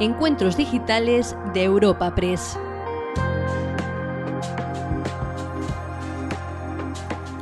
Encuentros 0.00 0.56
Digitales 0.56 1.36
de 1.54 1.64
Europa 1.64 2.14
Press. 2.14 2.56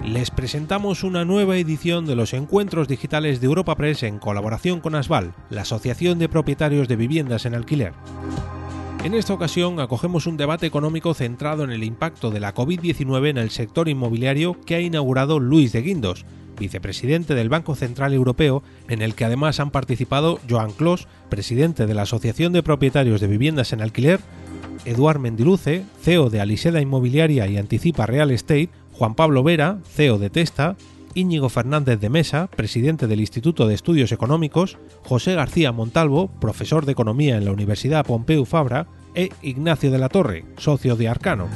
Les 0.03 0.31
presentamos 0.31 1.05
una 1.05 1.27
nueva 1.27 1.59
edición 1.59 2.07
de 2.07 2.17
los 2.17 2.33
Encuentros 2.33 2.89
Digitales 2.89 3.43
de 3.43 3.47
Europa 3.47 3.75
Press 3.75 4.05
en 4.05 4.19
colaboración 4.19 4.81
con 4.81 4.95
ASVAL, 4.95 5.35
la 5.51 5.63
Asociación 5.63 6.19
de 6.19 6.31
Propietarios 6.31 6.89
de 6.89 6.97
Viviendas 6.97 7.45
en 7.45 7.55
Alquiler. 7.55 7.93
En 9.05 9.13
esta 9.13 9.35
ocasión 9.35 9.79
acogemos 9.79 10.27
un 10.27 10.39
debate 10.39 10.65
económico 10.65 11.13
centrado 11.13 11.63
en 11.63 11.73
el 11.73 11.85
impacto 11.85 12.31
de 12.31 12.41
la 12.41 12.55
COVID-19 12.55 13.29
en 13.29 13.37
el 13.37 13.51
sector 13.51 13.87
inmobiliario 13.87 14.59
que 14.65 14.77
ha 14.77 14.81
inaugurado 14.81 15.41
Luis 15.41 15.73
de 15.73 15.83
Guindos, 15.83 16.25
vicepresidente 16.59 17.35
del 17.35 17.49
Banco 17.49 17.75
Central 17.75 18.13
Europeo, 18.13 18.63
en 18.89 19.03
el 19.03 19.15
que 19.15 19.25
además 19.25 19.61
han 19.61 19.71
participado 19.71 20.41
Joan 20.49 20.73
Clos, 20.73 21.09
presidente 21.29 21.87
de 21.87 21.95
la 21.95 22.03
Asociación 22.03 22.53
de 22.53 22.63
Propietarios 22.63 23.21
de 23.21 23.27
Viviendas 23.27 23.73
en 23.73 23.83
Alquiler, 23.83 24.21
Eduard 24.85 25.19
Mendiluce, 25.19 25.85
CEO 26.01 26.31
de 26.31 26.41
Aliseda 26.41 26.81
Inmobiliaria 26.81 27.47
y 27.47 27.57
Anticipa 27.57 28.07
Real 28.07 28.31
Estate, 28.31 28.71
Juan 28.93 29.15
Pablo 29.15 29.43
Vera, 29.43 29.79
CEO 29.85 30.19
de 30.19 30.31
Testa, 30.31 30.77
Íñigo 31.15 31.49
Fernández 31.49 31.99
de 31.99 32.11
Mesa, 32.11 32.49
presidente 32.55 33.07
del 33.07 33.21
Instituto 33.21 33.67
de 33.67 33.75
Estudios 33.75 34.13
Económicos, 34.13 34.79
José 35.03 35.35
García 35.35 35.73
Montalvo, 35.73 36.29
profesor 36.41 36.85
de 36.85 36.93
Economía 36.93 37.37
en 37.37 37.47
la 37.47 37.53
Universidad 37.53 38.05
Pompeu 38.05 38.45
Fabra, 38.45 38.87
e 39.15 39.31
Ignacio 39.41 39.91
de 39.91 39.99
la 39.99 40.11
Torre, 40.11 40.45
socio 40.59 40.95
de 40.95 41.09
Arcano. 41.09 41.49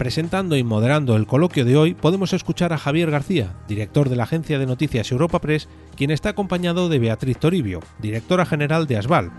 Presentando 0.00 0.56
y 0.56 0.64
moderando 0.64 1.14
el 1.14 1.26
coloquio 1.26 1.66
de 1.66 1.76
hoy 1.76 1.92
podemos 1.92 2.32
escuchar 2.32 2.72
a 2.72 2.78
Javier 2.78 3.10
García, 3.10 3.52
director 3.68 4.08
de 4.08 4.16
la 4.16 4.22
agencia 4.22 4.58
de 4.58 4.64
noticias 4.64 5.12
Europa 5.12 5.40
Press, 5.40 5.68
quien 5.94 6.10
está 6.10 6.30
acompañado 6.30 6.88
de 6.88 6.98
Beatriz 6.98 7.36
Toribio, 7.36 7.80
directora 7.98 8.46
general 8.46 8.86
de 8.86 8.96
ASVAL. 8.96 9.30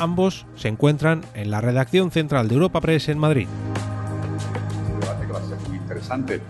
Ambos 0.00 0.46
se 0.56 0.66
encuentran 0.66 1.20
en 1.34 1.52
la 1.52 1.60
redacción 1.60 2.10
central 2.10 2.48
de 2.48 2.54
Europa 2.54 2.80
Press 2.80 3.08
en 3.08 3.18
Madrid. 3.18 3.46
debate 5.00 5.26
que 5.28 5.32
va 5.32 5.38
a 5.38 5.44
ser 5.44 5.58
muy 5.68 5.76
interesante. 5.76 6.40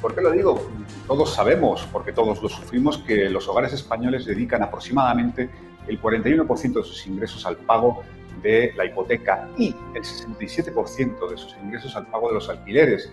¿Por 0.00 0.14
qué 0.14 0.22
lo 0.22 0.30
digo? 0.30 0.70
Todos 1.06 1.34
sabemos, 1.34 1.86
porque 1.92 2.14
todos 2.14 2.42
lo 2.42 2.48
sufrimos, 2.48 2.96
que 2.96 3.28
los 3.28 3.46
hogares 3.46 3.74
españoles 3.74 4.24
dedican 4.24 4.62
aproximadamente 4.62 5.50
el 5.86 6.00
41% 6.00 6.72
de 6.72 6.82
sus 6.82 7.06
ingresos 7.06 7.44
al 7.44 7.58
pago 7.58 8.02
de 8.42 8.72
la 8.76 8.84
hipoteca 8.84 9.48
y 9.56 9.74
el 9.94 10.02
67% 10.02 11.30
de 11.30 11.36
sus 11.36 11.56
ingresos 11.62 11.94
al 11.96 12.06
pago 12.06 12.28
de 12.28 12.34
los 12.34 12.48
alquileres. 12.48 13.10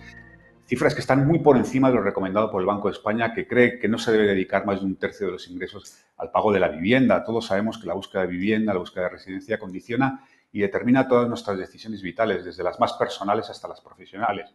Cifras 0.66 0.94
que 0.94 1.00
están 1.00 1.26
muy 1.26 1.40
por 1.40 1.56
encima 1.56 1.88
de 1.88 1.96
lo 1.96 2.02
recomendado 2.02 2.50
por 2.50 2.60
el 2.60 2.66
Banco 2.66 2.88
de 2.88 2.94
España, 2.94 3.34
que 3.34 3.46
cree 3.46 3.78
que 3.78 3.88
no 3.88 3.98
se 3.98 4.12
debe 4.12 4.26
dedicar 4.26 4.64
más 4.64 4.80
de 4.80 4.86
un 4.86 4.96
tercio 4.96 5.26
de 5.26 5.32
los 5.32 5.48
ingresos 5.48 6.04
al 6.16 6.30
pago 6.30 6.52
de 6.52 6.60
la 6.60 6.68
vivienda. 6.68 7.24
Todos 7.24 7.46
sabemos 7.46 7.78
que 7.78 7.86
la 7.86 7.94
búsqueda 7.94 8.22
de 8.22 8.28
vivienda, 8.28 8.72
la 8.72 8.78
búsqueda 8.78 9.04
de 9.04 9.10
residencia 9.10 9.58
condiciona 9.58 10.24
y 10.52 10.60
determina 10.60 11.08
todas 11.08 11.28
nuestras 11.28 11.58
decisiones 11.58 12.02
vitales, 12.02 12.44
desde 12.44 12.62
las 12.62 12.78
más 12.78 12.92
personales 12.94 13.50
hasta 13.50 13.68
las 13.68 13.80
profesionales. 13.80 14.54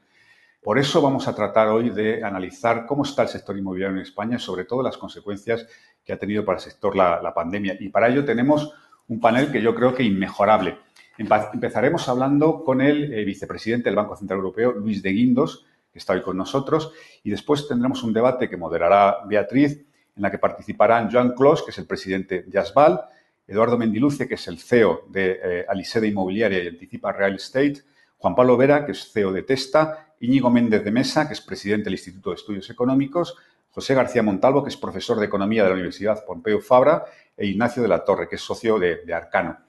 Por 0.62 0.80
eso 0.80 1.02
vamos 1.02 1.28
a 1.28 1.36
tratar 1.36 1.68
hoy 1.70 1.90
de 1.90 2.24
analizar 2.24 2.86
cómo 2.86 3.04
está 3.04 3.24
el 3.24 3.30
sector 3.30 3.58
inmobiliario 3.58 3.96
en 3.96 4.02
España 4.02 4.40
sobre 4.40 4.66
todo 4.66 4.84
las 4.84 4.98
consecuencias 4.98 5.68
que 6.04 6.14
ha 6.14 6.18
tenido 6.18 6.44
para 6.44 6.58
el 6.58 6.64
sector 6.64 6.96
la, 6.96 7.22
la 7.22 7.34
pandemia. 7.34 7.78
Y 7.80 7.90
para 7.90 8.10
ello 8.10 8.26
tenemos 8.26 8.74
un 9.08 9.20
panel 9.20 9.52
que 9.52 9.62
yo 9.62 9.74
creo 9.74 9.94
que 9.96 10.04
inmejorable. 10.04 10.78
Empezaremos 11.18 12.08
hablando 12.10 12.64
con 12.64 12.82
el 12.82 13.14
eh, 13.14 13.26
vicepresidente 13.26 13.90
del 13.90 13.96
Banco 13.96 14.16
Central 14.16 14.38
Europeo, 14.38 14.72
Luis 14.74 15.02
de 15.02 15.12
Guindos, 15.12 15.66
que 15.92 16.00
está 16.00 16.14
hoy 16.14 16.22
con 16.22 16.38
nosotros, 16.38 16.92
y 17.24 17.32
después 17.32 17.68
tendremos 17.68 18.04
un 18.04 18.14
debate 18.14 18.50
que 18.50 18.58
moderará 18.58 19.20
Beatriz, 19.26 19.84
en 20.16 20.22
la 20.22 20.30
que 20.30 20.38
participarán 20.38 21.10
Joan 21.12 21.34
Clos, 21.34 21.64
que 21.64 21.72
es 21.72 21.78
el 21.78 21.86
presidente 21.86 22.44
de 22.44 22.60
Asval, 22.60 23.02
Eduardo 23.48 23.78
Mendiluce, 23.78 24.28
que 24.28 24.36
es 24.36 24.48
el 24.48 24.60
CEO 24.60 25.06
de 25.10 25.40
eh, 25.42 25.66
Aliseda 25.68 26.06
Inmobiliaria 26.06 26.64
y 26.64 26.68
Anticipa 26.68 27.12
Real 27.12 27.36
Estate, 27.36 27.84
Juan 28.18 28.36
Pablo 28.36 28.58
Vera, 28.58 28.86
que 28.86 28.92
es 28.92 29.12
CEO 29.12 29.32
de 29.32 29.44
Testa, 29.44 30.14
Íñigo 30.20 30.50
Méndez 30.50 30.84
de 30.84 30.92
Mesa, 30.92 31.28
que 31.28 31.34
es 31.34 31.42
presidente 31.42 31.86
del 31.86 31.94
Instituto 31.94 32.32
de 32.32 32.36
Estudios 32.36 32.70
Económicos, 32.70 33.36
José 33.72 33.94
García 33.94 34.24
Montalvo, 34.24 34.64
que 34.64 34.70
es 34.70 34.78
profesor 34.78 35.20
de 35.20 35.28
Economía 35.28 35.64
de 35.64 35.70
la 35.70 35.76
Universidad 35.76 36.26
Pompeu 36.26 36.60
Fabra, 36.60 37.06
e 37.38 37.46
Ignacio 37.46 37.84
de 37.84 37.88
la 37.88 38.04
Torre, 38.04 38.28
que 38.28 38.36
es 38.36 38.42
socio 38.42 38.80
de, 38.80 39.04
de 39.06 39.14
Arcano. 39.14 39.68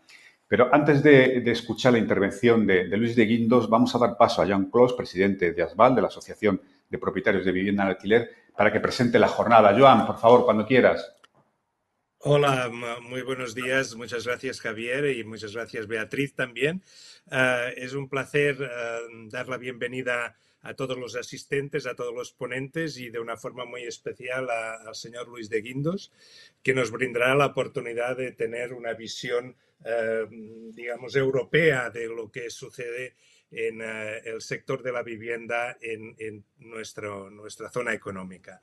Pero 0.48 0.74
antes 0.74 1.02
de, 1.02 1.42
escuchar 1.50 1.92
la 1.92 1.98
intervención 1.98 2.66
de, 2.66 2.84
Luis 2.96 3.14
de 3.14 3.26
Guindos, 3.26 3.68
vamos 3.68 3.94
a 3.94 3.98
dar 3.98 4.16
paso 4.16 4.40
a 4.40 4.46
Jean 4.46 4.70
Clos, 4.70 4.94
presidente 4.94 5.52
de 5.52 5.62
ASBAL, 5.62 5.94
de 5.94 6.00
la 6.00 6.08
Asociación 6.08 6.60
de 6.88 6.98
Propietarios 6.98 7.44
de 7.44 7.52
Vivienda 7.52 7.82
en 7.82 7.90
Alquiler, 7.90 8.30
para 8.56 8.72
que 8.72 8.80
presente 8.80 9.18
la 9.18 9.28
jornada. 9.28 9.76
Joan, 9.78 10.06
por 10.06 10.18
favor, 10.18 10.46
cuando 10.46 10.66
quieras. 10.66 11.14
Hola, 12.20 12.70
muy 13.02 13.20
buenos 13.20 13.54
días. 13.54 13.94
Muchas 13.94 14.26
gracias, 14.26 14.60
Javier, 14.60 15.04
y 15.16 15.22
muchas 15.22 15.52
gracias, 15.52 15.86
Beatriz, 15.86 16.34
también. 16.34 16.82
Uh, 17.26 17.70
es 17.76 17.92
un 17.92 18.08
placer 18.08 18.56
uh, 18.60 19.28
dar 19.28 19.48
la 19.48 19.58
bienvenida 19.58 20.24
a 20.24 20.36
todos 20.74 20.98
los 20.98 21.16
asistentes, 21.16 21.86
a 21.86 21.94
todos 21.94 22.14
los 22.14 22.32
ponentes 22.32 22.98
y 22.98 23.10
de 23.10 23.18
una 23.18 23.36
forma 23.36 23.64
muy 23.64 23.84
especial 23.84 24.50
a, 24.50 24.74
al 24.86 24.94
señor 24.94 25.28
Luis 25.28 25.48
de 25.48 25.60
Guindos, 25.60 26.12
que 26.62 26.74
nos 26.74 26.90
brindará 26.90 27.34
la 27.34 27.46
oportunidad 27.46 28.16
de 28.16 28.32
tener 28.32 28.72
una 28.72 28.92
visión, 28.94 29.56
eh, 29.84 30.26
digamos, 30.72 31.16
europea 31.16 31.90
de 31.90 32.06
lo 32.06 32.30
que 32.30 32.50
sucede 32.50 33.14
en 33.50 33.80
eh, 33.80 34.18
el 34.24 34.40
sector 34.40 34.82
de 34.82 34.92
la 34.92 35.02
vivienda 35.02 35.78
en, 35.80 36.44
nuestro, 36.58 37.30
nuestra 37.30 37.70
zona 37.70 37.94
económica. 37.94 38.60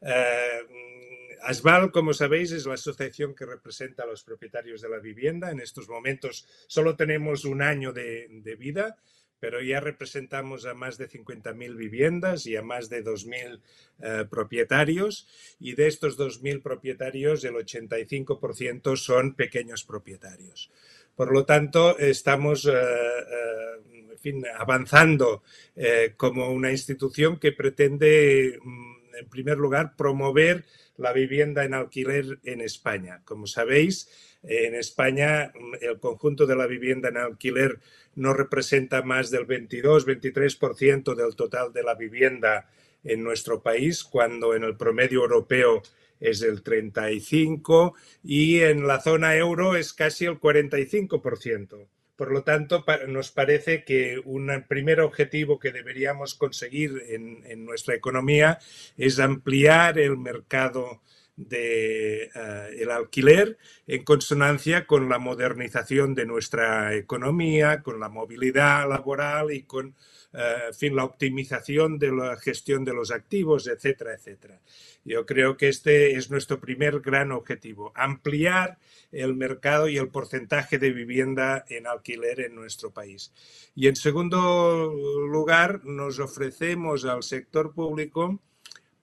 Eh, 0.00 1.38
ASVAL, 1.42 1.92
como 1.92 2.12
sabéis, 2.14 2.52
es 2.52 2.66
la 2.66 2.74
asociación 2.74 3.34
que 3.34 3.46
representa 3.46 4.02
a 4.02 4.06
los 4.06 4.24
propietarios 4.24 4.80
de 4.80 4.88
la 4.88 4.98
vivienda. 4.98 5.50
En 5.50 5.60
estos 5.60 5.88
momentos 5.88 6.46
solo 6.66 6.96
tenemos 6.96 7.44
un 7.44 7.62
año 7.62 7.92
de 7.92 8.56
vida, 8.58 8.96
pero 9.44 9.60
ya 9.60 9.78
representamos 9.78 10.64
a 10.64 10.72
más 10.72 10.96
de 10.96 11.06
50.000 11.06 11.76
viviendas 11.76 12.46
y 12.46 12.56
a 12.56 12.62
más 12.62 12.88
de 12.88 13.04
2.000 13.04 13.60
eh, 14.00 14.24
propietarios 14.30 15.28
y 15.60 15.74
de 15.74 15.86
estos 15.86 16.18
2.000 16.18 16.62
propietarios 16.62 17.44
el 17.44 17.52
85% 17.56 18.96
son 18.96 19.34
pequeños 19.34 19.84
propietarios. 19.84 20.70
Por 21.14 21.30
lo 21.30 21.44
tanto, 21.44 21.98
estamos 21.98 22.64
eh, 22.64 22.72
eh, 22.72 24.10
en 24.12 24.18
fin, 24.18 24.44
avanzando 24.56 25.42
eh, 25.76 26.14
como 26.16 26.50
una 26.50 26.70
institución 26.70 27.38
que 27.38 27.52
pretende, 27.52 28.58
mm, 28.62 28.93
en 29.18 29.28
primer 29.28 29.58
lugar, 29.58 29.96
promover 29.96 30.64
la 30.96 31.12
vivienda 31.12 31.64
en 31.64 31.74
alquiler 31.74 32.38
en 32.44 32.60
España. 32.60 33.22
Como 33.24 33.46
sabéis, 33.46 34.08
en 34.42 34.74
España 34.74 35.52
el 35.80 35.98
conjunto 35.98 36.46
de 36.46 36.56
la 36.56 36.66
vivienda 36.66 37.08
en 37.08 37.16
alquiler 37.16 37.80
no 38.14 38.34
representa 38.34 39.02
más 39.02 39.30
del 39.30 39.46
22-23% 39.46 41.14
del 41.14 41.34
total 41.34 41.72
de 41.72 41.82
la 41.82 41.94
vivienda 41.94 42.68
en 43.02 43.22
nuestro 43.22 43.62
país, 43.62 44.04
cuando 44.04 44.54
en 44.54 44.64
el 44.64 44.76
promedio 44.76 45.22
europeo 45.22 45.82
es 46.20 46.42
el 46.42 46.62
35 46.62 47.94
y 48.22 48.60
en 48.60 48.86
la 48.86 49.00
zona 49.00 49.36
euro 49.36 49.76
es 49.76 49.92
casi 49.92 50.24
el 50.24 50.40
45%. 50.40 51.88
Por 52.16 52.30
lo 52.30 52.44
tanto, 52.44 52.84
nos 53.08 53.32
parece 53.32 53.84
que 53.84 54.20
un 54.24 54.64
primer 54.68 55.00
objetivo 55.00 55.58
que 55.58 55.72
deberíamos 55.72 56.34
conseguir 56.34 57.02
en, 57.08 57.64
nuestra 57.64 57.94
economía 57.94 58.58
es 58.96 59.18
ampliar 59.18 59.98
el 59.98 60.16
mercado 60.16 61.02
de 61.36 62.30
el 62.78 62.90
alquiler 62.92 63.58
en 63.88 64.04
consonancia 64.04 64.86
con 64.86 65.08
la 65.08 65.18
modernización 65.18 66.14
de 66.14 66.26
nuestra 66.26 66.94
economía, 66.94 67.82
con 67.82 67.98
la 67.98 68.08
movilidad 68.08 68.88
laboral 68.88 69.50
y 69.50 69.64
con 69.64 69.96
en 70.34 70.74
fin, 70.74 70.96
la 70.96 71.04
optimización 71.04 71.98
de 71.98 72.10
la 72.10 72.36
gestión 72.36 72.84
de 72.84 72.92
los 72.92 73.10
activos, 73.12 73.68
etcétera, 73.68 74.14
etcétera. 74.14 74.60
Yo 75.04 75.26
creo 75.26 75.56
que 75.56 75.68
este 75.68 76.16
es 76.16 76.30
nuestro 76.30 76.60
primer 76.60 77.00
gran 77.00 77.30
objetivo, 77.30 77.92
ampliar 77.94 78.78
el 79.12 79.34
mercado 79.34 79.88
y 79.88 79.98
el 79.98 80.08
porcentaje 80.08 80.78
de 80.78 80.92
vivienda 80.92 81.64
en 81.68 81.86
alquiler 81.86 82.40
en 82.40 82.54
nuestro 82.54 82.90
país. 82.90 83.32
Y 83.74 83.86
en 83.86 83.96
segundo 83.96 84.92
lugar, 85.30 85.84
nos 85.84 86.18
ofrecemos 86.18 87.04
al 87.04 87.22
sector 87.22 87.74
público 87.74 88.40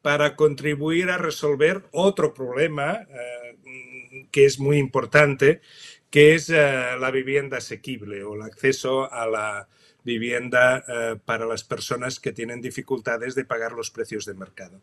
para 0.02 0.36
contribuir 0.36 1.10
a 1.12 1.18
resolver 1.18 1.84
otro 1.92 2.34
problema 2.34 3.06
eh, 3.10 4.28
que 4.32 4.46
es 4.46 4.60
muy 4.60 4.78
importante, 4.78 5.62
que 6.10 6.34
es 6.34 6.50
eh, 6.50 6.56
la 7.00 7.12
vivienda 7.12 7.58
asequible 7.58 8.24
o 8.24 8.36
el 8.36 8.42
acceso 8.42 9.12
a 9.12 9.28
la 9.28 9.70
vivienda 10.04 10.84
eh, 10.88 11.16
para 11.24 11.46
las 11.46 11.64
personas 11.64 12.20
que 12.20 12.32
tienen 12.32 12.62
dificultades 12.62 13.36
de 13.36 13.46
pagar 13.46 13.74
los 13.74 13.92
precios 13.92 14.26
de 14.26 14.34
mercado. 14.34 14.82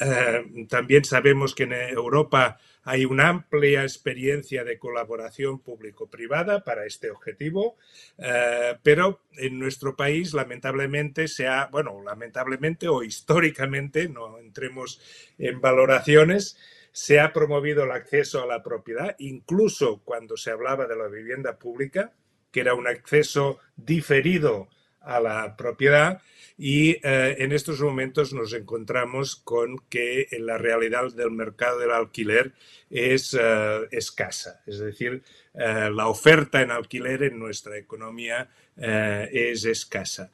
Eh, 0.00 0.66
también 0.68 1.04
sabemos 1.04 1.54
que 1.54 1.64
en 1.64 1.72
Europa 1.72 2.58
hay 2.84 3.04
una 3.04 3.28
amplia 3.28 3.82
experiencia 3.82 4.64
de 4.64 4.78
colaboración 4.78 5.60
público-privada 5.60 6.64
para 6.64 6.84
este 6.84 7.10
objetivo, 7.10 7.76
eh, 8.18 8.76
pero 8.82 9.20
en 9.36 9.58
nuestro 9.58 9.94
país 9.94 10.34
lamentablemente 10.34 11.28
se 11.28 11.46
ha, 11.46 11.66
bueno, 11.66 12.02
lamentablemente 12.04 12.88
o 12.88 13.02
históricamente, 13.02 14.08
no 14.08 14.38
entremos 14.38 15.00
en 15.38 15.60
valoraciones, 15.60 16.56
se 16.92 17.20
ha 17.20 17.32
promovido 17.32 17.84
el 17.84 17.92
acceso 17.92 18.42
a 18.42 18.46
la 18.46 18.62
propiedad, 18.62 19.16
incluso 19.18 20.02
cuando 20.04 20.36
se 20.36 20.50
hablaba 20.50 20.86
de 20.86 20.96
la 20.96 21.08
vivienda 21.08 21.58
pública, 21.58 22.12
que 22.52 22.60
era 22.60 22.74
un 22.74 22.86
acceso 22.86 23.58
diferido 23.76 24.68
a 25.00 25.18
la 25.18 25.56
propiedad 25.56 26.22
y 26.64 26.90
eh, 27.02 27.36
en 27.38 27.52
estos 27.52 27.80
momentos 27.80 28.32
nos 28.32 28.52
encontramos 28.52 29.36
con 29.36 29.78
que 29.88 30.28
la 30.38 30.58
realidad 30.58 31.12
del 31.12 31.30
mercado 31.30 31.78
del 31.78 31.90
alquiler 31.90 32.52
es 32.90 33.36
eh, 33.38 33.88
escasa, 33.90 34.62
es 34.66 34.78
decir, 34.78 35.22
eh, 35.54 35.90
la 35.92 36.08
oferta 36.08 36.62
en 36.62 36.70
alquiler 36.70 37.24
en 37.24 37.38
nuestra 37.38 37.76
economía 37.76 38.48
es 38.74 39.66
escasa. 39.66 40.30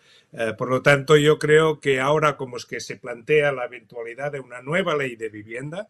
por 0.56 0.70
lo 0.70 0.81
tanto, 0.81 1.17
yo 1.17 1.41
creo 1.41 1.81
que 1.81 1.99
ahora 1.99 2.37
como 2.37 2.56
es 2.56 2.67
que 2.67 2.79
se 2.79 2.97
plantea 2.97 3.50
la 3.50 3.65
eventualidad 3.65 4.31
de 4.31 4.38
una 4.38 4.62
nueva 4.62 4.97
ley 4.97 5.17
de 5.17 5.29
vivienda, 5.29 5.88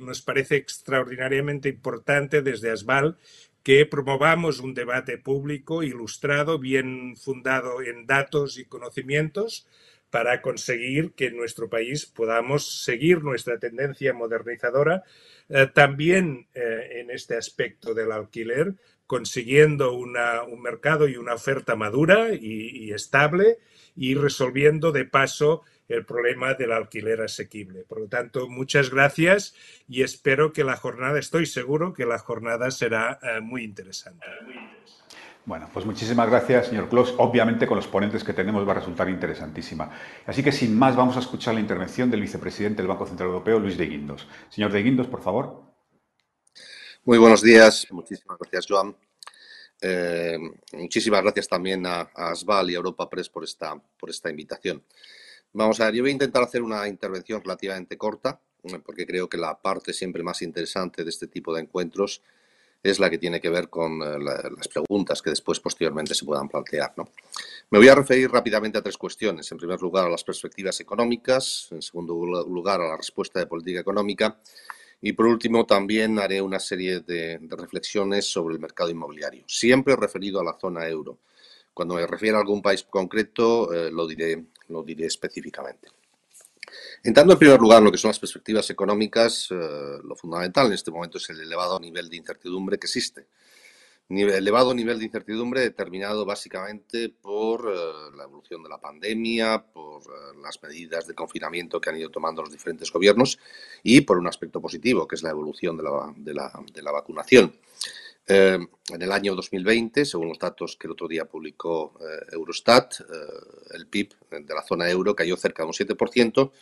nos 0.00 0.22
parece 0.22 0.54
extraordinariamente 0.54 1.68
importante 1.68 2.42
desde 2.42 2.70
ASBAL 2.70 3.16
que 3.64 3.86
promovamos 3.86 4.60
un 4.60 4.74
debate 4.74 5.16
público 5.16 5.82
ilustrado, 5.82 6.58
bien 6.58 7.16
fundado 7.16 7.82
en 7.82 8.06
datos 8.06 8.58
y 8.58 8.66
conocimientos, 8.66 9.66
para 10.10 10.42
conseguir 10.42 11.12
que 11.14 11.26
en 11.26 11.36
nuestro 11.36 11.68
país 11.68 12.06
podamos 12.06 12.84
seguir 12.84 13.24
nuestra 13.24 13.58
tendencia 13.58 14.12
modernizadora, 14.12 15.02
eh, 15.48 15.66
también 15.74 16.46
eh, 16.54 17.00
en 17.00 17.10
este 17.10 17.36
aspecto 17.36 17.94
del 17.94 18.12
alquiler, 18.12 18.74
consiguiendo 19.06 19.92
un 19.94 20.14
mercado 20.62 21.08
y 21.08 21.16
una 21.16 21.34
oferta 21.34 21.74
madura 21.74 22.32
y 22.32 22.90
estable 22.92 23.58
y 23.96 24.14
resolviendo 24.14 24.92
de 24.92 25.04
paso 25.04 25.62
el 25.88 26.04
problema 26.04 26.54
del 26.54 26.72
alquiler 26.72 27.20
asequible. 27.22 27.84
Por 27.84 28.00
lo 28.00 28.08
tanto, 28.08 28.48
muchas 28.48 28.90
gracias 28.90 29.54
y 29.88 30.02
espero 30.02 30.52
que 30.52 30.64
la 30.64 30.76
jornada, 30.76 31.18
estoy 31.18 31.46
seguro 31.46 31.92
que 31.92 32.06
la 32.06 32.18
jornada 32.18 32.70
será 32.70 33.18
eh, 33.22 33.40
muy 33.40 33.64
interesante. 33.64 34.26
Bueno, 35.46 35.68
pues 35.72 35.84
muchísimas 35.84 36.30
gracias, 36.30 36.68
señor 36.68 36.88
Clos. 36.88 37.14
Obviamente, 37.18 37.66
con 37.66 37.76
los 37.76 37.86
ponentes 37.86 38.24
que 38.24 38.32
tenemos 38.32 38.66
va 38.66 38.72
a 38.72 38.76
resultar 38.76 39.10
interesantísima. 39.10 39.90
Así 40.24 40.42
que, 40.42 40.50
sin 40.50 40.76
más, 40.78 40.96
vamos 40.96 41.18
a 41.18 41.20
escuchar 41.20 41.52
la 41.52 41.60
intervención 41.60 42.10
del 42.10 42.22
vicepresidente 42.22 42.80
del 42.80 42.88
Banco 42.88 43.06
Central 43.06 43.28
Europeo, 43.28 43.58
Luis 43.58 43.76
de 43.76 43.84
Guindos. 43.84 44.26
Señor 44.48 44.72
de 44.72 44.82
Guindos, 44.82 45.06
por 45.06 45.20
favor. 45.20 45.62
Muy 47.04 47.18
buenos 47.18 47.42
días. 47.42 47.86
Muchísimas 47.90 48.38
gracias, 48.38 48.66
Joan. 48.66 48.96
Eh, 49.82 50.38
muchísimas 50.72 51.20
gracias 51.20 51.46
también 51.46 51.84
a, 51.84 52.08
a, 52.14 52.30
ASVAL 52.30 52.70
y 52.70 52.74
a 52.74 52.78
Europa 52.78 53.10
Press 53.10 53.28
por 53.28 53.44
esta, 53.44 53.78
por 53.98 54.08
esta 54.08 54.30
invitación. 54.30 54.82
Vamos 55.56 55.80
a 55.80 55.86
ver, 55.86 55.94
yo 55.94 56.02
voy 56.02 56.10
a 56.10 56.14
intentar 56.14 56.42
hacer 56.42 56.62
una 56.62 56.88
intervención 56.88 57.40
relativamente 57.40 57.96
corta, 57.96 58.40
eh, 58.64 58.80
porque 58.84 59.06
creo 59.06 59.28
que 59.28 59.36
la 59.36 59.56
parte 59.56 59.92
siempre 59.92 60.24
más 60.24 60.42
interesante 60.42 61.04
de 61.04 61.10
este 61.10 61.28
tipo 61.28 61.54
de 61.54 61.62
encuentros 61.62 62.22
es 62.82 62.98
la 62.98 63.08
que 63.08 63.18
tiene 63.18 63.40
que 63.40 63.50
ver 63.50 63.70
con 63.70 64.02
eh, 64.02 64.18
las 64.18 64.66
preguntas 64.66 65.22
que 65.22 65.30
después 65.30 65.60
posteriormente 65.60 66.12
se 66.12 66.24
puedan 66.24 66.48
plantear. 66.48 66.92
Me 67.70 67.78
voy 67.78 67.86
a 67.86 67.94
referir 67.94 68.30
rápidamente 68.32 68.78
a 68.78 68.82
tres 68.82 68.98
cuestiones. 68.98 69.50
En 69.52 69.58
primer 69.58 69.80
lugar, 69.80 70.06
a 70.06 70.10
las 70.10 70.24
perspectivas 70.24 70.80
económicas, 70.80 71.68
en 71.70 71.82
segundo 71.82 72.14
lugar, 72.14 72.80
a 72.80 72.88
la 72.88 72.96
respuesta 72.96 73.38
de 73.38 73.46
política 73.46 73.78
económica 73.78 74.40
y 75.00 75.12
por 75.12 75.26
último 75.26 75.66
también 75.66 76.18
haré 76.18 76.42
una 76.42 76.58
serie 76.58 77.00
de 77.00 77.38
reflexiones 77.50 78.26
sobre 78.26 78.54
el 78.54 78.60
mercado 78.60 78.90
inmobiliario, 78.90 79.44
siempre 79.46 79.94
referido 79.94 80.40
a 80.40 80.44
la 80.44 80.58
zona 80.58 80.88
euro. 80.88 81.20
Cuando 81.74 81.96
me 81.96 82.06
refiero 82.06 82.38
a 82.38 82.40
algún 82.40 82.62
país 82.62 82.84
concreto, 82.84 83.72
eh, 83.72 83.90
lo, 83.90 84.06
diré, 84.06 84.44
lo 84.68 84.82
diré 84.82 85.06
específicamente. 85.06 85.88
Entrando 87.02 87.34
en 87.34 87.38
primer 87.38 87.60
lugar 87.60 87.78
en 87.78 87.84
lo 87.84 87.92
que 87.92 87.98
son 87.98 88.08
las 88.08 88.18
perspectivas 88.18 88.68
económicas, 88.70 89.48
eh, 89.50 89.98
lo 90.02 90.16
fundamental 90.16 90.66
en 90.66 90.72
este 90.72 90.90
momento 90.90 91.18
es 91.18 91.28
el 91.30 91.40
elevado 91.40 91.78
nivel 91.78 92.08
de 92.08 92.16
incertidumbre 92.16 92.78
que 92.78 92.86
existe. 92.86 93.26
Nivel, 94.08 94.34
elevado 94.34 94.74
nivel 94.74 94.98
de 94.98 95.06
incertidumbre 95.06 95.62
determinado 95.62 96.26
básicamente 96.26 97.08
por 97.08 97.72
eh, 97.74 98.16
la 98.16 98.24
evolución 98.24 98.62
de 98.62 98.68
la 98.68 98.78
pandemia, 98.78 99.64
por 99.72 100.02
las 100.42 100.62
medidas 100.62 101.06
de 101.06 101.14
confinamiento 101.14 101.80
que 101.80 101.90
han 101.90 101.96
ido 101.96 102.10
tomando 102.10 102.42
los 102.42 102.52
diferentes 102.52 102.90
gobiernos 102.90 103.38
y 103.82 104.02
por 104.02 104.18
un 104.18 104.26
aspecto 104.26 104.60
positivo, 104.60 105.08
que 105.08 105.16
es 105.16 105.22
la 105.22 105.30
evolución 105.30 105.76
de 105.76 105.82
la, 106.34 106.64
de 106.66 106.82
la 106.82 106.92
vacunación. 106.92 107.54
Eh, 108.26 108.58
en 108.88 109.02
el 109.02 109.12
año 109.12 109.34
2020, 109.34 110.04
según 110.06 110.28
los 110.28 110.38
datos 110.38 110.76
que 110.76 110.86
el 110.86 110.92
otro 110.92 111.06
día 111.06 111.26
publicó 111.26 111.98
eh, 112.00 112.32
Eurostat, 112.32 113.00
eh, 113.00 113.04
el 113.74 113.86
PIB 113.86 114.14
de 114.30 114.54
la 114.54 114.62
zona 114.62 114.88
euro 114.88 115.14
cayó 115.14 115.36
cerca 115.36 115.62
de 115.62 115.66
un 115.66 115.74
7% 115.74 116.52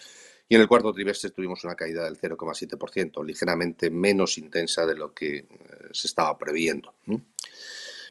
y 0.49 0.57
en 0.57 0.61
el 0.61 0.69
cuarto 0.69 0.93
trimestre 0.93 1.31
tuvimos 1.31 1.63
una 1.63 1.77
caída 1.77 2.05
del 2.05 2.19
0,7%, 2.19 3.25
ligeramente 3.25 3.91
menos 3.91 4.39
intensa 4.39 4.85
de 4.87 4.97
lo 4.97 5.15
que 5.15 5.47
se 5.93 6.09
estaba 6.09 6.37
previendo. 6.37 6.95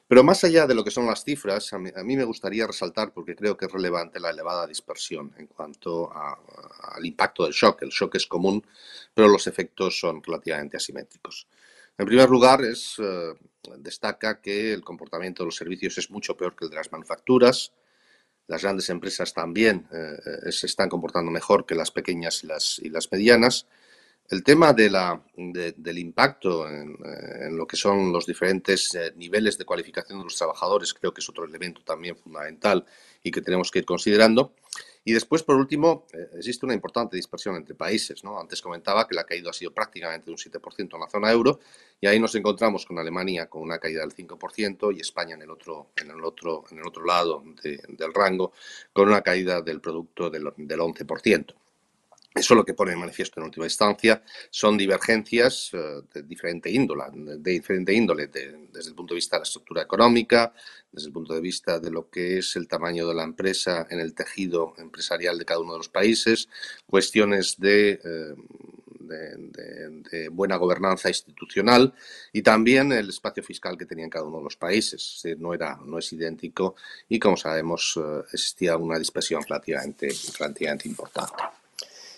Pero 0.07 0.23
más 0.23 0.43
allá 0.43 0.67
de 0.67 0.75
lo 0.75 0.83
que 0.83 0.91
son 0.91 1.05
las 1.05 1.23
cifras, 1.23 1.71
a 1.71 1.77
mí, 1.77 2.17
me 2.17 2.23
gustaría 2.25 2.67
resaltar, 2.67 3.13
porque 3.13 3.35
creo 3.35 3.55
que 3.55 3.67
es 3.67 3.71
relevante, 3.71 4.19
la 4.19 4.31
elevada 4.31 4.67
dispersión 4.67 5.33
en 5.37 5.47
cuanto 5.47 6.11
al 6.13 7.05
impacto 7.05 7.43
del 7.43 7.53
shock. 7.53 7.81
El 7.83 7.89
shock 7.89 8.15
es 8.15 8.27
común, 8.27 8.65
pero 9.13 9.27
los 9.27 9.47
efectos 9.47 9.99
son 9.99 10.21
relativamente 10.21 10.77
asimétricos. 10.77 11.47
En 11.97 12.05
primer 12.05 12.29
lugar, 12.29 12.61
eh, 12.63 12.73
destaca 13.77 14.41
que 14.41 14.73
el 14.73 14.83
comportamiento 14.83 15.43
de 15.43 15.47
los 15.47 15.55
servicios 15.55 15.97
es 15.97 16.09
mucho 16.09 16.35
peor 16.35 16.55
que 16.55 16.65
el 16.65 16.71
de 16.71 16.77
las 16.77 16.91
manufacturas. 16.91 17.73
Las 18.47 18.63
grandes 18.63 18.89
empresas 18.89 19.33
también 19.33 19.87
eh, 19.93 20.17
eh, 20.47 20.51
se 20.51 20.65
están 20.65 20.89
comportando 20.89 21.31
mejor 21.31 21.65
que 21.65 21.75
las 21.75 21.91
pequeñas 21.91 22.43
y 22.43 22.47
las, 22.89 23.09
medianas. 23.11 23.67
El 24.29 24.43
tema 24.43 24.73
del 24.73 25.97
impacto 25.97 26.67
en, 26.67 26.97
en, 27.41 27.57
lo 27.57 27.67
que 27.67 27.75
son 27.75 28.13
los 28.13 28.25
diferentes 28.25 28.97
niveles 29.15 29.57
de 29.57 29.65
cualificación 29.65 30.19
de 30.19 30.23
los 30.23 30.37
trabajadores 30.37 30.93
creo 30.93 31.13
que 31.13 31.19
es 31.19 31.27
otro 31.27 31.43
elemento 31.43 31.81
también 31.83 32.15
fundamental 32.15 32.85
y 33.23 33.29
que 33.29 33.41
tenemos 33.41 33.69
que 33.69 33.79
ir 33.79 33.85
considerando. 33.85 34.53
Y 35.03 35.13
después, 35.13 35.41
por 35.41 35.55
último, 35.55 36.05
eh, 36.13 36.29
existe 36.37 36.65
una 36.65 36.75
importante 36.75 37.15
dispersión 37.15 37.55
entre 37.55 37.73
países. 37.73 38.23
¿no? 38.23 38.39
Antes 38.39 38.61
comentaba 38.61 39.07
que 39.07 39.15
la 39.15 39.23
caída 39.23 39.49
ha 39.49 39.53
sido 39.53 39.73
prácticamente 39.73 40.25
de 40.25 40.31
un 40.31 40.37
7% 40.37 40.93
en 40.93 40.99
la 40.99 41.09
zona 41.09 41.31
euro 41.31 41.59
y 41.99 42.07
ahí 42.07 42.19
nos 42.19 42.35
encontramos 42.35 42.85
con 42.85 42.99
Alemania 42.99 43.47
con 43.47 43.63
una 43.63 43.79
caída 43.79 44.01
del 44.01 44.13
5% 44.13 44.95
y 44.95 45.01
España 45.01 45.35
en 45.35 45.41
el 45.41 45.49
otro, 45.49 45.89
en 45.95 46.11
el 46.11 46.23
otro, 46.23 46.63
en 46.71 46.79
el 46.79 46.87
otro 46.87 47.03
lado 47.05 47.43
del 47.63 48.13
rango 48.13 48.51
con 48.93 49.07
una 49.07 49.21
caída 49.21 49.61
del 49.61 49.81
producto 49.81 50.29
del, 50.29 50.51
del 50.57 50.79
11%. 50.79 51.55
Eso 52.33 52.55
lo 52.55 52.63
que 52.63 52.73
pone 52.73 52.93
en 52.93 52.99
manifiesto 52.99 53.39
en 53.39 53.47
última 53.47 53.65
instancia 53.65 54.23
son 54.49 54.77
divergencias 54.77 55.71
eh, 55.73 56.01
de 56.13 56.23
diferente 56.23 56.71
índole, 56.71 57.03
de 57.13 57.51
diferente 57.51 57.93
índole 57.93 58.27
desde 58.27 58.89
el 58.89 58.95
punto 58.95 59.13
de 59.13 59.17
vista 59.17 59.35
de 59.35 59.41
la 59.41 59.43
estructura 59.43 59.81
económica, 59.81 60.53
desde 60.89 61.07
el 61.07 61.13
punto 61.13 61.33
de 61.33 61.41
vista 61.41 61.79
de 61.79 61.91
lo 61.91 62.09
que 62.09 62.37
es 62.37 62.55
el 62.55 62.69
tamaño 62.69 63.05
de 63.05 63.15
la 63.15 63.23
empresa 63.23 63.85
en 63.89 63.99
el 63.99 64.13
tejido 64.13 64.73
empresarial 64.77 65.37
de 65.37 65.43
cada 65.43 65.59
uno 65.59 65.73
de 65.73 65.79
los 65.79 65.89
países, 65.89 66.47
cuestiones 66.85 67.59
de, 67.59 67.99
eh, 68.01 68.35
de, 70.09 70.29
buena 70.29 70.55
gobernanza 70.55 71.09
institucional 71.09 71.93
y 72.31 72.41
también 72.41 72.93
el 72.93 73.09
espacio 73.09 73.43
fiscal 73.43 73.77
que 73.77 73.85
tenían 73.85 74.09
cada 74.09 74.25
uno 74.25 74.37
de 74.37 74.45
los 74.45 74.55
países. 74.55 75.21
no, 75.37 75.53
era, 75.53 75.77
no 75.85 75.97
es 75.99 76.13
idéntico 76.13 76.75
y, 77.09 77.19
como 77.19 77.35
sabemos, 77.35 77.99
eh, 78.01 78.21
existía 78.31 78.77
una 78.77 78.97
dispersión 78.97 79.43
relativamente 79.43 80.07
importante. 80.85 81.60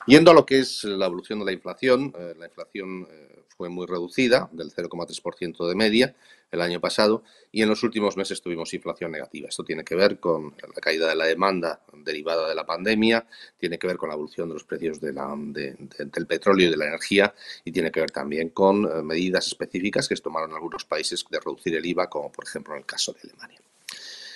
Yendo 0.06 0.32
a 0.32 0.34
lo 0.34 0.46
que 0.46 0.60
es 0.60 0.84
la 0.84 1.06
evolución 1.06 1.40
de 1.40 1.46
la 1.46 1.54
inflación, 1.54 2.14
eh, 2.18 2.36
la 2.38 2.48
inflación 2.48 3.08
eh, 3.10 3.44
fue 3.56 3.70
muy 3.70 3.86
reducida, 3.86 4.50
del 4.52 4.72
0,3% 4.72 5.68
de 5.68 5.76
media 5.76 6.16
el 6.52 6.62
año 6.62 6.82
pasado, 6.82 7.24
y 7.52 7.62
en 7.62 7.70
los 7.70 7.84
últimos 7.84 8.18
meses 8.18 8.42
tuvimos 8.42 8.74
inflación 8.74 9.12
negativa. 9.12 9.48
Esto 9.48 9.64
tiene 9.64 9.84
que 9.84 9.96
ver 9.96 10.20
con 10.20 10.56
la 10.62 10.82
caída 10.82 11.08
de 11.08 11.16
la 11.16 11.26
demanda 11.26 11.82
derivada 11.94 12.50
de 12.50 12.56
la 12.56 12.66
pandemia, 12.66 13.26
tiene 13.58 13.80
que 13.80 13.88
ver 13.88 13.98
con 13.98 14.10
la 14.10 14.16
evolución 14.16 14.50
de 14.50 14.56
los 14.56 14.66
precios 14.66 15.00
del 15.00 16.28
petróleo 16.28 16.68
y 16.68 16.72
de 16.72 16.78
la 16.78 16.88
energía, 16.88 17.34
y 17.64 17.72
tiene 17.72 17.92
que 17.92 18.02
ver 18.02 18.12
también 18.12 18.50
con 18.50 18.86
eh, 18.86 19.02
medidas 19.02 19.48
específicas 19.48 20.08
que 20.10 20.16
tomaron 20.16 20.54
algunos 20.54 20.86
países 20.86 21.26
de 21.30 21.40
reducir 21.40 21.76
el 21.76 21.86
IVA, 21.86 22.10
como 22.10 22.32
por 22.32 22.46
ejemplo 22.46 22.74
en 22.74 22.80
el 22.80 22.86
caso 22.86 23.14
de 23.14 23.22
Alemania. 23.30 23.60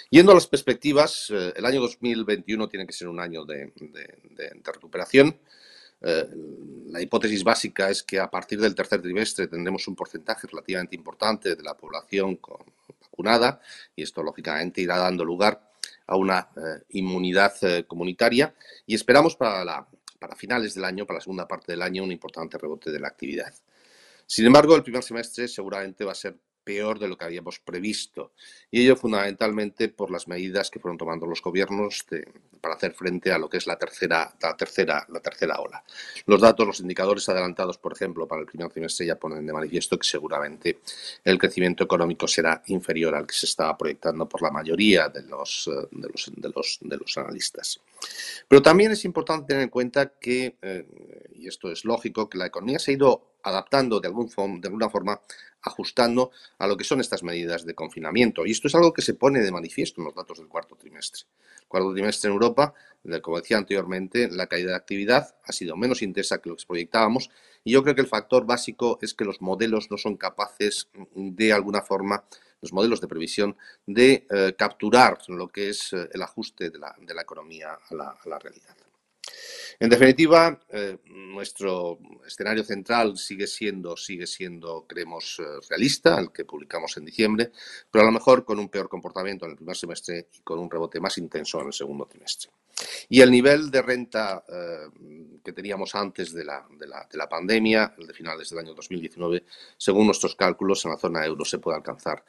Yendo 0.09 0.31
a 0.31 0.35
las 0.35 0.47
perspectivas, 0.47 1.29
eh, 1.31 1.53
el 1.55 1.65
año 1.65 1.81
2021 1.81 2.69
tiene 2.69 2.87
que 2.87 2.93
ser 2.93 3.09
un 3.09 3.19
año 3.19 3.43
de, 3.43 3.71
recuperación. 4.63 5.37
Eh, 6.01 6.27
la 6.87 7.01
hipótesis 7.01 7.43
básica 7.43 7.89
es 7.89 8.03
que 8.03 8.19
a 8.19 8.29
partir 8.29 8.61
del 8.61 8.75
tercer 8.75 9.01
trimestre 9.01 9.47
tendremos 9.47 9.87
un 9.87 9.95
porcentaje 9.95 10.47
relativamente 10.47 10.95
importante 10.95 11.55
de 11.55 11.63
la 11.63 11.75
población 11.75 12.39
vacunada 13.01 13.59
y 13.95 14.03
esto 14.03 14.23
lógicamente 14.23 14.81
irá 14.81 14.97
dando 14.97 15.25
lugar 15.25 15.71
a 16.05 16.15
una 16.15 16.49
eh, 16.55 16.83
inmunidad 16.91 17.53
comunitaria 17.85 18.53
y 18.85 18.95
esperamos 18.95 19.35
para, 19.35 19.87
para 20.19 20.35
finales 20.35 20.73
del 20.75 20.85
año, 20.85 21.05
para 21.05 21.17
la 21.17 21.23
segunda 21.23 21.47
parte 21.47 21.73
del 21.73 21.81
año, 21.81 22.03
un 22.03 22.11
importante 22.11 22.57
rebote 22.57 22.91
de 22.91 22.99
la 22.99 23.09
actividad. 23.09 23.53
Sin 24.25 24.45
embargo, 24.45 24.75
el 24.75 24.83
primer 24.83 25.03
semestre 25.03 25.47
seguramente 25.47 26.05
va 26.05 26.11
a 26.11 26.15
ser 26.15 26.37
peor 26.67 26.99
de 26.99 27.07
lo 27.07 27.17
que 27.17 27.23
habíamos 27.23 27.59
previsto. 27.59 28.33
Y 28.69 28.81
ello 28.81 28.97
fundamentalmente 28.97 29.87
por 29.87 30.11
las 30.11 30.27
medidas 30.27 30.69
que 30.69 30.81
fueron 30.81 30.97
tomando 30.97 31.25
los 31.25 31.41
gobiernos 31.41 32.05
para 32.59 32.75
hacer 32.75 32.91
frente 32.93 33.31
a 33.31 33.37
lo 33.37 33.49
que 33.49 33.55
es 33.55 33.67
la 33.67 33.77
tercera, 33.77 34.35
la, 34.41 34.57
tercera, 34.57 35.05
la 35.07 35.21
tercera 35.21 35.61
ola. 35.61 35.81
Los 36.25 36.41
datos, 36.41 36.67
los 36.67 36.81
indicadores 36.81 37.29
adelantados, 37.29 37.77
por 37.77 37.93
ejemplo, 37.93 38.27
para 38.27 38.41
el 38.41 38.47
primer 38.47 38.69
trimestre 38.69 39.05
ya 39.05 39.15
ponen 39.15 39.45
de 39.45 39.53
manifiesto 39.53 39.97
que 39.97 40.05
seguramente 40.05 40.79
el 41.23 41.37
crecimiento 41.37 41.85
económico 41.85 42.27
será 42.27 42.61
inferior 42.65 43.15
al 43.15 43.25
que 43.25 43.35
se 43.35 43.45
estaba 43.45 43.77
proyectando 43.77 44.27
por 44.27 44.41
la 44.41 44.51
mayoría 44.51 45.07
de 45.07 45.21
los, 45.23 45.69
eh, 45.69 45.87
de 45.89 46.09
los, 46.09 46.31
de 46.35 46.49
los, 46.53 46.79
de 46.81 46.97
los 46.97 47.17
analistas. 47.17 47.79
Pero 48.47 48.61
también 48.61 48.91
es 48.91 49.03
importante 49.05 49.47
tener 49.47 49.63
en 49.63 49.69
cuenta 49.69 50.13
que, 50.19 50.57
eh, 50.61 50.85
y 51.33 51.47
esto 51.47 51.71
es 51.71 51.85
lógico, 51.85 52.29
que 52.29 52.37
la 52.37 52.45
economía 52.45 52.79
se 52.79 52.91
ha 52.91 52.93
ido 52.93 53.35
adaptando 53.43 53.99
de, 53.99 54.07
algún 54.07 54.29
de 54.61 54.67
alguna 54.67 54.89
forma, 54.89 55.21
ajustando 55.61 56.31
a 56.59 56.67
lo 56.67 56.77
que 56.77 56.83
son 56.83 57.01
estas 57.01 57.23
medidas 57.23 57.65
de 57.65 57.75
confinamiento. 57.75 58.45
Y 58.45 58.51
esto 58.51 58.67
es 58.67 58.75
algo 58.75 58.93
que 58.93 59.01
se 59.01 59.13
pone 59.13 59.41
de 59.41 59.51
manifiesto 59.51 60.01
en 60.01 60.05
los 60.05 60.15
datos 60.15 60.37
del 60.37 60.47
cuarto 60.47 60.75
trimestre. 60.75 61.23
El 61.61 61.67
cuarto 61.67 61.93
trimestre 61.93 62.29
en 62.29 62.33
Europa, 62.33 62.73
como 63.21 63.39
decía 63.39 63.57
anteriormente, 63.57 64.29
la 64.29 64.47
caída 64.47 64.71
de 64.71 64.77
actividad 64.77 65.35
ha 65.43 65.51
sido 65.51 65.75
menos 65.75 66.01
intensa 66.01 66.39
que 66.39 66.49
lo 66.49 66.55
que 66.55 66.65
proyectábamos 66.65 67.29
y 67.67 67.71
yo 67.71 67.83
creo 67.83 67.95
que 67.95 68.01
el 68.01 68.07
factor 68.07 68.45
básico 68.45 68.97
es 69.01 69.13
que 69.13 69.25
los 69.25 69.41
modelos 69.41 69.91
no 69.91 69.97
son 69.97 70.15
capaces 70.15 70.87
de 71.13 71.51
alguna 71.51 71.81
forma 71.81 72.23
los 72.61 72.73
modelos 72.73 73.01
de 73.01 73.07
previsión 73.07 73.55
de 73.85 74.25
eh, 74.29 74.55
capturar 74.57 75.19
lo 75.27 75.47
que 75.47 75.69
es 75.69 75.93
eh, 75.93 76.09
el 76.11 76.21
ajuste 76.21 76.69
de 76.69 76.79
la, 76.79 77.21
economía 77.21 77.77
a 77.89 77.95
la 77.95 78.39
realidad. 78.39 78.75
En 79.79 79.89
definitiva, 79.89 80.59
eh, 80.69 80.97
nuestro 81.05 81.99
escenario 82.25 82.63
central 82.63 83.17
sigue 83.17 83.45
siendo, 83.45 83.95
sigue 83.95 84.25
siendo, 84.25 84.85
creemos, 84.87 85.39
realista, 85.69 86.19
el 86.19 86.31
que 86.31 86.45
publicamos 86.45 86.97
en 86.97 87.05
diciembre, 87.05 87.51
pero 87.91 88.03
a 88.03 88.07
lo 88.07 88.11
mejor 88.11 88.43
con 88.43 88.57
un 88.57 88.69
peor 88.69 88.89
comportamiento 88.89 89.45
en 89.45 89.51
el 89.51 89.57
primer 89.57 89.75
semestre 89.75 90.29
y 90.33 90.41
con 90.41 90.57
un 90.57 90.71
rebote 90.71 90.99
más 90.99 91.17
intenso 91.19 91.61
en 91.61 91.67
el 91.67 91.73
segundo 91.73 92.05
trimestre. 92.05 92.49
Y 93.09 93.21
el 93.21 93.29
nivel 93.29 93.69
de 93.69 93.81
renta 93.81 94.43
que 95.43 95.53
teníamos 95.53 95.95
antes 95.95 96.33
de 96.33 96.43
la, 96.43 96.65
de, 96.77 96.87
la, 96.87 97.07
de 97.11 97.17
la, 97.17 97.27
pandemia, 97.27 97.95
el 97.97 98.07
de 98.07 98.13
finales 98.13 98.49
del 98.49 98.59
año 98.59 98.73
2019, 98.73 99.45
según 99.77 100.05
nuestros 100.05 100.35
cálculos, 100.35 100.85
en 100.85 100.91
la 100.91 100.97
zona 100.97 101.25
euro 101.25 101.43
se 101.43 101.57
puede 101.59 101.77
alcanzar 101.77 102.23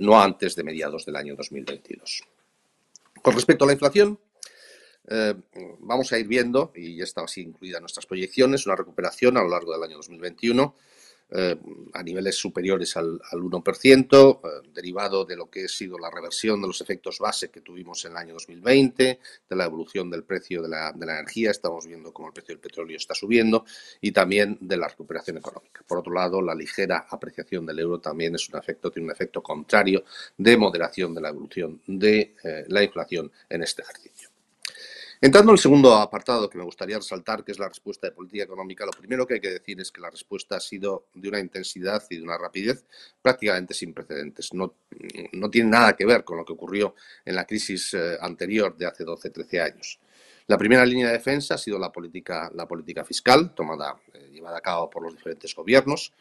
no 0.00 0.20
antes 0.20 0.54
de 0.54 0.64
mediados 0.64 1.06
del 1.06 1.16
año 1.16 1.34
2022. 1.36 2.22
Con 3.22 3.34
respecto 3.34 3.64
a 3.64 3.66
la 3.66 3.72
inflación, 3.72 4.18
eh, 5.08 5.34
vamos 5.80 6.12
a 6.12 6.18
ir 6.18 6.26
viendo, 6.26 6.72
y 6.74 6.96
ya 6.96 7.04
está 7.04 7.22
así 7.22 7.40
incluida 7.40 7.78
en 7.78 7.82
nuestras 7.82 8.06
proyecciones, 8.06 8.66
una 8.66 8.76
recuperación 8.76 9.36
a 9.36 9.42
lo 9.42 9.48
largo 9.48 9.72
del 9.72 9.82
año 9.82 9.96
2021 9.96 10.74
eh, 11.30 11.58
a 11.92 12.02
niveles 12.02 12.36
superiores 12.36 12.96
al, 12.96 13.20
1%, 13.20 14.40
eh, 14.42 14.68
derivado 14.72 15.26
de 15.26 15.36
lo 15.36 15.50
que 15.50 15.66
ha 15.66 15.68
sido 15.68 15.98
la 15.98 16.10
reversión 16.10 16.60
de 16.62 16.68
los 16.68 16.80
efectos 16.80 17.18
base 17.18 17.50
que 17.50 17.60
tuvimos 17.60 18.02
en 18.06 18.12
el 18.12 18.16
año 18.16 18.32
2020, 18.34 19.20
de 19.48 19.56
la 19.56 19.64
evolución 19.66 20.10
del 20.10 20.24
precio 20.24 20.62
de 20.62 20.68
la, 20.68 20.92
de 20.92 21.04
la 21.04 21.18
energía, 21.18 21.50
estamos 21.50 21.86
viendo 21.86 22.12
cómo 22.12 22.28
el 22.28 22.34
precio 22.34 22.54
del 22.54 22.60
petróleo 22.60 22.96
está 22.96 23.14
subiendo, 23.14 23.66
y 24.00 24.12
también 24.12 24.56
de 24.60 24.76
la 24.78 24.88
recuperación 24.88 25.36
económica. 25.36 25.82
Por 25.86 25.98
otro 25.98 26.14
lado, 26.14 26.40
la 26.40 26.54
ligera 26.54 27.06
apreciación 27.10 27.66
del 27.66 27.78
euro 27.78 28.00
también 28.00 28.34
es 28.34 28.48
un 28.48 28.58
efecto, 28.58 28.90
tiene 28.90 29.06
un 29.06 29.12
efecto 29.12 29.42
contrario 29.42 30.04
de 30.36 30.56
moderación 30.56 31.14
de 31.14 31.20
la 31.20 31.28
evolución 31.28 31.82
de 31.86 32.34
la 32.68 32.82
inflación 32.82 33.30
en 33.48 33.62
este 33.62 33.82
ejercicio. 33.82 34.17
Entrando 35.20 35.50
en 35.50 35.54
el 35.54 35.58
segundo 35.58 35.94
apartado 35.96 36.48
que 36.48 36.58
me 36.58 36.62
gustaría 36.62 36.96
resaltar, 36.96 37.42
que 37.42 37.50
es 37.50 37.58
la 37.58 37.68
respuesta 37.68 38.06
de 38.06 38.12
política 38.12 38.44
económica, 38.44 38.86
lo 38.86 38.92
primero 38.92 39.26
que 39.26 39.34
hay 39.34 39.40
que 39.40 39.50
decir 39.50 39.80
es 39.80 39.90
que 39.90 40.00
la 40.00 40.10
respuesta 40.10 40.56
ha 40.56 40.60
sido 40.60 41.06
de 41.12 41.28
una 41.28 41.40
intensidad 41.40 42.04
y 42.08 42.18
de 42.18 42.22
una 42.22 42.38
rapidez 42.38 42.84
prácticamente 43.20 43.74
sin 43.74 43.92
precedentes. 43.92 44.54
No, 44.54 44.74
no 45.32 45.50
tiene 45.50 45.70
nada 45.70 45.96
que 45.96 46.06
ver 46.06 46.22
con 46.22 46.36
lo 46.36 46.44
que 46.44 46.52
ocurrió 46.52 46.94
en 47.24 47.34
la 47.34 47.44
crisis 47.44 47.94
eh, 47.94 48.16
anterior 48.20 48.76
de 48.76 48.86
hace 48.86 49.04
12-13 49.04 49.60
años. 49.60 49.98
La 50.46 50.56
primera 50.56 50.86
línea 50.86 51.08
de 51.08 51.14
defensa 51.14 51.54
ha 51.54 51.58
sido 51.58 51.80
la 51.80 51.90
política, 51.90 52.48
la 52.54 52.68
política 52.68 53.04
fiscal, 53.04 53.52
tomada, 53.56 53.96
eh, 54.14 54.30
llevada 54.32 54.58
a 54.58 54.62
cabo 54.62 54.88
por 54.88 55.02
los 55.02 55.16
diferentes 55.16 55.52
gobiernos. 55.52 56.12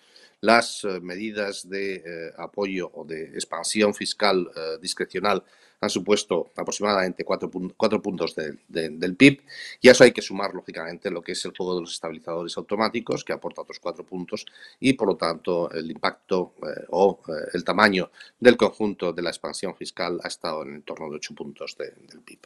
Las 0.41 0.83
eh, 0.83 0.99
medidas 1.01 1.69
de 1.69 2.33
apoyo 2.35 2.89
o 2.95 3.05
de 3.05 3.25
expansión 3.25 3.93
fiscal 3.93 4.49
discrecional 4.81 5.43
han 5.79 5.89
supuesto 5.89 6.51
aproximadamente 6.55 7.23
cuatro, 7.23 8.01
puntos 8.01 8.35
del 8.35 9.15
PIB 9.15 9.41
y 9.81 9.89
a 9.89 9.91
eso 9.91 10.03
hay 10.03 10.11
que 10.11 10.21
sumar, 10.21 10.53
lógicamente, 10.53 11.11
lo 11.11 11.21
que 11.21 11.33
es 11.33 11.45
el 11.45 11.55
juego 11.55 11.75
de 11.75 11.81
los 11.81 11.93
estabilizadores 11.93 12.57
automáticos, 12.57 13.23
que 13.23 13.33
aporta 13.33 13.61
otros 13.61 13.79
cuatro 13.79 14.03
puntos 14.03 14.45
y, 14.79 14.93
por 14.93 15.07
lo 15.07 15.15
tanto, 15.15 15.69
el 15.71 15.89
impacto 15.91 16.53
eh, 16.63 16.85
o 16.89 17.19
eh, 17.27 17.31
el 17.53 17.63
tamaño 17.63 18.11
del 18.39 18.57
conjunto 18.57 19.13
de 19.13 19.21
la 19.21 19.29
expansión 19.29 19.75
fiscal 19.75 20.19
ha 20.23 20.27
estado 20.27 20.63
en 20.63 20.81
torno 20.81 21.09
de 21.09 21.17
ocho 21.17 21.35
puntos 21.35 21.77
del 21.77 22.21
PIB. 22.21 22.39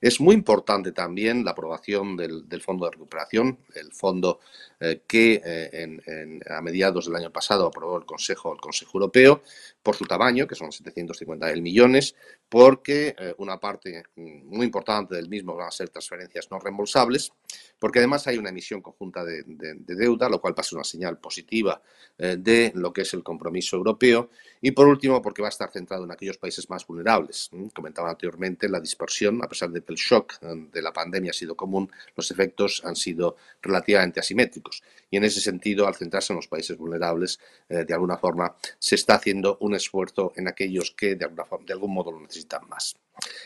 Es 0.00 0.20
muy 0.20 0.34
importante 0.34 0.92
también 0.92 1.44
la 1.44 1.52
aprobación 1.52 2.16
del, 2.16 2.62
Fondo 2.62 2.86
de 2.86 2.92
Recuperación, 2.92 3.58
el 3.74 3.92
fondo 3.92 4.40
eh, 4.78 5.02
que 5.06 6.42
a 6.48 6.60
mediados 6.60 7.06
del 7.06 7.16
año 7.16 7.32
pasado 7.32 7.66
aprobó 7.66 7.98
el 7.98 8.04
Consejo, 8.04 8.52
el 8.52 8.60
Consejo 8.60 8.98
Europeo, 8.98 9.42
por 9.82 9.94
su 9.94 10.04
tamaño, 10.04 10.46
que 10.46 10.54
son 10.54 10.70
750.000 10.70 11.62
millones, 11.62 12.16
porque 12.48 13.14
eh, 13.18 13.34
una 13.38 13.58
parte 13.58 14.04
mm, 14.16 14.46
muy 14.46 14.66
importante 14.66 15.14
del 15.14 15.28
mismo 15.28 15.54
van 15.54 15.68
a 15.68 15.70
ser 15.70 15.88
transferencias 15.88 16.50
no 16.50 16.58
reembolsables, 16.58 17.32
porque 17.78 17.98
además 17.98 18.26
hay 18.26 18.38
una 18.38 18.50
emisión 18.50 18.80
conjunta 18.80 19.24
de, 19.24 19.44
deuda, 19.46 20.28
lo 20.28 20.40
cual 20.40 20.54
pasa 20.54 20.76
una 20.76 20.84
señal 20.84 21.18
positiva 21.18 21.80
eh, 22.18 22.36
de 22.38 22.72
lo 22.74 22.92
que 22.92 23.02
es 23.02 23.14
el 23.14 23.22
compromiso 23.22 23.76
europeo, 23.76 24.30
y 24.60 24.70
por 24.70 24.88
último, 24.88 25.20
porque 25.20 25.42
va 25.42 25.48
a 25.48 25.50
estar 25.50 25.70
centrado 25.70 26.04
en 26.04 26.10
aquellos 26.10 26.38
países 26.38 26.68
más 26.70 26.86
vulnerables. 26.86 27.50
Comentaba 27.74 28.10
anteriormente 28.10 28.68
la 28.68 28.80
dispersión, 28.80 29.42
a 29.42 29.48
pesar 29.48 29.70
de 29.70 29.82
que 29.82 29.92
el 29.92 29.98
shock 29.98 30.34
eh, 30.40 30.68
de 30.72 30.82
la 30.82 30.92
pandemia 30.92 31.30
ha 31.30 31.34
sido 31.34 31.54
común, 31.54 31.90
los 32.16 32.30
efectos 32.30 32.82
han 32.84 32.96
sido 32.96 33.36
relativamente 33.62 34.20
asimétricos. 34.20 34.82
Y 35.10 35.18
en 35.18 35.24
ese 35.24 35.40
sentido, 35.40 35.86
al 35.86 35.94
centrarse 35.94 36.32
en 36.32 36.36
los 36.36 36.48
países 36.48 36.76
vulnerables, 36.76 37.38
de 37.68 37.94
alguna 37.94 38.16
forma 38.16 38.56
se 38.78 38.96
está 38.96 39.14
haciendo 39.14 39.58
un 39.60 39.74
esfuerzo 39.74 40.32
en 40.36 40.48
aquellos 40.48 40.90
que 40.90 41.14
de, 41.14 41.24
alguna 41.24 41.44
forma, 41.44 41.66
de 41.66 41.72
algún 41.72 41.92
modo 41.92 42.10
lo 42.10 42.20
necesitan 42.20 42.68
más. 42.68 42.96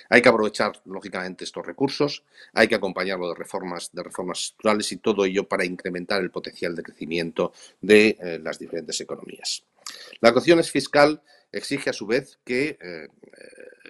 Hay 0.09 0.23
que 0.23 0.29
aprovechar, 0.29 0.81
lógicamente, 0.85 1.45
estos 1.45 1.65
recursos, 1.65 2.25
hay 2.53 2.69
que 2.69 2.75
acompañarlo 2.75 3.29
de 3.29 3.35
reformas, 3.35 3.91
de 3.93 4.03
reformas 4.03 4.41
estructurales 4.41 4.91
y 4.93 4.97
todo 4.97 5.25
ello 5.25 5.47
para 5.47 5.65
incrementar 5.65 6.21
el 6.21 6.31
potencial 6.31 6.75
de 6.75 6.83
crecimiento 6.83 7.53
de 7.81 8.19
eh, 8.21 8.41
las 8.43 8.59
diferentes 8.59 9.01
economías. 9.01 9.63
La 10.21 10.33
cuestión 10.33 10.59
es 10.59 10.71
fiscal 10.71 11.23
exige 11.53 11.91
a 11.91 11.93
su 11.93 12.07
vez 12.07 12.39
que 12.45 12.79
eh, 12.81 13.09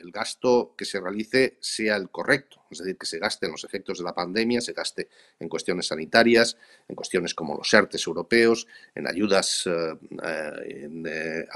el 0.03 0.11
gasto 0.11 0.75
que 0.77 0.85
se 0.85 1.01
realice 1.01 1.57
sea 1.61 1.97
el 1.97 2.11
correcto, 2.11 2.63
es 2.71 2.79
decir, 2.79 2.97
que 2.97 3.07
se 3.07 3.19
gaste 3.19 3.47
en 3.47 3.53
los 3.53 3.65
efectos 3.65 3.99
de 3.99 4.05
la 4.05 4.15
pandemia, 4.15 4.61
se 4.61 4.73
gaste 4.73 5.09
en 5.39 5.49
cuestiones 5.49 5.87
sanitarias, 5.87 6.57
en 6.89 6.97
cuestiones 6.97 7.35
como 7.35 7.57
los 7.57 7.73
ERTES 7.73 8.07
europeos, 8.07 8.67
en 8.95 9.07
ayudas 9.07 9.67
eh, 9.67 9.95
eh, 10.25 11.47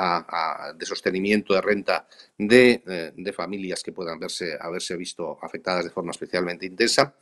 de 0.76 0.86
sostenimiento 0.86 1.54
de 1.54 1.60
renta 1.60 2.06
de, 2.36 3.32
familias 3.34 3.82
que 3.82 3.92
puedan 3.92 4.18
verse, 4.18 4.56
haberse 4.60 4.96
visto 4.96 5.38
afectadas 5.42 5.84
de 5.84 5.90
forma 5.90 6.10
especialmente 6.10 6.66
intensa. 6.66 7.14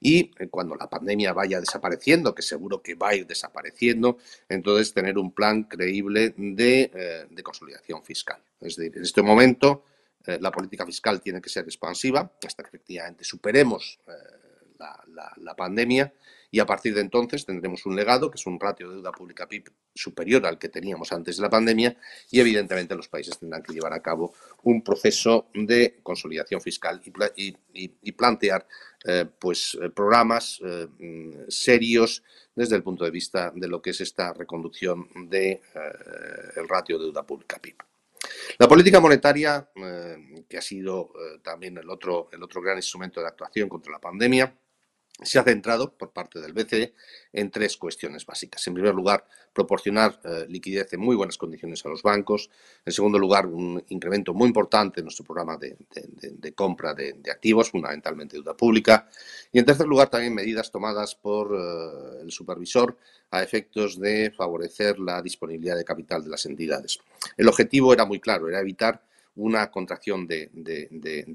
Y 0.00 0.30
cuando 0.48 0.76
la 0.76 0.88
pandemia 0.88 1.32
vaya 1.32 1.60
desapareciendo, 1.60 2.34
que 2.34 2.42
seguro 2.42 2.80
que 2.82 2.94
va 2.94 3.08
a 3.08 3.14
ir 3.16 3.26
desapareciendo, 3.26 4.18
entonces 4.48 4.94
tener 4.94 5.18
un 5.18 5.32
plan 5.32 5.64
creíble 5.64 6.34
de, 6.36 7.26
de 7.28 7.42
consolidación 7.42 8.04
fiscal. 8.04 8.40
Es 8.60 8.76
decir, 8.76 8.96
en 8.96 9.02
este 9.02 9.22
momento 9.22 9.84
eh, 10.28 10.38
la 10.40 10.50
política 10.50 10.84
fiscal 10.84 11.22
tiene 11.22 11.40
que 11.40 11.48
ser 11.48 11.64
expansiva 11.64 12.30
hasta 12.46 12.62
que 12.62 12.68
efectivamente 12.68 13.24
superemos 13.24 13.98
eh, 14.06 14.12
la, 15.38 15.54
pandemia 15.56 16.12
y 16.50 16.60
a 16.60 16.66
partir 16.66 16.94
de 16.94 17.00
entonces 17.00 17.44
tendremos 17.44 17.84
un 17.86 17.96
legado 17.96 18.30
que 18.30 18.36
es 18.36 18.46
un 18.46 18.58
ratio 18.58 18.88
de 18.88 18.96
deuda 18.96 19.12
pública 19.12 19.46
PIB 19.48 19.70
superior 19.94 20.46
al 20.46 20.58
que 20.58 20.68
teníamos 20.68 21.12
antes 21.12 21.36
de 21.36 21.42
la 21.42 21.50
pandemia 21.50 21.96
y 22.30 22.40
evidentemente 22.40 22.94
los 22.94 23.08
países 23.08 23.38
tendrán 23.38 23.62
que 23.62 23.72
llevar 23.72 23.92
a 23.92 24.02
cabo 24.02 24.32
un 24.62 24.82
proceso 24.82 25.48
de 25.54 25.98
consolidación 26.02 26.60
fiscal 26.60 27.00
y, 27.36 28.12
plantear 28.12 28.66
eh, 29.04 29.26
pues 29.38 29.78
programas 29.94 30.60
serios 31.48 32.22
desde 32.54 32.76
el 32.76 32.82
punto 32.82 33.04
de 33.04 33.10
vista 33.10 33.52
de 33.54 33.68
lo 33.68 33.80
que 33.80 33.90
es 33.90 34.00
esta 34.00 34.32
reconducción 34.32 35.08
del 35.28 35.60
el 36.56 36.68
ratio 36.68 36.98
de 36.98 37.04
deuda 37.04 37.24
pública 37.24 37.58
PIB. 37.58 37.76
La 38.58 38.68
política 38.68 39.00
monetaria, 39.00 39.70
eh, 39.76 40.44
que 40.48 40.58
ha 40.58 40.62
sido 40.62 41.12
eh, 41.14 41.38
también 41.42 41.78
el 41.78 41.88
otro, 41.88 42.28
el 42.32 42.42
otro 42.42 42.60
gran 42.60 42.76
instrumento 42.76 43.20
de 43.20 43.28
actuación 43.28 43.68
contra 43.68 43.92
la 43.92 44.00
pandemia, 44.00 44.52
se 45.20 45.38
ha 45.38 45.42
centrado 45.42 45.92
por 45.92 46.10
parte 46.10 46.40
del 46.40 46.52
BCE 46.52 46.94
en 47.32 47.50
tres 47.50 47.76
cuestiones 47.76 48.24
básicas. 48.24 48.64
En 48.66 48.74
primer 48.74 48.94
lugar, 48.94 49.24
proporcionar 49.52 50.20
eh, 50.24 50.46
liquidez 50.48 50.92
en 50.92 51.00
muy 51.00 51.16
buenas 51.16 51.36
condiciones 51.36 51.84
a 51.84 51.88
los 51.88 52.02
bancos. 52.02 52.50
En 52.84 52.92
segundo 52.92 53.18
lugar, 53.18 53.46
un 53.46 53.82
incremento 53.88 54.32
muy 54.32 54.46
importante 54.46 55.00
en 55.00 55.06
nuestro 55.06 55.24
programa 55.24 55.56
de, 55.56 55.76
compra 56.54 56.94
de, 56.94 57.16
activos, 57.30 57.70
fundamentalmente 57.70 58.36
deuda 58.36 58.56
pública. 58.56 59.08
Y 59.52 59.58
en 59.58 59.64
tercer 59.64 59.86
lugar, 59.86 60.08
también 60.08 60.34
medidas 60.34 60.70
tomadas 60.70 61.16
por 61.16 61.52
eh, 61.52 62.22
el 62.22 62.30
supervisor 62.30 62.96
a 63.30 63.42
efectos 63.42 63.98
de 63.98 64.32
favorecer 64.36 64.98
la 65.00 65.20
disponibilidad 65.20 65.76
de 65.76 65.84
capital 65.84 66.22
de 66.22 66.30
las 66.30 66.46
entidades. 66.46 66.98
El 67.36 67.48
objetivo 67.48 67.92
era 67.92 68.04
muy 68.04 68.20
claro, 68.20 68.48
era 68.48 68.60
evitar 68.60 69.02
una 69.38 69.70
contracción 69.70 70.26
de, 70.26 70.50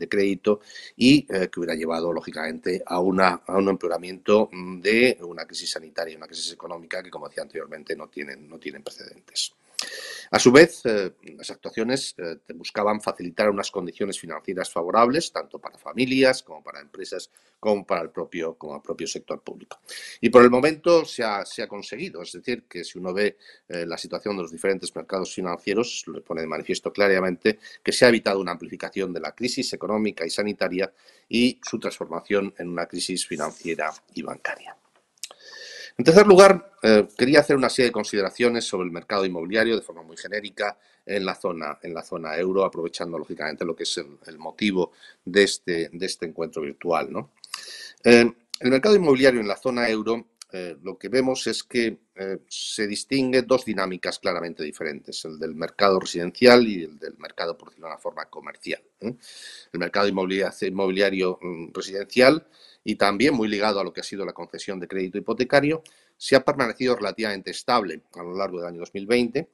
crédito 0.09 0.61
y 0.95 1.25
eh, 1.29 1.49
que 1.49 1.59
hubiera 1.59 1.75
llevado, 1.75 2.11
lógicamente, 2.11 2.83
a, 2.85 2.99
una, 2.99 3.41
a 3.45 3.57
un 3.57 3.69
empeoramiento 3.69 4.49
de 4.51 5.17
una 5.21 5.45
crisis 5.45 5.71
sanitaria, 5.71 6.17
una 6.17 6.27
crisis 6.27 6.53
económica 6.53 7.01
que, 7.01 7.09
como 7.09 7.27
decía 7.27 7.43
anteriormente, 7.43 7.95
no 7.95 8.07
tienen, 8.07 8.47
no 8.47 8.59
tienen 8.59 8.83
precedentes. 8.83 9.53
A 10.31 10.39
su 10.39 10.51
vez, 10.51 10.81
eh, 10.85 11.11
las 11.37 11.51
actuaciones 11.51 12.15
eh, 12.17 12.37
buscaban 12.55 12.99
facilitar 13.01 13.51
unas 13.51 13.69
condiciones 13.69 14.19
financieras 14.19 14.71
favorables, 14.71 15.31
tanto 15.31 15.59
para 15.59 15.77
familias 15.77 16.41
como 16.41 16.63
para 16.63 16.81
empresas, 16.81 17.29
como 17.59 17.85
para 17.85 18.01
el 18.01 18.09
propio, 18.09 18.55
como 18.55 18.75
el 18.75 18.81
propio 18.81 19.05
sector 19.05 19.41
público. 19.43 19.79
Y 20.21 20.29
por 20.29 20.43
el 20.43 20.49
momento 20.49 21.05
se 21.05 21.23
ha, 21.23 21.45
se 21.45 21.61
ha 21.61 21.67
conseguido, 21.67 22.23
es 22.23 22.31
decir, 22.31 22.63
que 22.63 22.83
si 22.83 22.97
uno 22.97 23.13
ve 23.13 23.37
eh, 23.69 23.85
la 23.85 23.97
situación 23.97 24.35
de 24.35 24.41
los 24.41 24.51
diferentes 24.51 24.95
mercados 24.95 25.33
financieros, 25.33 26.03
lo 26.07 26.23
pone 26.23 26.41
de 26.41 26.47
manifiesto 26.47 26.91
claramente 26.91 27.59
que 27.83 27.91
se 27.91 28.05
ha 28.05 28.09
evitado 28.09 28.39
una 28.39 28.53
amplificación 28.53 29.13
de 29.13 29.19
la 29.19 29.35
crisis 29.35 29.71
económica 29.73 30.25
y 30.25 30.31
sanitaria 30.31 30.91
y 31.29 31.59
su 31.61 31.79
transformación 31.79 32.53
en 32.57 32.69
una 32.69 32.87
crisis 32.87 33.27
financiera 33.27 33.93
y 34.15 34.23
bancaria. 34.23 34.75
En 35.95 36.05
tercer 36.05 36.25
lugar, 36.25 36.71
eh, 36.81 37.07
quería 37.15 37.41
hacer 37.41 37.55
una 37.55 37.69
serie 37.69 37.89
de 37.89 37.93
consideraciones 37.93 38.65
sobre 38.65 38.85
el 38.85 38.91
mercado 38.91 39.25
inmobiliario 39.25 39.75
de 39.75 39.83
forma 39.83 40.01
muy 40.01 40.17
genérica 40.17 40.77
en 41.05 41.23
la 41.23 41.35
zona, 41.35 41.77
en 41.83 41.93
la 41.93 42.01
zona 42.01 42.35
euro, 42.35 42.65
aprovechando 42.65 43.17
lógicamente 43.19 43.63
lo 43.63 43.75
que 43.75 43.83
es 43.83 43.97
el, 43.97 44.37
motivo 44.39 44.91
de 45.23 45.43
este, 45.43 45.89
de 45.93 46.05
este 46.05 46.25
encuentro 46.25 46.63
virtual. 46.63 47.09
Eh, 48.03 48.31
el 48.59 48.69
mercado 48.71 48.95
inmobiliario 48.95 49.39
en 49.39 49.47
la 49.47 49.57
zona 49.57 49.87
euro 49.87 50.27
eh, 50.51 50.77
lo 50.81 50.97
que 50.97 51.09
vemos 51.09 51.45
es 51.47 51.63
que 51.63 51.97
se 52.47 52.85
distingue 52.85 53.41
dos 53.41 53.65
dinámicas 53.65 54.19
claramente 54.19 54.61
diferentes, 54.63 55.25
el 55.25 55.39
del 55.39 55.55
mercado 55.55 55.99
residencial 55.99 56.67
y 56.67 56.83
el 56.83 56.99
del 56.99 57.17
mercado, 57.17 57.57
por 57.57 57.69
decirlo 57.69 57.87
de 57.87 57.93
una 57.93 58.01
forma, 58.01 58.25
comercial. 58.25 58.83
El 58.99 59.79
mercado 59.79 60.07
inmobiliario, 60.07 60.67
inmobiliario 60.67 61.39
mm, 61.41 61.73
residencial 61.73 62.45
y 62.83 62.95
también 62.95 63.33
muy 63.33 63.47
ligado 63.47 63.79
a 63.79 63.83
lo 63.83 63.93
que 63.93 64.01
ha 64.01 64.03
sido 64.03 64.25
la 64.25 64.33
concesión 64.33 64.79
de 64.79 64.87
crédito 64.87 65.17
hipotecario, 65.17 65.83
se 66.17 66.35
ha 66.35 66.43
permanecido 66.43 66.95
relativamente 66.95 67.51
estable 67.51 68.01
a 68.13 68.23
lo 68.23 68.35
largo 68.35 68.59
del 68.59 68.67
año 68.67 68.79
2020, 68.79 69.47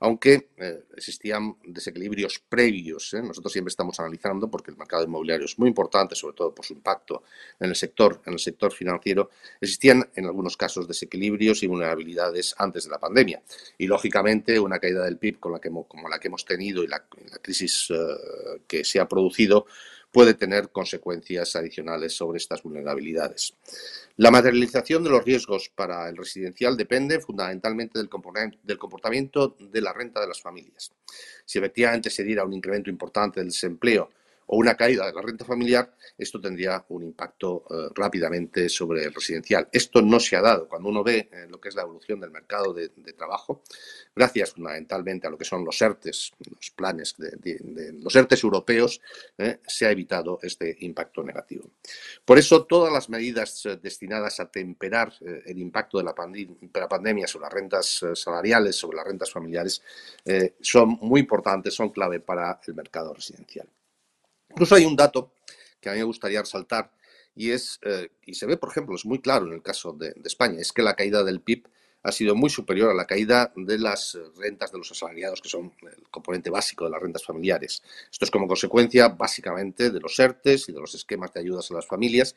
aunque 0.00 0.50
eh, 0.56 0.84
existían 0.96 1.56
desequilibrios 1.64 2.38
previos. 2.48 3.12
¿eh? 3.14 3.22
Nosotros 3.22 3.52
siempre 3.52 3.70
estamos 3.70 3.98
analizando, 4.00 4.50
porque 4.50 4.70
el 4.70 4.76
mercado 4.76 5.04
inmobiliario 5.04 5.44
es 5.44 5.58
muy 5.58 5.68
importante, 5.68 6.14
sobre 6.14 6.36
todo 6.36 6.54
por 6.54 6.64
su 6.64 6.72
impacto 6.72 7.24
en 7.60 7.68
el 7.68 7.76
sector, 7.76 8.22
en 8.26 8.32
el 8.32 8.38
sector 8.38 8.72
financiero, 8.72 9.30
existían 9.60 10.08
en 10.14 10.26
algunos 10.26 10.56
casos 10.56 10.88
desequilibrios 10.88 11.62
y 11.62 11.66
vulnerabilidades 11.66 12.54
antes 12.58 12.84
de 12.84 12.90
la 12.90 12.98
pandemia. 12.98 13.42
Y 13.76 13.86
lógicamente 13.86 14.58
una 14.58 14.78
caída 14.78 15.04
del 15.04 15.18
PIB 15.18 15.38
con 15.40 15.52
la 15.52 15.60
que, 15.60 15.70
como 15.70 16.08
la 16.08 16.18
que 16.18 16.28
hemos 16.28 16.44
tenido 16.44 16.82
y 16.82 16.86
la, 16.86 17.04
crisis 17.42 17.88
eh, 17.90 18.60
que 18.66 18.84
se 18.84 19.00
ha 19.00 19.08
producido, 19.08 19.66
puede 20.10 20.34
tener 20.34 20.70
consecuencias 20.70 21.54
adicionales 21.56 22.16
sobre 22.16 22.38
estas 22.38 22.62
vulnerabilidades. 22.62 23.54
La 24.16 24.30
materialización 24.30 25.04
de 25.04 25.10
los 25.10 25.24
riesgos 25.24 25.70
para 25.74 26.08
el 26.08 26.16
residencial 26.16 26.76
depende 26.76 27.20
fundamentalmente 27.20 27.98
del 27.98 28.08
comportamiento 28.08 29.56
de 29.58 29.80
la 29.80 29.92
renta 29.92 30.20
de 30.20 30.28
las 30.28 30.40
familias. 30.40 30.92
Si 31.44 31.58
efectivamente 31.58 32.10
se 32.10 32.24
diera 32.24 32.44
un 32.44 32.52
incremento 32.52 32.90
importante 32.90 33.40
del 33.40 33.50
desempleo 33.50 34.10
o 34.48 34.56
una 34.56 34.74
caída 34.74 35.06
de 35.06 35.12
la 35.12 35.22
renta 35.22 35.44
familiar, 35.44 35.94
esto 36.16 36.40
tendría 36.40 36.84
un 36.88 37.02
impacto 37.02 37.64
eh, 37.70 37.92
rápidamente 37.94 38.68
sobre 38.68 39.04
el 39.04 39.12
residencial. 39.12 39.68
Esto 39.70 40.00
no 40.00 40.18
se 40.18 40.36
ha 40.36 40.40
dado. 40.40 40.68
Cuando 40.68 40.88
uno 40.88 41.04
ve 41.04 41.28
eh, 41.30 41.46
lo 41.48 41.60
que 41.60 41.68
es 41.68 41.74
la 41.74 41.82
evolución 41.82 42.18
del 42.20 42.30
mercado 42.30 42.72
de, 42.72 42.88
trabajo, 43.16 43.62
gracias 44.14 44.52
fundamentalmente 44.52 45.26
a 45.26 45.30
lo 45.30 45.36
que 45.36 45.44
son 45.44 45.64
los 45.64 45.80
ERTES, 45.80 46.32
los 46.50 46.70
planes 46.70 47.14
de, 47.18 47.92
los 48.00 48.14
ERTES 48.14 48.44
europeos, 48.44 49.00
eh, 49.36 49.60
se 49.66 49.86
ha 49.86 49.90
evitado 49.90 50.38
este 50.42 50.76
impacto 50.80 51.22
negativo. 51.22 51.70
Por 52.24 52.38
eso, 52.38 52.64
todas 52.64 52.92
las 52.92 53.08
medidas 53.08 53.62
destinadas 53.82 54.40
a 54.40 54.50
temperar 54.50 55.12
el 55.20 55.58
impacto 55.58 55.98
de 55.98 56.04
la, 56.04 56.14
la, 56.74 56.88
pandemia 56.88 57.26
sobre 57.26 57.44
las 57.44 57.52
rentas 57.52 58.04
salariales, 58.14 58.76
sobre 58.76 58.96
las 58.96 59.06
rentas 59.06 59.30
familiares, 59.30 59.82
son 60.60 60.98
muy 61.00 61.20
importantes, 61.20 61.74
son 61.74 61.90
clave 61.90 62.20
para 62.20 62.60
el 62.66 62.74
mercado 62.74 63.14
residencial. 63.14 63.68
Incluso 64.50 64.74
hay 64.74 64.84
un 64.84 64.96
dato 64.96 65.32
que 65.80 65.88
a 65.88 65.92
mí 65.92 65.98
me 65.98 66.04
gustaría 66.04 66.40
resaltar 66.40 66.90
y 67.34 67.50
es, 67.50 67.78
eh, 67.82 68.10
y 68.26 68.34
se 68.34 68.46
ve, 68.46 68.56
por 68.56 68.70
ejemplo, 68.70 68.96
es 68.96 69.06
muy 69.06 69.20
claro 69.20 69.46
en 69.46 69.52
el 69.52 69.62
caso 69.62 69.92
de, 69.92 70.14
España, 70.24 70.60
es 70.60 70.72
que 70.72 70.82
la 70.82 70.94
caída 70.96 71.22
del 71.22 71.40
PIB 71.40 71.68
ha 72.02 72.12
sido 72.12 72.34
muy 72.34 72.50
superior 72.50 72.90
a 72.90 72.94
la 72.94 73.06
caída 73.06 73.52
de 73.54 73.78
las 73.78 74.18
rentas 74.36 74.72
de 74.72 74.78
los 74.78 74.90
asalariados, 74.90 75.40
que 75.40 75.48
son 75.48 75.72
el 75.82 76.08
componente 76.10 76.48
básico 76.48 76.84
de 76.84 76.90
las 76.90 77.02
rentas 77.02 77.24
familiares. 77.24 77.82
Esto 78.10 78.24
es 78.24 78.30
como 78.30 78.46
consecuencia 78.46 79.08
básicamente 79.08 79.90
de 79.90 80.00
los 80.00 80.18
ERTES 80.18 80.68
y 80.68 80.72
de 80.72 80.80
los 80.80 80.94
esquemas 80.94 81.32
de 81.32 81.40
ayudas 81.40 81.70
a 81.70 81.74
las 81.74 81.86
familias 81.86 82.36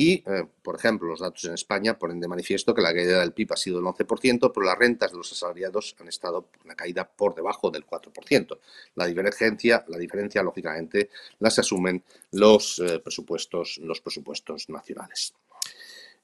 y, 0.00 0.22
eh, 0.30 0.46
por 0.62 0.76
ejemplo, 0.76 1.08
los 1.08 1.18
datos 1.18 1.44
en 1.46 1.54
España 1.54 1.98
ponen 1.98 2.20
de 2.20 2.28
manifiesto 2.28 2.72
que 2.72 2.80
la 2.80 2.94
caída 2.94 3.18
del 3.18 3.32
PIB 3.32 3.52
ha 3.52 3.56
sido 3.56 3.78
del 3.78 3.86
11%, 3.86 4.52
pero 4.54 4.64
las 4.64 4.78
rentas 4.78 5.10
de 5.10 5.18
los 5.18 5.32
asalariados 5.32 5.96
han 5.98 6.06
estado 6.06 6.50
una 6.64 6.76
caída 6.76 7.04
por 7.04 7.34
debajo 7.34 7.68
del 7.72 7.84
4%. 7.84 8.60
La 8.94 9.06
divergencia, 9.06 9.84
la 9.88 9.98
diferencia, 9.98 10.40
lógicamente, 10.44 11.10
las 11.40 11.58
asumen 11.58 12.04
los, 12.30 12.78
eh, 12.78 13.00
presupuestos, 13.00 13.78
los 13.78 14.00
presupuestos 14.00 14.68
nacionales. 14.68 15.34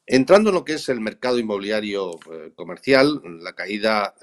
Entrando 0.06 0.50
en 0.50 0.54
lo 0.54 0.64
que 0.64 0.74
es 0.74 0.88
el 0.88 1.00
mercado 1.00 1.40
inmobiliario 1.40 2.12
eh, 2.30 2.52
comercial, 2.54 3.20
la 3.42 3.54
caída 3.54 4.14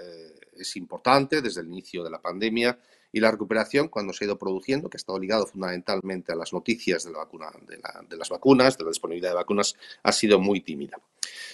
es 0.57 0.77
importante 0.77 1.41
desde 1.41 1.59
el 1.59 1.67
inicio 1.67 2.05
de 2.05 2.09
la 2.09 2.21
pandemia 2.21 2.79
y 3.11 3.19
la 3.19 3.31
recuperación, 3.31 3.89
cuando 3.89 4.13
se 4.13 4.23
ha 4.23 4.27
ido 4.27 4.37
produciendo, 4.37 4.89
que 4.89 4.97
ha 4.97 4.99
estado 4.99 5.19
ligado 5.19 5.45
fundamentalmente 5.45 6.31
a 6.31 6.35
las 6.35 6.53
noticias 6.53 7.03
de, 7.03 7.11
la 7.11 7.19
vacuna, 7.19 7.51
de, 7.67 8.17
las 8.17 8.29
vacunas, 8.29 8.77
de 8.77 8.83
la 8.85 8.89
disponibilidad 8.89 9.31
de 9.31 9.35
vacunas, 9.35 9.75
ha 10.03 10.11
sido 10.11 10.39
muy 10.39 10.61
tímida. 10.61 10.97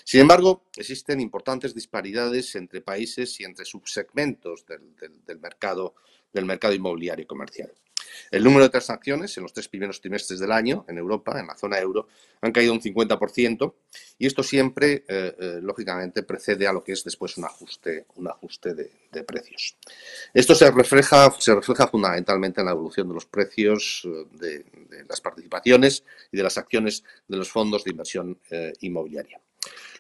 Sin 0.04 0.22
embargo, 0.22 0.64
existen 0.76 1.20
importantes 1.20 1.74
disparidades 1.74 2.56
entre 2.56 2.82
países 2.82 3.40
y 3.40 3.44
entre 3.44 3.66
subsegmentos 3.66 4.66
del, 4.66 5.40
mercado, 5.40 5.96
del 6.32 6.46
mercado 6.46 6.74
inmobiliario 6.74 7.28
comercial. 7.28 7.74
El 8.32 8.44
número 8.44 8.64
de 8.64 8.70
transacciones 8.70 9.36
en 9.38 9.44
los 9.44 9.54
tres 9.54 9.68
primeros 9.68 10.02
trimestres 10.02 10.40
del 10.40 10.52
año 10.52 10.86
en 10.88 10.98
Europa, 10.98 11.40
en 11.40 11.48
la 11.48 11.56
zona 11.56 11.80
euro, 11.80 12.08
han 12.42 12.52
caído 12.52 12.74
un 12.74 12.82
50% 12.82 13.74
y 14.20 14.28
esto 14.28 14.44
siempre, 14.44 15.04
eh, 15.08 15.36
eh, 15.40 15.60
lógicamente, 15.62 16.24
precede 16.24 16.68
a 16.68 16.74
lo 16.74 16.84
que 16.84 16.94
es 16.94 17.04
después 17.04 17.38
un 17.38 17.46
ajuste, 17.46 18.06
un 18.16 18.28
ajuste 18.28 18.74
de, 18.74 18.90
precios. 19.24 19.76
Esto 20.32 20.54
se 20.54 20.70
refleja, 20.70 21.34
se 21.40 21.56
refleja 21.56 21.88
fundamentalmente 21.88 22.62
en 22.62 22.66
la 22.66 22.72
evolución 22.72 23.08
de 23.08 23.16
los 23.16 23.26
precios 23.26 24.04
eh, 24.06 24.26
de, 24.34 25.06
las 25.10 25.22
participaciones 25.22 26.04
y 26.32 26.38
de 26.38 26.44
las 26.44 26.58
acciones 26.60 27.04
de 27.28 27.38
los 27.38 27.50
fondos 27.50 27.84
de 27.84 27.92
inversión 27.92 28.40
inmobiliaria. 28.82 29.42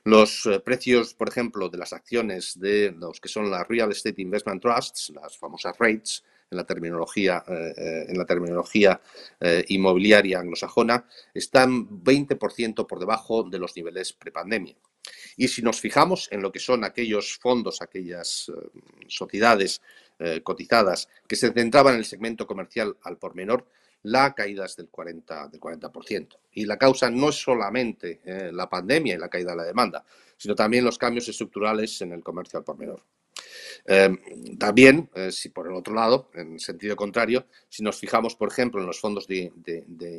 Los 0.03 0.47
precios, 0.63 1.15
por 1.15 1.29
ejemplo, 1.29 1.67
de 1.67 1.79
las 1.79 1.93
acciones 1.93 2.59
de 2.59 2.93
los 2.95 3.19
que 3.19 3.27
son 3.27 3.49
las 3.49 3.67
Real 3.67 3.91
Estate 3.91 4.21
Investment 4.21 4.61
Trusts, 4.61 5.09
las 5.09 5.35
famosas 5.35 5.75
REITs, 5.77 6.23
en 6.49 6.57
la 6.57 6.65
terminología, 6.65 7.43
eh, 7.47 7.73
eh, 7.75 8.05
en 8.09 8.17
la 8.17 8.25
terminología 8.25 9.01
eh, 9.39 9.65
inmobiliaria 9.67 10.39
anglosajona, 10.39 11.05
están 11.33 12.03
20% 12.03 12.87
por 12.87 12.99
debajo 12.99 13.43
de 13.43 13.59
los 13.59 13.75
niveles 13.75 14.13
prepandemia. 14.13 14.75
Y 15.35 15.47
si 15.47 15.61
nos 15.61 15.79
fijamos 15.79 16.27
en 16.31 16.41
lo 16.41 16.51
que 16.51 16.59
son 16.59 16.83
aquellos 16.83 17.37
fondos, 17.37 17.81
aquellas 17.81 18.51
sociedades 19.07 19.81
cotizadas 20.43 21.07
que 21.27 21.37
se 21.37 21.53
centraban 21.53 21.93
en 21.93 21.99
el 21.99 22.05
segmento 22.05 22.45
comercial 22.45 22.97
al 23.03 23.17
por 23.17 23.35
menor, 23.35 23.65
la 24.03 24.33
caída 24.33 24.65
es 24.65 24.75
del 24.75 24.91
40%. 24.91 25.49
Del 25.49 25.61
40%. 25.61 26.39
Y 26.53 26.65
la 26.65 26.77
causa 26.77 27.09
no 27.09 27.29
es 27.29 27.35
solamente 27.35 28.19
la 28.51 28.67
pandemia 28.67 29.15
y 29.15 29.17
la 29.17 29.29
caída 29.29 29.51
de 29.51 29.57
la 29.57 29.63
demanda, 29.63 30.03
sino 30.35 30.55
también 30.55 30.83
los 30.83 30.97
cambios 30.97 31.29
estructurales 31.29 32.01
en 32.01 32.11
el 32.11 32.23
comercio 32.23 32.59
al 32.59 32.65
por 32.65 32.77
menor. 32.77 33.01
Em, 33.89 34.17
también, 34.57 35.09
eh, 35.15 35.31
si 35.31 35.47
por 35.49 35.67
el 35.67 35.73
otro 35.73 35.93
lado, 35.93 36.29
en 36.33 36.59
sentido 36.59 36.97
contrario, 36.97 37.47
si 37.69 37.83
nos 37.83 37.97
fijamos, 37.97 38.35
por 38.35 38.49
ejemplo, 38.49 38.81
en 38.81 38.87
los 38.87 38.99
fondos 38.99 39.27
de, 39.27 39.51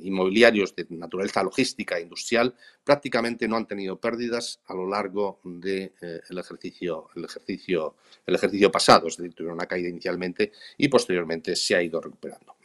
inmobiliarios 0.02 0.74
de 0.74 0.86
naturaleza 0.90 1.42
logística 1.42 1.98
e 1.98 2.02
industrial, 2.02 2.54
prácticamente 2.82 3.46
no 3.46 3.56
han 3.56 3.66
tenido 3.66 4.00
pérdidas 4.00 4.60
a 4.66 4.74
lo 4.74 4.88
largo 4.88 5.40
del 5.44 5.60
de, 5.60 5.92
eh, 6.00 6.20
ejercicio, 6.30 7.10
el 7.14 7.26
ejercicio, 7.26 7.96
el 8.24 8.34
ejercicio 8.36 8.70
pasado, 8.70 9.08
es 9.08 9.18
decir, 9.18 9.34
tuvieron 9.34 9.58
una 9.58 9.66
caída 9.66 9.90
inicialmente 9.90 10.52
y 10.78 10.88
posteriormente 10.88 11.54
se 11.54 11.76
ha 11.76 11.82
ido 11.82 12.00
recuperando. 12.00 12.56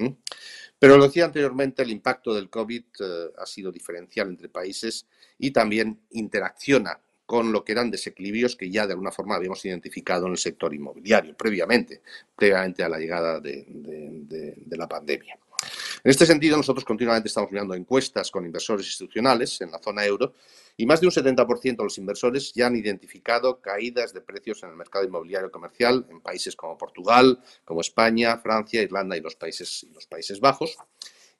Pero 0.79 0.97
lo 0.97 1.03
decía 1.05 1.25
anteriormente, 1.25 1.83
el 1.83 1.91
impacto 1.91 2.33
del 2.33 2.49
COVID 2.49 2.83
eh, 2.99 3.31
ha 3.37 3.45
sido 3.45 3.73
diferencial 3.73 4.29
entre 4.29 4.47
países 4.47 5.05
y 5.37 5.51
también 5.51 5.99
interacciona 6.11 6.99
con 7.33 7.51
lo 7.51 7.63
que 7.63 7.71
eran 7.71 7.89
desequilibrios 7.89 8.55
que 8.55 8.69
ya 8.69 8.85
de 8.85 8.93
alguna 8.93 9.11
forma 9.11 9.33
habíamos 9.33 9.65
identificado 9.65 10.27
en 10.27 10.33
el 10.33 10.37
sector 10.37 10.71
inmobiliario 10.71 11.35
previamente, 11.35 12.03
previamente 12.35 12.83
a 12.83 12.89
la 12.89 12.99
llegada 12.99 13.39
de, 13.39 14.55
la 14.69 14.87
pandemia. 14.87 15.39
En 16.03 16.11
este 16.11 16.27
sentido, 16.27 16.57
nosotros 16.57 16.85
continuamente 16.85 17.29
estamos 17.29 17.49
mirando 17.49 17.73
encuestas 17.73 18.29
con 18.29 18.45
inversores 18.45 18.85
institucionales 18.85 19.59
en 19.61 19.71
la 19.71 19.79
zona 19.79 20.05
euro 20.05 20.35
y 20.77 20.85
más 20.85 21.01
de 21.01 21.07
un 21.07 21.11
70% 21.11 21.77
de 21.77 21.83
los 21.83 21.97
inversores 21.97 22.53
ya 22.53 22.67
han 22.67 22.75
identificado 22.75 23.59
caídas 23.59 24.13
de 24.13 24.21
precios 24.21 24.61
en 24.61 24.69
el 24.69 24.75
mercado 24.75 25.03
inmobiliario 25.03 25.49
comercial 25.49 26.05
en 26.11 26.21
países 26.21 26.55
como 26.55 26.77
Portugal, 26.77 27.39
como 27.65 27.81
España, 27.81 28.37
Francia, 28.37 28.83
Irlanda 28.83 29.17
y 29.17 29.21
los 29.21 29.35
Países, 29.35 29.87
y 29.89 29.91
los 29.91 30.05
países 30.05 30.39
Bajos 30.39 30.77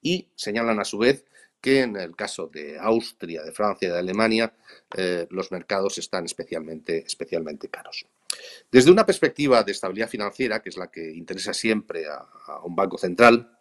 y 0.01 0.27
señalan 0.33 0.79
a 0.79 0.85
su 0.85 0.97
vez 0.97 1.23
que 1.63 1.79
en 1.79 1.95
el 1.95 2.13
caso 2.13 2.47
de 2.47 2.77
Austria, 2.77 3.41
de 3.41 3.53
Francia 3.53 3.87
y 3.87 3.91
de 3.91 3.97
Alemania, 3.97 4.53
eh, 4.97 5.25
los 5.29 5.49
mercados 5.49 5.97
están 5.97 6.25
especialmente, 6.25 7.05
especialmente 7.07 7.69
caros. 7.69 8.05
Desde 8.69 8.91
una 8.91 9.05
perspectiva 9.05 9.63
de 9.63 9.71
estabilidad 9.71 10.09
financiera, 10.09 10.61
que 10.61 10.67
es 10.67 10.75
la 10.75 10.91
que 10.91 11.09
interesa 11.13 11.53
siempre 11.53 12.03
a, 12.05 12.59
un 12.65 12.75
banco 12.75 12.97
central, 12.97 13.57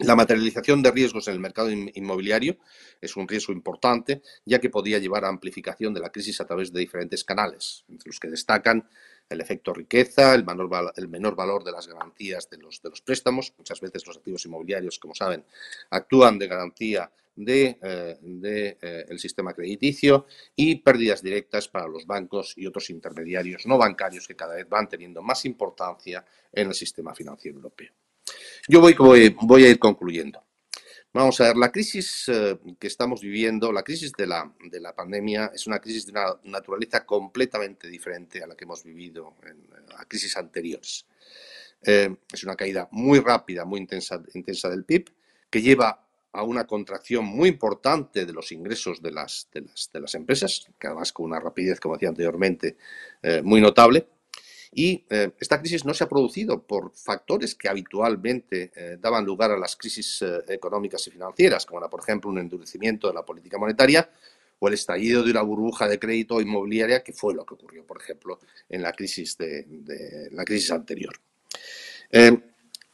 la 0.00 0.14
materialización 0.14 0.82
de 0.82 0.90
riesgos 0.90 1.26
en 1.28 1.34
el 1.34 1.40
mercado 1.40 1.70
inmobiliario 1.70 2.58
es 3.00 3.16
un 3.16 3.26
riesgo 3.26 3.54
importante, 3.54 4.20
ya 4.44 4.58
que 4.58 4.68
podría 4.68 4.98
llevar 4.98 5.24
a 5.24 5.28
amplificación 5.28 5.94
de 5.94 6.00
la 6.00 6.12
crisis 6.12 6.38
a 6.42 6.46
través 6.46 6.70
de 6.70 6.80
diferentes 6.80 7.24
canales, 7.24 7.86
entre 7.88 8.10
los 8.10 8.20
que 8.20 8.28
destacan 8.28 8.90
el 9.30 9.40
efecto 9.40 9.72
riqueza, 9.72 10.34
el 10.34 10.44
menor, 10.44 10.92
el 10.96 11.08
menor 11.08 11.34
valor 11.34 11.64
de 11.64 11.72
las 11.72 11.86
garantías 11.88 12.50
de 12.50 12.58
los, 12.58 12.82
de 12.82 12.90
los 12.90 13.00
préstamos. 13.00 13.54
Muchas 13.56 13.80
veces 13.80 14.06
los 14.06 14.18
activos 14.18 14.44
inmobiliarios, 14.44 14.98
como 14.98 15.14
saben, 15.14 15.46
actúan 15.88 16.38
de 16.38 16.48
garantía 16.48 17.10
del 17.34 17.78
de, 18.20 18.78
eh, 18.80 19.06
el 19.08 19.18
sistema 19.18 19.54
crediticio 19.54 20.26
y 20.54 20.76
pérdidas 20.76 21.22
directas 21.22 21.68
para 21.68 21.88
los 21.88 22.06
bancos 22.06 22.54
y 22.56 22.66
otros 22.66 22.90
intermediarios 22.90 23.66
no 23.66 23.78
bancarios 23.78 24.26
que 24.26 24.36
cada 24.36 24.54
vez 24.54 24.68
van 24.68 24.88
teniendo 24.88 25.22
más 25.22 25.44
importancia 25.44 26.24
en 26.52 26.68
el 26.68 26.74
sistema 26.74 27.14
financiero 27.14 27.56
europeo. 27.56 27.92
Yo 28.68 28.80
voy, 28.80 28.94
voy, 28.94 29.64
a 29.64 29.68
ir 29.68 29.78
concluyendo. 29.78 30.44
Vamos 31.12 31.40
a 31.40 31.48
ver, 31.48 31.56
la 31.56 31.70
crisis 31.70 32.28
eh, 32.28 32.58
que 32.78 32.86
estamos 32.86 33.20
viviendo, 33.20 33.72
la 33.72 33.82
crisis 33.82 34.12
de 34.12 34.26
la, 34.26 34.50
de 34.70 34.80
la, 34.80 34.94
pandemia, 34.94 35.50
es 35.54 35.66
una 35.66 35.78
crisis 35.78 36.06
de 36.06 36.12
una 36.12 36.38
naturaleza 36.44 37.04
completamente 37.04 37.88
diferente 37.88 38.42
a 38.42 38.46
la 38.46 38.54
que 38.54 38.64
hemos 38.64 38.84
vivido 38.84 39.34
en 39.44 39.66
crisis 40.08 40.36
anteriores. 40.36 41.06
Eh, 41.84 42.14
es 42.32 42.44
una 42.44 42.54
caída 42.54 42.88
muy 42.92 43.18
rápida, 43.18 43.64
muy 43.64 43.80
intensa, 43.80 44.22
intensa 44.34 44.68
del 44.68 44.84
PIB, 44.84 45.12
que 45.50 45.60
lleva 45.60 46.06
a 46.32 46.42
una 46.42 46.66
contracción 46.66 47.24
muy 47.24 47.50
importante 47.50 48.24
de 48.24 48.32
los 48.32 48.52
ingresos 48.52 49.02
de 49.02 49.12
las, 49.12 49.48
de 49.52 50.00
las, 50.00 50.14
empresas, 50.14 50.66
que 50.78 50.86
además 50.86 51.12
con 51.12 51.26
una 51.26 51.38
rapidez, 51.38 51.78
como 51.78 51.94
decía 51.94 52.08
anteriormente, 52.08 52.76
eh, 53.22 53.42
muy 53.42 53.60
notable. 53.60 54.06
Y 54.74 55.04
eh, 55.10 55.32
esta 55.38 55.60
crisis 55.60 55.84
no 55.84 55.92
se 55.92 56.04
ha 56.04 56.08
producido 56.08 56.62
por 56.62 56.92
factores 56.94 57.54
que 57.54 57.68
habitualmente 57.68 58.72
eh, 58.74 58.96
daban 58.98 59.26
lugar 59.26 59.50
a 59.50 59.58
las 59.58 59.76
crisis 59.76 60.24
económicas 60.48 61.06
y 61.06 61.10
financieras, 61.10 61.66
como 61.66 61.80
era, 61.80 61.90
por 61.90 62.00
ejemplo, 62.00 62.30
un 62.30 62.38
endurecimiento 62.38 63.08
de 63.08 63.14
la 63.14 63.22
política 63.22 63.58
monetaria 63.58 64.08
o 64.58 64.68
el 64.68 64.74
estallido 64.74 65.22
de 65.22 65.32
una 65.32 65.42
burbuja 65.42 65.86
de 65.86 65.98
crédito 65.98 66.40
inmobiliaria, 66.40 67.02
que 67.02 67.12
fue 67.12 67.34
lo 67.34 67.44
que 67.44 67.54
ocurrió, 67.54 67.84
por 67.84 68.00
ejemplo, 68.00 68.38
en 68.70 68.80
la 68.80 68.92
crisis, 68.92 69.36
de, 69.36 70.28
la 70.30 70.44
crisis 70.44 70.70
anterior. 70.70 71.20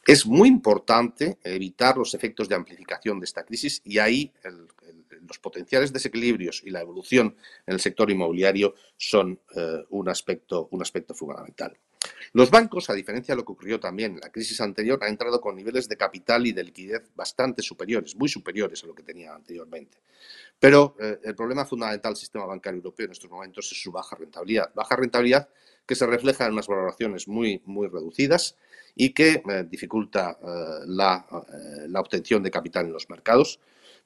Es 0.05 0.25
muy 0.25 0.47
importante 0.47 1.37
evitar 1.43 1.97
los 1.97 2.13
efectos 2.13 2.49
de 2.49 2.55
amplificación 2.55 3.19
de 3.19 3.25
esta 3.25 3.43
crisis 3.43 3.81
y 3.83 3.99
ahí 3.99 4.31
los 5.27 5.39
potenciales 5.39 5.93
desequilibrios 5.93 6.63
y 6.65 6.71
la 6.71 6.81
evolución 6.81 7.35
en 7.67 7.73
el 7.73 7.79
sector 7.79 8.09
inmobiliario 8.09 8.73
son 8.97 9.39
eh, 9.55 9.83
un, 9.89 10.09
aspecto, 10.09 10.67
un 10.71 10.81
aspecto 10.81 11.13
fundamental. 11.13 11.77
Los 12.33 12.49
bancos, 12.49 12.89
a 12.89 12.93
diferencia 12.93 13.33
de 13.33 13.37
lo 13.37 13.45
que 13.45 13.51
ocurrió 13.51 13.79
también 13.79 14.13
en 14.13 14.19
la 14.21 14.31
crisis 14.31 14.61
anterior, 14.61 14.99
han 15.01 15.09
entrado 15.09 15.41
con 15.41 15.55
niveles 15.55 15.89
de 15.89 15.97
capital 15.97 16.47
y 16.47 16.53
de 16.53 16.63
liquidez 16.63 17.03
bastante 17.15 17.61
superiores, 17.61 18.15
muy 18.15 18.29
superiores 18.29 18.83
a 18.83 18.87
lo 18.87 18.95
que 18.95 19.03
tenían 19.03 19.35
anteriormente. 19.35 19.97
Pero 20.59 20.95
eh, 20.99 21.19
el 21.23 21.35
problema 21.35 21.65
fundamental 21.65 22.13
del 22.13 22.19
sistema 22.19 22.45
bancario 22.45 22.77
europeo 22.77 23.05
en 23.05 23.11
estos 23.11 23.29
momentos 23.29 23.71
es 23.71 23.81
su 23.81 23.91
baja 23.91 24.15
rentabilidad. 24.15 24.71
Baja 24.73 24.95
rentabilidad 24.95 25.49
que 25.89 25.95
se 25.95 26.05
refleja 26.05 26.45
en 26.45 26.53
unas 26.53 26.67
valoraciones 26.67 27.27
muy, 27.27 27.63
muy 27.65 27.87
reducidas 27.87 28.55
y 28.93 29.09
que 29.09 29.41
eh, 29.43 29.65
dificulta 29.67 30.37
eh, 30.39 30.83
la, 30.85 31.25
la, 31.87 31.99
obtención 31.99 32.43
de 32.43 32.51
capital 32.51 32.85
en 32.85 32.93
los 32.93 33.09
mercados. 33.09 33.59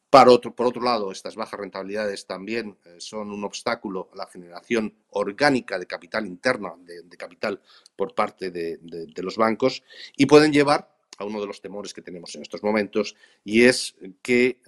otro, 0.09 0.55
por 0.55 0.67
otro 0.67 0.81
lado, 0.81 1.11
estas 1.11 1.35
bajas 1.35 1.59
rentabilidades 1.59 2.25
también 2.25 2.77
son 2.99 3.31
un 3.31 3.43
obstáculo 3.43 4.09
a 4.13 4.15
la 4.15 4.27
generación 4.27 4.93
orgánica 5.09 5.77
de 5.77 5.85
capital 5.85 6.25
interna, 6.25 6.73
de, 6.77 7.17
capital 7.17 7.59
por 7.97 8.15
parte 8.15 8.49
de, 8.49 8.79
los 9.21 9.35
bancos, 9.35 9.83
y 10.15 10.25
pueden 10.25 10.53
llevar 10.53 10.89
a 11.17 11.25
uno 11.25 11.41
de 11.41 11.47
los 11.47 11.59
temores 11.59 11.93
que 11.93 12.01
tenemos 12.01 12.33
en 12.35 12.43
estos 12.43 12.63
momentos, 12.63 13.17
y 13.43 13.63
es 13.63 13.95
que 14.21 14.59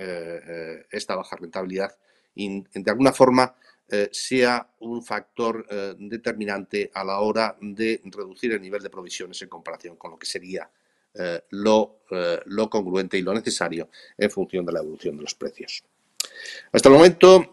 esta 0.91 1.15
baja 1.15 1.37
rentabilidad, 1.37 1.95
de 2.35 2.91
alguna 2.91 3.13
forma, 3.13 3.55
eh, 3.87 4.09
sea 4.11 4.67
un 4.79 5.03
factor 5.03 5.63
eh, 5.69 5.93
determinante 5.99 6.89
a 6.91 7.03
la 7.03 7.19
hora 7.19 7.55
de 7.61 8.01
reducir 8.05 8.51
el 8.53 8.61
nivel 8.61 8.81
de 8.81 8.89
provisiones 8.89 9.39
en 9.43 9.47
comparación 9.47 9.95
con 9.95 10.09
lo 10.09 10.17
que 10.17 10.25
sería 10.25 10.67
eh, 11.13 11.43
lo, 11.51 11.99
lo, 12.45 12.67
congruente 12.67 13.15
y 13.15 13.21
lo 13.21 13.31
necesario 13.31 13.89
en 14.17 14.31
función 14.31 14.65
de 14.65 14.73
la 14.73 14.79
evolución 14.79 15.15
de 15.15 15.21
los 15.21 15.35
precios. 15.35 15.83
Hasta 16.71 16.89
el 16.89 16.95
momento, 16.95 17.51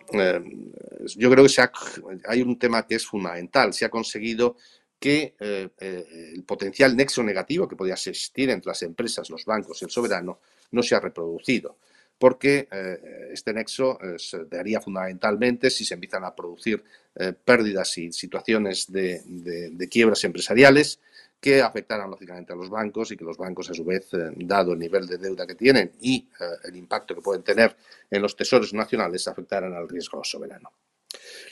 yo 1.16 1.30
creo 1.30 1.46
que 1.46 2.20
hay 2.26 2.42
un 2.42 2.58
tema 2.58 2.86
que 2.86 2.94
es 2.94 3.06
fundamental. 3.06 3.74
Se 3.74 3.84
ha 3.84 3.90
conseguido 3.90 4.56
que 4.98 5.34
el 5.38 6.42
potencial 6.44 6.96
nexo 6.96 7.22
negativo 7.22 7.68
que 7.68 7.76
podía 7.76 7.94
existir 7.94 8.50
entre 8.50 8.70
las 8.70 8.82
empresas, 8.82 9.28
los 9.30 9.44
bancos 9.44 9.80
y 9.82 9.84
el 9.84 9.90
soberano 9.90 10.40
no 10.72 10.82
se 10.82 10.94
ha 10.94 11.00
reproducido 11.00 11.76
porque 12.22 12.68
eh, 12.70 13.30
este 13.32 13.52
nexo 13.52 13.98
eh, 14.00 14.16
se 14.16 14.44
daría 14.44 14.80
fundamentalmente 14.80 15.70
si 15.70 15.84
se 15.84 15.94
empiezan 15.94 16.22
a 16.22 16.32
producir 16.32 16.80
eh, 17.16 17.32
pérdidas 17.32 17.98
y 17.98 18.12
situaciones 18.12 18.92
de, 18.92 19.88
quiebras 19.90 20.22
empresariales 20.22 21.00
que 21.40 21.60
afectaran 21.60 22.08
lógicamente 22.08 22.52
a 22.52 22.56
los 22.56 22.70
bancos 22.70 23.10
y 23.10 23.16
que 23.16 23.24
los 23.24 23.36
bancos 23.36 23.70
a 23.70 23.74
su 23.74 23.84
vez, 23.84 24.06
dado 24.36 24.72
el 24.72 24.78
nivel 24.78 25.04
de 25.08 25.18
deuda 25.18 25.48
que 25.48 25.56
tienen 25.56 25.94
y 26.00 26.28
el 26.62 26.76
impacto 26.76 27.16
que 27.16 27.22
pueden 27.22 27.42
tener 27.42 27.76
en 28.08 28.22
los 28.22 28.36
tesoros 28.36 28.72
nacionales, 28.72 29.26
afectaran 29.26 29.74
al 29.74 29.88
riesgo 29.88 30.22
soberano. 30.22 30.70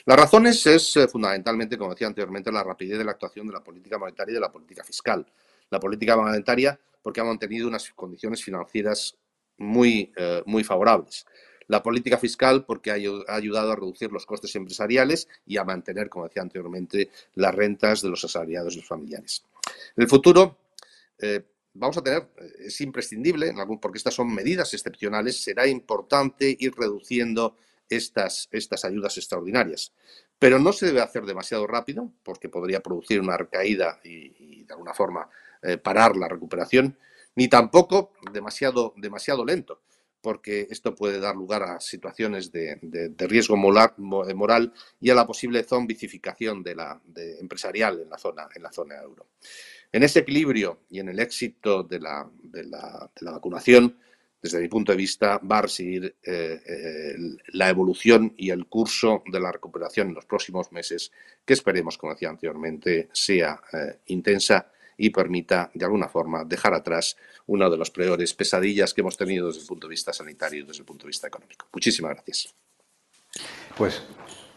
Las 0.05 0.17
razones 0.17 0.65
es 0.67 0.97
fundamentalmente, 1.11 1.77
como 1.77 1.91
decía 1.91 2.07
anteriormente, 2.07 2.49
la 2.49 2.63
rapidez 2.63 2.97
de 2.97 3.03
la 3.03 3.11
actuación 3.11 3.45
de 3.47 3.53
la 3.53 3.61
política 3.61 3.97
monetaria 3.97 4.31
y 4.31 4.35
de 4.35 4.39
la 4.39 4.51
política 4.53 4.85
fiscal. 4.85 5.25
La 5.69 5.81
política 5.81 6.15
monetaria 6.15 6.79
porque 7.01 7.19
ha 7.19 7.25
mantenido 7.25 7.67
unas 7.67 7.91
condiciones 7.91 8.41
financieras 8.41 9.17
muy, 9.57 10.11
eh, 10.15 10.43
muy 10.45 10.63
favorables. 10.63 11.25
La 11.67 11.81
política 11.81 12.17
fiscal 12.17 12.65
porque 12.65 12.91
ha 12.91 12.95
ayudado 13.33 13.71
a 13.71 13.75
reducir 13.75 14.11
los 14.11 14.25
costes 14.25 14.53
empresariales 14.55 15.29
y 15.45 15.57
a 15.57 15.63
mantener, 15.63 16.09
como 16.09 16.27
decía 16.27 16.41
anteriormente, 16.41 17.09
las 17.35 17.55
rentas 17.55 18.01
de 18.01 18.09
los 18.09 18.23
asalariados 18.25 18.73
y 18.73 18.77
los 18.77 18.87
familiares. 18.87 19.45
En 19.95 20.03
el 20.03 20.09
futuro, 20.09 20.57
eh, 21.19 21.45
vamos 21.73 21.97
a 21.97 22.03
tener, 22.03 22.27
eh, 22.37 22.65
es 22.65 22.81
imprescindible, 22.81 23.53
porque 23.81 23.99
estas 23.99 24.15
son 24.15 24.33
medidas 24.33 24.73
excepcionales, 24.73 25.41
será 25.41 25.65
importante 25.65 26.57
ir 26.59 26.73
reduciendo 26.75 27.55
estas, 27.87 28.49
estas 28.51 28.83
ayudas 28.83 29.17
extraordinarias. 29.17 29.93
Pero 30.39 30.59
no 30.59 30.73
se 30.73 30.87
debe 30.87 31.01
hacer 31.01 31.23
demasiado 31.23 31.67
rápido, 31.67 32.11
porque 32.23 32.49
podría 32.49 32.81
producir 32.81 33.21
una 33.21 33.37
recaída 33.37 34.01
y, 34.03 34.63
de 34.63 34.73
alguna 34.73 34.93
forma 34.93 35.29
parar 35.83 36.17
la 36.17 36.27
recuperación 36.27 36.97
ni 37.35 37.47
tampoco 37.47 38.13
demasiado, 38.31 38.93
demasiado 38.97 39.45
lento, 39.45 39.81
porque 40.21 40.67
esto 40.69 40.93
puede 40.93 41.19
dar 41.19 41.35
lugar 41.35 41.63
a 41.63 41.79
situaciones 41.79 42.51
de, 42.51 42.79
riesgo 43.17 43.57
moral, 43.57 44.73
y 44.99 45.09
a 45.09 45.15
la 45.15 45.25
posible 45.25 45.63
zombicificación 45.63 46.61
de 46.61 46.75
la, 46.75 47.01
empresarial 47.39 48.01
en 48.01 48.09
la, 48.09 48.17
zona, 48.17 48.47
en 48.53 48.63
la 48.63 48.71
zona 48.71 49.01
euro. 49.01 49.27
En 49.91 50.03
ese 50.03 50.19
equilibrio 50.19 50.81
y 50.89 50.99
en 50.99 51.09
el 51.09 51.19
éxito 51.19 51.83
de 51.83 51.99
la, 51.99 52.29
de 52.43 52.63
la 52.65 53.09
vacunación, 53.31 53.97
desde 54.41 54.59
mi 54.59 54.67
punto 54.67 54.91
de 54.91 54.97
vista, 54.97 55.39
va 55.39 55.59
a 55.59 55.67
seguir 55.67 56.15
la 57.53 57.69
evolución 57.69 58.33
y 58.37 58.49
el 58.49 58.67
curso 58.67 59.23
de 59.25 59.39
la 59.39 59.51
recuperación 59.51 60.09
en 60.09 60.15
los 60.15 60.25
próximos 60.25 60.71
meses, 60.71 61.11
que 61.45 61.53
esperemos, 61.53 61.97
como 61.97 62.13
decía 62.13 62.29
anteriormente, 62.29 63.09
sea 63.11 63.61
intensa 64.07 64.71
y 65.01 65.09
permita, 65.09 65.71
de 65.73 65.83
alguna 65.83 66.07
forma, 66.07 66.43
dejar 66.45 66.75
atrás 66.75 67.17
una 67.47 67.67
de 67.71 67.77
las 67.77 67.89
peores 67.89 68.35
pesadillas 68.35 68.93
que 68.93 69.01
hemos 69.01 69.17
tenido 69.17 69.47
desde 69.47 69.61
el 69.61 69.65
punto 69.65 69.87
de 69.87 69.91
vista 69.91 70.13
sanitario 70.13 70.59
y 70.59 70.67
desde 70.67 70.81
el 70.81 70.85
punto 70.85 71.05
de 71.05 71.07
vista 71.07 71.27
económico. 71.27 71.65
Muchísimas 71.73 72.11
gracias. 72.11 72.53
Pues 73.75 74.03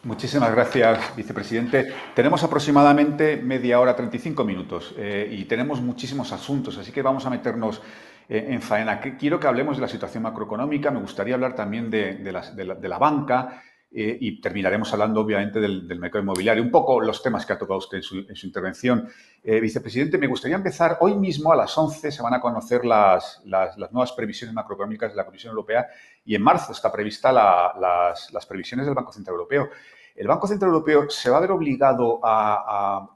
muchísimas 0.03 0.51
gracias, 0.51 1.17
vicepresidente. 1.17 1.95
Tenemos 2.15 2.43
aproximadamente 2.43 3.39
media 3.39 3.81
hora, 3.81 3.97
35 3.97 4.45
minutos, 4.45 4.95
eh, 4.99 5.31
y 5.33 5.47
tenemos 5.47 5.81
muchísimos 5.81 6.31
asuntos, 6.31 6.77
así 6.77 6.93
que 6.93 7.01
vamos 7.01 7.25
a 7.25 7.31
meternos 7.31 7.81
eh, 8.29 8.49
en 8.51 8.61
faena. 8.61 9.01
Quiero 9.01 9.41
que 9.41 9.47
hablemos 9.47 9.79
de 9.79 9.81
la 9.81 9.89
situación 9.89 10.25
macroeconómica, 10.25 10.91
me 10.91 11.01
gustaría 11.01 11.37
hablar 11.37 11.55
también 11.55 11.89
de, 11.89 12.17
de 12.17 12.89
la 12.89 12.99
banca 12.99 13.63
eh, 13.97 14.19
y 14.21 14.41
terminaremos 14.41 14.93
hablando, 14.93 15.21
obviamente, 15.21 15.61
del, 15.61 15.87
mercado 16.01 16.21
inmobiliario. 16.21 16.65
Un 16.65 16.73
poco 16.73 17.01
los 17.01 17.23
temas 17.23 17.47
que 17.47 17.53
ha 17.53 17.59
tocado 17.59 17.79
usted 17.79 17.99
en 17.99 18.03
su, 18.35 18.47
intervención. 18.47 19.09
Eh, 19.41 19.61
vicepresidente, 19.61 20.19
me 20.19 20.27
gustaría 20.27 20.57
empezar. 20.57 20.99
Hoy 21.01 21.15
mismo 21.15 21.53
a 21.53 21.57
las 21.57 21.79
11 21.79 22.11
se 22.11 22.21
van 22.21 22.35
a 22.35 22.41
conocer 22.41 22.85
las, 22.85 23.41
nuevas 23.45 24.11
previsiones 24.11 24.53
macroeconómicas 24.53 25.13
de 25.13 25.17
la 25.17 25.25
Comisión 25.25 25.51
Europea 25.51 25.87
y 26.25 26.35
en 26.35 26.43
marzo 26.43 26.73
está 26.73 26.91
prevista 26.91 27.31
las, 27.31 28.47
previsiones 28.47 28.85
del 28.85 28.97
Banco 28.97 29.13
Central 29.13 29.35
Europeo. 29.35 29.71
El 30.17 30.27
Banco 30.27 30.49
Central 30.49 30.73
Europeo 30.73 31.09
se 31.09 31.31
va 31.31 31.37
a 31.37 31.41
ver 31.41 31.53
obligado 31.53 32.19
a 32.25 33.09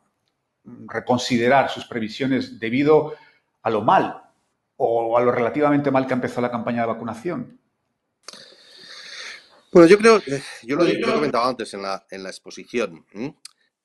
reconsiderar 0.87 1.71
sus 1.71 1.87
previsiones 1.87 2.61
debido 2.61 3.15
a 3.63 3.71
lo 3.71 3.83
mal 3.83 4.23
o 4.77 5.19
a 5.19 5.23
lo 5.23 5.33
relativamente 5.33 5.91
mal 5.91 6.07
que 6.07 6.13
ha 6.13 6.17
empezado 6.17 6.43
la 6.43 6.53
campaña 6.53 6.83
de 6.83 6.87
vacunación. 6.87 7.59
Bueno, 9.79 9.91
yo 9.91 9.99
creo, 9.99 10.21
yo 10.65 10.75
lo, 10.75 10.85
he 10.85 11.01
comentado 11.01 11.45
antes 11.45 11.73
en 11.73 11.83
la, 11.83 12.05
en 12.11 12.25
la 12.25 12.31
exposición. 12.31 13.07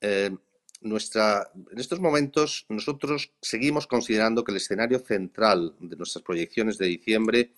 Eh, 0.01 0.35
nuestra, 0.81 1.51
en 1.71 1.79
estos 1.79 1.99
momentos 1.99 2.65
nosotros 2.67 3.31
seguimos 3.39 3.85
considerando 3.85 4.43
que 4.43 4.53
el 4.53 4.57
escenario 4.57 4.97
central 4.97 5.75
de 5.79 5.95
nuestras 5.95 6.23
proyecciones 6.23 6.79
de 6.79 6.87
diciembre 6.87 7.53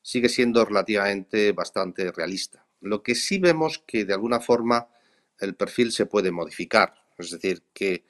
sigue 0.00 0.30
siendo 0.30 0.64
relativamente 0.64 1.52
bastante 1.52 2.10
realista. 2.10 2.64
Lo 2.80 3.02
que 3.02 3.14
sí 3.14 3.38
vemos 3.38 3.84
que 3.86 4.06
de 4.06 4.14
alguna 4.14 4.40
forma 4.40 4.88
el 5.38 5.54
perfil 5.54 5.92
se 5.92 6.06
puede 6.06 6.30
modificar, 6.30 6.94
es 7.18 7.32
decir, 7.32 7.64
que 7.74 8.02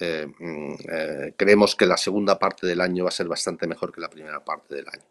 eh, 0.00 0.26
mm, 0.26 0.74
eh, 0.90 1.34
creemos 1.36 1.76
que 1.76 1.86
la 1.86 1.96
segunda 1.96 2.36
parte 2.36 2.66
del 2.66 2.80
año 2.80 3.04
va 3.04 3.10
a 3.10 3.12
ser 3.12 3.28
bastante 3.28 3.68
mejor 3.68 3.92
que 3.92 4.00
la 4.00 4.10
primera 4.10 4.44
parte 4.44 4.74
del 4.74 4.88
año. 4.88 5.06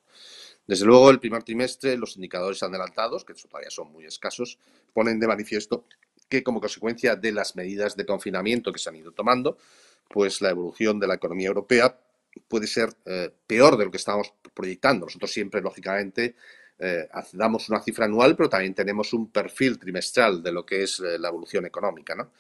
Desde 0.66 0.86
luego, 0.86 1.10
el 1.10 1.20
primer 1.20 1.44
trimestre, 1.44 1.98
los 1.98 2.16
indicadores 2.16 2.64
adelantados, 2.64 3.26
que 3.26 3.34
todavía 3.34 3.70
son 3.70 3.92
muy 3.92 4.06
escasos, 4.06 4.58
ponen 4.94 5.20
de 5.20 5.28
manifiesto 5.28 5.86
que 6.30 6.44
como 6.44 6.62
consecuencia 6.62 7.16
de 7.16 7.32
las 7.32 7.56
medidas 7.56 7.96
de 7.96 8.06
confinamiento 8.06 8.72
que 8.72 8.80
se 8.80 8.90
han 8.90 8.96
ido 8.96 9.12
tomando, 9.12 9.58
pues 10.10 10.42
la 10.42 10.50
evolución 10.50 11.00
de 11.00 11.08
la 11.08 11.16
economía 11.16 11.48
europea 11.48 12.00
puede 12.48 12.68
ser 12.68 12.96
eh, 13.06 13.32
peor 13.46 13.78
de 13.78 13.86
lo 13.86 13.92
que 13.92 13.98
estábamos 13.98 14.34
proyectando. 14.54 15.06
Nosotros 15.06 15.32
siempre, 15.32 15.62
lógicamente, 15.62 16.36
eh, 16.80 17.08
damos 17.34 17.70
una 17.70 17.82
cifra 17.82 18.06
anual, 18.06 18.36
pero 18.36 18.50
también 18.50 18.74
tenemos 18.74 19.14
un 19.14 19.32
perfil 19.32 19.78
trimestral 19.78 20.42
de 20.42 20.52
lo 20.52 20.66
que 20.66 20.84
es 20.84 21.00
eh, 21.00 21.20
la 21.20 21.30
evolución 21.30 21.66
económica. 21.66 22.16
¿no? 22.16 22.32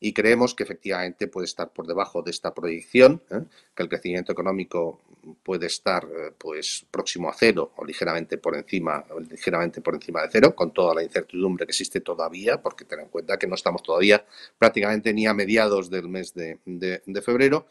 Y 0.00 0.12
creemos 0.12 0.54
que 0.54 0.62
efectivamente 0.62 1.26
puede 1.26 1.46
estar 1.46 1.70
por 1.70 1.86
debajo 1.86 2.22
de 2.22 2.30
esta 2.30 2.54
proyección, 2.54 3.22
¿eh? 3.30 3.40
que 3.74 3.82
el 3.82 3.88
crecimiento 3.88 4.32
económico 4.32 5.00
puede 5.42 5.66
estar 5.66 6.04
eh, 6.04 6.32
pues 6.38 6.86
próximo 6.90 7.28
a 7.28 7.34
cero 7.34 7.72
o 7.76 7.84
ligeramente 7.84 8.38
por 8.38 8.56
encima 8.56 9.04
ligeramente 9.28 9.80
por 9.80 9.94
encima 9.94 10.22
de 10.22 10.28
cero 10.30 10.54
con 10.54 10.72
toda 10.72 10.94
la 10.94 11.02
incertidumbre 11.02 11.66
que 11.66 11.72
existe 11.72 12.00
todavía 12.00 12.62
porque 12.62 12.84
ten 12.84 13.00
en 13.00 13.08
cuenta 13.08 13.38
que 13.38 13.46
no 13.46 13.54
estamos 13.54 13.82
todavía 13.82 14.24
prácticamente 14.58 15.12
ni 15.12 15.26
a 15.26 15.34
mediados 15.34 15.90
del 15.90 16.08
mes 16.08 16.32
de 16.34 17.22
febrero 17.22 17.66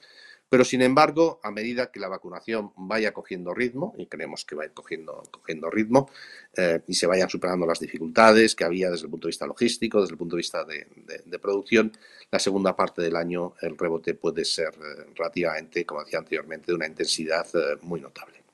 pero, 0.49 0.63
sin 0.63 0.81
embargo, 0.81 1.39
a 1.43 1.51
medida 1.51 1.91
que 1.91 1.99
la 1.99 2.07
vacunación 2.07 2.71
vaya 2.77 3.13
cogiendo 3.13 3.53
ritmo, 3.53 3.93
y 3.97 4.07
creemos 4.07 4.45
que 4.45 4.55
va 4.55 4.63
a 4.63 4.65
ir 4.67 4.73
cogiendo, 4.73 5.23
cogiendo 5.31 5.69
ritmo, 5.69 6.09
eh, 6.55 6.81
y 6.87 6.93
se 6.93 7.07
vayan 7.07 7.29
superando 7.29 7.65
las 7.65 7.79
dificultades 7.79 8.55
que 8.55 8.63
había 8.63 8.89
desde 8.89 9.05
el 9.05 9.11
punto 9.11 9.27
de 9.27 9.31
vista 9.31 9.45
logístico, 9.45 10.01
desde 10.01 10.13
el 10.13 10.17
punto 10.17 10.35
de 10.35 10.39
vista 10.39 10.63
de, 10.63 11.39
producción, 11.39 11.91
la 12.31 12.39
segunda 12.39 12.75
parte 12.75 13.01
del 13.01 13.15
año 13.15 13.53
el 13.61 13.77
rebote 13.77 14.15
puede 14.15 14.43
ser 14.43 14.69
eh, 14.75 15.05
relativamente, 15.15 15.85
como 15.85 16.03
decía 16.03 16.19
anteriormente, 16.19 16.67
de 16.67 16.75
una 16.75 16.87
intensidad 16.87 17.45
eh, 17.53 17.77
muy 17.81 18.01
notable. 18.01 18.46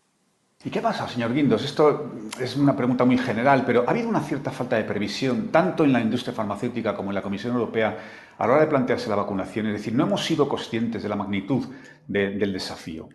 ¿Y 0.66 0.70
qué 0.70 0.80
pasa, 0.80 1.10
señor 1.10 1.34
Guindos? 1.34 1.66
Esto 1.66 2.14
es 2.40 2.56
una 2.56 2.74
pregunta 2.76 3.04
muy 3.04 3.18
general, 3.18 3.66
pero 3.66 3.84
¿ha 3.86 3.92
habido 3.92 4.08
una 4.08 4.22
cierta 4.22 4.50
falta 4.50 4.78
de 4.78 4.86
previsión, 4.86 5.50
tanto 5.50 5.84
en 5.84 5.92
la 5.92 6.00
industria 6.00 6.34
farmacéutica 6.34 6.96
como 6.96 7.12
en 7.12 7.16
la 7.16 7.22
Comisión 7.22 7.54
Europea, 7.54 7.98
a 8.38 8.48
la 8.48 8.54
hora 8.54 8.62
de 8.62 8.70
plantearse 8.70 9.10
la 9.10 9.18
vacunación? 9.18 9.68
Es 9.68 9.74
decir, 9.74 9.94
no 9.94 10.06
hemos 10.06 10.24
sido 10.24 10.48
conscientes 10.48 11.04
de 11.04 11.10
la 11.10 11.18
magnitud 11.18 11.66
del 12.08 12.54
desafío. 12.54 13.10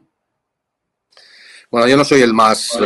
Bueno, 1.70 1.88
yo 1.88 1.96
no 1.96 2.04
soy 2.04 2.20
el 2.22 2.34
más, 2.34 2.78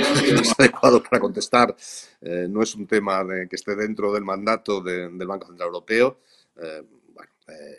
adecuado 0.57 1.03
para 1.03 1.19
contestar. 1.19 1.75
Eh, 2.21 2.47
no 2.49 2.63
es 2.63 2.77
un 2.77 2.87
tema 2.87 3.25
que 3.51 3.57
esté 3.57 3.75
dentro 3.75 4.13
del 4.13 4.23
mandato 4.23 4.81
del 4.81 5.27
Banco 5.27 5.49
Central 5.49 5.67
Europeo. 5.69 6.21
Eh, 6.57 6.83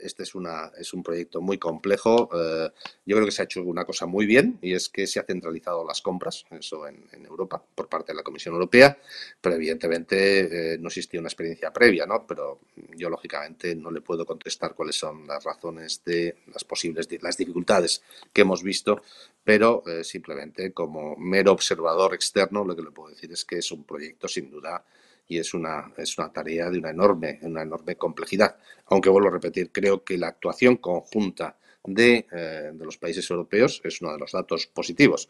este 0.01 0.23
es, 0.23 0.35
una, 0.35 0.71
es 0.77 0.93
un 0.93 1.03
proyecto 1.03 1.41
muy 1.41 1.57
complejo. 1.57 2.29
Eh, 2.33 2.69
yo 3.05 3.15
creo 3.15 3.25
que 3.25 3.31
se 3.31 3.41
ha 3.41 3.45
hecho 3.45 3.63
una 3.63 3.85
cosa 3.85 4.05
muy 4.05 4.25
bien 4.25 4.59
y 4.61 4.73
es 4.73 4.89
que 4.89 5.07
se 5.07 5.19
ha 5.19 5.23
centralizado 5.23 5.85
las 5.85 6.01
compras, 6.01 6.45
eso 6.51 6.87
en, 6.87 7.03
Europa, 7.25 7.63
por 7.73 7.89
parte 7.89 8.11
de 8.11 8.17
la 8.17 8.23
Comisión 8.23 8.53
Europea, 8.53 8.97
pero 9.41 9.55
evidentemente 9.55 10.73
eh, 10.73 10.77
no 10.77 10.89
existía 10.89 11.19
una 11.19 11.29
experiencia 11.29 11.71
previa, 11.71 12.05
¿no? 12.05 12.27
Pero 12.27 12.59
yo, 12.95 13.09
lógicamente, 13.09 13.75
no 13.75 13.89
le 13.89 14.01
puedo 14.01 14.25
contestar 14.25 14.75
cuáles 14.75 14.97
son 14.97 15.25
las 15.25 15.43
razones 15.43 16.03
de 16.05 16.37
las 16.53 16.63
posibles 16.63 17.07
las 17.21 17.37
dificultades 17.37 18.03
que 18.31 18.41
hemos 18.41 18.61
visto, 18.61 19.01
pero 19.43 19.83
simplemente 20.03 20.73
como 20.73 21.15
mero 21.15 21.51
observador 21.51 22.13
externo, 22.13 22.63
lo 22.63 22.75
que 22.75 22.81
le 22.81 22.91
puedo 22.91 23.09
decir 23.09 23.31
es 23.31 23.45
que 23.45 23.57
es 23.57 23.71
un 23.71 23.83
proyecto 23.83 24.27
sin 24.27 24.49
duda 24.49 24.83
y 25.27 25.37
es 25.39 25.53
una, 25.53 25.93
es 25.97 26.17
una 26.17 26.31
tarea 26.31 26.69
de 26.69 26.79
una 26.79 26.89
enorme, 26.89 27.39
una 27.43 27.61
enorme 27.61 27.95
complejidad. 27.95 28.57
Aunque 28.87 29.09
vuelvo 29.09 29.29
a 29.29 29.31
repetir, 29.31 29.71
creo 29.71 30.03
que 30.03 30.17
la 30.17 30.27
actuación 30.27 30.77
conjunta 30.77 31.57
de, 31.85 32.27
eh, 32.31 32.71
de 32.73 32.85
los 32.85 32.97
países 32.97 33.29
europeos 33.29 33.81
es 33.83 34.01
uno 34.01 34.13
de 34.13 34.19
los 34.19 34.31
datos 34.31 34.67
positivos. 34.67 35.29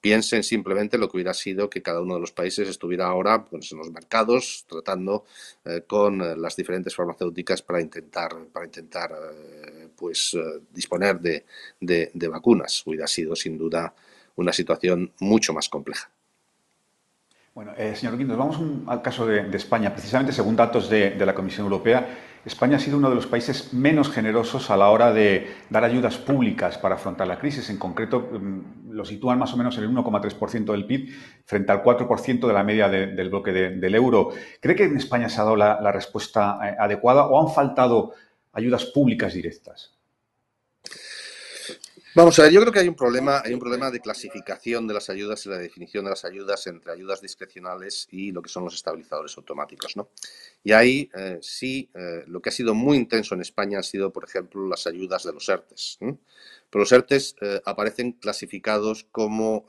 Piensen 0.00 0.42
simplemente 0.42 0.98
lo 0.98 1.08
que 1.08 1.18
hubiera 1.18 1.34
sido 1.34 1.70
que 1.70 1.80
cada 1.80 2.00
uno 2.00 2.14
de 2.14 2.20
los 2.20 2.32
países 2.32 2.68
estuviera 2.68 3.06
ahora 3.06 3.44
pues, 3.44 3.70
en 3.70 3.78
los 3.78 3.90
mercados 3.90 4.64
tratando 4.68 5.24
eh, 5.64 5.82
con 5.86 6.20
eh, 6.20 6.36
las 6.36 6.56
diferentes 6.56 6.94
farmacéuticas 6.94 7.62
para 7.62 7.80
intentar, 7.80 8.30
para 8.52 8.66
intentar 8.66 9.12
pues, 9.96 10.36
disponer 10.72 11.20
de, 11.20 11.44
de, 11.80 12.10
de 12.12 12.28
vacunas. 12.28 12.84
Hubiera 12.86 13.06
sido 13.06 13.36
sin 13.36 13.56
duda 13.56 13.94
una 14.36 14.52
situación 14.52 15.12
mucho 15.20 15.52
más 15.52 15.68
compleja. 15.68 16.11
Bueno, 17.54 17.72
eh, 17.76 17.94
señor 17.94 18.16
Guindos, 18.16 18.38
vamos 18.38 18.58
al 18.86 19.02
caso 19.02 19.26
de, 19.26 19.54
España. 19.54 19.92
Precisamente, 19.92 20.32
según 20.32 20.56
datos 20.56 20.88
de, 20.88 21.14
la 21.16 21.34
Comisión 21.34 21.66
Europea, 21.66 22.08
España 22.46 22.78
ha 22.78 22.80
sido 22.80 22.96
uno 22.96 23.10
de 23.10 23.14
los 23.14 23.26
países 23.26 23.74
menos 23.74 24.10
generosos 24.10 24.70
a 24.70 24.76
la 24.78 24.88
hora 24.88 25.12
de 25.12 25.54
dar 25.68 25.84
ayudas 25.84 26.16
públicas 26.16 26.78
para 26.78 26.94
afrontar 26.94 27.28
la 27.28 27.38
crisis. 27.38 27.68
En 27.68 27.76
concreto, 27.76 28.20
mm, 28.20 28.92
lo 28.92 29.04
sitúan 29.04 29.38
más 29.38 29.52
o 29.52 29.58
menos 29.58 29.76
en 29.76 29.84
el 29.84 29.90
1,3% 29.90 30.72
del 30.72 30.86
PIB 30.86 31.10
frente 31.44 31.72
al 31.72 31.82
4% 31.82 32.46
de 32.46 32.54
la 32.54 32.64
media 32.64 32.88
del 32.88 33.28
bloque 33.28 33.52
del 33.52 33.94
euro. 33.94 34.30
¿Cree 34.58 34.74
que 34.74 34.84
en 34.84 34.96
España 34.96 35.28
se 35.28 35.38
ha 35.38 35.44
dado 35.44 35.56
la 35.56 35.92
respuesta 35.92 36.58
eh, 36.64 36.76
adecuada 36.78 37.26
o 37.26 37.38
han 37.38 37.54
faltado 37.54 38.14
ayudas 38.54 38.86
públicas 38.86 39.34
directas? 39.34 40.01
Vamos 42.14 42.38
a 42.38 42.42
ver, 42.42 42.52
yo 42.52 42.60
creo 42.60 42.72
que 42.74 42.80
hay 42.80 42.88
un 42.88 42.94
problema, 42.94 43.40
hay 43.42 43.54
un 43.54 43.58
problema 43.58 43.90
de 43.90 43.98
clasificación 43.98 44.86
de 44.86 44.92
las 44.92 45.08
ayudas 45.08 45.46
y 45.46 45.48
la 45.48 45.56
definición 45.56 46.04
de 46.04 46.10
las 46.10 46.26
ayudas 46.26 46.66
entre 46.66 46.92
ayudas 46.92 47.22
discrecionales 47.22 48.06
y 48.10 48.32
lo 48.32 48.42
que 48.42 48.50
son 48.50 48.64
los 48.64 48.74
estabilizadores 48.74 49.34
automáticos, 49.38 49.96
¿no? 49.96 50.10
Y 50.62 50.72
ahí 50.72 51.08
eh, 51.14 51.38
sí, 51.40 51.88
eh, 51.94 52.24
lo 52.26 52.42
que 52.42 52.50
ha 52.50 52.52
sido 52.52 52.74
muy 52.74 52.98
intenso 52.98 53.34
en 53.34 53.40
España 53.40 53.78
han 53.78 53.84
sido, 53.84 54.12
por 54.12 54.24
ejemplo, 54.24 54.68
las 54.68 54.86
ayudas 54.86 55.22
de 55.24 55.32
los 55.32 55.48
ERTES. 55.48 56.00
Pero 56.00 56.80
los 56.82 56.92
ERTES 56.92 57.36
eh, 57.40 57.62
aparecen 57.64 58.12
clasificados 58.12 59.06
como, 59.10 59.66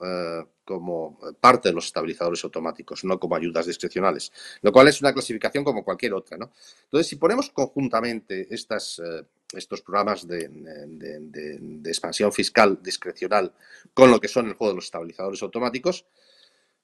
como 0.65 1.17
parte 1.39 1.69
de 1.69 1.75
los 1.75 1.85
estabilizadores 1.85 2.43
automáticos, 2.43 3.05
no 3.05 3.21
como 3.21 3.37
ayudas 3.37 3.67
discrecionales, 3.67 4.33
lo 4.61 4.73
cual 4.73 4.89
es 4.89 4.99
una 4.99 5.13
clasificación 5.13 5.63
como 5.63 5.85
cualquier 5.85 6.13
otra, 6.13 6.37
¿no? 6.37 6.51
Entonces, 6.83 7.07
si 7.07 7.15
ponemos 7.15 7.51
conjuntamente 7.51 8.53
estas 8.53 9.01
estos 9.53 9.81
programas 9.81 10.27
de, 10.27 10.49
expansión 11.85 12.31
fiscal 12.31 12.79
discrecional 12.81 13.53
con 13.93 14.11
lo 14.11 14.19
que 14.19 14.27
son 14.27 14.47
el 14.47 14.53
juego 14.53 14.71
de 14.71 14.75
los 14.77 14.85
estabilizadores 14.85 15.41
automáticos, 15.41 16.05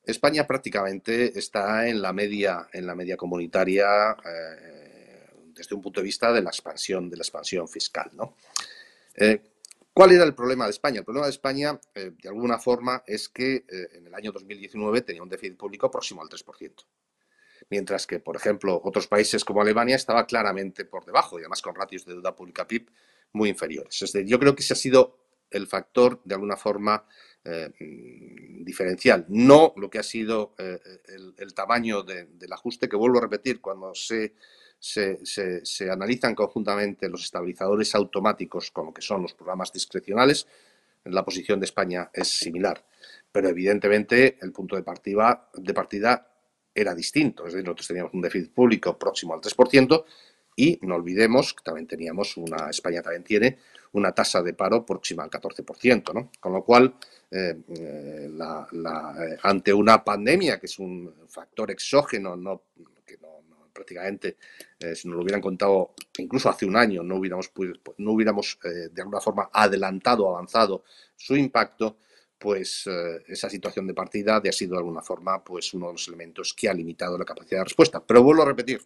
España 0.03 0.47
prácticamente 0.47 1.37
está 1.37 1.87
en 1.87 2.01
la 2.01 2.13
media, 2.13 2.67
en 2.73 2.85
la 2.87 2.95
media 2.95 3.17
comunitaria 3.17 4.15
eh, 4.25 5.29
desde 5.53 5.75
un 5.75 5.81
punto 5.81 5.99
de 5.99 6.05
vista 6.05 6.31
de 6.31 6.41
la 6.41 6.49
expansión, 6.49 7.09
de 7.09 7.17
la 7.17 7.21
expansión 7.21 7.67
fiscal. 7.67 8.09
¿no? 8.13 8.35
Eh, 9.15 9.41
¿Cuál 9.93 10.13
era 10.13 10.23
el 10.23 10.33
problema 10.33 10.65
de 10.65 10.71
España? 10.71 10.99
El 10.99 11.05
problema 11.05 11.27
de 11.27 11.31
España, 11.31 11.79
eh, 11.93 12.11
de 12.21 12.29
alguna 12.29 12.57
forma, 12.57 13.03
es 13.05 13.29
que 13.29 13.65
en 13.67 14.07
el 14.07 14.15
año 14.15 14.31
2019 14.31 15.01
tenía 15.01 15.21
un 15.21 15.29
déficit 15.29 15.57
público 15.57 15.91
próximo 15.91 16.21
al 16.21 16.29
3%. 16.29 16.85
Mientras 17.69 18.07
que, 18.07 18.19
por 18.19 18.35
ejemplo, 18.35 18.81
otros 18.83 19.07
países 19.07 19.45
como 19.45 19.61
Alemania 19.61 19.95
estaba 19.95 20.25
claramente 20.25 20.85
por 20.85 21.05
debajo 21.05 21.37
y 21.37 21.43
además 21.43 21.61
con 21.61 21.75
ratios 21.75 22.05
de 22.05 22.13
deuda 22.13 22.35
pública 22.35 22.67
PIB 22.67 22.89
muy 23.33 23.49
inferiores. 23.49 24.01
Es 24.01 24.11
decir, 24.11 24.27
yo 24.27 24.39
creo 24.39 24.55
que 24.55 24.63
ese 24.63 24.73
ha 24.73 24.77
sido 24.77 25.17
el 25.51 25.67
factor, 25.67 26.21
de 26.23 26.35
alguna 26.35 26.57
forma, 26.57 27.05
eh, 27.43 27.71
diferencial, 28.61 29.25
no 29.29 29.73
lo 29.77 29.89
que 29.89 29.99
ha 29.99 30.03
sido 30.03 30.55
el, 30.57 31.53
tamaño 31.53 32.03
del 32.03 32.53
ajuste, 32.53 32.89
que 32.89 32.95
vuelvo 32.95 33.17
a 33.19 33.21
repetir, 33.21 33.61
cuando 33.61 33.95
se 33.95 34.33
se, 34.79 35.91
analizan 35.91 36.35
conjuntamente 36.35 37.09
los 37.09 37.23
estabilizadores 37.23 37.93
automáticos 37.95 38.71
con 38.71 38.87
lo 38.87 38.93
que 38.93 39.01
son 39.01 39.21
los 39.21 39.33
programas 39.33 39.71
discrecionales, 39.71 40.47
la 41.05 41.23
posición 41.23 41.59
de 41.59 41.65
España 41.65 42.09
es 42.13 42.27
similar. 42.27 42.85
Pero 43.31 43.49
evidentemente 43.49 44.37
el 44.41 44.51
punto 44.51 44.75
de 44.75 44.83
partida, 44.83 45.49
de 45.53 45.73
partida 45.73 46.28
era 46.79 46.95
distinto. 46.95 47.45
Es 47.45 47.53
decir, 47.53 47.65
nosotros 47.65 47.87
teníamos 47.87 48.13
un 48.13 48.21
déficit 48.21 48.53
público 48.53 48.97
próximo 48.97 49.33
al 49.33 49.41
3% 49.41 50.05
y 50.55 50.77
no 50.81 50.95
olvidemos 50.95 51.53
que 51.53 51.63
también 51.63 51.87
teníamos 51.87 52.35
una, 52.37 52.69
España 52.69 53.01
también 53.01 53.23
tiene 53.23 53.57
una 53.93 54.11
tasa 54.11 54.41
de 54.43 54.53
paro 54.53 54.85
próxima 54.85 55.23
al 55.23 55.29
14%, 55.29 56.13
¿no? 56.13 56.31
Con 56.39 56.53
lo 56.53 56.63
cual, 56.63 56.95
eh, 57.31 57.55
eh, 57.69 58.29
eh, 58.29 59.37
ante 59.43 59.73
una 59.73 60.03
pandemia 60.03 60.59
que 60.59 60.65
es 60.65 60.77
un 60.79 61.13
factor 61.27 61.71
exógeno, 61.71 62.35
no 62.35 62.63
prácticamente, 63.71 64.35
eh, 64.77 64.93
si 64.93 65.07
nos 65.07 65.15
lo 65.15 65.23
hubieran 65.23 65.39
contado 65.39 65.93
incluso 66.17 66.49
hace 66.49 66.65
un 66.65 66.75
año, 66.75 67.01
no 67.01 67.15
hubiéramos, 67.15 67.49
no 67.97 68.11
hubiéramos 68.11 68.59
de 68.61 69.01
alguna 69.01 69.21
forma 69.21 69.49
adelantado, 69.53 70.27
avanzado 70.27 70.83
su 71.15 71.37
impacto, 71.37 71.99
pues 72.39 72.87
eh, 72.87 73.23
esa 73.27 73.49
situación 73.49 73.85
de 73.85 73.93
partida 73.93 74.37
ha 74.37 74.51
sido 74.51 74.71
de 74.71 74.79
alguna 74.79 75.01
forma 75.01 75.43
pues 75.43 75.73
uno 75.73 75.87
de 75.87 75.93
los 75.93 76.07
elementos 76.07 76.53
que 76.53 76.69
ha 76.69 76.73
limitado 76.73 77.17
la 77.17 77.25
capacidad 77.25 77.59
de 77.59 77.65
respuesta. 77.65 78.01
Pero 78.03 78.23
vuelvo 78.23 78.43
a 78.43 78.45
repetir, 78.45 78.81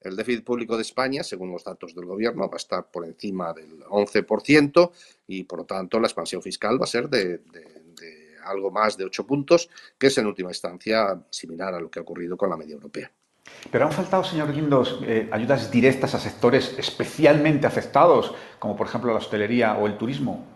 el 0.00 0.16
déficit 0.16 0.44
público 0.44 0.76
de 0.76 0.82
España, 0.82 1.22
según 1.22 1.52
los 1.52 1.64
datos 1.64 1.94
del 1.94 2.04
gobierno, 2.04 2.48
va 2.48 2.54
a 2.54 2.56
estar 2.56 2.90
por 2.90 3.04
encima 3.06 3.52
del 3.52 3.84
11% 3.84 4.90
y 5.28 5.44
por 5.44 5.60
lo 5.60 5.64
tanto 5.64 6.00
la 6.00 6.08
expansión 6.08 6.42
fiscal 6.42 6.80
va 6.80 6.84
a 6.84 6.88
ser 6.88 7.08
de, 7.08 7.38
de 7.38 8.36
algo 8.44 8.70
más 8.70 8.96
de 8.96 9.04
8 9.04 9.26
puntos, 9.26 9.68
que 9.98 10.08
es 10.08 10.18
en 10.18 10.26
última 10.26 10.50
instancia 10.50 11.20
similar 11.30 11.74
a 11.74 11.80
lo 11.80 11.90
que 11.90 11.98
ha 11.98 12.02
ocurrido 12.02 12.36
con 12.36 12.50
la 12.50 12.56
media 12.56 12.74
europea. 12.74 13.10
Pero 13.70 13.84
han 13.84 13.92
faltado, 13.92 14.24
señor 14.24 14.52
Guindos, 14.52 15.00
eh, 15.02 15.28
ayudas 15.30 15.70
directas 15.70 16.14
a 16.14 16.18
sectores 16.18 16.74
especialmente 16.78 17.66
afectados, 17.66 18.34
como 18.58 18.76
por 18.76 18.86
ejemplo 18.86 19.12
la 19.12 19.18
hostelería 19.18 19.76
o 19.76 19.86
el 19.86 19.96
turismo. 19.96 20.55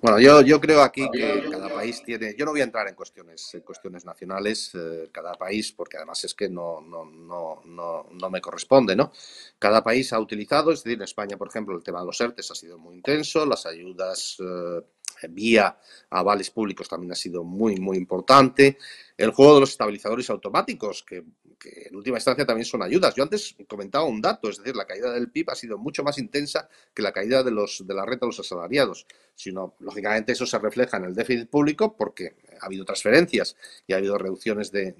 Bueno, 0.00 0.20
yo, 0.20 0.42
yo 0.42 0.60
creo 0.60 0.82
aquí 0.82 1.08
que 1.10 1.48
cada 1.50 1.68
país 1.68 2.02
tiene. 2.04 2.34
Yo 2.38 2.44
no 2.44 2.52
voy 2.52 2.60
a 2.60 2.64
entrar 2.64 2.86
en 2.86 2.94
cuestiones, 2.94 3.52
en 3.54 3.62
cuestiones 3.62 4.04
nacionales, 4.04 4.70
eh, 4.74 5.08
cada 5.10 5.34
país, 5.34 5.72
porque 5.72 5.96
además 5.96 6.22
es 6.22 6.34
que 6.34 6.48
no, 6.48 6.80
no, 6.80 7.04
no, 7.04 7.62
no, 7.64 8.06
no 8.12 8.30
me 8.30 8.40
corresponde, 8.40 8.94
¿no? 8.94 9.10
Cada 9.58 9.82
país 9.82 10.12
ha 10.12 10.20
utilizado, 10.20 10.70
es 10.70 10.84
decir, 10.84 10.98
en 10.98 11.02
España, 11.02 11.36
por 11.36 11.48
ejemplo, 11.48 11.76
el 11.76 11.82
tema 11.82 12.00
de 12.00 12.06
los 12.06 12.20
ERTES 12.20 12.50
ha 12.52 12.54
sido 12.54 12.78
muy 12.78 12.94
intenso, 12.94 13.44
las 13.44 13.66
ayudas 13.66 14.36
eh, 14.38 14.82
vía 15.30 15.78
avales 16.10 16.50
públicos 16.50 16.88
también 16.88 17.12
ha 17.12 17.16
sido 17.16 17.44
muy, 17.44 17.76
muy 17.76 17.96
importante. 17.96 18.78
El 19.16 19.30
juego 19.30 19.54
de 19.54 19.60
los 19.60 19.70
estabilizadores 19.70 20.30
automáticos, 20.30 21.02
que, 21.02 21.24
en 21.64 21.96
última 21.96 22.18
instancia 22.18 22.46
también 22.46 22.64
son 22.64 22.82
ayudas. 22.82 23.14
Yo 23.14 23.24
antes 23.24 23.56
comentaba 23.66 24.04
un 24.04 24.20
dato, 24.20 24.48
es 24.48 24.58
decir, 24.58 24.76
la 24.76 24.86
caída 24.86 25.12
del 25.12 25.30
PIB 25.30 25.50
ha 25.50 25.54
sido 25.54 25.76
mucho 25.76 26.04
más 26.04 26.18
intensa 26.18 26.68
que 26.94 27.02
la 27.02 27.12
caída 27.12 27.42
de, 27.42 27.50
los, 27.50 27.84
de 27.86 27.94
la 27.94 28.04
renta 28.04 28.26
de 28.26 28.28
los 28.28 28.40
asalariados. 28.40 29.06
Sino, 29.34 29.74
lógicamente, 29.80 30.32
eso 30.32 30.46
se 30.46 30.58
refleja 30.58 30.96
en 30.98 31.04
el 31.04 31.14
déficit 31.14 31.48
público 31.48 31.96
porque 31.96 32.36
ha 32.60 32.66
habido 32.66 32.84
transferencias 32.84 33.56
y 33.86 33.92
ha 33.92 33.96
habido 33.96 34.18
reducciones 34.18 34.70
de, 34.72 34.94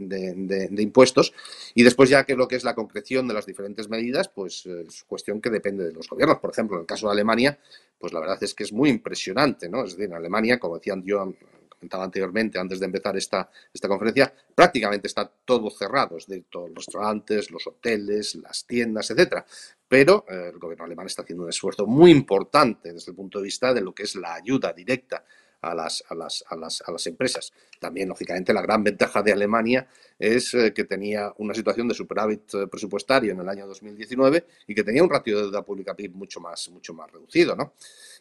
impuestos. 0.79 1.33
Y 1.75 1.83
después 1.83 2.11
ya 2.11 2.25
que 2.25 2.37
lo 2.37 2.49
que 2.49 2.57
es 2.57 2.64
la 2.64 2.75
concreción 2.75 3.29
de 3.29 3.35
las 3.35 3.47
diferentes 3.47 3.88
medidas, 3.88 4.29
pues 4.29 4.66
es 4.66 5.05
cuestión 5.05 5.40
que 5.40 5.51
depende 5.51 5.85
de 5.85 5.92
los 5.92 6.09
gobiernos. 6.09 6.38
Por 6.38 6.51
ejemplo, 6.51 6.77
en 6.77 6.83
el 6.83 6.87
caso 6.87 7.07
de 7.07 7.12
Alemania, 7.12 7.59
pues 7.99 8.12
la 8.12 8.21
verdad 8.21 8.42
es 8.42 8.55
que 8.55 8.64
es 8.64 8.73
muy 8.73 8.90
impresionante, 8.90 9.68
¿no? 9.68 9.85
Es 9.85 9.97
decir, 9.97 10.07
en 10.07 10.14
Alemania, 10.14 10.59
como 10.59 10.77
decían 10.77 11.03
yo 11.05 11.35
comentaba 11.79 12.05
anteriormente, 12.05 12.59
antes 12.59 12.81
de 12.81 12.87
empezar 12.87 13.16
esta, 13.16 13.49
esta 13.73 13.88
conferencia, 13.88 14.33
prácticamente 14.55 15.07
está 15.07 15.31
todo 15.44 15.71
cerrado, 15.71 16.16
es 16.16 16.27
decir, 16.27 16.47
todos 16.51 16.68
los 16.71 16.87
restaurantes, 16.87 17.51
los 17.51 17.66
hoteles, 17.66 18.35
las 18.35 18.66
tiendas, 18.66 19.11
etcétera. 19.11 19.47
Pero 19.87 20.25
eh, 20.29 20.51
el 20.53 20.59
gobierno 20.59 20.85
alemán 20.85 21.07
está 21.07 21.23
haciendo 21.23 21.44
un 21.44 21.51
esfuerzo 21.51 21.87
muy 21.87 22.11
importante 22.11 22.92
desde 22.92 23.12
el 23.12 23.16
punto 23.16 23.38
de 23.38 23.44
vista 23.44 23.73
de 23.73 23.81
lo 23.81 23.94
que 23.94 24.03
es 24.03 24.16
la 24.16 24.35
ayuda 24.35 24.73
directa 24.73 25.25
a 25.61 25.75
las, 25.75 26.05
a 26.09 26.14
las, 26.14 26.44
a 26.49 26.57
las, 26.57 26.83
a 26.87 26.92
las 26.92 27.07
empresas. 27.07 27.53
También, 27.81 28.09
lógicamente, 28.09 28.53
la 28.53 28.62
gran 28.62 28.83
ventaja 28.83 29.23
de 29.23 29.33
Alemania 29.33 29.87
es 30.18 30.55
eh, 30.55 30.73
que 30.73 30.85
tenía 30.85 31.33
una 31.38 31.55
situación 31.55 31.88
de 31.88 31.94
superávit 31.94 32.55
eh, 32.55 32.66
presupuestario 32.66 33.33
en 33.33 33.40
el 33.40 33.49
año 33.49 33.66
2019 33.66 34.47
y 34.66 34.75
que 34.75 34.83
tenía 34.83 35.03
un 35.03 35.11
ratio 35.11 35.37
de 35.37 35.42
deuda 35.44 35.62
pública 35.62 35.94
PIB 35.94 36.14
mucho 36.14 36.40
más, 36.40 36.68
mucho 36.71 36.92
más 36.94 37.11
reducido, 37.11 37.55
¿no? 37.55 37.75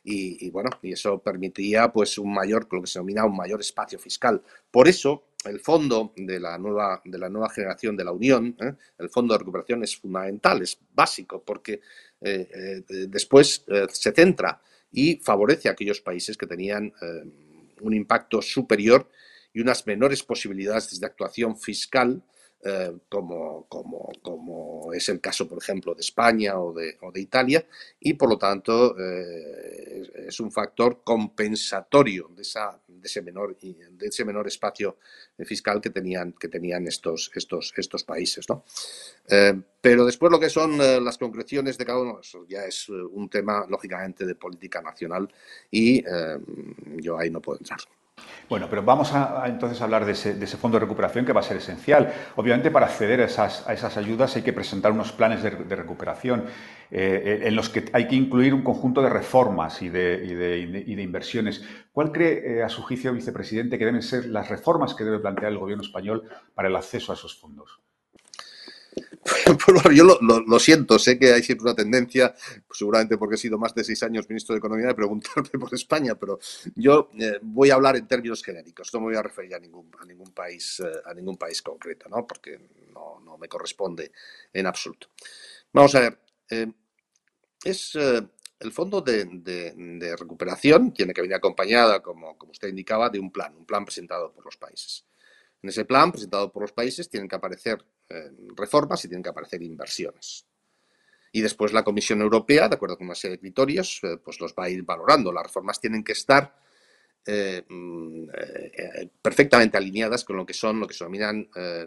Y, 0.04 0.50
bueno, 0.52 0.70
y 0.82 0.94
eso 0.94 1.20
permitía 1.20 1.92
pues 1.92 2.18
un 2.18 2.34
mayor, 2.34 2.68
lo 2.72 2.82
que 2.82 2.88
se 2.88 3.00
denomina 3.00 3.26
un 3.26 3.36
mayor 3.36 3.60
espacio 3.60 4.00
fiscal. 4.00 4.42
Por 4.72 4.88
eso, 4.88 5.26
el 5.44 5.60
fondo 5.60 6.14
de 6.16 6.40
la 6.40 6.58
nueva, 6.58 7.02
de 7.04 7.18
la 7.18 7.30
nueva 7.30 7.50
generación 7.50 7.98
de 7.98 8.06
la 8.06 8.14
Unión, 8.14 8.56
¿eh? 8.62 8.74
el 9.00 9.10
fondo 9.10 9.34
de 9.34 9.40
recuperación 9.40 9.84
es 9.84 9.98
fundamental, 9.98 10.62
es 10.62 10.80
básico, 10.94 11.44
porque 11.44 11.82
después 12.90 13.66
se 13.90 14.12
centra 14.12 14.62
y 14.92 15.18
favorece 15.18 15.70
a 15.70 15.72
aquellos 15.72 16.02
países 16.02 16.38
que 16.38 16.48
tenían 16.48 16.94
eh, 17.02 17.24
un 17.82 17.94
impacto 17.94 18.42
superior 18.42 19.10
y 19.54 19.62
unas 19.62 19.86
menores 19.88 20.24
posibilidades 20.24 21.00
de 21.00 21.06
actuación 21.06 21.58
fiscal 21.58 22.24
eh, 22.70 22.98
como, 23.08 23.66
como, 23.70 24.10
como, 24.22 24.92
es 24.94 25.08
el 25.08 25.22
caso, 25.22 25.48
por 25.48 25.58
ejemplo, 25.58 25.96
de 25.96 26.02
España 26.02 26.60
o 26.60 26.74
de, 26.74 26.98
o 27.02 27.14
de 27.14 27.22
Italia, 27.22 27.66
y 27.98 28.16
por 28.16 28.28
lo 28.30 28.38
tanto 28.38 28.94
eh, 29.00 30.26
es 30.28 30.38
un 30.42 30.52
factor 30.52 31.02
compensatorio 31.02 32.30
de, 32.36 32.42
esa, 32.42 32.78
de, 32.86 33.08
ese 33.08 33.22
menor, 33.22 33.56
de 33.58 34.06
ese 34.06 34.26
menor 34.26 34.48
espacio 34.48 34.98
fiscal 35.46 35.80
que 35.80 35.92
tenían, 35.92 36.34
que 36.34 36.50
tenían 36.50 36.86
estos, 36.88 37.32
estos, 37.36 37.74
estos 37.78 38.04
países. 38.04 38.50
¿no? 38.50 38.66
Eh, 39.30 39.54
pero 39.80 40.06
después 40.06 40.30
lo 40.30 40.40
que 40.40 40.50
son 40.50 40.78
las 40.78 41.18
concreciones 41.18 41.78
de 41.78 41.86
cada 41.86 42.02
uno, 42.02 42.20
eso 42.20 42.46
ya 42.50 42.66
es 42.66 42.90
un 42.90 43.30
tema, 43.30 43.66
lógicamente, 43.70 44.26
de 44.26 44.36
política 44.36 44.82
nacional 44.82 45.34
y 45.72 46.04
yo 46.98 47.18
ahí 47.18 47.30
no 47.30 47.40
puedo 47.40 47.60
entrar. 47.60 47.80
Bueno, 48.50 48.68
pero 48.70 48.82
vamos 48.82 49.14
a, 49.14 49.44
entonces 49.48 49.82
a 49.82 49.84
hablar 49.84 50.06
de 50.06 50.14
ese, 50.14 50.58
fondo 50.58 50.78
de 50.78 50.86
recuperación 50.86 51.26
que 51.26 51.34
va 51.34 51.42
a 51.42 51.44
ser 51.44 51.58
esencial. 51.58 52.14
Obviamente, 52.38 52.72
para 52.72 52.86
acceder 52.86 53.20
a 53.20 53.26
esas, 53.26 53.98
ayudas 53.98 54.38
hay 54.38 54.42
que 54.42 54.54
presentar 54.54 54.94
unos 54.94 55.12
planes 55.12 55.44
de, 55.44 55.76
recuperación 55.76 56.46
eh, 56.90 57.42
en 57.44 57.56
los 57.58 57.68
que 57.68 57.90
hay 57.92 58.08
que 58.08 58.16
incluir 58.16 58.54
un 58.54 58.64
conjunto 58.64 59.02
de 59.02 59.10
reformas 59.10 59.82
y 59.82 59.90
de, 59.90 60.86
inversiones. 60.88 61.62
¿Cuál 61.92 62.14
cree, 62.14 62.60
eh, 62.60 62.64
a 62.64 62.70
su 62.70 62.84
juicio, 62.84 63.12
vicepresidente, 63.12 63.78
que 63.78 63.86
deben 63.86 64.02
ser 64.02 64.28
las 64.28 64.48
reformas 64.48 64.96
que 64.96 65.04
debe 65.04 65.20
plantear 65.20 65.52
el 65.52 65.58
Gobierno 65.58 65.84
español 65.84 66.24
para 66.56 66.70
el 66.70 66.76
acceso 66.78 67.12
a 67.12 67.16
esos 67.16 67.38
fondos? 67.38 67.82
yo 69.94 70.04
lo, 70.04 70.60
siento, 70.60 70.98
sé 71.00 71.18
que 71.20 71.34
hay 71.34 71.44
siempre 71.44 71.66
una 71.66 71.76
tendencia, 71.76 72.34
pues 72.68 72.80
seguramente 72.80 73.18
porque 73.18 73.36
he 73.36 73.38
sido 73.38 73.58
más 73.58 73.74
de 73.74 73.84
seis 73.84 74.02
años 74.04 74.30
ministro 74.30 74.54
de 74.54 74.60
Economía, 74.60 74.88
de 74.88 74.96
preguntarme 74.96 75.50
por 75.60 75.74
España, 75.74 76.16
pero 76.16 76.40
yo 76.76 77.10
eh, 77.20 77.40
voy 77.42 77.70
a 77.70 77.76
hablar 77.76 77.96
en 77.96 78.08
términos 78.08 78.44
genéricos, 78.44 78.94
no 78.94 79.02
me 79.02 79.06
voy 79.08 79.16
a 79.16 79.24
referir 79.24 79.56
a 79.56 79.60
ningún, 79.60 79.90
país, 80.34 80.80
eh, 80.80 81.02
a 81.06 81.14
ningún 81.14 81.38
país 81.38 81.62
concreto, 81.62 82.08
¿no? 82.10 82.26
porque 82.26 82.60
no, 82.94 83.38
me 83.38 83.48
corresponde 83.48 84.12
en 84.52 84.66
absoluto. 84.66 85.10
Vamos 85.74 85.94
a 85.96 86.00
ver, 86.00 86.20
eh, 86.50 86.72
es 87.64 87.96
el 87.96 88.72
fondo 88.72 89.02
de, 89.02 89.26
de, 89.26 90.16
recuperación 90.16 90.92
tiene 90.92 91.14
que 91.14 91.22
venir 91.22 91.36
acompañada, 91.36 92.02
como, 92.02 92.38
como 92.38 92.52
usted 92.52 92.70
indicaba, 92.70 93.10
de 93.10 93.20
un 93.20 93.32
plan, 93.32 93.56
un 93.56 93.66
plan 93.66 93.86
presentado 93.86 94.32
por 94.32 94.46
los 94.46 94.58
países. 94.58 95.06
En 95.62 95.70
ese 95.70 95.86
plan 95.86 96.12
presentado 96.12 96.52
por 96.52 96.64
los 96.64 96.72
países 96.72 97.10
tienen 97.10 97.28
que 97.28 97.36
aparecer 97.36 97.84
eh, 98.10 98.32
reformas 98.56 99.04
y 99.04 99.08
tienen 99.08 99.24
que 99.24 99.30
aparecer 99.30 99.62
inversiones. 99.62 100.46
Y 101.32 101.42
después 101.42 101.74
la 101.74 101.84
Comisión 101.84 102.22
Europea, 102.22 102.68
de 102.70 102.76
acuerdo 102.76 102.98
con 102.98 103.08
una 103.08 103.16
serie 103.16 103.38
de 103.38 103.42
criterios, 103.42 104.00
eh, 104.04 104.18
pues 104.24 104.40
los 104.40 104.54
va 104.54 104.66
a 104.66 104.70
ir 104.70 104.84
valorando. 104.84 105.32
Las 105.32 105.44
reformas 105.44 105.80
tienen 105.80 106.04
que 106.04 106.14
estar 106.14 106.58
eh, 107.26 107.64
mm, 107.68 108.28
perfectamente 109.22 109.78
alineadas 109.78 110.24
con 110.24 110.38
lo 110.38 110.46
que 110.46 110.54
son, 110.54 110.80
lo 110.80 110.88
que 110.88 110.94
se 110.94 111.06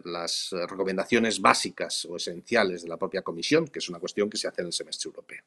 las 0.04 0.50
recomendaciones 0.68 1.40
básicas 1.40 2.04
o 2.04 2.16
esenciales 2.16 2.82
de 2.82 2.88
la 2.88 2.98
propia 2.98 3.22
Comisión, 3.22 3.66
que 3.68 3.78
es 3.78 3.88
una 3.88 3.98
cuestión 3.98 4.28
que 4.28 4.36
se 4.36 4.48
hace 4.48 4.60
en 4.60 4.66
el 4.66 4.72
semestre 4.74 5.08
europeo. 5.08 5.42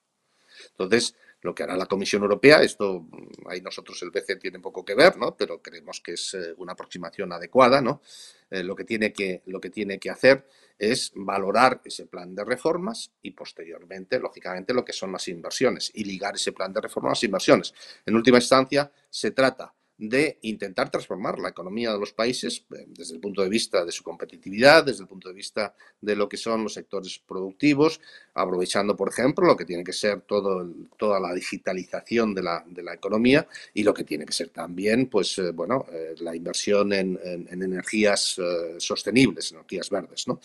Entonces, 0.72 1.16
lo 1.42 1.54
que 1.54 1.64
hará 1.64 1.76
la 1.76 1.86
Comisión 1.86 2.24
Europea, 2.24 2.62
esto 2.62 3.02
mm, 3.02 3.48
ahí 3.48 3.62
nosotros 3.62 4.02
el 4.02 4.12
BCE 4.12 4.38
tiene 4.38 4.60
poco 4.60 4.84
que 4.84 4.96
ver, 4.96 5.18
¿no? 5.18 5.36
Pero 5.36 5.62
creemos 5.62 6.02
que 6.02 6.14
es 6.14 6.34
eh, 6.34 6.54
una 6.58 6.74
aproximación 6.74 7.32
adecuada, 7.32 7.82
¿no? 7.82 8.02
Eh, 8.50 8.64
lo, 8.64 8.76
que 8.76 8.86
tiene 8.86 9.12
que, 9.14 9.42
lo 9.46 9.60
que 9.60 9.70
tiene 9.70 10.00
que 10.00 10.10
hacer 10.10 10.48
es 10.78 11.12
valorar 11.16 11.82
ese 11.86 12.06
plan 12.06 12.36
de 12.36 12.44
reformas 12.44 13.12
y 13.22 13.32
posteriormente, 13.32 14.20
lógicamente, 14.20 14.74
lo 14.74 14.84
que 14.84 14.94
son 14.94 15.12
las 15.12 15.28
inversiones 15.28 15.92
y 15.94 16.04
ligar 16.04 16.36
ese 16.36 16.52
plan 16.52 16.74
de 16.74 16.82
reformas 16.82 17.12
a 17.12 17.14
las 17.14 17.24
inversiones. 17.24 17.74
En 18.06 18.16
última 18.16 18.38
instancia, 18.38 18.92
se 19.10 19.32
trata 19.32 19.74
de 19.97 20.39
intentar 20.41 20.89
transformar 20.89 21.38
la 21.39 21.49
economía 21.49 21.91
de 21.93 21.99
los 21.99 22.13
países 22.13 22.65
eh, 22.75 22.86
desde 22.88 23.15
el 23.15 23.21
punto 23.21 23.43
de 23.43 23.49
vista 23.49 23.86
de 23.86 23.91
su 23.91 24.03
competitividad, 24.03 24.84
desde 24.84 25.03
el 25.03 25.08
punto 25.08 25.29
de 25.29 25.36
vista 25.36 25.75
de 26.01 26.15
lo 26.15 26.27
que 26.27 26.38
son 26.38 26.63
los 26.63 26.73
sectores 26.73 27.19
productivos, 27.19 28.01
aprovechando, 28.34 28.95
por 28.95 29.10
ejemplo, 29.10 29.45
lo 29.45 29.56
que 29.56 29.65
tiene 29.65 29.84
que 29.84 29.93
ser 29.93 30.21
todo, 30.21 30.67
toda 30.97 31.19
la 31.19 31.34
digitalización 31.34 32.34
de 32.34 32.43
la, 32.43 32.63
de 32.67 32.82
la, 32.82 32.93
economía 32.93 33.47
y 33.73 33.84
lo 33.84 33.93
que 33.93 34.03
tiene 34.03 34.25
que 34.25 34.34
ser 34.34 34.49
también, 34.49 35.08
pues, 35.08 35.38
eh, 35.38 35.51
bueno, 35.51 35.86
eh, 35.91 36.15
la 36.19 36.36
inversión 36.36 36.91
en, 36.93 37.19
energías 37.49 38.39
sostenibles, 38.77 39.52
energías 39.52 39.89
verdes, 39.89 40.27
¿no? 40.27 40.39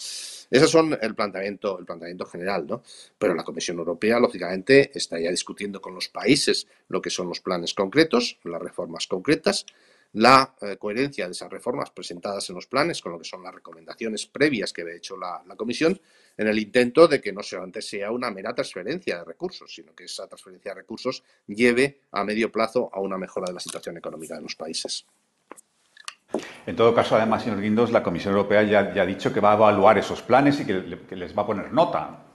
Esos 0.51 0.71
son 0.71 0.97
el 1.01 1.15
planteamiento, 1.15 1.79
el 1.79 1.85
planteamiento 1.85 2.27
general, 2.27 2.67
¿no? 2.67 2.83
Pero 3.19 3.35
la 3.35 3.45
Comisión 3.45 3.79
Europea, 3.79 4.19
lógicamente, 4.19 4.91
está 4.95 5.19
ya 5.19 5.31
discutiendo 5.31 5.81
con 5.81 5.95
los 5.95 6.09
países 6.09 6.67
lo 6.89 7.01
que 7.01 7.11
son 7.11 7.29
los 7.29 7.41
planes 7.41 7.75
concretos, 7.75 8.39
las 8.45 8.61
reformas 8.61 9.07
concretas, 9.07 9.67
la 10.13 10.55
eh, 10.63 10.77
coherencia 10.79 11.27
de 11.27 11.33
esas 11.33 11.51
reformas 11.51 11.91
presentadas 11.91 12.49
en 12.49 12.55
los 12.55 12.67
planes 12.67 13.01
con 13.03 13.13
lo 13.13 13.19
que 13.19 13.25
son 13.25 13.43
las 13.43 13.55
recomendaciones 13.55 14.27
previas 14.27 14.73
que 14.73 14.83
ha 14.83 14.97
hecho 14.97 15.17
la, 15.17 15.43
Comisión 15.57 16.01
en 16.37 16.47
el 16.47 16.59
intento 16.59 17.09
de 17.09 17.21
que 17.21 17.33
no 17.33 17.43
solamente 17.43 17.83
sea 17.83 18.11
una 18.11 18.31
mera 18.31 18.55
transferencia 18.55 19.19
de 19.19 19.25
recursos, 19.25 19.75
sino 19.75 19.95
que 19.95 20.05
esa 20.05 20.27
transferencia 20.27 20.71
de 20.71 20.81
recursos 20.81 21.25
lleve 21.47 22.01
a 22.13 22.25
medio 22.25 22.51
plazo 22.51 22.89
a 22.93 23.01
una 23.01 23.19
mejora 23.19 23.47
de 23.49 23.55
la 23.55 23.61
situación 23.61 23.97
económica 23.97 24.37
de 24.37 24.43
los 24.43 24.55
países. 24.55 25.05
En 26.67 26.77
todo 26.77 26.95
caso, 26.95 27.17
además, 27.17 27.43
señor 27.43 27.61
Guindos, 27.61 27.91
la 27.91 28.03
Comisión 28.03 28.35
Europea 28.35 28.63
ya, 28.63 29.03
ha 29.03 29.07
dicho 29.07 29.33
que 29.33 29.41
va 29.41 29.53
a 29.53 29.57
evaluar 29.57 29.99
esos 29.99 30.23
planes 30.23 30.61
y 30.61 30.67
que 30.67 31.17
les 31.17 31.37
va 31.37 31.43
a 31.43 31.47
poner 31.47 31.73
nota. 31.73 32.28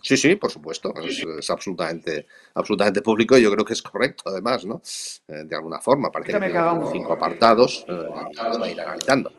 Sí, 0.00 0.16
sí, 0.16 0.36
por 0.36 0.50
supuesto. 0.50 0.92
Es, 1.02 1.50
absolutamente, 1.50 2.26
absolutamente 2.54 3.02
público 3.02 3.36
y 3.36 3.42
yo 3.42 3.50
creo 3.52 3.64
que 3.64 3.72
es 3.72 3.82
correcto, 3.82 4.24
además, 4.26 4.64
¿no? 4.64 4.80
Eh, 5.28 5.44
de 5.44 5.56
alguna 5.56 5.80
forma. 5.80 6.10
Parece 6.10 6.32
que 6.32 6.38
tiene 6.38 6.54
cinco 6.92 7.12
apartados 7.12 7.84
eh, 7.88 7.92
va 7.92 8.68
ir 8.68 8.80
analizando. 8.80 9.32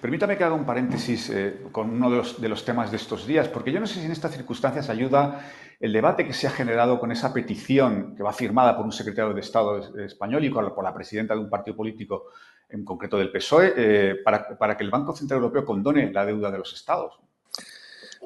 Permítame 0.00 0.36
que 0.36 0.44
haga 0.44 0.54
un 0.54 0.64
paréntesis 0.64 1.30
eh, 1.30 1.62
con 1.72 1.90
uno 1.90 2.10
de 2.10 2.16
los, 2.18 2.40
de 2.40 2.48
los, 2.48 2.64
temas 2.64 2.90
de 2.90 2.96
estos 2.96 3.26
días, 3.26 3.48
porque 3.48 3.72
yo 3.72 3.80
no 3.80 3.86
sé 3.86 4.00
si 4.00 4.06
en 4.06 4.12
estas 4.12 4.32
circunstancias 4.32 4.88
ayuda 4.88 5.50
el 5.78 5.92
debate 5.92 6.26
que 6.26 6.32
se 6.32 6.46
ha 6.46 6.50
generado 6.50 6.98
con 6.98 7.12
esa 7.12 7.32
petición 7.32 8.14
que 8.16 8.22
va 8.22 8.32
firmada 8.32 8.76
por 8.76 8.86
un 8.86 8.92
secretario 8.92 9.34
de 9.34 9.40
Estado 9.40 9.78
español 10.04 10.44
y 10.44 10.50
por 10.50 10.82
la 10.82 10.94
presidenta 10.94 11.34
de 11.34 11.40
un 11.40 11.50
partido 11.50 11.76
político, 11.76 12.26
en 12.68 12.84
concreto 12.84 13.18
del 13.18 13.30
PSOE, 13.30 14.16
para, 14.24 14.56
para 14.56 14.76
que 14.76 14.84
el 14.84 14.90
Banco 14.90 15.14
Central 15.14 15.38
Europeo 15.38 15.64
condone 15.64 16.10
la 16.12 16.24
deuda 16.24 16.50
de 16.50 16.58
los 16.58 16.72
Estados. 16.72 17.20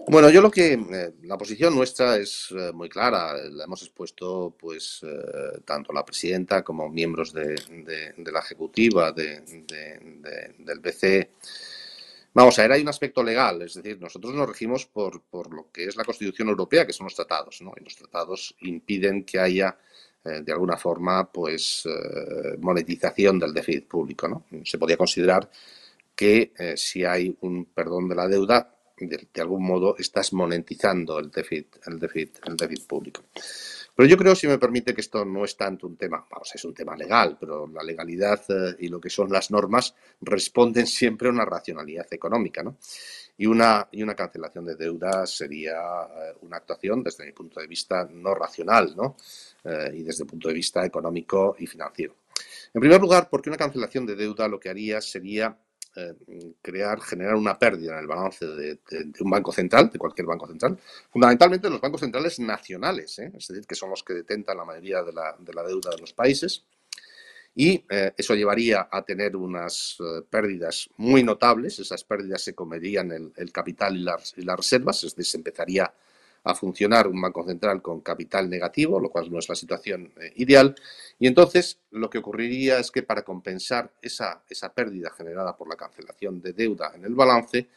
Bueno, 0.09 0.30
yo 0.30 0.40
lo 0.40 0.51
que 0.51 0.72
eh, 0.72 1.12
la 1.22 1.38
posición 1.38 1.74
nuestra 1.74 2.16
es 2.16 2.48
eh, 2.51 2.72
muy 2.72 2.88
clara. 2.88 3.34
La 3.51 3.64
hemos 3.64 3.82
expuesto, 3.82 4.57
pues, 4.59 5.01
eh, 5.03 5.61
tanto 5.64 5.92
la 5.92 6.05
presidenta 6.05 6.64
como 6.64 6.88
miembros 6.88 7.32
de, 7.32 7.55
la 8.16 8.40
ejecutiva 8.40 9.12
del 9.12 10.80
BCE. 10.80 11.30
Vamos 12.32 12.59
a 12.59 12.62
ver, 12.62 12.72
hay 12.72 12.82
un 12.82 12.88
aspecto 12.88 13.22
legal, 13.22 13.62
es 13.62 13.74
decir, 13.74 14.01
nosotros 14.01 14.34
nos 14.34 14.48
regimos 14.48 14.86
por, 14.86 15.22
lo 15.53 15.70
que 15.72 15.84
es 15.84 15.96
la 15.96 16.05
Constitución 16.05 16.48
Europea, 16.48 16.86
que 16.86 16.92
son 16.92 17.05
los 17.05 17.14
tratados, 17.14 17.61
¿no? 17.61 17.72
Y 17.76 17.84
los 17.84 17.96
tratados 17.96 18.55
impiden 18.61 19.24
que 19.24 19.40
haya, 19.40 19.76
de 20.22 20.53
alguna 20.53 20.76
forma, 20.76 21.30
pues, 21.30 21.88
monetización 22.61 23.38
del 23.40 23.53
déficit 23.53 23.88
público, 23.88 24.28
¿no? 24.28 24.44
Se 24.64 24.78
podría 24.78 24.96
considerar 24.96 25.51
que 26.14 26.53
si 26.76 27.05
hay 27.05 27.36
un 27.40 27.64
perdón 27.64 28.09
de 28.09 28.14
la 28.14 28.28
deuda, 28.28 28.80
de, 29.09 29.40
algún 29.40 29.64
modo 29.64 29.96
estás 29.98 30.32
monetizando 30.32 31.18
el 31.18 31.30
déficit, 31.30 31.76
el 31.86 31.98
déficit, 31.98 32.38
el 32.46 32.57
déficit 32.57 32.86
público. 32.86 33.22
Pero 33.94 34.09
yo 34.09 34.16
creo, 34.16 34.34
si 34.34 34.46
me 34.46 34.59
permite, 34.59 34.94
que 34.94 35.01
esto 35.01 35.24
no 35.24 35.44
es 35.44 35.57
tanto 35.57 35.86
un 35.86 35.96
tema, 35.96 36.24
vamos, 36.30 36.55
es 36.55 36.64
un 36.64 36.72
tema 36.72 36.96
legal, 36.96 37.36
pero 37.38 37.66
la 37.66 37.82
legalidad 37.82 38.40
eh, 38.48 38.76
y 38.78 38.88
lo 38.88 39.01
que 39.01 39.11
son 39.11 39.30
las 39.30 39.51
normas 39.51 39.94
responden 40.20 40.86
siempre 40.86 41.28
a 41.28 41.32
una 41.32 41.44
racionalidad 41.44 42.07
económica, 42.11 42.62
¿no? 42.62 42.78
Y 43.36 43.46
una, 43.46 43.88
y 43.92 44.03
una 44.03 44.14
cancelación 44.14 44.64
de 44.64 44.76
deuda 44.76 45.26
sería 45.26 45.74
eh, 45.74 46.34
una 46.42 46.59
actuación, 46.59 47.03
desde 47.03 47.26
mi 47.26 47.32
punto 47.32 47.61
de 47.61 47.66
vista, 47.66 48.09
no 48.11 48.34
racional, 48.34 48.94
¿no? 48.96 49.16
Eh, 49.64 49.90
y 49.94 50.03
desde 50.03 50.24
el 50.24 50.30
punto 50.30 50.48
de 50.48 50.55
vista 50.55 50.84
económico 50.84 51.57
y 51.59 51.66
financiero. 51.66 52.14
En 52.72 52.80
primer 52.80 53.01
lugar, 53.01 53.28
porque 53.28 53.51
una 53.51 53.59
cancelación 53.59 54.07
de 54.07 54.16
deuda 54.16 54.48
lo 54.48 54.61
que 54.61 54.68
haría 54.68 55.01
sería 55.01 55.57
eh, 55.97 56.14
crear, 56.62 57.01
generar 57.01 57.34
una 57.34 57.59
pérdida 57.59 57.95
en 57.95 57.99
el 57.99 58.07
balance 58.07 58.47
de, 58.47 58.78
un 59.20 59.30
banco 59.30 59.51
central, 59.51 59.91
de 59.91 59.99
cualquier 59.99 60.26
banco 60.26 60.47
central, 60.47 60.78
fundamentalmente 61.11 61.68
los 61.68 61.80
bancos 61.80 62.01
centrales 62.01 62.38
nacionales, 62.38 63.18
¿eh? 63.18 63.32
es 63.36 63.49
decir, 63.49 63.66
que 63.66 63.74
son 63.74 63.91
los 63.91 64.05
que 64.05 64.14
detentan 64.14 64.57
la 64.57 64.64
mayoría 64.64 65.03
de 65.03 65.12
la, 65.12 65.64
deuda 65.64 65.91
de 65.91 65.99
los 65.99 66.12
países. 66.12 66.64
Y 67.57 67.84
eh, 67.91 68.12
eso 68.16 68.36
llevaría 68.36 68.88
a 68.91 69.03
tener 69.03 69.34
unas 69.34 69.99
pérdidas 70.30 70.88
muy 70.97 71.24
notables, 71.24 71.80
esas 71.80 72.05
pérdidas 72.05 72.43
se 72.43 72.55
comerían 72.55 73.11
el, 73.11 73.32
el 73.36 73.51
capital 73.51 73.97
y 73.97 74.03
las, 74.03 74.34
y 74.36 74.43
las, 74.43 74.57
reservas, 74.57 75.03
es 75.03 75.16
decir, 75.16 75.32
se 75.32 75.36
empezaría 75.38 75.84
a 75.84 75.93
funcionar 76.55 77.07
un 77.07 77.20
banco 77.20 77.45
central 77.45 77.82
con 77.82 78.01
capital 78.01 78.49
negativo, 78.49 78.99
lo 78.99 79.11
cual 79.11 79.30
no 79.30 79.38
es 79.38 79.49
la 79.49 79.55
situación 79.55 80.12
eh, 80.20 80.32
ideal. 80.36 80.74
Y 81.18 81.26
entonces 81.26 81.78
lo 81.91 82.09
que 82.09 82.18
ocurriría 82.18 82.78
es 82.78 82.91
que 82.91 83.03
para 83.03 83.22
compensar 83.22 83.93
esa, 84.01 84.43
esa 84.49 84.72
pérdida 84.72 85.11
generada 85.11 85.57
por 85.57 85.68
la 85.68 85.76
cancelación 85.76 86.41
de 86.41 86.53
deuda 86.53 86.93
en 86.95 87.05
el 87.05 87.14
balance, 87.14 87.68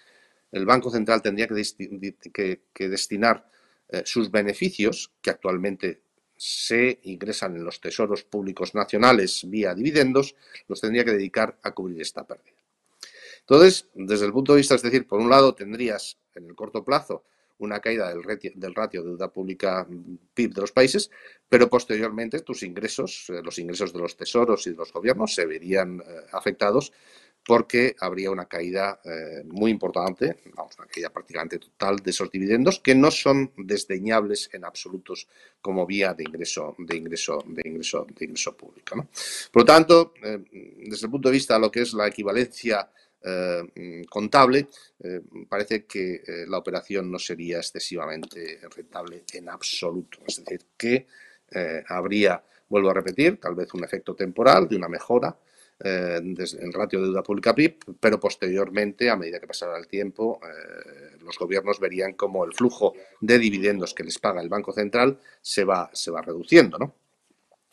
el 0.52 0.66
Banco 0.66 0.90
Central 0.90 1.22
tendría 1.22 1.48
que, 1.48 2.62
que, 2.74 2.90
destinar 2.90 3.50
eh, 3.90 4.04
sus 4.06 4.32
beneficios, 4.32 5.12
que 5.22 5.32
actualmente 5.32 6.02
se 6.38 7.00
ingresan 7.04 7.56
en 7.56 7.64
los 7.64 7.82
tesoros 7.82 8.24
públicos 8.24 8.76
nacionales 8.76 9.42
vía 9.50 9.74
dividendos, 9.74 10.36
los 10.68 10.80
tendría 10.80 11.04
que 11.04 11.12
dedicar 11.14 11.58
a 11.64 11.72
cubrir 11.72 12.02
esta 12.02 12.26
pérdida. 12.26 12.54
Entonces, 13.42 13.90
desde 13.94 14.26
el 14.26 14.32
punto 14.32 14.54
de 14.54 14.58
vista, 14.60 14.76
es 14.76 14.82
decir, 14.82 15.08
por 15.08 15.20
un 15.20 15.30
lado 15.30 15.54
tendrías 15.54 16.18
en 16.36 16.46
el 16.46 16.56
corto 16.56 16.84
plazo 16.84 17.24
una 17.64 17.80
caída 17.80 18.10
del, 18.10 18.24
ratio, 18.24 19.04
de 19.04 19.10
deuda 19.10 19.32
pública 19.32 19.88
PIB 20.34 20.54
de 20.54 20.62
los 20.62 20.72
países, 20.72 21.10
pero 21.50 21.70
posteriormente 21.70 22.42
tus 22.42 22.64
ingresos, 22.64 23.30
eh, 23.30 23.42
los 23.44 23.58
ingresos 23.60 23.94
de 23.94 24.00
los 24.00 24.16
tesoros 24.16 24.66
y 24.68 24.72
de 24.72 24.78
los 24.78 24.92
gobiernos 24.92 25.34
se 25.34 25.46
verían 25.46 26.00
eh, 26.00 26.04
afectados 26.32 26.92
porque 27.46 27.94
habría 28.00 28.32
una 28.32 28.46
caída 28.46 29.02
eh, 29.04 29.44
muy 29.46 29.70
importante, 29.70 30.38
vamos, 30.56 30.78
una 30.78 30.88
caída 30.88 31.10
prácticamente 31.10 31.60
total 31.60 31.98
de 31.98 32.12
esos 32.12 32.32
dividendos 32.32 32.80
que 32.80 32.96
no 32.96 33.12
son 33.12 33.52
desdeñables 33.58 34.50
en 34.54 34.64
absolutos 34.64 35.28
como 35.62 35.86
vía 35.86 36.14
de 36.14 36.24
ingreso, 36.24 36.74
de 36.78 36.96
ingreso, 36.96 37.44
de 37.46 37.68
ingreso, 37.68 38.08
de 38.18 38.26
ingreso 38.26 38.56
público. 38.56 39.08
Por 39.52 39.62
lo 39.62 39.66
tanto, 39.66 40.14
desde 40.22 41.06
el 41.06 41.12
punto 41.12 41.28
de 41.28 41.34
vista 41.34 41.56
de 41.56 41.60
lo 41.60 41.70
que 41.70 41.82
es 41.82 41.94
la 41.94 42.08
equivalencia 42.08 42.90
eh, 43.26 44.04
contable, 44.10 44.68
eh, 45.00 45.22
parece 45.48 45.86
que 45.86 46.16
eh, 46.16 46.46
la 46.46 46.58
operación 46.58 47.10
no 47.10 47.18
sería 47.18 47.60
excesivamente 47.60 48.60
rentable 48.76 49.24
en 49.32 49.48
absoluto. 49.48 50.20
Es 50.28 50.44
decir, 50.44 50.66
que 50.78 51.08
habría, 51.88 52.44
vuelvo 52.68 52.90
a 52.90 52.96
repetir, 52.96 53.40
tal 53.40 53.54
vez 53.54 53.72
un 53.76 53.84
efecto 53.84 54.16
temporal 54.16 54.68
de 54.68 54.76
una 54.76 54.90
mejora 54.90 55.38
en 55.80 56.74
ratio 56.74 57.00
de 57.00 57.06
deuda 57.06 57.22
pública 57.22 57.54
PIB, 57.54 57.78
pero 58.00 58.20
posteriormente, 58.20 59.10
a 59.10 59.16
medida 59.16 59.40
que 59.40 59.46
pasara 59.46 59.78
el 59.78 59.86
tiempo, 59.86 60.40
los 61.20 61.38
gobiernos 61.38 61.80
verían 61.80 62.14
cómo 62.14 62.44
el 62.44 62.54
flujo 62.54 62.96
de 63.22 63.38
dividendos 63.38 63.94
que 63.94 64.04
les 64.04 64.18
paga 64.18 64.42
el 64.42 64.50
Banco 64.50 64.74
Central 64.74 65.20
se 65.42 65.64
va, 65.64 65.92
se 65.94 66.10
va 66.10 66.24
reduciendo, 66.24 66.80
¿no? 66.80 66.96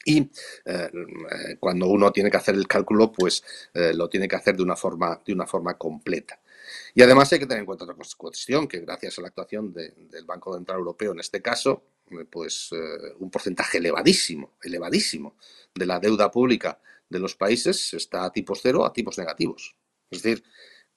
Y 0.04 0.30
eh, 0.64 0.90
cuando 1.58 1.86
uno 1.88 2.10
tiene 2.10 2.30
que 2.30 2.36
hacer 2.36 2.54
el 2.54 2.66
cálculo, 2.66 3.12
pues 3.12 3.42
eh, 3.74 3.92
lo 3.94 4.08
tiene 4.08 4.26
que 4.26 4.36
hacer 4.36 4.56
de 4.56 4.62
una 4.62 4.76
forma, 4.76 5.20
de 5.24 5.32
una 5.32 5.46
forma 5.46 5.76
completa. 5.76 6.40
Y 6.94 7.02
además 7.02 7.32
hay 7.32 7.38
que 7.38 7.46
tener 7.46 7.60
en 7.60 7.66
cuenta 7.66 7.84
otra 7.84 7.96
cuestión, 8.16 8.66
que 8.66 8.80
gracias 8.80 9.18
a 9.18 9.22
la 9.22 9.28
actuación 9.28 9.72
del 9.72 10.24
Banco 10.24 10.54
Central 10.54 10.78
Europeo 10.78 11.12
en 11.12 11.20
este 11.20 11.42
caso, 11.42 11.84
eh, 12.10 12.24
pues 12.30 12.70
un 13.18 13.30
porcentaje 13.30 13.78
elevadísimo, 13.78 14.54
elevadísimo 14.62 15.36
de 15.74 15.86
la 15.86 15.98
deuda 15.98 16.30
pública 16.30 16.80
de 17.08 17.18
los 17.18 17.34
países 17.34 17.92
está 17.94 18.24
a 18.24 18.32
tipos 18.32 18.60
cero, 18.62 18.84
a 18.86 18.92
tipos 18.92 19.18
negativos. 19.18 19.76
Es 20.10 20.22
decir, 20.22 20.44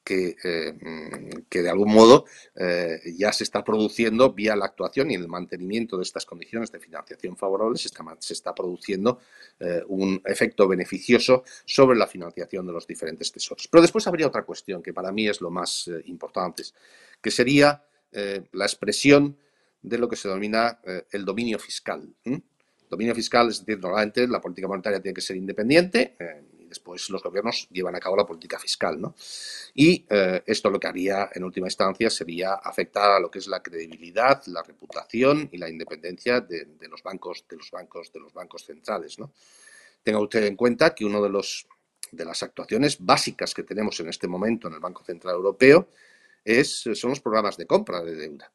que, 0.04 0.36
eh, 0.44 0.74
mm, 0.74 1.44
que 1.50 1.62
de 1.62 1.70
algún 1.70 1.94
modo 1.94 2.26
eh, 2.56 3.00
ya 3.18 3.32
se 3.32 3.44
está 3.44 3.64
produciendo 3.64 4.34
vía 4.34 4.56
la 4.56 4.66
actuación 4.66 5.12
y 5.12 5.16
el 5.16 5.28
mantenimiento 5.28 5.98
de 5.98 6.04
estas 6.04 6.26
condiciones 6.26 6.72
de 6.72 6.80
financiación 6.80 7.38
favorables, 7.38 7.82
se 7.82 7.88
está, 7.88 8.04
se 8.20 8.34
está 8.34 8.54
produciendo 8.54 9.20
eh, 9.60 9.82
un 9.88 10.22
efecto 10.26 10.68
beneficioso 10.68 11.44
sobre 11.66 11.98
la 11.98 12.08
financiación 12.08 12.68
de 12.68 12.74
los 12.74 12.86
diferentes 12.86 13.32
tesoros. 13.32 13.68
Pero 13.68 13.82
después 13.82 14.06
habría 14.08 14.28
otra 14.28 14.44
cuestión 14.44 14.84
que 14.84 14.94
para 14.94 15.12
mí 15.12 15.28
es 15.28 15.42
lo 15.42 15.50
más 15.50 15.90
importante, 16.06 16.64
que 17.22 17.32
sería 17.32 17.84
la 18.52 18.66
expresión 18.66 19.38
de 19.82 19.98
lo 19.98 20.08
que 20.08 20.16
se 20.16 20.28
denomina 20.28 20.80
el 21.12 21.26
dominio 21.26 21.58
fiscal. 21.58 22.08
Dominio 22.90 23.16
fiscal 23.16 23.50
es 23.50 23.66
decir, 23.66 23.82
normalmente 23.82 24.28
la 24.28 24.40
política 24.40 24.68
monetaria 24.68 25.02
tiene 25.02 25.16
que 25.16 25.22
ser 25.22 25.36
independiente 25.36 26.16
y 26.20 26.53
después 26.74 27.10
los 27.10 27.24
gobiernos 27.24 27.68
llevan 27.72 27.96
a 27.96 28.00
cabo 28.00 28.18
la 28.18 28.26
política 28.26 28.60
fiscal. 28.60 29.00
¿no? 29.00 29.16
Y 29.74 30.06
esto 30.46 30.70
lo 30.70 30.80
que 30.80 30.88
haría 30.88 31.30
en 31.34 31.44
última 31.44 31.68
instancia 31.68 32.10
sería 32.10 32.54
afectar 32.56 33.12
a 33.12 33.20
lo 33.20 33.30
que 33.30 33.40
es 33.40 33.48
la 33.48 33.62
credibilidad, 33.62 34.44
la 34.48 34.64
reputación 34.64 35.50
y 35.52 35.58
la 35.58 35.70
independencia 35.70 36.42
de, 36.42 36.68
los 36.90 37.02
bancos, 37.04 37.46
de 37.50 37.58
los 37.58 37.72
bancos, 37.72 38.12
de 38.12 38.20
los 38.20 38.34
bancos 38.34 38.66
centrales. 38.66 39.20
¿no? 39.20 39.32
Tenga 40.04 40.20
usted 40.20 40.44
en 40.46 40.56
cuenta 40.56 40.94
que 40.94 41.06
uno 41.06 41.22
de 41.22 41.30
de 42.12 42.26
las 42.26 42.44
actuaciones 42.44 42.98
básicas 43.00 43.54
que 43.54 43.64
tenemos 43.64 44.00
en 44.00 44.10
este 44.10 44.28
momento 44.28 44.68
en 44.68 44.76
el 44.76 44.80
Banco 44.80 45.04
Central 45.04 45.36
Europeo 45.36 45.90
es, 46.46 46.84
son 46.94 47.10
los 47.10 47.20
programas 47.20 47.58
de 47.58 47.66
compra 47.66 48.04
de 48.04 48.16
deuda. 48.16 48.52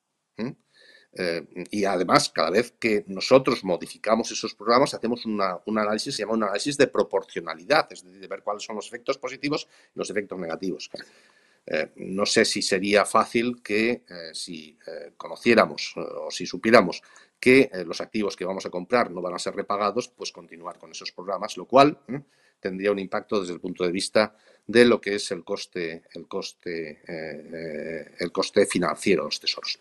Eh, 1.14 1.46
y 1.70 1.84
además, 1.84 2.28
cada 2.30 2.50
vez 2.50 2.74
que 2.78 3.04
nosotros 3.08 3.64
modificamos 3.64 4.30
esos 4.30 4.54
programas, 4.54 4.94
hacemos 4.94 5.24
un 5.24 5.40
análisis, 5.78 6.14
se 6.14 6.22
llama 6.22 6.34
un 6.34 6.44
análisis 6.44 6.76
de 6.76 6.86
proporcionalidad, 6.86 7.88
es 7.90 8.04
decir, 8.04 8.20
de 8.20 8.28
ver 8.28 8.42
cuáles 8.42 8.62
son 8.62 8.76
los 8.76 8.86
efectos 8.86 9.18
positivos 9.18 9.66
y 9.94 9.98
los 9.98 10.10
efectos 10.10 10.38
negativos. 10.38 10.90
Eh, 11.66 11.90
no 11.96 12.24
sé 12.24 12.44
si 12.44 12.62
sería 12.62 13.04
fácil 13.04 13.62
que 13.62 14.04
eh, 14.08 14.30
si 14.32 14.78
conociéramos 15.16 15.94
o 15.96 16.30
si 16.30 16.46
supiéramos 16.46 17.02
que 17.40 17.70
los 17.86 18.00
activos 18.00 18.36
que 18.36 18.44
vamos 18.44 18.66
a 18.66 18.70
comprar 18.70 19.10
no 19.10 19.20
van 19.20 19.34
a 19.34 19.38
ser 19.38 19.54
repagados, 19.54 20.08
pues 20.08 20.32
continuar 20.32 20.78
con 20.78 20.90
esos 20.90 21.12
programas, 21.12 21.56
lo 21.56 21.66
cual 21.66 21.98
tendría 22.58 22.90
un 22.90 22.98
impacto 22.98 23.40
desde 23.40 23.54
el 23.54 23.60
punto 23.60 23.84
de 23.84 23.92
vista 23.92 24.34
de 24.66 24.84
lo 24.84 25.00
que 25.00 25.14
es 25.14 25.30
el 25.30 25.44
coste, 25.44 26.02
el 26.14 26.26
coste, 26.26 27.00
el 27.06 28.32
coste 28.32 28.66
financiero 28.66 29.22
de 29.22 29.26
los 29.28 29.40
tesoros. 29.40 29.78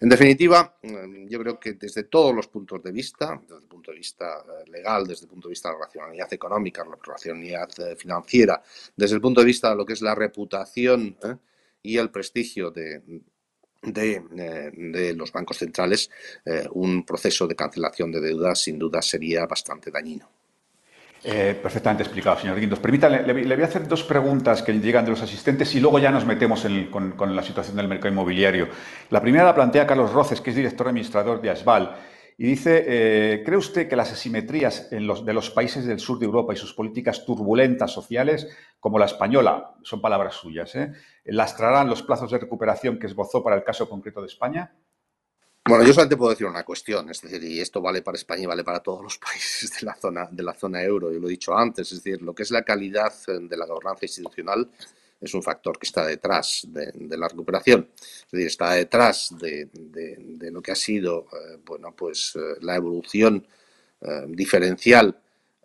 En 0.00 0.08
definitiva, 0.08 0.76
mm, 0.82 1.26
yo 1.28 1.38
creo 1.40 1.58
que 1.58 1.72
desde 1.74 2.04
todos 2.04 2.34
los 2.34 2.48
puntos 2.48 2.82
de 2.82 2.92
vista, 2.92 3.40
desde 3.40 3.62
el 3.62 3.68
punto 3.68 3.90
de 3.90 3.96
vista 3.96 4.44
eh, 4.46 4.70
legal, 4.70 5.06
desde 5.06 5.24
el 5.24 5.30
punto 5.30 5.48
de 5.48 5.52
vista 5.52 5.70
de 5.70 5.74
la 5.74 5.84
racionalidad 5.86 6.32
económica, 6.32 6.84
la 6.84 6.98
racionalidad 7.02 7.68
eh, 7.78 7.96
financiera, 7.96 8.62
desde 8.94 9.14
el 9.14 9.20
punto 9.20 9.40
de 9.40 9.46
vista 9.46 9.70
de 9.70 9.76
lo 9.76 9.86
que 9.86 9.94
es 9.94 10.02
la 10.02 10.14
reputación 10.14 11.16
y 11.82 11.96
el 11.96 12.10
prestigio 12.10 12.70
de, 12.70 13.00
de, 13.82 15.14
los 15.14 15.32
bancos 15.32 15.58
centrales, 15.58 16.10
un 16.72 17.04
proceso 17.06 17.46
de 17.46 17.54
cancelación 17.54 18.10
de 18.10 18.20
deudas 18.20 18.60
sin 18.60 18.78
duda 18.78 19.00
sería 19.00 19.46
bastante 19.46 19.90
dañino. 19.90 20.35
Eh, 21.28 21.58
perfectamente 21.60 22.04
explicado, 22.04 22.38
señor 22.38 22.60
Guindos. 22.60 22.78
Permítame, 22.78 23.20
le, 23.22 23.32
voy 23.56 23.62
a 23.64 23.66
hacer 23.66 23.88
dos 23.88 24.04
preguntas 24.04 24.62
que 24.62 24.72
llegan 24.74 25.04
de 25.04 25.10
los 25.10 25.22
asistentes 25.22 25.74
y 25.74 25.80
luego 25.80 25.98
ya 25.98 26.12
nos 26.12 26.24
metemos 26.24 26.64
con, 26.88 27.34
la 27.34 27.42
situación 27.42 27.76
del 27.76 27.88
mercado 27.88 28.12
inmobiliario. 28.12 28.68
La 29.10 29.20
primera 29.20 29.42
la 29.42 29.52
plantea 29.52 29.88
Carlos 29.88 30.12
Roces, 30.12 30.40
que 30.40 30.50
es 30.50 30.56
director 30.56 30.86
administrador 30.86 31.40
de 31.40 31.50
ASBAL, 31.50 31.96
y 32.38 32.46
dice, 32.46 32.84
eh, 32.86 33.42
¿cree 33.44 33.58
usted 33.58 33.88
que 33.88 33.96
las 33.96 34.12
asimetrías 34.12 34.88
de 34.88 35.32
los 35.32 35.50
países 35.50 35.84
del 35.84 35.98
sur 35.98 36.20
de 36.20 36.26
Europa 36.26 36.52
y 36.52 36.56
sus 36.56 36.74
políticas 36.74 37.24
turbulentas 37.24 37.90
sociales, 37.90 38.46
como 38.78 38.96
la 38.96 39.06
española, 39.06 39.74
son 39.82 40.00
palabras 40.00 40.34
suyas, 40.34 40.76
eh, 40.76 40.92
lastrarán 41.24 41.88
los 41.88 42.04
plazos 42.04 42.30
de 42.30 42.38
recuperación 42.38 43.00
que 43.00 43.08
esbozó 43.08 43.42
para 43.42 43.56
el 43.56 43.64
caso 43.64 43.88
concreto 43.88 44.20
de 44.20 44.28
España? 44.28 44.76
Bueno, 45.68 45.84
yo 45.84 45.92
solamente 45.92 46.16
puedo 46.16 46.30
decir 46.30 46.46
una 46.46 46.62
cuestión, 46.64 47.10
es 47.10 47.20
decir, 47.20 47.42
y 47.42 47.60
esto 47.60 47.80
vale 47.80 48.00
para 48.00 48.16
España 48.16 48.44
y 48.44 48.46
vale 48.46 48.62
para 48.62 48.80
todos 48.80 49.02
los 49.02 49.18
países 49.26 49.72
de 49.72 49.84
la 49.84 49.96
zona, 49.96 50.28
de 50.30 50.42
la 50.44 50.54
zona 50.54 50.82
euro, 50.82 51.12
yo 51.12 51.18
lo 51.18 51.26
he 51.26 51.30
dicho 51.30 51.56
antes, 51.56 51.90
es 51.90 52.04
decir, 52.04 52.22
lo 52.22 52.34
que 52.34 52.44
es 52.44 52.52
la 52.52 52.62
calidad 52.62 53.12
eh, 53.26 53.38
de 53.40 53.56
la 53.56 53.66
gobernanza 53.66 54.04
institucional 54.04 54.70
es 55.20 55.34
un 55.34 55.42
factor 55.42 55.78
que 55.78 55.86
está 55.86 56.06
detrás 56.06 56.66
de, 56.68 57.16
la 57.16 57.26
recuperación, 57.26 57.88
es 57.96 58.30
decir, 58.30 58.46
está 58.46 58.72
detrás 58.72 59.34
de, 59.40 59.68
lo 60.52 60.62
que 60.62 60.70
ha 60.70 60.76
sido, 60.76 61.26
eh, 61.32 61.58
bueno, 61.64 61.92
pues 61.96 62.34
eh, 62.36 62.58
la 62.60 62.76
evolución 62.76 63.46
diferencial 64.28 65.18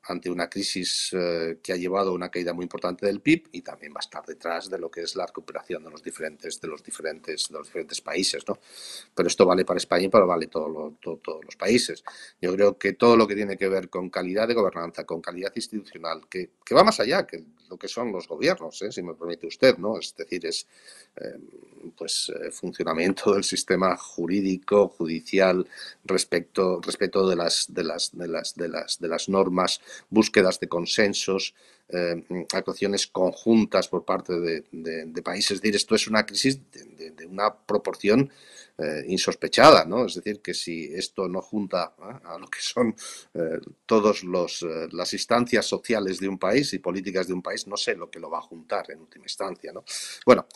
ante 0.04 0.30
una 0.30 0.50
crisis 0.50 1.10
eh, 1.14 1.60
que 1.62 1.74
ha 1.74 1.76
llevado 1.76 2.10
a 2.10 2.14
una 2.14 2.30
caída 2.30 2.54
muy 2.54 2.64
importante 2.64 3.06
del 3.06 3.22
PIB 3.22 3.50
y 3.52 3.62
también 3.62 3.94
va 3.94 4.00
a 4.00 4.02
estar 4.02 4.26
detrás 4.26 4.70
de 4.70 4.80
lo 4.80 4.90
que 4.90 5.02
es 5.02 5.16
la 5.16 5.26
recuperación 5.26 5.84
de 5.84 5.92
los 5.92 6.02
diferentes, 6.02 6.60
de 6.60 6.68
los 6.68 6.84
diferentes, 6.84 7.50
de 7.50 7.58
los 7.58 7.68
diferentes 7.68 8.02
países. 8.02 8.44
¿no? 8.48 8.58
Pero 9.14 9.28
esto 9.28 9.46
vale 9.46 9.66
para 9.66 9.78
España 9.78 10.06
y 10.06 10.08
vale 10.08 10.48
todo 10.48 10.98
todos 11.02 11.46
los 11.46 11.56
países. 11.56 12.04
Yo 12.42 12.54
creo 12.54 12.78
que 12.78 12.94
todo 12.94 13.16
lo 13.16 13.28
que 13.28 13.36
tiene 13.36 13.58
que 13.58 13.70
ver 13.70 13.90
con 13.90 14.10
calidad 14.10 14.48
de 14.48 14.54
gobernanza, 14.54 15.06
con 15.06 15.22
calidad 15.22 15.52
institucional, 15.56 16.28
que, 16.30 16.52
que 16.66 16.76
va 16.76 16.84
más 16.84 17.00
allá 17.00 17.28
que 17.28 17.44
lo 17.72 17.78
que 17.78 17.88
son 17.88 18.12
los 18.12 18.28
gobiernos, 18.28 18.82
¿eh? 18.82 18.92
si 18.92 19.02
me 19.02 19.16
permite 19.16 19.48
usted, 19.48 19.78
¿no? 19.78 19.98
es 19.98 20.14
decir, 20.16 20.46
es 20.46 20.68
eh, 21.16 21.38
pues 21.98 22.32
funcionamiento 22.52 23.34
del 23.34 23.44
sistema 23.44 23.96
jurídico, 23.98 24.90
judicial, 24.90 25.66
respecto, 26.04 26.80
respecto 26.82 27.28
de 27.28 27.36
las 27.36 27.74
de 27.74 27.84
las 27.84 28.12
de 28.16 28.28
las 28.28 28.56
de 28.56 28.68
las 28.68 29.00
de 29.00 29.08
las 29.08 29.30
normas 29.30 29.82
búsquedas 30.10 30.60
de 30.60 30.68
consensos, 30.68 31.56
eh, 31.94 32.46
actuaciones 32.54 33.08
conjuntas 33.08 33.88
por 33.88 34.06
parte 34.06 34.40
de, 34.40 35.22
países. 35.22 35.52
Es 35.52 35.62
decir, 35.62 35.76
esto 35.76 35.96
es 35.96 36.08
una 36.08 36.26
crisis 36.26 36.60
de, 36.72 37.26
una 37.26 37.54
proporción 37.54 38.30
eh, 38.78 39.04
insospechada, 39.08 39.86
¿no? 39.86 40.06
Es 40.06 40.16
decir, 40.16 40.42
que 40.42 40.54
si 40.54 40.86
esto 40.94 41.28
no 41.28 41.42
junta 41.42 41.94
¿eh? 42.00 42.20
a 42.24 42.38
lo 42.38 42.48
que 42.48 42.62
son 42.62 42.96
todas 43.86 44.24
las 44.92 45.14
instancias 45.14 45.66
sociales 45.66 46.20
de 46.20 46.28
un 46.28 46.40
país 46.40 46.74
y 46.74 46.80
políticas 46.80 47.28
de 47.28 47.34
un 47.34 47.42
país, 47.42 47.68
no 47.68 47.78
sé 47.78 47.96
lo 47.96 48.10
que 48.10 48.20
lo 48.20 48.30
va 48.30 48.40
a 48.40 48.44
juntar 48.44 48.90
en 48.90 49.02
última 49.02 49.26
instancia, 49.26 49.72
¿no? 49.72 49.84
Bueno, 50.26 50.48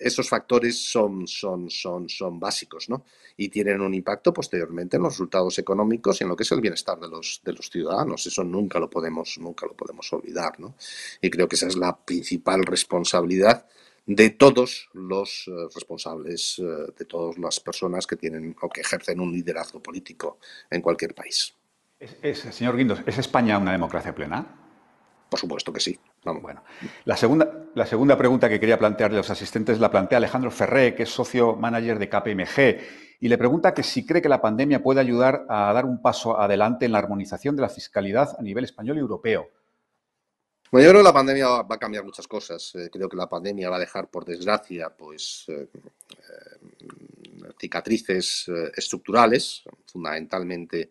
esos 0.00 0.28
factores 0.28 0.90
son, 0.90 1.26
son, 1.26 1.70
son, 1.70 2.08
son 2.08 2.40
básicos 2.40 2.88
¿no? 2.88 3.04
y 3.36 3.48
tienen 3.48 3.80
un 3.80 3.94
impacto 3.94 4.32
posteriormente 4.32 4.96
en 4.96 5.02
los 5.02 5.12
resultados 5.12 5.58
económicos 5.58 6.20
y 6.20 6.24
en 6.24 6.30
lo 6.30 6.36
que 6.36 6.42
es 6.42 6.52
el 6.52 6.60
bienestar 6.60 6.98
de 6.98 7.08
los, 7.08 7.40
de 7.44 7.52
los 7.52 7.70
ciudadanos. 7.70 8.26
Eso 8.26 8.42
nunca 8.42 8.78
lo 8.78 8.88
podemos, 8.88 9.38
nunca 9.38 9.66
lo 9.66 9.74
podemos 9.74 10.12
olvidar. 10.12 10.58
¿no? 10.58 10.74
Y 11.20 11.30
creo 11.30 11.46
que 11.48 11.56
esa 11.56 11.68
es 11.68 11.76
la 11.76 11.96
principal 11.96 12.64
responsabilidad 12.64 13.66
de 14.06 14.30
todos 14.30 14.88
los 14.94 15.46
eh, 15.46 15.52
responsables, 15.74 16.58
eh, 16.58 16.92
de 16.98 17.04
todas 17.04 17.38
las 17.38 17.60
personas 17.60 18.06
que 18.06 18.16
tienen 18.16 18.56
o 18.60 18.68
que 18.68 18.80
ejercen 18.80 19.20
un 19.20 19.32
liderazgo 19.32 19.82
político 19.82 20.38
en 20.70 20.80
cualquier 20.80 21.14
país. 21.14 21.54
señor 22.34 22.76
Guindos, 22.76 23.00
¿es 23.06 23.18
España 23.18 23.58
una 23.58 23.72
democracia 23.72 24.14
plena? 24.14 24.59
Por 25.30 25.38
supuesto 25.38 25.72
que 25.72 25.78
sí. 25.78 25.96
Bueno, 26.24 26.64
la 27.04 27.16
segunda, 27.16 27.68
la 27.76 27.86
segunda 27.86 28.18
pregunta 28.18 28.48
que 28.48 28.58
quería 28.58 28.78
plantearle 28.78 29.16
a 29.16 29.20
los 29.20 29.30
asistentes 29.30 29.78
la 29.78 29.90
plantea 29.90 30.18
Alejandro 30.18 30.50
Ferré, 30.50 30.96
que 30.96 31.04
es 31.04 31.08
socio 31.08 31.54
manager 31.54 32.00
de 32.00 32.08
KPMG, 32.08 33.20
y 33.20 33.28
le 33.28 33.38
pregunta 33.38 33.72
que 33.72 33.84
si 33.84 34.04
cree 34.04 34.20
que 34.20 34.28
la 34.28 34.40
pandemia 34.40 34.82
puede 34.82 35.00
ayudar 35.00 35.46
a 35.48 35.72
dar 35.72 35.84
un 35.84 36.02
paso 36.02 36.38
adelante 36.38 36.84
en 36.84 36.92
la 36.92 36.98
armonización 36.98 37.54
de 37.54 37.62
la 37.62 37.68
fiscalidad 37.68 38.34
a 38.36 38.42
nivel 38.42 38.64
español 38.64 38.96
y 38.96 39.00
europeo. 39.00 39.48
Bueno, 40.72 40.84
yo 40.84 40.90
creo 40.90 41.02
que 41.02 41.08
la 41.08 41.12
pandemia 41.12 41.46
va 41.62 41.74
a 41.76 41.78
cambiar 41.78 42.04
muchas 42.04 42.26
cosas. 42.26 42.74
Eh, 42.74 42.90
creo 42.92 43.08
que 43.08 43.16
la 43.16 43.28
pandemia 43.28 43.70
va 43.70 43.76
a 43.76 43.80
dejar, 43.80 44.08
por 44.08 44.24
desgracia, 44.24 44.90
pues 44.90 45.44
eh, 45.48 45.68
eh, 46.10 47.52
cicatrices 47.58 48.50
estructurales, 48.76 49.62
fundamentalmente 49.86 50.90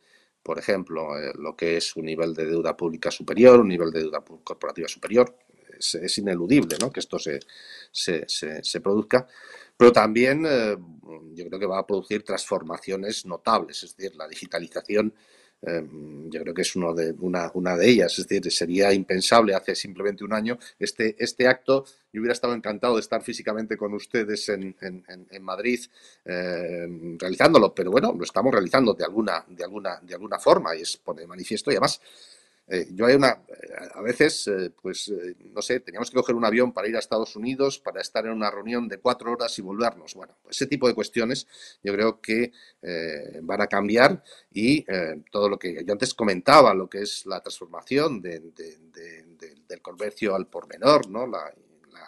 por 0.49 0.57
ejemplo, 0.57 1.15
eh, 1.15 1.31
lo 1.37 1.55
que 1.55 1.77
es 1.77 1.95
un 1.95 2.05
nivel 2.05 2.33
de 2.33 2.47
deuda 2.47 2.75
pública 2.75 3.11
superior, 3.11 3.59
un 3.59 3.67
nivel 3.67 3.91
de 3.91 3.99
deuda 3.99 4.21
corporativa 4.43 4.87
superior. 4.87 5.37
Es, 5.77 6.17
ineludible 6.17 6.75
¿no? 6.81 6.91
que 6.91 7.01
esto 7.01 7.19
se, 7.19 7.39
se, 7.91 8.81
produzca, 8.81 9.27
pero 9.77 9.91
también 9.91 10.43
eh, 10.47 10.75
yo 11.35 11.47
creo 11.47 11.59
que 11.59 11.67
va 11.67 11.77
a 11.77 11.85
producir 11.85 12.23
transformaciones 12.23 13.27
notables, 13.27 13.83
es 13.83 13.95
decir, 13.95 14.15
la 14.15 14.27
digitalización 14.27 15.13
Em, 15.61 16.29
yo 16.29 16.41
creo 16.41 16.53
que 16.53 16.61
es 16.61 16.73
de, 16.73 17.15
una, 17.19 17.77
de 17.77 17.89
ellas. 17.89 18.17
Es 18.17 18.27
decir, 18.27 18.51
sería 18.51 18.93
impensable 18.93 19.53
hace 19.53 19.75
simplemente 19.75 20.23
un 20.23 20.33
año 20.33 20.57
este, 20.77 21.15
este 21.19 21.47
acto. 21.47 21.85
Yo 22.13 22.21
hubiera 22.21 22.33
estado 22.33 22.53
encantado 22.53 22.95
de 22.95 23.01
estar 23.01 23.21
físicamente 23.21 23.77
con 23.77 23.93
ustedes 23.93 24.49
en, 24.49 24.75
Madrid 25.41 25.79
em, 26.25 27.17
realizándolo, 27.17 27.73
pero 27.73 27.91
bueno, 27.91 28.13
lo 28.17 28.23
estamos 28.23 28.51
realizando 28.51 28.93
de 28.93 29.03
alguna, 29.03 29.45
de 29.47 29.63
alguna, 29.63 29.99
de 30.01 30.13
alguna 30.13 30.39
forma 30.39 30.75
y 30.75 30.81
es 30.81 30.97
pone 30.97 31.27
manifiesto 31.27 31.71
y 31.71 31.75
además 31.75 32.01
eh, 32.71 32.87
yo 32.91 33.07
hay 33.07 33.15
una, 33.15 33.29
eh, 33.29 33.89
a 33.95 34.01
veces, 34.01 34.47
eh, 34.47 34.71
pues, 34.79 35.11
no 35.53 35.61
sé, 35.61 35.79
teníamos 35.79 36.11
que 36.11 36.17
coger 36.17 36.35
un 36.35 36.45
avión 36.45 36.71
para 36.71 36.87
ir 36.87 36.95
a 36.95 36.99
Estados 36.99 37.35
Unidos, 37.35 37.79
para 37.79 37.99
estar 37.99 38.25
en 38.27 38.31
una 38.31 38.51
reunión 38.51 38.87
de 38.87 38.99
cuatro 38.99 39.31
horas 39.31 39.57
y 39.57 39.63
volvernos. 39.63 40.13
Bueno, 40.13 40.37
pues 40.43 40.57
ese 40.57 40.67
tipo 40.67 40.87
de 40.87 40.93
cuestiones 40.93 41.47
yo 41.83 41.93
creo 41.93 42.21
que 42.21 42.51
van 43.41 43.61
a 43.61 43.67
cambiar 43.67 44.23
y 44.51 44.85
todo 45.31 45.49
lo 45.49 45.57
que 45.57 45.83
yo 45.83 45.93
antes 45.93 46.13
comentaba, 46.13 46.73
lo 46.73 46.89
que 46.89 47.01
es 47.01 47.25
la 47.25 47.41
transformación 47.41 48.21
del 48.21 48.53
comercio 49.81 50.35
al 50.35 50.47
por 50.47 50.67
menor, 50.67 51.09
¿no? 51.09 51.25
La, 51.25 51.53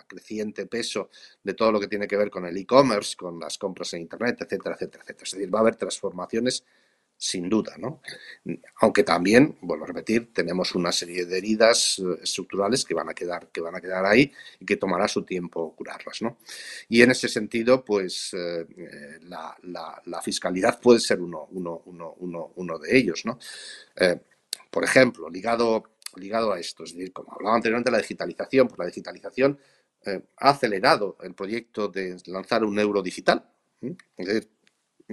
creciente 0.08 0.66
peso 0.66 1.10
de 1.42 1.54
todo 1.54 1.72
lo 1.72 1.80
que 1.80 1.88
tiene 1.88 2.06
que 2.06 2.18
ver 2.18 2.30
con 2.30 2.46
el 2.46 2.58
e-commerce, 2.58 3.16
con 3.16 3.40
las 3.40 3.58
compras 3.58 3.94
en 3.94 4.02
Internet, 4.02 4.42
etcétera, 4.42 4.76
etcétera, 4.76 5.04
etcétera. 5.04 5.24
Es 5.24 5.32
decir, 5.32 5.54
va 5.54 5.60
a 5.60 5.62
haber 5.62 5.76
transformaciones 5.78 6.66
sin 7.22 7.48
duda, 7.50 7.76
¿no? 7.78 8.02
Aunque 8.78 9.04
también, 9.04 9.56
vuelvo 9.62 9.84
a 9.84 9.88
repetir, 9.88 10.34
tenemos 10.34 10.74
una 10.74 10.92
serie 10.92 11.28
de 11.28 11.38
heridas 11.38 12.00
eh, 12.00 12.20
estructurales 12.24 12.84
que 12.84 12.96
van 12.96 13.10
a 13.10 13.14
quedar, 13.14 13.50
que 13.50 13.62
van 13.62 13.76
a 13.76 13.80
quedar 13.80 14.04
ahí 14.08 14.34
y 14.60 14.66
que 14.66 14.76
tomará 14.76 15.08
su 15.08 15.24
tiempo 15.24 15.76
curarlas, 15.76 16.24
¿no? 16.24 16.40
Y 16.90 17.04
en 17.04 17.12
ese 17.12 17.28
sentido, 17.28 17.86
pues 17.86 18.34
eh, 18.34 18.66
la, 19.22 20.22
fiscalidad 20.24 20.80
puede 20.82 21.00
ser 21.00 21.22
uno, 21.22 21.48
de 22.82 22.98
ellos, 22.98 23.24
¿no? 23.24 23.38
Eh, 23.98 24.20
por 24.72 24.84
ejemplo, 24.84 25.30
ligado, 25.30 25.92
ligado 26.16 26.52
a 26.52 26.60
esto, 26.60 26.86
es 26.86 26.94
decir, 26.94 27.14
como 27.14 27.34
hablaba 27.34 27.56
anteriormente, 27.56 27.92
la 27.92 28.00
digitalización, 28.00 28.68
pues 28.68 28.80
la 28.80 28.86
digitalización 28.88 29.60
ha 30.38 30.50
acelerado 30.50 31.18
el 31.22 31.36
proyecto 31.36 31.88
de 31.88 32.18
lanzar 32.26 32.64
un 32.64 32.80
euro 32.80 33.04
digital. 33.04 33.48
Es 34.18 34.26
decir, 34.26 34.50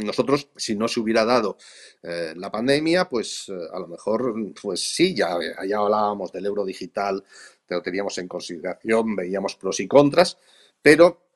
nosotros, 0.05 0.49
si 0.57 0.75
no 0.75 0.89
se 0.89 1.01
hubiera 1.01 1.25
dado 1.25 1.57
eh, 2.03 2.35
la 2.37 2.51
pandemia, 2.51 3.09
pues 3.09 3.49
eh, 3.49 3.55
a 3.73 3.79
lo 3.79 3.89
mejor, 3.89 4.35
pues 4.61 4.95
sí, 4.95 5.15
ya, 5.15 5.37
ya 5.67 5.79
hablábamos 5.79 6.33
del 6.33 6.47
euro 6.47 6.65
digital, 6.65 7.25
lo 7.69 7.83
teníamos 7.83 8.17
en 8.19 8.29
consideración, 8.29 9.17
veíamos 9.17 9.57
pros 9.57 9.81
y 9.81 9.89
contras, 9.89 10.39
pero 10.81 11.29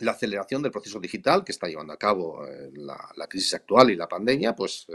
la 0.00 0.10
aceleración 0.10 0.60
del 0.60 0.72
proceso 0.72 0.98
digital 0.98 1.44
que 1.44 1.52
está 1.52 1.68
llevando 1.68 1.92
a 1.92 1.96
cabo 1.96 2.44
eh, 2.44 2.70
la, 2.74 3.28
crisis 3.28 3.54
actual 3.54 3.90
y 3.90 3.96
la 3.96 4.08
pandemia, 4.08 4.54
pues 4.54 4.86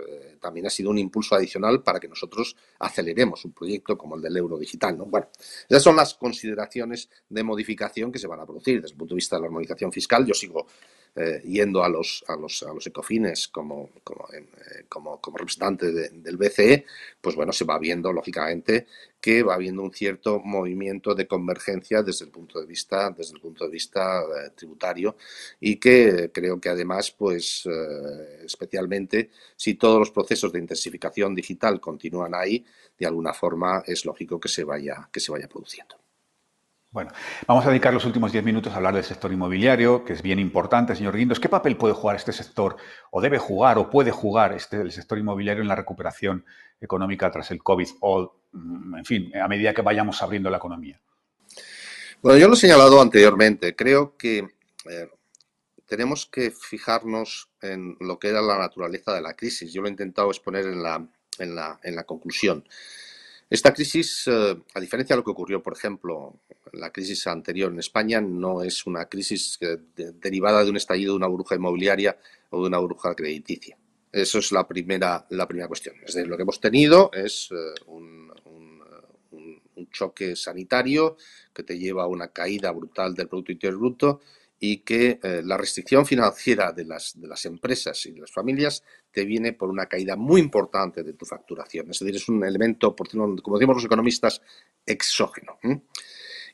también 0.42 0.68
ha 0.68 0.70
sido 0.70 0.90
un 0.90 0.98
impulso 0.98 1.36
adicional 1.36 1.82
para 1.82 2.00
que 2.00 2.08
nosotros 2.10 2.56
aceleremos 2.80 3.46
un 3.46 3.54
proyecto 3.54 3.98
como 3.98 4.16
el 4.16 4.22
del 4.22 4.36
euro 4.36 4.58
digital. 4.58 4.98
¿no? 4.98 5.06
Bueno, 5.06 5.30
esas 5.70 5.84
son 5.84 5.96
las 5.96 6.16
consideraciones 6.16 7.10
de 7.30 7.44
modificación 7.44 8.12
que 8.12 8.20
se 8.20 8.28
van 8.28 8.42
a 8.42 8.46
producir 8.46 8.82
desde 8.82 8.94
el 8.94 8.98
punto 8.98 9.14
de 9.14 9.18
vista 9.18 9.38
de 9.38 9.42
la 9.42 9.48
armonización 9.48 9.92
fiscal. 9.92 10.26
Yo 10.26 10.34
sigo 10.34 10.68
eh, 11.16 11.42
yendo 11.44 11.84
a 11.84 11.90
los, 11.90 12.24
a 12.28 12.36
los, 12.36 12.64
a 12.64 12.74
los 12.74 12.86
ecofines 12.88 13.48
como, 13.48 13.90
como, 14.04 14.28
eh, 14.34 14.86
como, 14.88 15.20
como 15.20 15.38
representante 15.38 15.92
del 15.92 16.38
BCE, 16.38 16.86
pues 17.20 17.36
bueno, 17.36 17.52
se 17.52 17.66
va 17.66 17.80
viendo 17.80 18.14
lógicamente 18.14 18.88
que 19.20 19.44
va 19.44 19.56
habiendo 19.56 19.82
un 19.82 19.94
cierto 19.94 20.40
movimiento 20.40 21.14
de 21.16 21.28
convergencia 21.28 22.04
desde 22.04 22.26
el 22.26 22.32
punto 22.32 22.60
de 22.60 22.66
vista, 22.66 23.10
desde 23.10 23.34
el 23.34 23.42
punto 23.42 23.66
de 23.66 23.72
vista 23.72 24.22
eh, 24.22 24.52
tributario 24.56 25.18
y 25.60 25.76
que 25.78 26.32
creo 26.34 26.60
que 26.60 26.70
además, 26.70 27.12
pues 27.12 27.68
especialmente 28.44 29.30
si 29.56 29.76
todos 29.76 30.00
los 30.00 30.12
procesos 30.12 30.52
de 30.54 30.60
intensificación 30.60 31.36
digital 31.36 31.80
continúan 31.82 32.34
ahí, 32.36 32.66
de 32.98 33.06
alguna 33.06 33.34
forma 33.34 33.84
es 33.86 34.06
lógico 34.06 34.40
que 34.40 34.50
se 34.50 34.64
vaya, 34.64 35.10
que 35.12 35.20
se 35.20 35.32
vaya 35.32 35.48
produciendo. 35.48 35.96
Bueno, 36.92 37.12
vamos 37.46 37.64
a 37.68 37.70
dedicar 37.70 37.94
los 37.94 38.06
últimos 38.06 38.32
diez 38.32 38.44
minutos 38.44 38.74
a 38.74 38.78
hablar 38.78 38.96
del 38.96 39.04
sector 39.04 39.32
inmobiliario, 39.32 40.04
que 40.04 40.14
es 40.14 40.24
bien 40.24 40.40
importante, 40.40 40.96
señor 40.96 41.16
Guindos. 41.16 41.40
¿Qué 41.40 41.48
papel 41.48 41.78
puede 41.78 41.94
jugar 41.94 42.16
este 42.16 42.34
sector, 42.34 42.78
o 43.12 43.22
debe 43.22 43.38
jugar, 43.38 43.78
o 43.78 43.92
puede 43.92 44.10
jugar 44.10 44.54
este, 44.54 44.82
el 44.82 44.92
sector 44.92 45.20
inmobiliario 45.20 45.62
en 45.62 45.68
la 45.68 45.76
recuperación 45.76 46.46
económica 46.82 47.30
tras 47.30 47.52
el 47.52 47.62
COVID, 47.62 47.88
o, 48.00 48.34
mm, 48.54 48.96
en 48.96 49.06
fin, 49.06 49.38
a 49.38 49.48
medida 49.48 49.72
que 49.72 49.84
vayamos 49.84 50.24
abriendo 50.24 50.50
la 50.50 50.58
economía? 50.58 51.00
Bueno, 52.24 52.40
yo 52.40 52.48
lo 52.48 52.56
he 52.56 52.58
señalado 52.58 53.00
anteriormente. 53.00 53.76
Creo 53.76 54.18
que 54.18 54.50
eh, 54.90 55.10
tenemos 55.86 56.26
que 56.26 56.50
fijarnos 56.50 57.52
en 57.62 57.98
lo 58.00 58.18
que 58.18 58.30
era 58.30 58.42
la 58.42 58.58
naturaleza 58.58 59.14
de 59.14 59.22
la 59.22 59.36
crisis. 59.36 59.72
Yo 59.72 59.82
lo 59.82 59.90
he 59.90 59.92
intentado 59.92 60.30
exponer 60.30 60.66
en 60.66 60.82
la, 60.82 61.08
en 61.38 61.56
la, 61.56 61.80
en 61.84 61.96
la 61.96 62.04
conclusión. 62.06 62.64
Esta 63.50 63.74
crisis, 63.74 64.28
eh, 64.28 64.58
a 64.76 64.80
diferencia 64.80 65.16
de 65.16 65.22
lo 65.22 65.24
que 65.24 65.32
ocurrió, 65.32 65.64
por 65.64 65.74
ejemplo, 65.74 66.42
la 66.74 66.92
crisis 66.92 67.26
anterior 67.26 67.72
en 67.72 67.80
España, 67.80 68.22
no 68.22 68.62
es 68.62 68.86
una 68.86 69.06
crisis 69.06 69.58
derivada 69.96 70.64
de 70.64 70.70
un 70.70 70.78
estallido 70.78 71.14
de 71.14 71.18
una 71.18 71.28
burbuja 71.28 71.56
inmobiliaria 71.56 72.18
o 72.52 72.62
de 72.62 72.68
una 72.68 72.78
burbuja 72.78 73.16
crediticia. 73.16 73.76
Eso 74.12 74.40
es 74.40 74.52
la 74.52 74.68
primera, 74.68 75.26
la 75.30 75.48
primera 75.48 75.68
cuestión. 75.68 75.96
Es 76.06 76.14
decir, 76.14 76.28
lo 76.28 76.36
que 76.36 76.44
hemos 76.44 76.60
tenido 76.60 77.12
es 77.14 77.50
eh, 77.52 77.56
un, 77.88 78.32
un, 79.32 79.90
choque 79.92 80.36
sanitario 80.36 81.18
que 81.52 81.64
te 81.64 81.80
lleva 81.80 82.04
a 82.04 82.08
una 82.08 82.28
caída 82.28 82.70
brutal 82.70 83.16
del 83.16 83.28
Producto 83.28 83.54
Interior 83.54 83.80
Bruto 83.80 84.22
y 84.60 84.80
que 84.80 85.20
eh, 85.24 85.42
la 85.44 85.58
restricción 85.58 86.06
financiera 86.06 86.74
de 86.74 86.84
las, 86.84 87.20
de 87.20 87.28
las 87.28 87.46
empresas 87.46 88.06
y 88.06 88.12
de 88.12 88.22
las 88.22 88.32
familias 88.32 88.84
te 89.12 89.24
viene 89.24 89.54
por 89.54 89.70
una 89.70 89.86
caída 89.86 90.16
muy 90.18 90.42
importante 90.42 91.02
de 91.02 91.14
tu 91.14 91.26
facturación. 91.26 91.90
Es 91.90 92.00
decir, 92.00 92.16
es 92.16 92.28
un 92.28 92.44
elemento, 92.44 92.96
como 92.96 93.58
decimos 93.58 93.78
los 93.78 93.86
economistas, 93.86 94.42
exógeno. 94.86 95.58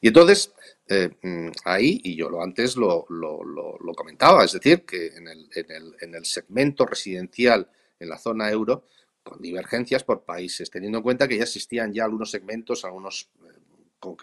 Y 0.01 0.07
entonces, 0.09 0.53
eh, 0.87 1.09
mm, 1.21 1.49
ahí, 1.65 1.99
y 2.03 2.15
yo 2.15 2.29
lo 2.29 2.43
antes 2.43 2.75
lo, 2.75 3.05
lo, 3.09 3.43
lo, 3.43 3.93
comentaba, 3.93 4.45
es 4.45 4.53
decir, 4.53 4.85
que 4.85 5.07
en 5.07 5.27
el, 5.27 5.49
en, 5.55 5.71
el, 5.71 5.95
en 5.99 6.15
el 6.15 6.25
segmento 6.25 6.85
residencial 6.85 7.69
en 7.99 8.09
la 8.09 8.19
zona 8.19 8.51
euro, 8.51 8.85
con 9.23 9.41
divergencias 9.41 10.03
por 10.03 10.23
países, 10.23 10.69
teniendo 10.69 10.99
en 10.99 11.03
cuenta 11.03 11.27
que 11.27 11.37
ya 11.37 11.43
existían 11.43 11.91
ya 11.91 12.03
algunos 12.05 12.29
segmentos, 12.29 12.85
algunos 12.85 13.31
eh, 13.41 13.54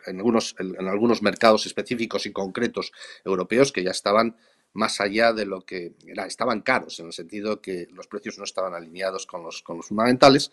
en 0.07 0.18
algunos, 0.18 0.55
en 0.59 0.89
algunos 0.89 1.22
mercados 1.22 1.66
específicos 1.66 2.26
y 2.26 2.33
concretos 2.33 2.93
europeos 3.24 3.72
que 3.72 3.83
ya 3.83 3.91
estaban 3.91 4.37
más 4.74 5.01
allá 5.01 5.33
de 5.33 5.47
lo 5.47 5.62
que 5.62 5.95
era, 6.07 6.26
estaban 6.26 6.62
caros, 6.62 6.99
en 7.01 7.07
el 7.07 7.12
sentido 7.12 7.61
que 7.61 7.89
los 7.93 8.07
precios 8.07 8.39
no 8.39 8.45
estaban 8.45 8.74
alineados 8.74 9.26
con 9.26 9.43
los, 9.43 9.62
con 9.62 9.76
los 9.76 9.87
fundamentales, 9.87 10.51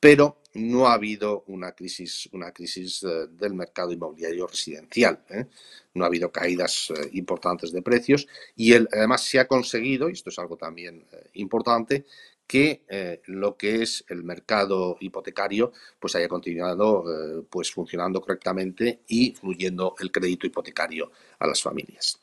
pero 0.00 0.38
no 0.54 0.88
ha 0.88 0.94
habido 0.94 1.44
una 1.46 1.72
crisis, 1.72 2.28
una 2.32 2.52
crisis 2.52 3.02
eh, 3.02 3.26
del 3.30 3.52
mercado 3.52 3.92
inmobiliario 3.92 4.46
residencial. 4.46 5.22
¿eh? 5.28 5.44
No 5.92 6.04
ha 6.04 6.06
habido 6.06 6.32
caídas 6.32 6.90
eh, 6.90 7.10
importantes 7.12 7.70
de 7.70 7.82
precios 7.82 8.26
y 8.56 8.72
además 8.72 9.22
se 9.22 9.38
ha 9.38 9.46
conseguido, 9.46 10.08
y 10.08 10.14
esto 10.14 10.30
es 10.30 10.38
algo 10.38 10.56
también 10.56 11.06
importante, 11.34 12.06
que 12.50 12.82
eh, 12.88 13.22
lo 13.26 13.56
que 13.56 13.80
es 13.80 14.04
el 14.08 14.24
mercado 14.24 14.96
hipotecario 14.98 15.72
pues 16.00 16.16
haya 16.16 16.26
continuado 16.26 17.04
eh, 17.06 17.44
pues 17.48 17.70
funcionando 17.70 18.20
correctamente 18.20 19.02
y 19.06 19.36
fluyendo 19.36 19.94
el 20.00 20.10
crédito 20.10 20.48
hipotecario 20.48 21.12
a 21.38 21.46
las 21.46 21.62
familias. 21.62 22.18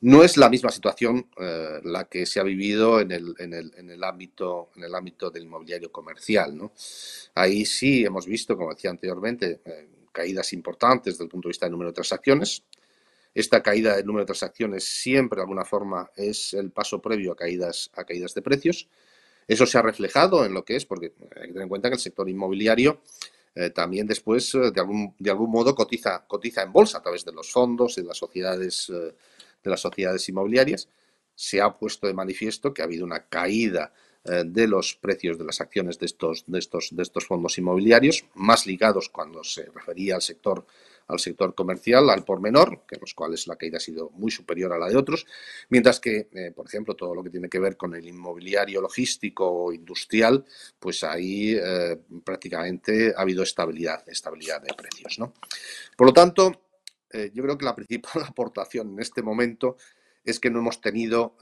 No 0.00 0.24
es 0.24 0.36
la 0.38 0.48
misma 0.50 0.72
situación 0.72 1.30
eh, 1.36 1.78
la 1.84 2.06
que 2.06 2.26
se 2.26 2.40
ha 2.40 2.42
vivido 2.42 2.98
en 2.98 3.12
el, 3.12 3.36
en, 3.38 3.54
el, 3.54 3.72
en 3.76 3.90
el, 3.90 4.02
ámbito, 4.02 4.70
en 4.74 4.82
el 4.82 4.94
ámbito 4.96 5.30
del 5.30 5.44
inmobiliario 5.44 5.92
comercial. 5.92 6.56
¿no? 6.56 6.72
Ahí 7.36 7.64
sí 7.64 8.04
hemos 8.04 8.26
visto, 8.26 8.56
como 8.56 8.74
decía 8.74 8.90
anteriormente, 8.90 9.60
caídas 10.10 10.52
importantes 10.52 11.14
desde 11.14 11.26
el 11.26 11.30
punto 11.30 11.46
de 11.46 11.50
vista 11.50 11.66
del 11.66 11.72
número 11.74 11.90
de 11.90 11.94
transacciones. 11.94 12.64
Esta 13.32 13.62
caída 13.62 13.94
del 13.94 14.04
número 14.04 14.24
de 14.24 14.26
transacciones 14.26 14.82
siempre 14.82 15.36
de 15.36 15.42
alguna 15.42 15.64
forma 15.64 16.10
es 16.16 16.54
el 16.54 16.72
paso 16.72 17.00
previo 17.00 17.30
a 17.30 17.36
caídas, 17.36 17.88
a 17.94 18.02
caídas 18.02 18.34
de 18.34 18.42
precios 18.42 18.88
eso 19.48 19.66
se 19.66 19.78
ha 19.78 19.82
reflejado 19.82 20.44
en 20.44 20.54
lo 20.54 20.64
que 20.64 20.76
es, 20.76 20.84
porque 20.84 21.14
hay 21.34 21.48
que 21.48 21.48
tener 21.48 21.62
en 21.62 21.68
cuenta 21.68 21.88
que 21.88 21.94
el 21.94 22.00
sector 22.00 22.28
inmobiliario 22.28 23.00
eh, 23.54 23.70
también 23.70 24.06
después, 24.06 24.54
eh, 24.54 24.70
de, 24.70 24.80
algún, 24.80 25.14
de 25.18 25.30
algún 25.30 25.50
modo, 25.50 25.74
cotiza, 25.74 26.24
cotiza 26.28 26.62
en 26.62 26.72
bolsa 26.72 26.98
a 26.98 27.02
través 27.02 27.24
de 27.24 27.32
los 27.32 27.50
fondos 27.50 27.96
de 27.96 28.04
las 28.04 28.16
sociedades, 28.16 28.88
eh, 28.88 29.14
de 29.64 29.70
las 29.70 29.80
sociedades 29.80 30.28
inmobiliarias. 30.28 30.88
Se 31.34 31.60
ha 31.60 31.76
puesto 31.76 32.06
de 32.06 32.14
manifiesto 32.14 32.72
que 32.72 32.82
ha 32.82 32.84
habido 32.84 33.04
una 33.04 33.26
caída 33.26 33.92
de 34.24 34.66
los 34.66 34.94
precios 34.94 35.38
de 35.38 35.44
las 35.44 35.60
acciones 35.62 35.98
de 35.98 36.04
estos, 36.04 36.44
de, 36.46 36.58
estos, 36.58 36.88
de 36.92 37.02
estos 37.02 37.24
fondos 37.24 37.56
inmobiliarios, 37.56 38.26
más 38.34 38.66
ligados 38.66 39.08
cuando 39.08 39.42
se 39.42 39.64
refería 39.70 40.16
al 40.16 40.22
sector 40.22 40.66
al 41.08 41.18
sector 41.18 41.54
comercial, 41.54 42.10
al 42.10 42.24
por 42.24 42.40
menor, 42.40 42.82
que 42.86 42.96
en 42.96 43.00
los 43.00 43.14
cuales 43.14 43.46
la 43.46 43.56
caída 43.56 43.78
ha 43.78 43.80
sido 43.80 44.10
muy 44.10 44.30
superior 44.30 44.72
a 44.72 44.78
la 44.78 44.88
de 44.88 44.96
otros, 44.96 45.26
mientras 45.70 46.00
que, 46.00 46.28
eh, 46.32 46.52
por 46.54 46.66
ejemplo, 46.66 46.94
todo 46.94 47.14
lo 47.14 47.24
que 47.24 47.30
tiene 47.30 47.48
que 47.48 47.58
ver 47.58 47.76
con 47.76 47.94
el 47.94 48.06
inmobiliario 48.06 48.82
logístico 48.82 49.50
o 49.50 49.72
industrial, 49.72 50.44
pues 50.78 51.02
ahí 51.04 51.56
eh, 51.56 51.98
prácticamente 52.22 53.14
ha 53.16 53.22
habido 53.22 53.42
estabilidad, 53.42 54.06
estabilidad 54.06 54.60
de 54.60 54.74
precios. 54.74 55.18
¿no? 55.18 55.32
Por 55.96 56.08
lo 56.08 56.12
tanto, 56.12 56.62
eh, 57.10 57.30
yo 57.32 57.42
creo 57.42 57.56
que 57.56 57.64
la 57.64 57.74
principal 57.74 58.22
aportación 58.28 58.92
en 58.92 59.00
este 59.00 59.22
momento 59.22 59.76
es 60.24 60.38
que 60.38 60.50
no 60.50 60.58
hemos 60.58 60.82
tenido 60.82 61.36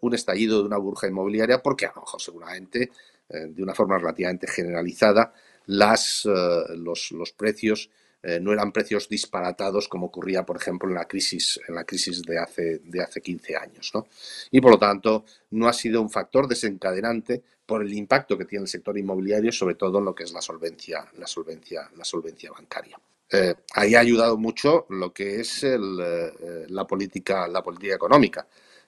un 0.00 0.12
estallido 0.12 0.58
de 0.58 0.66
una 0.66 0.78
burja 0.78 1.06
inmobiliaria 1.06 1.62
porque 1.62 1.86
a 1.86 1.92
lo 1.94 2.00
mejor 2.00 2.20
seguramente 2.20 2.90
de 3.28 3.62
una 3.62 3.72
forma 3.72 3.98
relativamente 3.98 4.48
generalizada 4.48 5.32
las, 5.66 6.24
los, 6.24 7.12
los 7.12 7.30
precios 7.30 7.88
eh, 8.28 8.40
no 8.40 8.52
eran 8.52 8.72
precios 8.72 9.08
disparatados 9.08 9.86
como 9.86 10.06
ocurría, 10.06 10.44
por 10.44 10.56
ejemplo, 10.56 10.88
en 10.88 10.96
la 10.96 11.04
crisis, 11.04 11.60
en 11.68 11.76
la 11.76 11.84
crisis 11.84 12.22
de, 12.22 12.40
hace, 12.40 12.80
de 12.80 13.00
hace 13.00 13.20
15 13.20 13.54
años. 13.56 13.92
Y 14.50 14.60
por 14.60 14.72
lo 14.72 14.78
tanto, 14.80 15.24
no 15.50 15.68
ha 15.68 15.72
sido 15.72 16.02
un 16.02 16.10
factor 16.10 16.48
desencadenante 16.48 17.44
por 17.64 17.82
el 17.82 17.92
impacto 17.92 18.36
que 18.36 18.44
tiene 18.44 18.64
el 18.64 18.68
sector 18.68 18.98
inmobiliario, 18.98 19.52
sobre 19.52 19.76
todo 19.76 20.00
en 20.00 20.06
lo 20.06 20.14
que 20.16 20.24
es 20.24 20.32
la 20.32 20.42
solvencia, 20.42 21.06
la 21.18 21.28
solvencia, 21.28 21.88
la 21.96 22.04
solvencia 22.04 22.50
bancaria. 22.50 22.98
Eh, 23.30 23.54
ahí 23.74 23.94
ha 23.94 24.00
ayudado 24.00 24.36
mucho 24.36 24.86
lo 24.90 25.12
que 25.12 25.38
es 25.38 25.62
eh, 25.62 25.78
la, 25.78 26.84
política, 26.84 27.46
la 27.46 27.62
política 27.62 27.94
económica 27.94 28.44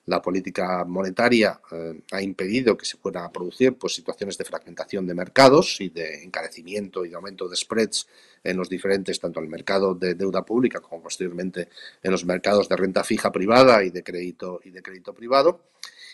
la 0.09 0.21
política 0.21 0.83
monetaria 0.85 1.61
eh, 1.71 2.01
ha 2.11 2.21
impedido 2.21 2.75
que 2.75 2.85
se 2.85 2.97
puedan 2.97 3.31
producir 3.31 3.77
pues, 3.77 3.93
situaciones 3.93 4.37
de 4.37 4.43
fragmentación 4.43 5.05
de 5.05 5.13
mercados 5.13 5.79
y 5.79 5.89
de 5.89 6.23
encarecimiento 6.23 7.05
y 7.05 7.09
de 7.09 7.15
aumento 7.15 7.47
de 7.47 7.55
spreads 7.55 8.07
en 8.43 8.57
los 8.57 8.69
diferentes, 8.69 9.19
tanto 9.19 9.39
en 9.39 9.45
el 9.45 9.51
mercado 9.51 9.93
de 9.93 10.15
deuda 10.15 10.43
pública 10.43 10.79
como 10.79 11.03
posteriormente 11.03 11.69
en 12.01 12.11
los 12.11 12.25
mercados 12.25 12.67
de 12.67 12.75
renta 12.75 13.03
fija 13.03 13.31
privada 13.31 13.83
y 13.83 13.91
de 13.91 14.03
crédito, 14.03 14.59
y 14.63 14.71
de 14.71 14.81
crédito 14.81 15.13
privado. 15.13 15.69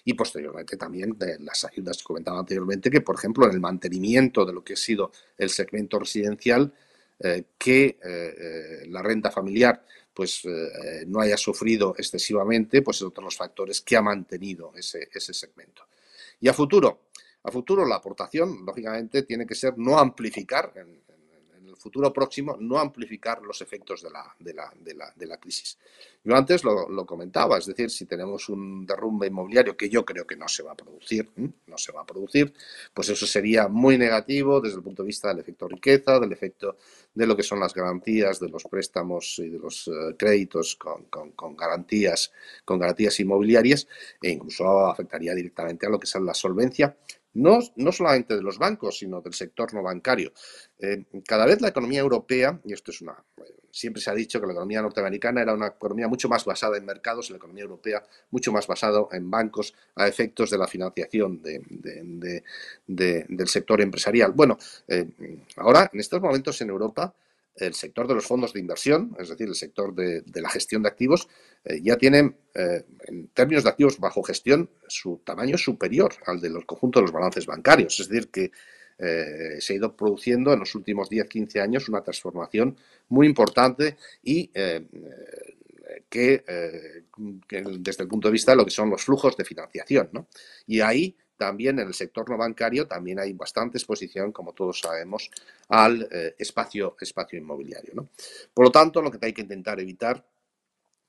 y 0.07 0.13
posteriormente 0.13 0.77
también 0.77 1.17
de 1.17 1.39
las 1.39 1.65
ayudas 1.65 1.97
que 1.97 2.03
comentaba 2.03 2.37
anteriormente, 2.37 2.91
que 2.91 3.01
por 3.01 3.15
ejemplo 3.15 3.47
en 3.47 3.53
el 3.53 3.59
mantenimiento 3.59 4.45
de 4.45 4.53
lo 4.53 4.63
que 4.63 4.73
ha 4.73 4.77
sido 4.77 5.11
el 5.35 5.49
segmento 5.49 5.97
residencial, 5.97 6.71
eh, 7.19 7.45
que 7.57 7.97
eh, 8.03 8.85
la 8.87 9.01
renta 9.01 9.31
familiar 9.31 9.83
pues 10.15 10.41
no 11.07 11.19
haya 11.19 11.35
sufrido 11.35 11.93
excesivamente, 11.97 12.81
pues 12.81 12.97
es 12.97 13.03
otro 13.03 13.21
de 13.21 13.25
los 13.25 13.35
factores 13.35 13.81
que 13.81 13.97
ha 13.97 14.01
mantenido 14.01 14.71
ese, 14.75 15.09
ese 15.13 15.33
segmento. 15.33 15.83
Y 16.39 16.47
a 16.47 16.53
futuro, 16.53 17.01
a 17.43 17.51
futuro 17.51 17.85
la 17.85 17.97
aportación, 17.97 18.65
lógicamente, 18.65 19.23
tiene 19.23 19.45
que 19.45 19.55
ser 19.55 19.77
no 19.77 19.99
amplificar 19.99 20.73
futuro 21.75 22.11
próximo 22.11 22.57
no 22.59 22.79
amplificar 22.79 23.41
los 23.41 23.61
efectos 23.61 24.01
de 24.01 24.09
la, 24.09 24.35
de 24.39 24.53
la, 24.53 24.71
de 24.79 24.93
la, 24.93 25.13
de 25.15 25.25
la 25.25 25.37
crisis. 25.37 25.77
Yo 26.23 26.35
antes 26.35 26.63
lo, 26.63 27.05
comentaba, 27.05 27.59
es 27.59 27.67
decir, 27.67 27.91
si 27.91 28.05
tenemos 28.05 28.49
un 28.49 28.85
derrumbe 28.85 29.27
inmobiliario 29.27 29.77
que 29.77 29.89
yo 29.89 30.03
creo 30.03 30.25
que 30.25 30.35
no 30.35 30.47
se 30.47 30.63
va 30.63 30.71
a 30.71 30.75
producir, 30.75 31.29
no 31.67 31.77
se 31.77 31.91
va 31.91 32.01
a 32.01 32.05
producir, 32.05 32.51
pues 32.93 33.09
eso 33.09 33.27
sería 33.27 33.67
muy 33.67 33.97
negativo 33.97 34.59
desde 34.59 34.77
el 34.77 34.83
punto 34.83 35.03
de 35.03 35.07
vista 35.07 35.27
del 35.27 35.39
efecto 35.39 35.67
riqueza, 35.67 36.19
del 36.19 36.31
efecto 36.31 36.77
de 37.13 37.27
lo 37.27 37.37
que 37.37 37.43
son 37.43 37.59
las 37.59 37.75
garantías 37.75 38.39
de 38.39 38.49
los 38.49 38.63
préstamos 38.63 39.37
y 39.37 39.49
de 39.49 39.59
los 39.59 39.87
eh, 39.87 40.15
créditos 40.17 40.75
con, 40.75 41.03
con, 41.05 41.31
con, 41.33 41.55
garantías, 41.55 42.31
con 42.65 42.79
garantías 42.79 43.19
inmobiliarias 43.19 43.87
e 44.21 44.31
incluso 44.31 44.87
afectaría 44.87 45.35
directamente 45.35 45.85
a 45.85 45.89
lo 45.89 45.99
que 45.99 46.05
es 46.05 46.15
la 46.15 46.33
solvencia 46.33 46.97
no, 47.35 47.59
no 47.75 47.91
solamente 47.91 48.35
de 48.35 48.41
los 48.41 48.57
bancos, 48.57 48.97
sino 48.97 49.21
del 49.21 49.33
sector 49.33 49.73
no 49.73 49.83
bancario. 49.83 50.33
Eh, 50.79 51.03
cada 51.25 51.45
vez 51.45 51.61
la 51.61 51.69
economía 51.69 51.99
europea, 51.99 52.59
y 52.65 52.73
esto 52.73 52.91
es 52.91 53.01
una, 53.01 53.15
siempre 53.75 54.01
se 54.01 54.09
ha 54.09 54.13
dicho 54.13 54.39
que 54.39 54.47
la 54.47 54.53
economía 54.53 54.81
norteamericana 54.81 55.41
era 55.41 55.53
una 55.53 55.67
economía 55.67 56.07
mucho 56.07 56.29
más 56.29 56.45
basada 56.45 56.77
en 56.77 56.85
mercados 56.85 57.29
la 57.29 57.37
economía 57.37 57.63
europea 57.63 58.03
mucho 58.31 58.53
más 58.53 58.67
basada 58.67 59.05
en 59.11 59.29
bancos 59.29 59.73
a 59.95 60.07
efectos 60.07 60.49
de 60.49 60.57
la 60.57 60.67
financiación 60.67 61.41
de, 61.41 62.43
del 62.87 63.47
sector 63.47 63.81
empresarial. 63.81 64.31
Bueno, 64.31 64.57
eh, 64.87 65.05
ahora, 65.57 65.89
en 65.91 65.99
estos 65.99 66.21
momentos 66.21 66.61
en 66.61 66.69
Europa, 66.69 67.13
el 67.55 67.73
sector 67.73 68.07
de 68.07 68.15
los 68.15 68.25
fondos 68.25 68.53
de 68.53 68.59
inversión, 68.59 69.15
es 69.19 69.29
decir, 69.29 69.47
el 69.47 69.55
sector 69.55 69.93
de, 69.95 70.23
la 70.41 70.49
gestión 70.49 70.83
de 70.83 70.89
activos, 70.89 71.27
eh, 71.63 71.79
ya 71.81 71.95
tiene, 71.97 72.35
eh, 72.53 72.83
en 73.07 73.27
términos 73.29 73.63
de 73.63 73.69
activos 73.69 73.99
bajo 73.99 74.21
gestión, 74.23 74.69
su 74.87 75.21
tamaño 75.23 75.57
superior 75.57 76.13
al 76.25 76.41
de 76.41 76.49
los 76.49 76.65
conjuntos 76.65 77.01
de 77.01 77.03
los 77.05 77.13
balances 77.13 77.45
bancarios. 77.45 77.99
Es 77.99 78.09
decir, 78.09 78.29
que 78.29 78.51
eh, 78.97 79.57
se 79.59 79.73
ha 79.73 79.75
ido 79.77 79.95
produciendo 79.95 80.53
en 80.53 80.59
los 80.59 80.75
últimos 80.75 81.09
10-15 81.09 81.61
años 81.61 81.89
una 81.89 82.01
transformación 82.01 82.77
muy 83.09 83.27
importante 83.27 83.97
y 84.23 84.47
que, 86.09 86.43
que, 87.47 87.63
desde 87.79 88.03
el 88.03 88.09
punto 88.09 88.27
de 88.27 88.33
vista 88.33 88.51
de 88.51 88.57
lo 88.57 88.65
que 88.65 88.71
son 88.71 88.89
los 88.89 89.03
flujos 89.03 89.37
de 89.37 89.45
financiación. 89.45 90.09
¿no? 90.11 90.27
Y 90.67 90.81
ahí 90.81 91.15
también 91.37 91.79
en 91.79 91.87
el 91.87 91.93
sector 91.93 92.29
no 92.29 92.37
bancario 92.37 92.87
también 92.87 93.19
hay 93.19 93.33
bastante 93.33 93.77
exposición, 93.77 94.31
como 94.31 94.53
todos 94.53 94.79
sabemos, 94.79 95.29
al 95.69 96.07
eh, 96.11 96.35
espacio, 96.37 96.95
espacio 96.99 97.37
inmobiliario. 97.37 97.93
¿no? 97.95 98.09
Por 98.53 98.65
lo 98.65 98.71
tanto, 98.71 99.01
lo 99.01 99.11
que 99.11 99.25
hay 99.25 99.33
que 99.33 99.41
intentar 99.41 99.79
evitar 99.79 100.23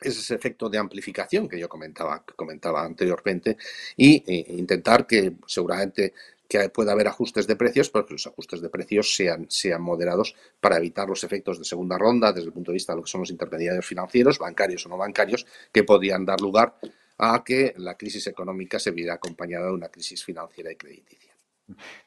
es 0.00 0.18
ese 0.18 0.34
efecto 0.34 0.68
de 0.68 0.78
amplificación 0.78 1.48
que 1.48 1.58
yo 1.58 1.68
comentaba, 1.68 2.22
comentaba 2.24 2.84
anteriormente 2.84 3.56
y 3.96 4.22
e 4.26 4.54
intentar 4.54 5.06
que 5.06 5.36
seguramente 5.46 6.12
que 6.48 6.68
pueda 6.68 6.92
haber 6.92 7.08
ajustes 7.08 7.46
de 7.46 7.56
precios, 7.56 7.90
pero 7.90 8.06
que 8.06 8.14
los 8.14 8.26
ajustes 8.26 8.60
de 8.60 8.68
precios 8.68 9.14
sean, 9.14 9.46
sean 9.48 9.82
moderados 9.82 10.34
para 10.60 10.76
evitar 10.76 11.08
los 11.08 11.24
efectos 11.24 11.58
de 11.58 11.64
segunda 11.64 11.98
ronda 11.98 12.32
desde 12.32 12.46
el 12.46 12.52
punto 12.52 12.70
de 12.70 12.76
vista 12.76 12.92
de 12.92 12.98
lo 12.98 13.02
que 13.02 13.10
son 13.10 13.22
los 13.22 13.30
intermediarios 13.30 13.84
financieros, 13.84 14.38
bancarios 14.38 14.86
o 14.86 14.88
no 14.88 14.96
bancarios, 14.96 15.46
que 15.72 15.82
podrían 15.82 16.24
dar 16.24 16.40
lugar 16.40 16.76
a 17.18 17.42
que 17.44 17.74
la 17.78 17.96
crisis 17.96 18.26
económica 18.26 18.78
se 18.78 18.90
viera 18.90 19.14
acompañada 19.14 19.66
de 19.66 19.72
una 19.72 19.88
crisis 19.88 20.24
financiera 20.24 20.70
y 20.72 20.76
crediticia. 20.76 21.36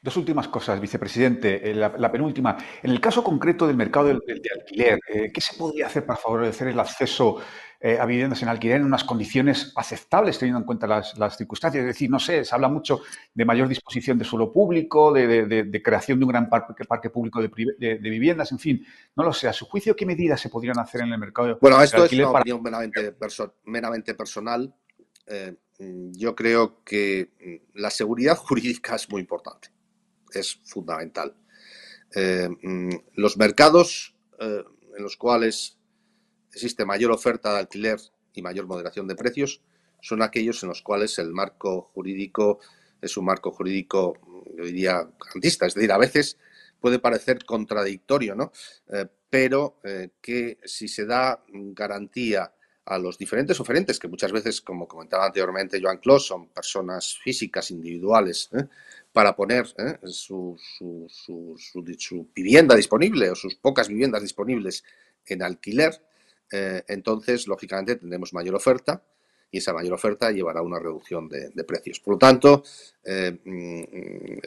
Dos 0.00 0.16
últimas 0.16 0.48
cosas, 0.48 0.80
vicepresidente. 0.80 1.70
Eh, 1.70 1.74
la, 1.74 2.10
penúltima, 2.10 2.56
en 2.82 2.90
el 2.90 3.00
caso 3.00 3.22
concreto 3.22 3.66
del 3.66 3.76
mercado 3.76 4.06
de, 4.06 4.18
alquiler, 4.58 4.98
eh, 5.06 5.30
¿qué 5.32 5.40
se 5.40 5.54
podría 5.54 5.86
hacer 5.86 6.06
para 6.06 6.18
favorecer 6.18 6.68
el 6.68 6.80
acceso 6.80 7.36
eh, 7.78 7.98
a 7.98 8.06
viviendas 8.06 8.42
en 8.42 8.48
alquiler 8.48 8.78
en 8.78 8.86
unas 8.86 9.04
condiciones 9.04 9.74
aceptables, 9.76 10.38
teniendo 10.38 10.60
en 10.60 10.64
cuenta 10.64 10.86
las, 10.86 11.36
circunstancias? 11.36 11.82
Es 11.82 11.88
decir, 11.88 12.08
no 12.08 12.18
sé, 12.18 12.42
se 12.42 12.54
habla 12.54 12.68
mucho 12.68 13.02
de 13.34 13.44
mayor 13.44 13.68
disposición 13.68 14.18
de 14.18 14.24
suelo 14.24 14.50
público, 14.50 15.12
de, 15.12 15.82
creación 15.84 16.18
de 16.18 16.24
un 16.24 16.30
gran 16.30 16.48
parque, 16.48 17.10
público 17.10 17.42
de, 17.42 17.98
viviendas, 17.98 18.52
en 18.52 18.58
fin, 18.58 18.86
no 19.14 19.24
lo 19.24 19.34
sé. 19.34 19.46
A 19.46 19.52
su 19.52 19.66
juicio, 19.66 19.94
¿qué 19.94 20.06
medidas 20.06 20.40
se 20.40 20.48
podrían 20.48 20.78
hacer 20.78 21.02
en 21.02 21.12
el 21.12 21.18
mercado 21.18 21.58
bueno, 21.60 21.82
esto 21.82 22.06
es 22.06 22.12
una 22.14 22.30
opinión 22.30 22.62
meramente 22.62 24.14
personal 24.14 24.74
eh, 25.26 25.56
yo 26.12 26.34
creo 26.34 26.82
que 26.84 27.30
mm, 27.40 27.78
la 27.78 27.90
seguridad 27.90 28.36
jurídica 28.36 28.96
es 28.96 29.08
muy 29.10 29.20
importante, 29.20 29.68
es 30.32 30.60
fundamental. 30.64 31.34
Eh, 32.14 32.48
mm, 32.62 32.90
los 33.14 33.36
mercados 33.36 34.14
eh, 34.38 34.64
en 34.96 35.02
los 35.02 35.16
cuales 35.16 35.78
existe 36.52 36.84
mayor 36.84 37.12
oferta 37.12 37.52
de 37.52 37.60
alquiler 37.60 38.00
y 38.34 38.42
mayor 38.42 38.66
moderación 38.66 39.06
de 39.06 39.14
precios 39.14 39.62
son 40.02 40.22
aquellos 40.22 40.62
en 40.62 40.70
los 40.70 40.82
cuales 40.82 41.18
el 41.18 41.32
marco 41.32 41.82
jurídico 41.94 42.58
es 43.00 43.16
un 43.16 43.26
marco 43.26 43.50
jurídico, 43.50 44.14
yo 44.56 44.64
diría, 44.64 45.08
garantista. 45.18 45.66
Es 45.66 45.74
decir, 45.74 45.92
a 45.92 45.98
veces 45.98 46.38
puede 46.80 46.98
parecer 46.98 47.44
contradictorio, 47.44 48.34
¿no? 48.34 48.52
pero 49.28 49.78
que 50.20 50.58
si 50.64 50.88
se 50.88 51.04
da 51.04 51.44
garantía 51.52 52.52
a 52.90 52.98
los 52.98 53.16
diferentes 53.16 53.60
oferentes, 53.60 54.00
que 54.00 54.08
muchas 54.08 54.32
veces, 54.32 54.60
como 54.60 54.88
comentaba 54.88 55.24
anteriormente 55.24 55.80
Joan 55.80 55.98
Clos, 55.98 56.26
son 56.26 56.48
personas 56.48 57.16
físicas, 57.22 57.70
individuales, 57.70 58.50
¿eh? 58.52 58.64
para 59.12 59.36
poner 59.36 59.64
¿eh? 59.78 59.98
su, 60.08 60.58
vivienda 62.34 62.74
disponible 62.74 63.30
o 63.30 63.36
sus 63.36 63.54
pocas 63.54 63.86
viviendas 63.86 64.22
disponibles 64.22 64.82
en 65.24 65.40
alquiler, 65.44 66.02
eh, 66.50 66.82
entonces, 66.88 67.46
lógicamente, 67.46 67.94
tendremos 67.94 68.34
mayor 68.34 68.56
oferta 68.56 69.00
y 69.52 69.58
esa 69.58 69.72
mayor 69.72 69.92
oferta 69.92 70.32
llevará 70.32 70.58
a 70.58 70.64
una 70.64 70.80
reducción 70.80 71.28
de, 71.28 71.50
de 71.50 71.62
precios. 71.62 72.00
Por 72.00 72.14
lo 72.14 72.18
tanto, 72.18 72.64
mm, 73.04 74.38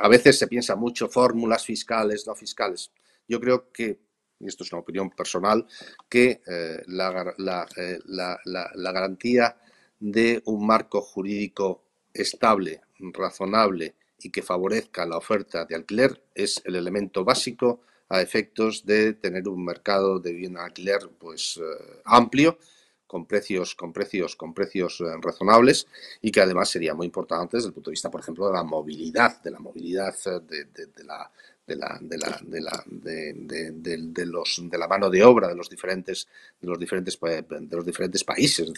a 0.00 0.08
veces 0.08 0.38
se 0.38 0.46
piensa 0.46 0.76
mucho 0.76 1.08
fórmulas 1.08 1.64
fiscales, 1.64 2.24
no 2.28 2.36
fiscales. 2.36 2.92
Yo 3.26 3.40
creo 3.40 3.72
que 3.72 3.98
y 4.40 4.46
esto 4.46 4.64
es 4.64 4.72
una 4.72 4.82
opinión 4.82 5.10
personal, 5.10 5.66
que 6.08 6.42
eh, 6.46 6.82
la, 6.86 7.34
eh, 7.76 7.98
la, 8.06 8.38
la, 8.44 8.70
la, 8.74 8.92
garantía 8.92 9.56
de 9.98 10.42
un 10.46 10.66
marco 10.66 11.00
jurídico 11.00 11.82
estable, 12.12 12.82
razonable 12.98 13.94
y 14.18 14.30
que 14.30 14.42
favorezca 14.42 15.06
la 15.06 15.16
oferta 15.16 15.64
de 15.64 15.74
alquiler 15.74 16.22
es 16.34 16.60
el 16.64 16.76
elemento 16.76 17.24
básico 17.24 17.80
a 18.08 18.20
efectos 18.20 18.84
de 18.84 19.14
tener 19.14 19.48
un 19.48 19.64
mercado 19.64 20.18
de 20.18 20.32
vivienda 20.32 20.64
alquiler 20.64 21.10
pues 21.18 21.58
eh, 21.58 22.00
amplio 22.04 22.58
con 23.06 23.26
precios 23.26 23.74
con 23.74 23.92
precios 23.92 24.34
con 24.34 24.52
precios 24.54 25.02
razonables 25.20 25.86
y 26.20 26.30
que 26.30 26.40
además 26.40 26.68
sería 26.68 26.94
muy 26.94 27.06
importante 27.06 27.56
desde 27.56 27.68
el 27.68 27.74
punto 27.74 27.90
de 27.90 27.92
vista 27.92 28.10
por 28.10 28.20
ejemplo 28.20 28.46
de 28.46 28.54
la 28.54 28.64
movilidad 28.64 29.40
de 29.42 29.50
la 29.50 29.60
movilidad 29.60 30.14
de, 30.42 30.64
de 30.64 31.04
la 31.04 31.30
de 31.68 31.76
la, 31.76 31.98
de 32.00 32.16
la, 32.16 32.40
de 32.42 32.60
la, 32.62 32.84
de, 32.86 33.72
de, 33.72 34.26
los, 34.26 34.60
de 34.62 34.78
la 34.78 34.88
mano 34.88 35.10
de 35.10 35.22
obra 35.22 35.48
de 35.48 35.54
los 35.54 35.68
diferentes, 35.68 36.26
de 36.60 36.66
los 36.66 36.78
diferentes, 36.78 37.18
de 37.20 37.76
los 37.76 37.84
diferentes 37.84 38.24
países. 38.24 38.72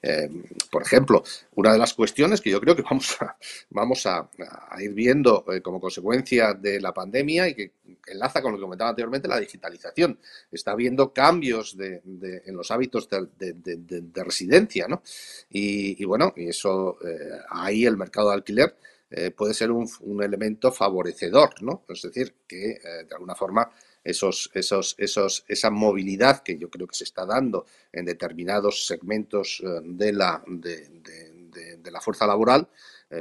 Eh, 0.00 0.30
por 0.70 0.82
ejemplo, 0.82 1.24
una 1.56 1.72
de 1.72 1.78
las 1.78 1.92
cuestiones 1.92 2.40
que 2.40 2.50
yo 2.50 2.60
creo 2.60 2.76
que 2.76 2.82
vamos 2.82 3.16
a, 3.20 3.36
vamos 3.70 4.06
a, 4.06 4.30
ir 4.78 4.94
viendo 4.94 5.44
eh, 5.52 5.60
como 5.60 5.80
consecuencia 5.80 6.54
de 6.54 6.80
la 6.80 6.94
pandemia 6.94 7.48
y 7.48 7.54
que 7.54 7.72
enlaza 8.06 8.40
con 8.40 8.52
lo 8.52 8.58
que 8.58 8.62
comentaba 8.62 8.90
anteriormente, 8.90 9.26
la 9.26 9.40
digitalización. 9.40 10.16
Está 10.52 10.70
habiendo 10.70 11.12
cambios 11.12 11.76
en 11.76 12.56
los 12.56 12.70
hábitos 12.70 13.08
de, 13.08 14.24
residencia, 14.24 14.86
¿no? 14.86 15.02
Y, 15.50 16.04
bueno, 16.04 16.32
y 16.36 16.48
eso, 16.48 16.98
eh, 17.04 17.40
ahí 17.50 17.84
el 17.84 17.96
mercado 17.96 18.28
de 18.28 18.34
alquiler 18.34 18.76
eh, 19.10 19.32
puede 19.32 19.54
ser 19.54 19.72
un, 19.72 19.88
elemento 20.22 20.70
favorecedor, 20.70 21.60
¿no? 21.62 21.84
Es 21.88 22.02
decir, 22.02 22.34
que 22.46 22.72
eh, 22.72 23.04
de 23.08 23.14
alguna 23.14 23.34
forma 23.34 23.68
esos, 24.04 24.50
esos, 24.54 24.94
esos, 24.98 25.44
esa 25.48 25.70
movilidad 25.70 26.42
que 26.44 26.56
yo 26.56 26.70
creo 26.70 26.86
que 26.86 26.94
se 26.94 27.04
está 27.04 27.26
dando 27.26 27.66
en 27.92 28.04
determinados 28.04 28.86
segmentos 28.86 29.62
eh, 29.64 29.80
de 29.82 30.12
la, 30.12 30.42
de, 30.46 31.90
la 31.90 32.00
fuerza 32.00 32.24
laboral, 32.24 32.68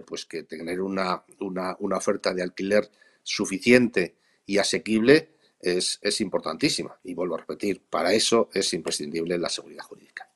pues 0.05 0.25
que 0.25 0.43
tener 0.43 0.79
una, 0.79 1.23
una, 1.39 1.75
una, 1.79 1.97
oferta 1.97 2.31
de 2.35 2.43
alquiler 2.43 2.87
suficiente 3.23 4.15
y 4.45 4.59
asequible 4.59 5.29
es, 5.59 5.97
es 6.03 6.21
importantísima. 6.21 6.99
Y 7.03 7.15
vuelvo 7.15 7.33
a 7.33 7.39
repetir, 7.39 7.81
para 7.89 8.13
eso 8.13 8.49
es 8.53 8.71
imprescindible 8.73 9.39
la 9.39 9.49
seguridad 9.49 9.83
jurídica. 9.83 10.28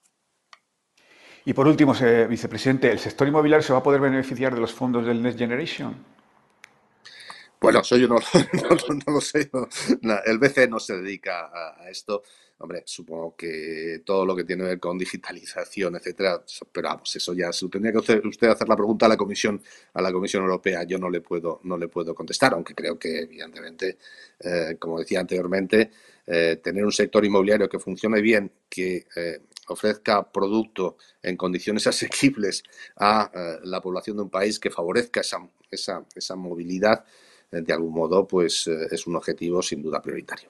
Y 1.45 1.53
por 1.53 1.67
último, 1.67 1.93
vicepresidente, 2.29 2.89
¿el 2.89 2.99
sector 2.99 3.27
inmobiliario 3.27 3.65
se 3.65 3.73
va 3.73 3.79
a 3.79 3.83
poder 3.83 3.99
beneficiar 3.99 4.55
de 4.55 4.61
los 4.61 4.71
fondos 4.71 5.05
del 5.05 5.21
Next 5.21 5.37
Generation? 5.37 5.93
Bueno, 7.59 7.79
eso 7.79 7.95
yo 7.95 8.07
no, 8.09 8.15
lo 9.07 9.21
sé. 9.21 9.49
el 10.25 10.37
BCE 10.37 10.67
no 10.67 10.79
se 10.79 10.97
dedica 10.97 11.49
a, 11.53 11.89
esto. 11.89 12.23
hombre, 12.57 12.83
supongo 12.85 13.35
que 13.37 14.01
todo 14.05 14.25
lo 14.25 14.35
que 14.35 14.43
tiene 14.43 14.63
que 14.63 14.69
ver 14.69 14.79
con 14.79 14.97
digitalización, 14.97 15.95
etcétera, 15.95 16.43
pero 16.71 16.89
vamos, 16.89 17.15
eso 17.15 17.33
ya 17.33 17.53
se 17.53 17.67
tendría 17.69 17.93
que 17.93 17.99
usted 18.27 18.49
hacer 18.49 18.67
la 18.67 18.75
pregunta 18.75 19.05
a 19.05 19.09
la 19.09 19.15
Comisión, 19.15 19.61
a 19.93 20.01
la 20.01 20.11
Comisión 20.11 20.43
Europea. 20.43 20.83
Yo 20.83 20.97
no 20.97 21.09
le 21.09 21.21
puedo, 21.21 21.61
no 21.63 21.77
le 21.77 21.87
puedo 21.87 22.13
contestar, 22.13 22.53
aunque 22.53 22.75
creo 22.75 22.99
que, 22.99 23.19
evidentemente, 23.19 23.97
eh, 24.39 24.75
como 24.77 24.99
decía 24.99 25.21
anteriormente, 25.21 25.91
eh, 26.27 26.59
tener 26.61 26.83
un 26.83 26.91
sector 26.91 27.23
inmobiliario 27.23 27.69
que 27.69 27.79
funcione 27.79 28.21
bien, 28.21 28.51
que 28.69 29.07
eh, 29.15 29.39
ofrezca 29.67 30.31
producto 30.31 30.97
en 31.21 31.37
condiciones 31.37 31.87
asequibles 31.87 32.63
a 32.97 33.31
la 33.63 33.81
población 33.81 34.17
de 34.17 34.23
un 34.23 34.29
país, 34.29 34.59
que 34.59 34.69
favorezca 34.69 35.21
esa, 35.21 35.47
esa, 35.69 36.05
esa 36.15 36.35
movilidad, 36.35 37.05
de 37.51 37.73
algún 37.73 37.93
modo, 37.93 38.27
pues 38.27 38.67
es 38.67 39.05
un 39.05 39.15
objetivo 39.15 39.61
sin 39.61 39.83
duda 39.83 40.01
prioritario. 40.01 40.49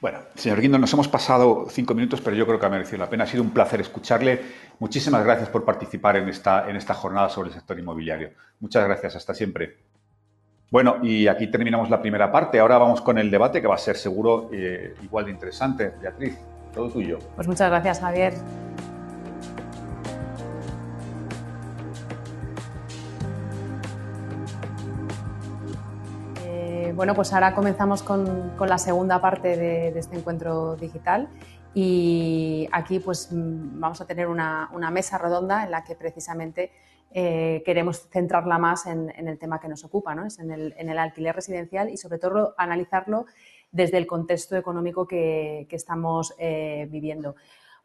Bueno, 0.00 0.20
señor 0.34 0.60
Guindo, 0.60 0.78
nos 0.78 0.92
hemos 0.94 1.08
pasado 1.08 1.66
cinco 1.68 1.94
minutos, 1.94 2.20
pero 2.22 2.34
yo 2.34 2.46
creo 2.46 2.58
que 2.58 2.66
ha 2.66 2.70
merecido 2.70 2.98
la 2.98 3.10
pena. 3.10 3.24
Ha 3.24 3.26
sido 3.26 3.42
un 3.42 3.50
placer 3.50 3.80
escucharle. 3.80 4.40
Muchísimas 4.78 5.24
gracias 5.24 5.48
por 5.50 5.64
participar 5.64 6.16
en 6.16 6.28
esta, 6.28 6.70
en 6.70 6.76
esta 6.76 6.94
jornada 6.94 7.28
sobre 7.28 7.48
el 7.48 7.54
sector 7.54 7.78
inmobiliario. 7.78 8.30
Muchas 8.60 8.84
gracias. 8.84 9.16
Hasta 9.16 9.34
siempre. 9.34 9.76
Bueno, 10.70 10.98
y 11.02 11.26
aquí 11.26 11.50
terminamos 11.50 11.90
la 11.90 12.00
primera 12.00 12.32
parte. 12.32 12.60
Ahora 12.60 12.78
vamos 12.78 13.02
con 13.02 13.18
el 13.18 13.30
debate, 13.30 13.60
que 13.60 13.66
va 13.66 13.74
a 13.74 13.78
ser 13.78 13.96
seguro 13.96 14.48
eh, 14.52 14.94
igual 15.02 15.26
de 15.26 15.32
interesante. 15.32 15.92
Beatriz, 16.00 16.38
todo 16.72 16.88
tuyo. 16.88 17.18
Pues 17.36 17.48
muchas 17.48 17.70
gracias, 17.70 18.00
Javier. 18.00 18.34
bueno, 27.00 27.14
pues 27.14 27.32
ahora 27.32 27.54
comenzamos 27.54 28.02
con, 28.02 28.52
la 28.60 28.76
segunda 28.76 29.22
parte 29.22 29.56
de, 29.56 29.98
este 29.98 30.16
encuentro 30.16 30.76
digital 30.76 31.30
y 31.72 32.68
aquí 32.72 32.98
pues 32.98 33.32
mm, 33.32 33.80
vamos 33.80 34.02
a 34.02 34.06
tener 34.06 34.28
una, 34.28 34.68
mesa 34.92 35.16
redonda 35.16 35.64
en 35.64 35.70
la 35.70 35.82
que 35.82 35.94
precisamente 35.94 36.72
eh, 37.10 37.62
queremos 37.64 38.06
centrarla 38.10 38.58
más 38.58 38.84
en, 38.84 39.08
el 39.16 39.38
tema 39.38 39.58
que 39.60 39.68
nos 39.68 39.82
ocupa, 39.82 40.14
¿no? 40.14 40.26
es 40.26 40.38
en 40.40 40.50
el, 40.50 40.98
alquiler 40.98 41.34
residencial 41.34 41.88
y 41.88 41.96
sobre 41.96 42.18
todo 42.18 42.54
analizarlo 42.58 43.24
desde 43.72 43.98
el 43.98 44.06
contexto 44.06 44.56
económico 44.56 45.06
que, 45.06 45.66
estamos 45.70 46.34
eh, 46.38 46.86
viviendo. 46.90 47.36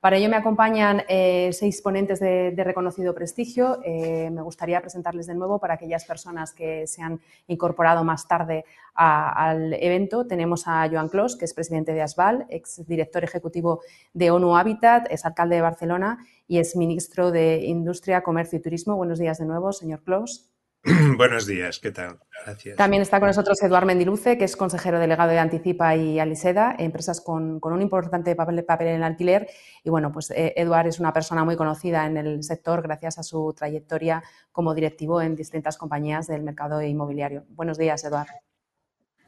Para 0.06 0.18
ello 0.18 0.30
me 0.30 0.36
acompañan 0.36 1.02
eh, 1.08 1.50
seis 1.52 1.82
ponentes 1.82 2.20
de, 2.20 2.54
reconocido 2.58 3.16
prestigio. 3.16 3.80
Eh, 3.84 4.30
me 4.32 4.44
gustaría 4.44 4.80
presentarles 4.80 5.26
de 5.26 5.34
nuevo 5.34 5.58
para 5.58 5.74
aquellas 5.74 6.06
personas 6.06 6.54
que 6.54 6.86
se 6.86 7.02
han 7.02 7.20
incorporado 7.48 8.04
más 8.04 8.28
tarde 8.28 8.66
al 8.94 9.74
evento. 9.74 10.28
Tenemos 10.28 10.68
a 10.68 10.88
Joan 10.88 11.10
Clos, 11.10 11.36
que 11.36 11.46
es 11.46 11.56
presidente 11.56 11.92
de 11.94 12.04
ASBAL, 12.04 12.46
ex 12.50 12.86
director 12.86 13.24
ejecutivo 13.24 13.82
de 14.14 14.30
ONU 14.30 14.56
Habitat, 14.56 15.08
es 15.10 15.26
alcalde 15.26 15.56
de 15.56 15.64
Barcelona 15.64 16.20
y 16.48 16.60
es 16.60 16.76
ministro 16.76 17.32
de 17.32 17.66
Industria, 17.66 18.22
Comercio 18.22 18.60
y 18.60 18.62
Turismo. 18.62 18.96
Buenos 18.96 19.18
días 19.18 19.40
de 19.40 19.46
nuevo, 19.46 19.74
señor 19.74 20.04
Clos. 20.04 20.55
Buenos 21.18 21.48
días, 21.48 21.80
¿qué 21.80 21.92
tal? 21.92 22.20
Gracias. 22.46 22.76
También 22.76 23.02
está 23.02 23.20
con 23.20 23.28
nosotros 23.28 23.62
Eduard 23.64 23.86
Mendiluce, 23.86 24.38
que 24.38 24.46
es 24.46 24.56
consejero 24.56 25.00
delegado 25.00 25.32
de 25.32 25.40
Anticipa 25.40 25.96
y 25.96 26.20
Aliseda, 26.20 26.76
empresas 26.78 27.22
con, 27.22 27.60
un 27.60 27.82
importante 27.82 28.36
papel, 28.36 28.64
papel, 28.64 28.90
en 28.90 28.96
el 28.98 29.04
alquiler. 29.04 29.48
Y 29.84 29.90
bueno, 29.90 30.12
pues 30.12 30.30
eh, 30.30 30.54
Eduard 30.56 30.86
es 30.86 31.00
una 31.00 31.12
persona 31.12 31.44
muy 31.44 31.56
conocida 31.56 32.06
en 32.06 32.18
el 32.18 32.44
sector 32.44 32.84
gracias 32.84 33.18
a 33.18 33.24
su 33.24 33.52
trayectoria 33.58 34.24
como 34.52 34.76
directivo 34.76 35.24
en 35.24 35.36
distintas 35.36 35.76
compañías 35.78 36.28
del 36.28 36.44
mercado 36.44 36.80
inmobiliario. 36.84 37.46
Buenos 37.50 37.80
días, 37.80 38.04
Eduard. 38.04 38.28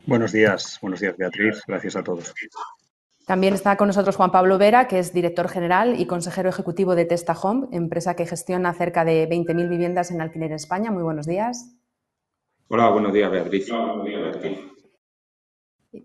Buenos 0.06 0.32
días, 0.32 0.78
buenos 0.80 1.00
días, 1.00 1.18
Beatriz. 1.18 1.64
Gracias 1.68 1.96
a 1.96 2.04
todos. 2.04 2.36
También 3.28 3.54
está 3.54 3.76
con 3.76 3.88
nosotros 3.88 4.16
Juan 4.16 4.32
Pablo 4.32 4.58
Vera, 4.58 4.88
que 4.88 5.00
es 5.00 5.12
director 5.12 5.50
general 5.50 6.00
y 6.00 6.06
consejero 6.06 6.48
ejecutivo 6.48 6.96
de 6.96 7.04
Testa 7.04 7.34
Home, 7.34 7.68
empresa 7.74 8.16
que 8.16 8.26
gestiona 8.26 8.74
cerca 8.74 9.04
de 9.04 9.28
20.000 9.28 9.68
viviendas 9.68 10.12
en 10.12 10.22
alquiler 10.22 10.52
en 10.52 10.56
España. 10.56 10.92
Muy 10.92 11.04
buenos 11.04 11.28
días. 11.28 11.76
Hola, 12.70 12.88
buenos 12.88 13.12
días, 13.12 13.30
Beatriz. 13.30 13.70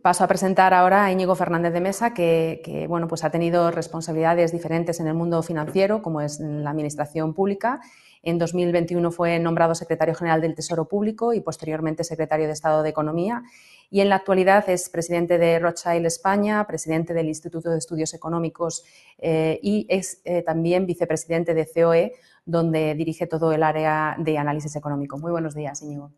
Paso 0.02 0.24
a 0.24 0.26
presentar 0.26 0.74
ahora 0.74 1.04
a 1.04 1.12
Íñigo 1.12 1.36
Fernández 1.36 1.72
de 1.72 1.80
Mesa, 1.80 2.12
que, 2.12 2.86
bueno, 2.88 3.06
pues 3.06 3.22
ha 3.22 3.30
tenido 3.30 3.70
responsabilidades 3.70 4.50
diferentes 4.50 4.98
en 4.98 5.06
el 5.06 5.14
mundo 5.14 5.44
financiero, 5.44 6.02
como 6.02 6.22
es 6.22 6.40
en 6.40 6.64
la 6.64 6.70
administración 6.70 7.34
pública. 7.34 7.80
En 8.24 8.38
2021 8.38 9.12
fue 9.12 9.38
nombrado 9.38 9.76
secretario 9.76 10.16
general 10.16 10.40
del 10.40 10.56
Tesoro 10.56 10.88
Público 10.88 11.34
y 11.34 11.40
posteriormente 11.40 12.02
secretario 12.02 12.46
de 12.46 12.52
Estado 12.52 12.82
de 12.82 12.90
Economía 12.90 13.44
y 13.93 14.01
en 14.01 14.09
la 14.09 14.16
actualidad 14.16 14.70
es 14.70 14.88
presidente 14.88 15.36
de 15.36 15.59
Rothschild 15.59 16.07
España, 16.07 16.66
presidente 16.66 17.12
del 17.12 17.28
Instituto 17.28 17.68
de 17.68 17.76
Estudios 17.76 18.14
Económicos 18.14 18.84
eh, 19.18 19.61
y 19.62 19.84
es 19.90 20.22
eh, 20.24 20.40
también 20.40 20.86
vicepresidente 20.86 21.53
de 21.53 21.68
COE, 21.70 22.14
donde 22.47 22.95
dirige 22.95 23.26
todo 23.26 23.53
el 23.53 23.62
área 23.62 24.16
de 24.18 24.38
análisis 24.38 24.74
económico. 24.76 25.18
Muy 25.18 25.30
buenos 25.30 25.55
días, 25.55 25.82
Íñigo. 25.82 26.11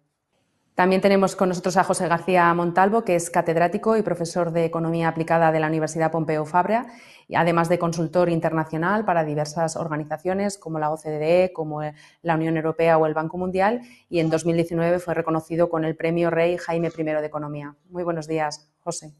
También 0.75 1.01
tenemos 1.01 1.37
con 1.37 1.51
nosotros 1.51 1.77
a 1.77 1.85
José 1.85 2.09
García 2.09 2.53
Montalvo, 2.53 3.05
que 3.05 3.14
es 3.14 3.31
catedrático 3.31 3.97
y 3.97 4.03
profesor 4.03 4.51
de 4.51 4.64
Economía 4.64 5.09
Aplicada 5.09 5.53
de 5.53 5.61
la 5.61 5.68
Universidad 5.68 6.11
Pompeu 6.11 6.45
Fabra, 6.45 6.87
además 7.33 7.68
de 7.68 7.79
consultor 7.79 8.29
internacional 8.29 9.05
para 9.05 9.25
diversas 9.25 9.77
organizaciones 9.77 10.59
como 10.59 10.81
la 10.81 10.91
OCDE, 10.91 11.53
como 11.53 11.81
la 12.22 12.35
Unión 12.35 12.57
Europea 12.57 12.99
o 12.99 13.07
el 13.07 13.14
Banco 13.14 13.39
Mundial, 13.39 13.83
y 14.09 14.18
en 14.18 14.31
2019 14.31 14.99
fue 14.99 15.14
reconocido 15.14 15.68
con 15.68 15.85
el 15.85 15.95
Premio 15.95 16.31
Rey 16.31 16.57
Jaime 16.57 16.89
I 16.89 17.03
de 17.05 17.27
Economía. 17.27 17.77
Muy 17.89 18.03
buenos 18.03 18.27
días, 18.27 18.68
José. 18.81 19.14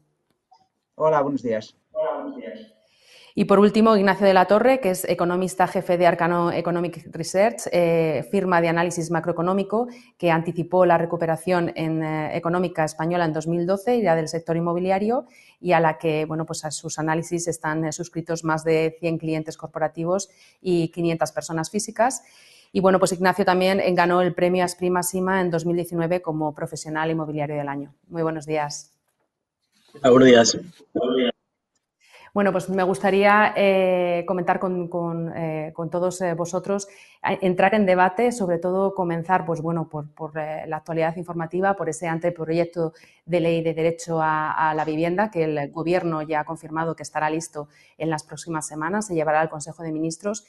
Hola, 0.95 1.21
buenos 1.21 1.41
días. 1.41 1.77
Hola, 1.93 2.15
buenos 2.15 2.35
días. 2.35 2.74
Y 3.37 3.43
por 3.45 3.59
último, 3.59 3.97
Ignacio 3.97 4.25
de 4.25 4.33
la 4.33 4.45
Torre, 4.45 4.79
que 4.79 4.91
es 4.91 5.03
economista 5.03 5.67
jefe 5.67 5.97
de 5.97 6.07
Arcano 6.07 6.53
Economic 6.53 7.05
Research, 7.11 7.67
eh, 7.73 8.25
firma 8.31 8.61
de 8.61 8.69
análisis 8.69 9.11
macroeconómico 9.11 9.89
que 10.17 10.31
anticipó 10.31 10.85
la 10.85 10.97
recuperación 10.97 11.67
eh, 11.75 12.31
económica 12.33 12.85
española 12.85 13.25
en 13.25 13.33
2012 13.33 13.97
y 13.97 14.03
la 14.03 14.15
del 14.15 14.29
sector 14.29 14.55
inmobiliario 14.55 15.25
y 15.59 15.73
a 15.73 15.81
la 15.81 15.97
que 15.97 16.23
bueno, 16.23 16.45
pues 16.45 16.63
a 16.63 16.71
sus 16.71 16.97
análisis 16.97 17.49
están 17.49 17.83
eh, 17.83 17.91
suscritos 17.91 18.45
más 18.45 18.63
de 18.63 18.95
100 19.01 19.17
clientes 19.17 19.57
corporativos 19.57 20.29
y 20.61 20.87
500 20.93 21.33
personas 21.33 21.69
físicas. 21.69 22.23
Y 22.71 22.79
bueno, 22.79 22.99
pues 22.99 23.11
Ignacio 23.11 23.43
también 23.43 23.81
ganó 23.95 24.21
el 24.21 24.33
premio 24.33 24.63
Asprima 24.63 25.03
Sima 25.03 25.41
en 25.41 25.51
2019 25.51 26.21
como 26.21 26.55
profesional 26.55 27.11
inmobiliario 27.11 27.57
del 27.57 27.67
año. 27.67 27.93
Muy 28.07 28.23
buenos 28.23 28.45
días. 28.45 28.93
Buenos 30.01 30.27
días. 30.27 30.57
Bueno, 32.35 32.51
pues 32.51 32.67
me 32.67 32.83
gustaría 32.83 33.53
eh, 33.55 34.25
comentar 34.27 34.59
con, 34.59 35.31
eh, 35.37 35.73
todos 35.89 36.19
eh, 36.19 36.33
vosotros, 36.33 36.85
entrar 37.23 37.73
en 37.75 37.85
debate, 37.85 38.33
sobre 38.33 38.57
todo 38.57 38.93
comenzar, 38.93 39.45
pues 39.45 39.61
bueno, 39.61 39.87
por, 39.87 40.35
la 40.35 40.75
actualidad 40.75 41.15
informativa, 41.15 41.77
por 41.77 41.87
ese 41.87 42.09
anteproyecto 42.09 42.91
de 43.25 43.39
ley 43.39 43.63
de 43.63 43.73
derecho 43.73 44.19
a, 44.21 44.73
la 44.75 44.83
vivienda 44.83 45.31
que 45.31 45.45
el 45.45 45.71
Gobierno 45.71 46.23
ya 46.23 46.41
ha 46.41 46.43
confirmado 46.43 46.93
que 46.93 47.03
estará 47.03 47.29
listo 47.29 47.69
en 47.97 48.09
las 48.09 48.25
próximas 48.25 48.67
semanas, 48.67 49.07
se 49.07 49.15
llevará 49.15 49.39
al 49.39 49.49
Consejo 49.49 49.81
de 49.83 49.93
Ministros. 49.93 50.45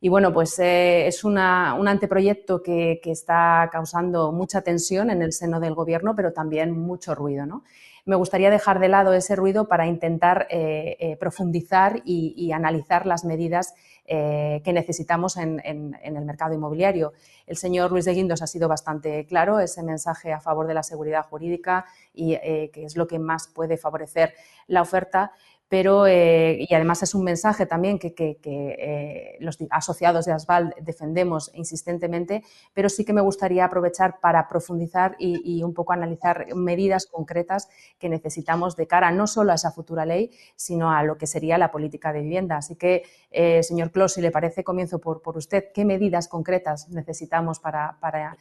Y 0.00 0.08
bueno, 0.08 0.32
pues 0.32 0.58
es 0.58 1.22
un 1.22 1.38
anteproyecto 1.38 2.60
que, 2.60 2.98
que, 3.00 3.12
está 3.12 3.68
causando 3.70 4.32
mucha 4.32 4.62
tensión 4.62 5.10
en 5.10 5.22
el 5.22 5.32
seno 5.32 5.60
del 5.60 5.74
Gobierno, 5.74 6.16
pero 6.16 6.32
también 6.32 6.72
mucho 6.72 7.14
ruido, 7.14 7.46
¿no? 7.46 7.62
Me 8.04 8.16
gustaría 8.16 8.50
dejar 8.50 8.80
de 8.80 8.88
lado 8.88 9.12
ese 9.12 9.36
ruido 9.36 9.68
para 9.68 9.86
intentar 9.86 10.46
eh, 10.50 10.96
eh, 11.00 11.16
profundizar 11.16 12.02
y, 12.04 12.50
analizar 12.52 13.06
las 13.06 13.24
medidas 13.24 13.74
eh, 14.06 14.60
que 14.64 14.72
necesitamos 14.72 15.36
en, 15.36 15.60
el 15.64 16.24
mercado 16.24 16.54
inmobiliario. 16.54 17.12
El 17.46 17.56
señor 17.56 17.92
Luis 17.92 18.04
de 18.04 18.14
Guindos 18.14 18.42
ha 18.42 18.46
sido 18.46 18.68
bastante 18.68 19.24
claro, 19.26 19.60
ese 19.60 19.82
mensaje 19.82 20.32
a 20.32 20.40
favor 20.40 20.66
de 20.66 20.74
la 20.74 20.82
seguridad 20.82 21.24
jurídica 21.24 21.84
y 22.12 22.36
que 22.36 22.84
es 22.84 22.96
lo 22.96 23.06
que 23.06 23.18
más 23.18 23.48
puede 23.48 23.76
favorecer 23.76 24.34
la 24.66 24.82
oferta, 24.82 25.32
pero 25.70 26.08
eh, 26.08 26.66
y 26.68 26.74
además 26.74 27.04
es 27.04 27.14
un 27.14 27.22
mensaje 27.22 27.64
también 27.64 28.00
que, 28.00 28.12
eh, 28.18 29.36
los 29.38 29.56
asociados 29.70 30.24
de 30.24 30.32
ASVAL 30.32 30.74
defendemos 30.82 31.52
insistentemente, 31.54 32.42
pero 32.74 32.88
sí 32.88 33.04
que 33.04 33.12
me 33.12 33.20
gustaría 33.20 33.66
aprovechar 33.66 34.18
para 34.20 34.48
profundizar 34.48 35.14
y, 35.20 35.62
un 35.62 35.72
poco 35.72 35.92
analizar 35.92 36.52
medidas 36.56 37.06
concretas 37.06 37.68
que 38.00 38.08
necesitamos 38.08 38.74
de 38.74 38.88
cara 38.88 39.12
no 39.12 39.28
solo 39.28 39.52
a 39.52 39.54
esa 39.54 39.70
futura 39.70 40.04
ley, 40.04 40.32
sino 40.56 40.90
a 40.90 41.04
lo 41.04 41.16
que 41.16 41.28
sería 41.28 41.56
la 41.56 41.70
política 41.70 42.12
de 42.12 42.22
vivienda. 42.22 42.56
Así 42.56 42.74
que, 42.74 43.04
eh, 43.30 43.62
señor 43.62 43.92
Clos, 43.92 44.14
si 44.14 44.20
le 44.20 44.32
parece, 44.32 44.64
comienzo 44.64 44.98
por, 44.98 45.22
por 45.22 45.36
usted. 45.36 45.66
¿Qué 45.72 45.84
medidas 45.84 46.26
concretas 46.26 46.88
necesitamos 46.88 47.60
para, 47.60 47.96
para 48.00 48.36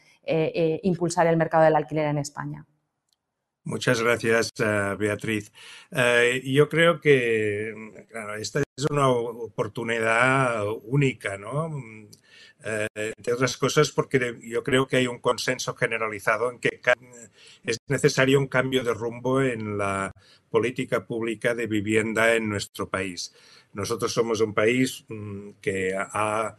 impulsar 0.81 1.27
el 1.27 1.37
mercado 1.37 1.63
del 1.65 1.75
alquiler 1.75 2.07
en 2.07 2.17
España? 2.17 2.65
Muchas 3.63 4.01
gracias, 4.01 4.51
eh, 4.59 4.95
Beatriz. 4.97 5.51
Eh, 5.91 6.41
yo 6.45 6.67
creo 6.69 6.99
que 6.99 7.73
esta 8.39 8.59
es 8.59 8.85
una 8.89 9.09
oportunidad 9.09 10.65
única, 10.83 11.37
¿no? 11.37 11.69
Eh, 12.63 12.87
entre 12.95 13.33
otras 13.33 13.55
cosas 13.57 13.89
porque 13.91 14.37
yo 14.41 14.63
creo 14.63 14.85
que 14.85 14.97
hay 14.97 15.07
un 15.07 15.19
consenso 15.19 15.75
generalizado 15.75 16.51
en 16.51 16.59
que 16.59 16.81
es 17.63 17.77
necesario 17.87 18.37
un 18.37 18.47
cambio 18.47 18.83
de 18.83 18.93
rumbo 18.93 19.41
en 19.41 19.77
la 19.77 20.11
política 20.49 21.05
pública 21.05 21.55
de 21.55 21.67
vivienda 21.67 22.35
en 22.35 22.49
nuestro 22.49 22.89
país. 22.89 23.33
Nosotros 23.73 24.11
somos 24.11 24.41
un 24.41 24.53
país 24.53 25.05
mm, 25.07 25.51
que 25.61 25.95
ha, 25.95 26.57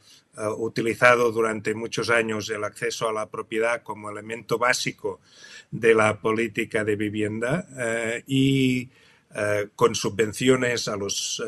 utilizado 0.58 1.32
durante 1.32 1.74
muchos 1.74 2.08
años 2.08 2.48
el 2.48 2.64
acceso 2.64 3.08
a 3.08 3.12
la 3.12 3.28
propiedad 3.28 3.82
como 3.82 4.08
elemento 4.08 4.56
básico 4.58 5.20
de 5.70 5.94
la 5.94 6.20
política 6.20 6.84
de 6.84 6.96
vivienda 6.96 7.66
eh, 7.78 8.24
y 8.26 8.90
eh, 9.34 9.68
con 9.76 9.94
subvenciones 9.94 10.88
a 10.88 10.96
los, 10.96 11.42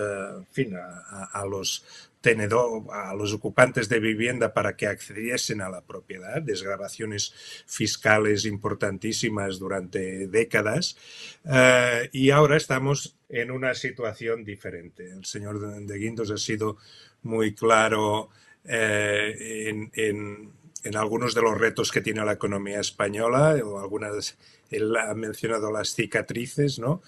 fin, 0.53 0.75
a, 0.77 1.45
los 1.45 1.85
tenedor, 2.23 2.85
a 2.91 3.15
los 3.15 3.35
ocupantes 3.35 3.89
de 3.89 4.01
vivienda 4.01 4.55
para 4.55 4.75
que 4.77 4.87
accediesen 4.87 5.61
a 5.61 5.69
la 5.69 5.83
propiedad, 5.83 6.41
desgrabaciones 6.41 7.35
fiscales 7.67 8.47
importantísimas 8.47 9.59
durante 9.59 10.29
décadas, 10.29 10.97
eh, 11.45 12.09
y 12.13 12.31
ahora 12.31 12.57
estamos 12.57 13.17
en 13.29 13.51
una 13.51 13.75
situación 13.75 14.45
diferente. 14.45 15.11
El 15.11 15.25
señor 15.25 15.61
de 15.85 15.99
Guindos 15.99 16.31
ha 16.31 16.39
sido 16.39 16.79
muy 17.23 17.55
claro 17.55 18.31
eh, 18.65 19.91
en, 19.95 20.53
algunos 20.97 21.35
de 21.35 21.43
los 21.43 21.59
retos 21.59 21.91
que 21.93 22.01
tiene 22.01 22.25
la 22.25 22.33
economía 22.33 22.81
española, 22.81 23.57
o 23.65 23.79
algunas, 23.79 24.37
él 24.71 24.95
ha 24.97 25.15
mencionado 25.15 25.71
las 25.71 25.95
cicatrices, 25.95 26.79
¿no? 26.79 27.03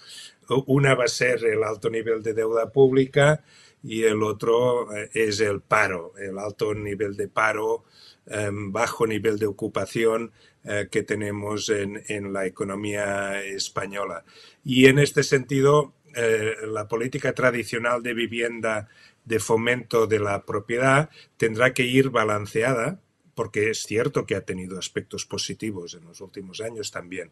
Una 0.67 0.95
va 0.95 1.05
a 1.05 1.07
ser 1.07 1.43
el 1.43 1.63
alto 1.63 1.89
nivel 1.89 2.21
de 2.23 2.33
deuda 2.33 2.71
pública, 2.71 3.43
y 3.85 4.03
el 4.03 4.23
otro 4.23 4.95
eh, 4.95 5.09
es 5.13 5.39
el 5.39 5.61
paro, 5.61 6.13
el 6.17 6.39
alto 6.39 6.73
nivel 6.73 7.15
de 7.15 7.27
paro, 7.27 7.85
em, 8.25 8.71
bajo 8.71 9.05
nivel 9.05 9.37
de 9.37 9.45
ocupación 9.45 10.31
eh, 10.63 10.87
que 10.89 11.03
tenemos 11.03 11.69
en, 11.69 12.01
en, 12.07 12.33
la 12.33 12.47
economía 12.47 13.43
española. 13.43 14.25
Y 14.63 14.87
en 14.87 14.97
este 14.97 15.21
sentido, 15.21 15.93
eh, 16.15 16.55
la 16.67 16.87
política 16.87 17.33
tradicional 17.33 18.01
de 18.01 18.15
vivienda 18.15 18.87
de 19.25 19.39
fomento 19.39 20.07
de 20.07 20.19
la 20.19 20.45
propiedad 20.45 21.09
tendrá 21.37 21.73
que 21.73 21.83
ir 21.83 22.09
balanceada 22.09 22.99
porque 23.35 23.69
es 23.69 23.83
cierto 23.83 24.25
que 24.25 24.35
ha 24.35 24.45
tenido 24.45 24.79
aspectos 24.79 25.25
positivos 25.25 25.93
en 25.93 26.05
los 26.05 26.21
últimos 26.21 26.61
años 26.61 26.89
también. 26.89 27.31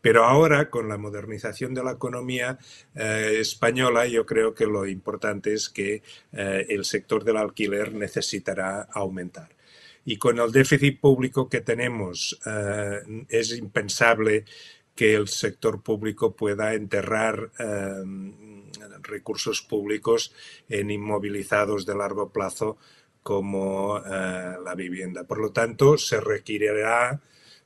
Pero 0.00 0.24
ahora, 0.24 0.70
con 0.70 0.88
la 0.88 0.96
modernización 0.96 1.74
de 1.74 1.84
la 1.84 1.92
economía 1.92 2.58
eh, 2.94 3.36
española, 3.38 4.06
yo 4.06 4.26
creo 4.26 4.54
que 4.54 4.66
lo 4.66 4.86
importante 4.86 5.52
es 5.52 5.68
que 5.68 6.02
eh, 6.32 6.66
el 6.68 6.84
sector 6.84 7.22
del 7.22 7.36
alquiler 7.36 7.92
necesitará 7.94 8.82
aumentar. 8.92 9.50
Y 10.04 10.16
con 10.16 10.40
el 10.40 10.50
déficit 10.50 10.98
público 10.98 11.48
que 11.48 11.60
tenemos, 11.60 12.40
eh, 12.46 13.24
es 13.28 13.56
impensable 13.56 14.44
que 14.96 15.14
el 15.14 15.28
sector 15.28 15.82
público 15.82 16.34
pueda 16.34 16.74
enterrar 16.74 17.50
recursos 19.02 19.62
públicos 19.62 20.34
en 20.68 20.90
inmovilizados 20.90 21.86
de 21.86 21.94
largo 21.94 22.30
plazo 22.30 22.76
como 23.22 23.98
la 24.72 24.76
vivienda. 24.76 25.24
Por 25.24 25.38
lo 25.38 25.52
tanto, 25.52 25.98
se 25.98 26.20
requerirá 26.20 27.20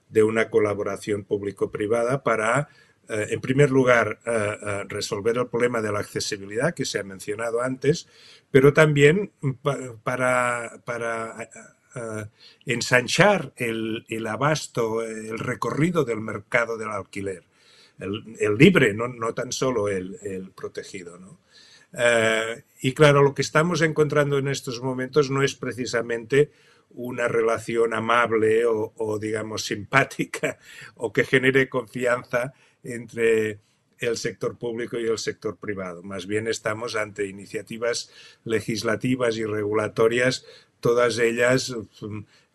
de 0.08 0.22
una 0.22 0.50
colaboración 0.50 1.24
público-privada 1.24 2.22
para, 2.22 2.68
eh, 3.08 3.28
en 3.30 3.40
primer 3.40 3.70
lugar, 3.70 4.18
eh, 4.26 4.84
resolver 4.88 5.36
el 5.38 5.46
problema 5.46 5.80
de 5.80 5.92
la 5.92 6.00
accesibilidad 6.00 6.74
que 6.74 6.84
se 6.84 6.98
ha 6.98 7.04
mencionado 7.04 7.62
antes, 7.62 8.08
pero 8.50 8.72
también 8.72 9.30
para, 10.02 10.80
para 10.84 11.48
ensanchar 12.66 13.52
el, 13.56 14.26
abasto, 14.28 15.02
el 15.02 15.38
recorrido 15.38 16.04
del 16.04 16.20
mercado 16.20 16.76
del 16.76 16.90
alquiler. 16.90 17.42
El, 17.98 18.58
libre, 18.58 18.92
no, 18.92 19.08
no, 19.08 19.32
tan 19.32 19.50
solo 19.52 19.88
el, 19.88 20.18
el 20.22 20.50
protegido. 20.50 21.18
¿no? 21.18 21.38
Eh, 21.98 22.62
y 22.82 22.92
claro, 22.92 23.22
lo 23.22 23.34
que 23.34 23.42
estamos 23.42 23.80
encontrando 23.80 24.38
en 24.38 24.48
estos 24.48 24.82
momentos 24.82 25.30
no 25.30 25.42
es 25.42 25.54
precisamente 25.54 26.50
una 26.90 27.28
relación 27.28 27.94
amable 27.94 28.64
o, 28.66 29.18
digamos, 29.18 29.64
simpática 29.64 30.58
o 30.94 31.12
que 31.12 31.24
genere 31.24 31.68
confianza 31.68 32.52
entre 32.82 33.60
el 33.98 34.16
sector 34.16 34.58
público 34.58 34.98
y 34.98 35.06
el 35.06 35.18
sector 35.18 35.56
privado. 35.56 36.02
Más 36.02 36.26
bien 36.26 36.48
estamos 36.48 36.96
ante 36.96 37.26
iniciativas 37.26 38.10
legislativas 38.44 39.36
y 39.36 39.44
regulatorias, 39.44 40.44
todas 40.80 41.18
ellas 41.18 41.74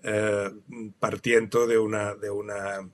eh, 0.04 0.52
partiendo 1.00 1.68
de 1.68 1.78
una, 1.78 2.16
de 2.16 2.30
una 2.30 2.90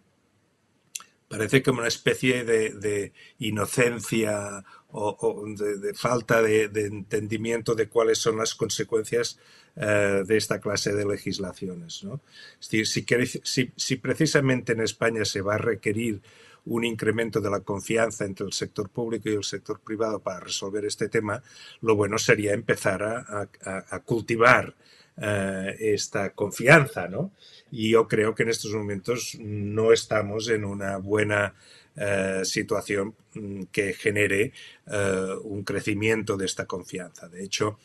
parece 1.27 1.61
como 1.61 1.79
una 1.79 1.87
especie 1.87 2.43
de, 2.43 3.13
inocencia 3.39 4.63
o, 4.91 5.45
de, 5.47 5.93
falta 5.93 6.41
de, 6.41 6.65
entendimiento 6.85 7.75
de 7.75 7.87
cuáles 7.87 8.19
son 8.19 8.37
las 8.37 8.55
consecuencias 8.55 9.37
eh, 9.75 10.23
de 10.25 10.37
esta 10.37 10.59
clase 10.59 10.93
de 10.93 11.05
legislaciones. 11.05 12.05
Es 12.59 12.69
decir, 12.69 13.41
si, 13.75 13.95
precisamente 13.97 14.73
en 14.73 14.81
España 14.81 15.25
se 15.25 15.41
va 15.41 15.55
a 15.55 15.59
requerir 15.59 16.21
un 16.65 16.83
incremento 16.83 17.39
de 17.39 17.49
la 17.49 17.61
confianza 17.61 18.25
entre 18.25 18.45
el 18.45 18.53
sector 18.53 18.89
público 18.89 19.29
y 19.29 19.35
el 19.35 19.43
sector 19.43 19.79
privado 19.79 20.19
para 20.19 20.41
resolver 20.41 20.83
este 20.85 21.07
tema, 21.07 21.41
lo 21.81 21.95
bueno 21.95 22.17
sería 22.17 22.53
empezar 22.53 23.03
a, 23.03 23.99
cultivar 24.03 24.75
eh, 25.17 25.75
esta 25.79 26.31
confianza, 26.31 27.07
¿no? 27.07 27.31
Y 27.71 27.91
yo 27.91 28.07
creo 28.07 28.35
que 28.35 28.43
en 28.43 28.49
estos 28.49 28.73
momentos 28.73 29.37
no 29.39 29.93
estamos 29.93 30.49
en 30.49 30.65
una 30.65 30.97
buena 30.97 31.55
eh, 31.99 32.41
situación 32.43 33.15
mm, 33.33 33.63
que 33.71 33.93
genere 33.93 34.53
eh, 34.85 35.35
un 35.43 35.63
crecimiento 35.63 36.37
de 36.37 36.45
esta 36.45 36.67
confianza. 36.67 37.27
De 37.27 37.43
hecho, 37.43 37.79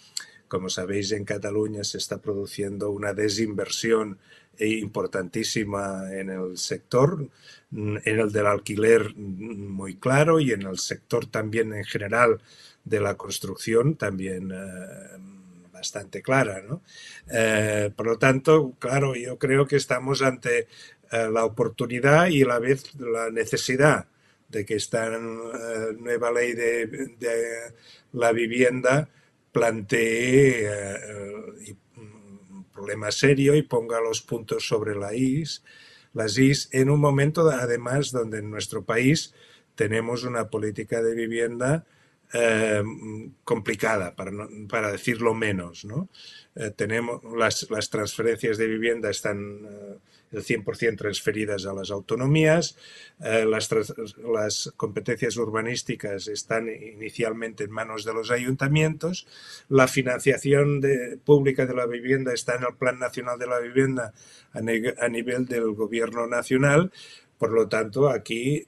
como 0.48 0.68
sabéis, 0.68 1.12
en 1.12 1.24
Cataluña 1.24 1.82
se 1.82 1.96
está 1.96 2.18
produciendo 2.20 2.90
una 2.90 3.14
desinversión 3.14 4.18
importantísima 4.58 6.12
en 6.12 6.28
el 6.28 6.58
sector, 6.58 7.26
mm, 7.70 7.96
en 8.04 8.20
el 8.20 8.30
del 8.32 8.46
alquiler 8.48 9.14
mm, 9.16 9.68
muy 9.70 9.96
claro 9.96 10.40
y 10.40 10.52
en 10.52 10.62
el 10.62 10.78
sector 10.78 11.24
también 11.24 11.72
en 11.72 11.84
general 11.84 12.38
de 12.84 13.00
la 13.00 13.16
construcción 13.16 13.96
también 13.96 14.52
eh, 14.52 15.68
bastante 15.72 16.20
clara. 16.20 16.62
por 17.96 18.06
lo 18.06 18.18
tanto, 18.18 18.74
claro, 18.78 19.14
yo 19.16 19.38
creo 19.38 19.66
que 19.66 19.76
estamos 19.76 20.20
ante 20.20 20.68
eh, 21.12 21.28
la 21.30 21.44
oportunidad 21.44 22.28
y 22.28 22.42
a 22.42 22.46
la 22.46 22.58
vez 22.58 22.94
la 22.98 23.30
necesidad 23.30 24.06
de 24.48 24.64
que 24.64 24.74
esta 24.74 25.06
eh, 25.06 25.18
nueva 25.98 26.32
ley 26.32 26.52
de, 26.52 27.18
la 28.12 28.32
vivienda 28.32 29.08
plantee 29.52 30.68
un 31.96 32.64
problema 32.72 33.10
serio 33.10 33.54
y 33.54 33.62
ponga 33.62 34.00
los 34.00 34.22
puntos 34.22 34.66
sobre 34.66 34.94
la 34.94 35.14
is, 35.14 35.62
las 36.14 36.36
is 36.36 36.68
en 36.72 36.90
un 36.90 37.00
momento 37.00 37.48
además 37.48 38.10
donde 38.10 38.38
en 38.38 38.50
nuestro 38.50 38.84
país 38.84 39.34
tenemos 39.74 40.24
una 40.24 40.48
política 40.48 41.02
de 41.02 41.14
vivienda 41.14 41.86
eh, 42.34 42.82
complicada, 43.44 44.14
para, 44.14 44.32
para 44.68 44.90
decirlo 44.90 45.34
menos. 45.34 45.84
¿no? 45.84 46.08
Eh, 46.54 46.70
tenemos 46.70 47.20
las, 47.36 47.70
las, 47.70 47.90
transferencias 47.90 48.56
de 48.56 48.66
vivienda 48.68 49.10
están 49.10 49.60
eh, 49.64 49.98
100% 50.32 50.96
transferidas 50.96 51.66
a 51.66 51.74
las 51.74 51.90
autonomías, 51.90 52.76
las, 53.18 53.70
las, 54.18 54.72
competencias 54.76 55.36
urbanísticas 55.36 56.28
están 56.28 56.68
inicialmente 56.68 57.64
en 57.64 57.70
manos 57.70 58.04
de 58.04 58.14
los 58.14 58.30
ayuntamientos, 58.30 59.26
la 59.68 59.88
financiación 59.88 60.80
de, 60.80 61.18
pública 61.22 61.66
de 61.66 61.74
la 61.74 61.86
vivienda 61.86 62.32
está 62.32 62.56
en 62.56 62.62
el 62.62 62.76
Plan 62.76 62.98
Nacional 62.98 63.38
de 63.38 63.46
la 63.46 63.60
Vivienda 63.60 64.12
a, 64.52 65.08
nivel 65.08 65.46
del 65.46 65.72
Gobierno 65.74 66.26
Nacional, 66.26 66.92
por 67.38 67.52
lo 67.52 67.68
tanto, 67.68 68.08
aquí 68.08 68.66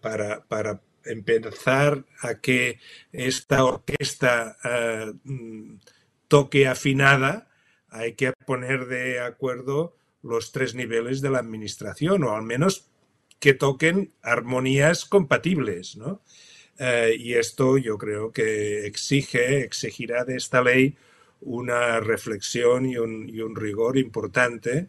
para, 0.00 0.44
para 0.44 0.80
empezar 1.08 2.04
a 2.20 2.34
que 2.34 2.78
esta 3.12 3.64
orquesta 3.64 4.56
eh, 4.64 5.12
toque 6.28 6.68
afinada, 6.68 7.48
hay 7.90 8.14
que 8.14 8.32
poner 8.46 8.86
de 8.86 9.20
acuerdo 9.20 9.96
los 10.22 10.52
tres 10.52 10.74
niveles 10.74 11.20
de 11.20 11.30
la 11.30 11.38
administración, 11.38 12.24
o 12.24 12.34
al 12.34 12.42
menos 12.42 12.88
que 13.38 13.54
toquen 13.54 14.12
armonías 14.22 15.04
compatibles, 15.04 15.96
¿no? 15.96 16.22
Eh, 16.78 17.16
y 17.18 17.34
esto 17.34 17.76
yo 17.76 17.98
creo 17.98 18.32
que 18.32 18.86
exige, 18.86 19.62
exigirá 19.62 20.24
de 20.24 20.36
esta 20.36 20.62
ley 20.62 20.96
una 21.40 22.00
reflexión 22.00 22.86
y 22.86 22.96
un, 22.96 23.56
rigor 23.56 23.98
importante. 23.98 24.88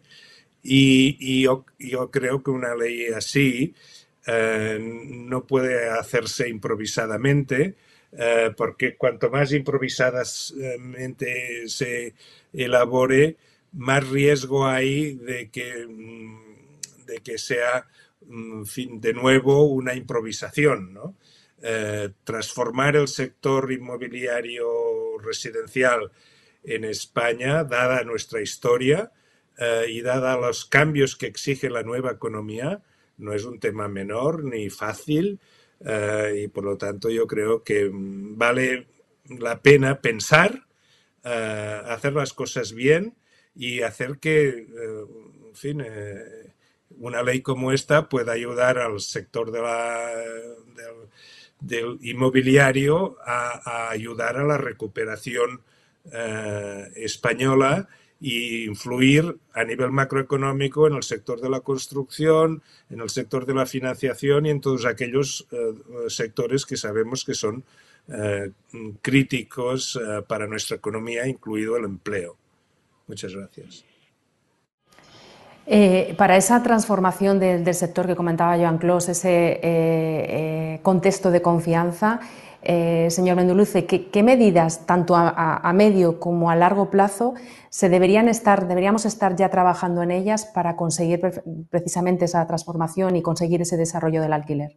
Y, 0.62 1.42
yo, 1.42 1.64
creo 2.10 2.42
que 2.42 2.50
una 2.50 2.74
ley 2.74 3.06
así 3.06 3.74
eh, 4.26 4.78
no 4.80 5.46
puede 5.46 5.88
hacerse 5.88 6.48
improvisadamente, 6.48 7.76
eh, 8.12 8.52
porque 8.56 8.96
cuanto 8.96 9.30
más 9.30 9.52
improvisadamente 9.52 11.68
se 11.68 12.14
elabore, 12.52 13.36
más 13.72 14.08
riesgo 14.08 14.66
hay 14.66 15.14
de 15.14 15.50
que, 15.50 15.86
mm, 15.86 17.06
de 17.06 17.18
que 17.20 17.38
sea 17.38 17.86
mm, 18.26 18.64
fin, 18.64 19.00
de 19.00 19.12
nuevo 19.14 19.64
una 19.64 19.94
improvisación. 19.94 20.92
¿no? 20.92 21.14
Eh, 21.62 22.10
transformar 22.24 22.96
el 22.96 23.08
sector 23.08 23.70
inmobiliario 23.72 25.18
residencial 25.18 26.10
en 26.64 26.84
España, 26.84 27.64
dada 27.64 28.02
nuestra 28.04 28.40
historia 28.40 29.12
eh, 29.58 29.86
y 29.88 30.00
dada 30.02 30.36
los 30.36 30.64
cambios 30.64 31.16
que 31.16 31.26
exige 31.26 31.70
la 31.70 31.82
nueva 31.82 32.12
economía, 32.12 32.82
no 33.18 33.34
es 33.34 33.44
un 33.44 33.60
tema 33.60 33.88
menor 33.88 34.44
ni 34.44 34.70
fácil 34.70 35.40
y 36.34 36.48
por 36.48 36.64
lo 36.64 36.76
tanto 36.76 37.08
yo 37.08 37.26
creo 37.26 37.64
que 37.64 37.88
mm, 37.88 38.36
vale 38.36 38.86
la 39.28 39.62
pena 39.62 40.00
pensar, 40.00 40.66
hacer 41.22 42.12
las 42.14 42.32
cosas 42.32 42.72
bien 42.72 43.14
y 43.60 43.82
hacer 43.82 44.18
que, 44.18 44.48
eh, 44.48 45.04
en 45.48 45.54
fin, 45.54 45.82
eh, 45.84 46.54
una 46.96 47.22
ley 47.22 47.42
como 47.42 47.72
esta 47.72 48.08
pueda 48.08 48.32
ayudar 48.32 48.78
al 48.78 49.00
sector 49.00 49.52
de 49.52 49.60
la, 49.60 50.10
del, 51.60 51.98
inmobiliario 52.00 53.18
a, 53.22 53.90
ayudar 53.90 54.38
a 54.38 54.44
la 54.44 54.56
recuperación 54.56 55.60
eh, 56.10 56.88
española 56.96 57.86
y 58.18 58.64
influir 58.64 59.36
a 59.52 59.64
nivel 59.64 59.90
macroeconómico 59.90 60.86
en 60.86 60.94
el 60.94 61.02
sector 61.02 61.42
de 61.42 61.50
la 61.50 61.60
construcción, 61.60 62.62
en 62.88 63.00
el 63.00 63.10
sector 63.10 63.44
de 63.44 63.54
la 63.54 63.66
financiación 63.66 64.46
y 64.46 64.50
en 64.50 64.62
todos 64.62 64.86
aquellos 64.86 65.46
sectores 66.08 66.64
que 66.64 66.78
sabemos 66.78 67.24
que 67.26 67.34
son 67.34 67.64
críticos 69.02 69.98
para 70.28 70.46
nuestra 70.46 70.76
economía, 70.76 71.26
incluido 71.26 71.76
el 71.76 71.84
empleo. 71.84 72.39
Muchas 73.10 73.34
gracias. 73.34 73.84
Eh, 75.66 76.14
para 76.16 76.36
esa 76.36 76.62
transformación 76.62 77.40
del 77.40 77.74
sector 77.74 78.06
que 78.06 78.14
comentaba 78.14 78.56
Joan 78.56 78.78
Clos, 78.78 79.08
ese 79.08 79.28
eh, 79.28 79.60
eh, 79.62 80.80
contexto 80.82 81.32
de 81.32 81.42
confianza, 81.42 82.20
señor 82.62 83.34
Menduluce, 83.36 83.86
¿qué, 83.86 84.22
medidas, 84.22 84.86
tanto 84.86 85.14
a, 85.16 85.72
medio 85.74 86.20
como 86.20 86.50
a 86.50 86.56
largo 86.56 86.88
plazo, 86.88 87.34
se 87.68 87.88
deberían 87.88 88.28
estar, 88.28 88.68
deberíamos 88.68 89.06
estar 89.06 89.34
ya 89.34 89.48
trabajando 89.48 90.02
en 90.02 90.12
ellas 90.12 90.44
para 90.46 90.76
conseguir 90.76 91.20
precisamente 91.68 92.26
esa 92.26 92.46
transformación 92.46 93.16
y 93.16 93.22
conseguir 93.22 93.60
ese 93.62 93.76
desarrollo 93.76 94.22
del 94.22 94.34
alquiler? 94.34 94.76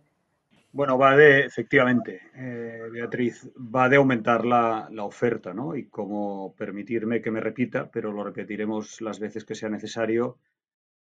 Bueno, 0.74 0.97
va 0.97 1.15
de, 1.15 1.41
efectivamente, 1.41 2.32
eh, 2.34 2.89
Beatriz, 2.91 3.47
va 3.55 3.88
de 3.88 3.97
aumentar 3.97 4.43
la, 4.43 4.89
oferta, 5.03 5.53
¿no? 5.53 5.76
Y 5.76 5.88
como 5.88 6.55
permitirme 6.55 7.21
que 7.21 7.30
me 7.30 7.39
repita, 7.41 7.91
pero 7.91 8.11
lo 8.11 8.24
repetiremos 8.24 8.99
las 8.99 9.19
veces 9.19 9.45
que 9.45 9.53
sea 9.53 9.69
necesario, 9.69 10.39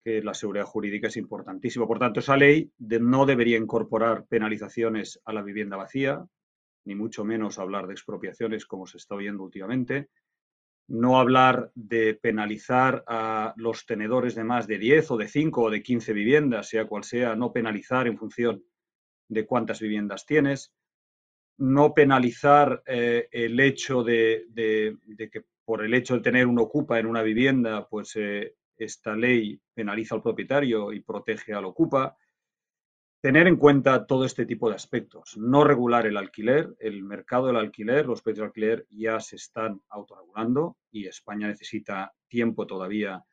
que 0.02 0.22
la 0.22 0.32
seguridad 0.32 0.64
jurídica 0.64 1.08
es 1.08 1.18
importantísima. 1.18 1.86
Por 1.86 1.98
tanto, 1.98 2.20
esa 2.20 2.38
ley 2.38 2.72
no 2.78 3.26
debería 3.26 3.58
incorporar 3.58 4.24
penalizaciones 4.24 5.20
a 5.26 5.34
la 5.34 5.42
vivienda 5.42 5.76
vacía, 5.76 6.24
ni 6.86 6.94
mucho 6.94 7.22
menos 7.26 7.58
hablar 7.58 7.88
de 7.88 7.92
expropiaciones 7.92 8.64
como 8.64 8.86
se 8.86 8.96
está 8.96 9.16
oyendo 9.16 9.42
últimamente, 9.42 10.08
no 10.86 11.18
hablar 11.20 11.72
de 11.74 12.14
penalizar 12.14 13.04
a 13.06 13.52
los 13.58 13.84
tenedores 13.84 14.34
de 14.34 14.44
más 14.44 14.66
de 14.66 14.78
10 14.78 15.10
o 15.10 15.18
de 15.18 15.28
5 15.28 15.64
o 15.64 15.70
de 15.70 15.82
15 15.82 16.14
viviendas, 16.14 16.70
sea 16.70 16.86
cual 16.86 17.04
sea, 17.04 17.36
no 17.36 17.52
penalizar 17.52 18.06
en 18.06 18.16
función 18.16 18.64
de 19.28 19.46
cuántas 19.46 19.80
viviendas 19.80 20.26
tienes, 20.26 20.72
no 21.58 21.92
penalizar 21.92 22.82
eh, 22.86 23.28
el 23.32 23.58
hecho 23.60 24.02
de, 24.02 24.46
que 24.54 25.44
por 25.64 25.84
el 25.84 25.92
hecho 25.94 26.14
de 26.14 26.20
tener 26.20 26.46
un 26.46 26.58
ocupa 26.58 26.98
en 26.98 27.06
una 27.06 27.22
vivienda, 27.22 27.86
pues 27.88 28.16
eh, 28.16 28.54
esta 28.76 29.14
ley 29.16 29.60
penaliza 29.74 30.14
al 30.14 30.22
propietario 30.22 30.92
y 30.92 31.00
protege 31.00 31.52
al 31.52 31.64
ocupa. 31.64 32.16
Tener 33.20 33.48
en 33.48 33.56
cuenta 33.56 34.06
todo 34.06 34.24
este 34.24 34.46
tipo 34.46 34.68
de 34.68 34.76
aspectos. 34.76 35.36
No 35.36 35.64
regular 35.64 36.06
el 36.06 36.16
alquiler, 36.16 36.76
el 36.78 37.02
mercado 37.02 37.48
del 37.48 37.56
alquiler, 37.56 38.06
los 38.06 38.22
precios 38.22 38.42
del 38.42 38.46
alquiler 38.46 38.86
ya 38.90 39.18
se 39.18 39.34
están 39.34 39.82
autorregulando 39.88 40.76
y 40.92 41.08
España 41.08 41.48
necesita 41.48 42.14
tiempo 42.28 42.64
todavía 42.66 43.24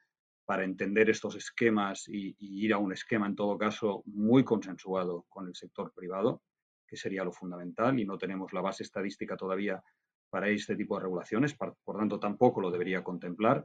para 0.45 0.63
entender 0.63 1.09
estos 1.09 1.35
esquemas 1.35 2.07
y, 2.07 2.35
ir 2.39 2.73
a 2.73 2.77
un 2.77 2.93
esquema, 2.93 3.25
en 3.25 3.35
todo 3.35 3.57
caso, 3.57 4.03
muy 4.05 4.43
consensuado 4.43 5.25
con 5.27 5.47
el 5.47 5.55
sector 5.55 5.91
privado, 5.93 6.43
que 6.87 6.97
sería 6.97 7.23
lo 7.23 7.31
fundamental, 7.31 7.99
y 7.99 8.05
no 8.05 8.17
tenemos 8.17 8.53
la 8.53 8.61
base 8.61 8.83
estadística 8.83 9.35
todavía 9.35 9.83
para 10.29 10.49
este 10.49 10.75
tipo 10.75 10.95
de 10.95 11.03
regulaciones, 11.03 11.55
por, 11.55 11.75
tanto, 11.97 12.19
tampoco 12.19 12.61
lo 12.61 12.69
debería 12.69 13.03
contemplar. 13.03 13.63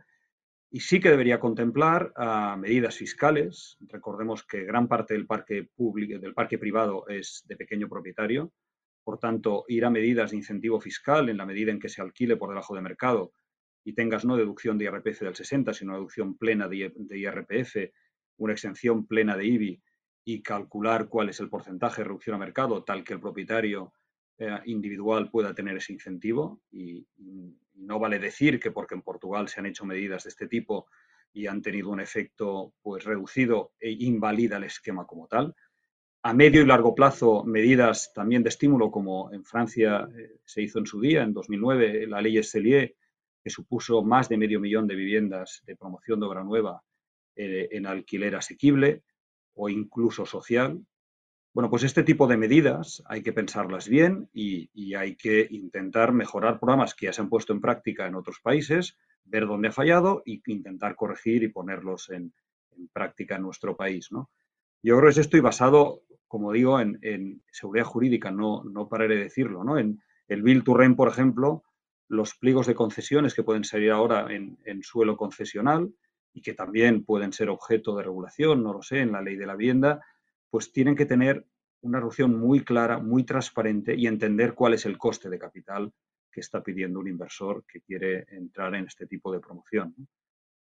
Y 0.70 0.80
sí 0.80 1.00
que 1.00 1.10
debería 1.10 1.40
contemplar 1.40 2.12
ah, 2.16 2.56
medidas 2.58 2.96
fiscales. 2.96 3.76
Recordemos 3.80 4.44
que 4.46 4.64
gran 4.64 4.86
parte 4.86 5.14
del 5.14 5.26
parque 5.26 5.68
público, 5.74 6.18
del 6.18 6.32
parque 6.32 6.58
privado 6.58 7.08
es 7.08 7.42
de 7.46 7.56
pequeño 7.56 7.88
propietario. 7.88 8.52
Por 9.02 9.18
tanto, 9.18 9.64
ir 9.66 9.84
a 9.84 9.90
medidas 9.90 10.30
de 10.30 10.36
incentivo 10.36 10.80
fiscal 10.80 11.28
en 11.28 11.38
la 11.38 11.46
medida 11.46 11.72
en 11.72 11.80
que 11.80 11.88
se 11.88 12.00
alquile 12.00 12.36
por 12.36 12.50
debajo 12.50 12.76
de 12.76 12.82
mercado 12.82 13.32
y 13.84 13.94
tengas 13.94 14.24
no 14.24 14.36
deducción 14.36 14.78
de 14.78 14.84
IRPF 14.84 15.20
del 15.20 15.34
60, 15.34 15.74
sino 15.74 15.94
deducción 15.94 16.36
plena 16.36 16.68
de 16.68 16.92
IRPF, 17.10 17.92
una 18.36 18.52
exención 18.52 19.06
plena 19.06 19.36
de 19.36 19.46
IBI 19.46 19.82
y 20.24 20.42
calcular 20.42 21.08
cuál 21.08 21.28
es 21.28 21.40
el 21.40 21.48
porcentaje 21.48 22.02
de 22.02 22.08
reducción 22.08 22.36
a 22.36 22.38
mercado, 22.38 22.84
tal 22.84 23.04
que 23.04 23.14
el 23.14 23.20
propietario 23.20 23.92
eh, 24.38 24.58
individual 24.66 25.30
pueda 25.30 25.54
tener 25.54 25.76
ese 25.76 25.92
incentivo. 25.92 26.62
Y, 26.70 27.06
no 27.74 27.98
vale 27.98 28.18
decir 28.18 28.60
que 28.60 28.70
porque 28.70 28.94
en 28.94 29.00
Portugal 29.00 29.48
se 29.48 29.58
han 29.58 29.64
hecho 29.64 29.86
medidas 29.86 30.24
de 30.24 30.28
este 30.28 30.46
tipo 30.46 30.86
y 31.32 31.46
han 31.46 31.62
tenido 31.62 31.88
un 31.88 31.98
efecto 31.98 32.74
pues 32.82 33.04
reducido 33.04 33.72
e 33.80 33.90
invalida 33.90 34.58
el 34.58 34.64
esquema 34.64 35.06
como 35.06 35.26
tal. 35.26 35.54
A 36.22 36.34
medio 36.34 36.60
y 36.60 36.66
largo 36.66 36.94
plazo, 36.94 37.42
medidas 37.44 38.12
también 38.14 38.42
de 38.42 38.50
estímulo, 38.50 38.90
como 38.90 39.32
en 39.32 39.44
Francia 39.44 40.06
eh, 40.14 40.40
se 40.44 40.60
hizo 40.60 40.78
en 40.78 40.86
su 40.86 41.00
día, 41.00 41.22
en 41.22 41.32
2009, 41.32 42.06
la 42.06 42.20
ley 42.20 42.36
Esselier, 42.36 42.94
que 43.43 43.51
supuso 43.51 44.03
más 44.03 44.28
de 44.28 44.36
medio 44.36 44.61
millón 44.61 44.86
de 44.86 44.97
viviendas 44.97 45.62
de 45.66 45.76
promoción 45.76 46.20
de 46.20 46.26
obra 46.26 46.45
nueva 46.45 46.82
eh, 47.36 47.68
en 47.72 47.86
alquiler 47.86 48.36
asequible 48.36 49.03
o 49.55 49.68
incluso 49.68 50.26
social. 50.26 50.84
Bueno, 51.53 51.70
pues 51.70 51.82
este 51.82 52.03
tipo 52.03 52.26
de 52.26 52.36
medidas 52.36 53.03
hay 53.07 53.22
que 53.22 53.32
pensarlas 53.32 53.88
bien 53.88 54.28
y, 54.32 54.95
hay 54.95 55.16
que 55.16 55.47
intentar 55.51 56.12
mejorar 56.12 56.61
programas 56.61 56.95
que 56.95 57.07
ya 57.07 57.12
se 57.12 57.22
han 57.22 57.28
puesto 57.28 57.53
en 57.53 57.61
práctica 57.61 58.07
en 58.07 58.14
otros 58.14 58.41
países, 58.41 58.97
ver 59.24 59.47
dónde 59.47 59.68
ha 59.68 59.72
fallado 59.72 60.22
e 60.26 60.41
intentar 60.47 60.95
corregir 60.95 61.43
y 61.43 61.49
ponerlos 61.49 62.11
en, 62.11 62.32
práctica 62.93 63.36
en 63.36 63.43
nuestro 63.43 63.76
país. 63.76 64.09
Yo 64.82 64.99
creo 64.99 65.12
que 65.12 65.20
estoy 65.20 65.41
basado, 65.41 66.03
como 66.28 66.53
digo, 66.53 66.80
en, 66.80 67.43
seguridad 67.51 67.84
jurídica, 67.84 68.30
no, 68.30 68.62
no 68.64 68.88
pararé 68.88 69.16
de 69.16 69.24
decirlo. 69.24 69.76
En 69.76 70.01
el 70.28 70.43
Bill 70.43 70.62
Turren, 70.62 70.95
por 70.95 71.09
ejemplo, 71.09 71.64
los 72.11 72.34
pliegos 72.34 72.66
de 72.66 72.74
concesiones 72.74 73.34
que 73.34 73.44
pueden 73.44 73.62
salir 73.62 73.92
ahora 73.92 74.26
en, 74.30 74.82
suelo 74.82 75.16
concesional 75.16 75.94
y 76.32 76.42
que 76.42 76.54
también 76.54 77.04
pueden 77.04 77.32
ser 77.32 77.48
objeto 77.48 77.94
de 77.94 78.02
regulación, 78.02 78.64
no 78.64 78.72
lo 78.72 78.82
sé, 78.82 78.98
en 78.98 79.12
la 79.12 79.22
ley 79.22 79.36
de 79.36 79.46
la 79.46 79.54
vivienda, 79.54 80.04
pues 80.50 80.72
tienen 80.72 80.96
que 80.96 81.06
tener 81.06 81.46
una 81.82 82.00
relación 82.00 82.36
muy 82.36 82.64
clara, 82.64 82.98
muy 82.98 83.22
transparente 83.22 83.94
y 83.94 84.08
entender 84.08 84.54
cuál 84.54 84.74
es 84.74 84.86
el 84.86 84.98
coste 84.98 85.30
de 85.30 85.38
capital 85.38 85.92
que 86.32 86.40
está 86.40 86.64
pidiendo 86.64 86.98
un 86.98 87.06
inversor 87.06 87.64
que 87.64 87.80
quiere 87.80 88.26
entrar 88.30 88.74
en 88.74 88.86
este 88.86 89.06
tipo 89.06 89.32
de 89.32 89.38
promoción. 89.38 89.94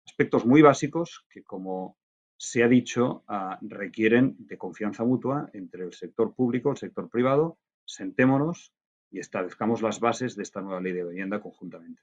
Aspectos 0.06 0.46
muy 0.46 0.62
básicos 0.62 1.26
que, 1.28 1.42
como 1.42 1.98
se 2.36 2.62
ha 2.62 2.68
dicho, 2.68 3.24
ah, 3.26 3.58
requieren 3.60 4.36
de 4.38 4.56
confianza 4.56 5.02
mutua 5.04 5.50
entre 5.52 5.82
el 5.82 5.92
sector 5.94 6.32
público, 6.32 6.70
el 6.70 6.76
sector 6.76 7.10
privado. 7.10 7.58
Sentémonos, 7.84 8.72
y 9.10 9.18
establezcamos 9.18 9.82
las 9.82 10.00
bases 10.00 10.36
de 10.36 10.42
esta 10.42 10.60
nueva 10.60 10.80
ley 10.80 10.92
de 10.92 11.04
vivienda 11.04 11.40
conjuntamente. 11.40 12.02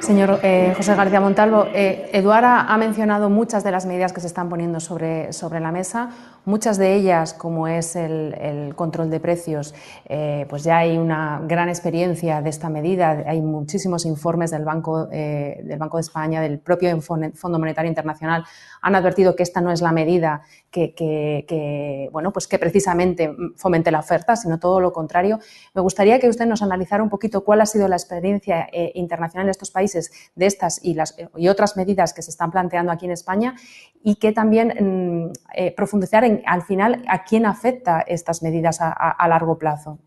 Señor 0.00 0.40
eh, 0.42 0.72
José 0.74 0.94
García 0.94 1.20
Montalvo, 1.20 1.66
eh, 1.74 2.08
Eduardo 2.14 2.48
ha 2.48 2.76
mencionado 2.78 3.28
muchas 3.28 3.62
de 3.64 3.70
las 3.70 3.84
medidas 3.84 4.14
que 4.14 4.22
se 4.22 4.28
están 4.28 4.48
poniendo 4.48 4.80
sobre, 4.80 5.30
sobre 5.34 5.60
la 5.60 5.72
mesa. 5.72 6.08
Muchas 6.46 6.78
de 6.78 6.94
ellas, 6.94 7.34
como 7.34 7.68
es 7.68 7.96
el, 7.96 8.72
control 8.76 9.10
de 9.10 9.20
precios, 9.20 9.74
eh, 10.06 10.46
pues 10.48 10.64
ya 10.64 10.78
hay 10.78 10.96
una 10.96 11.42
gran 11.44 11.68
experiencia 11.68 12.40
de 12.40 12.48
esta 12.48 12.70
medida. 12.70 13.24
Hay 13.26 13.42
muchísimos 13.42 14.06
informes 14.06 14.52
del 14.52 14.64
Banco, 14.64 15.06
del 15.06 15.78
Banco 15.78 15.98
de 15.98 16.02
España, 16.02 16.40
del 16.40 16.58
propio 16.58 16.98
Fondo 17.00 17.58
Monetario 17.58 17.88
Internacional, 17.88 18.44
han 18.80 18.94
advertido 18.94 19.34
que 19.34 19.42
esta 19.42 19.60
no 19.60 19.72
es 19.72 19.82
la 19.82 19.92
medida 19.92 20.42
que, 20.70 22.08
bueno, 22.12 22.32
pues 22.32 22.46
que 22.46 22.58
precisamente 22.58 23.34
fomente 23.56 23.90
la 23.90 23.98
oferta, 23.98 24.36
sino 24.36 24.60
todo 24.60 24.78
lo 24.78 24.92
contrario. 24.92 25.40
Me 25.74 25.82
gustaría 25.82 26.20
que 26.20 26.28
usted 26.28 26.46
nos 26.46 26.62
analizara 26.62 27.02
un 27.02 27.08
poquito 27.08 27.42
cuál 27.44 27.62
ha 27.62 27.66
sido 27.66 27.88
la 27.88 27.96
experiencia 27.96 28.68
internacional 28.94 29.25
en 29.34 29.48
estos 29.48 29.70
países 29.70 30.10
de 30.34 30.46
estas 30.46 30.80
y, 30.82 30.94
las, 30.94 31.16
y 31.36 31.48
otras 31.48 31.76
medidas 31.76 32.12
que 32.12 32.22
se 32.22 32.30
están 32.30 32.50
planteando 32.50 32.92
aquí 32.92 33.06
en 33.06 33.12
España 33.12 33.54
y 34.02 34.16
que 34.16 34.32
también 34.32 35.28
mm, 35.28 35.74
profundizar 35.74 36.24
en, 36.24 36.42
al 36.46 36.62
final, 36.62 37.04
a 37.08 37.24
quién 37.24 37.46
afecta 37.46 38.00
estas 38.06 38.42
medidas 38.42 38.78
a, 38.80 39.28
largo 39.28 39.58
plazo. 39.58 39.98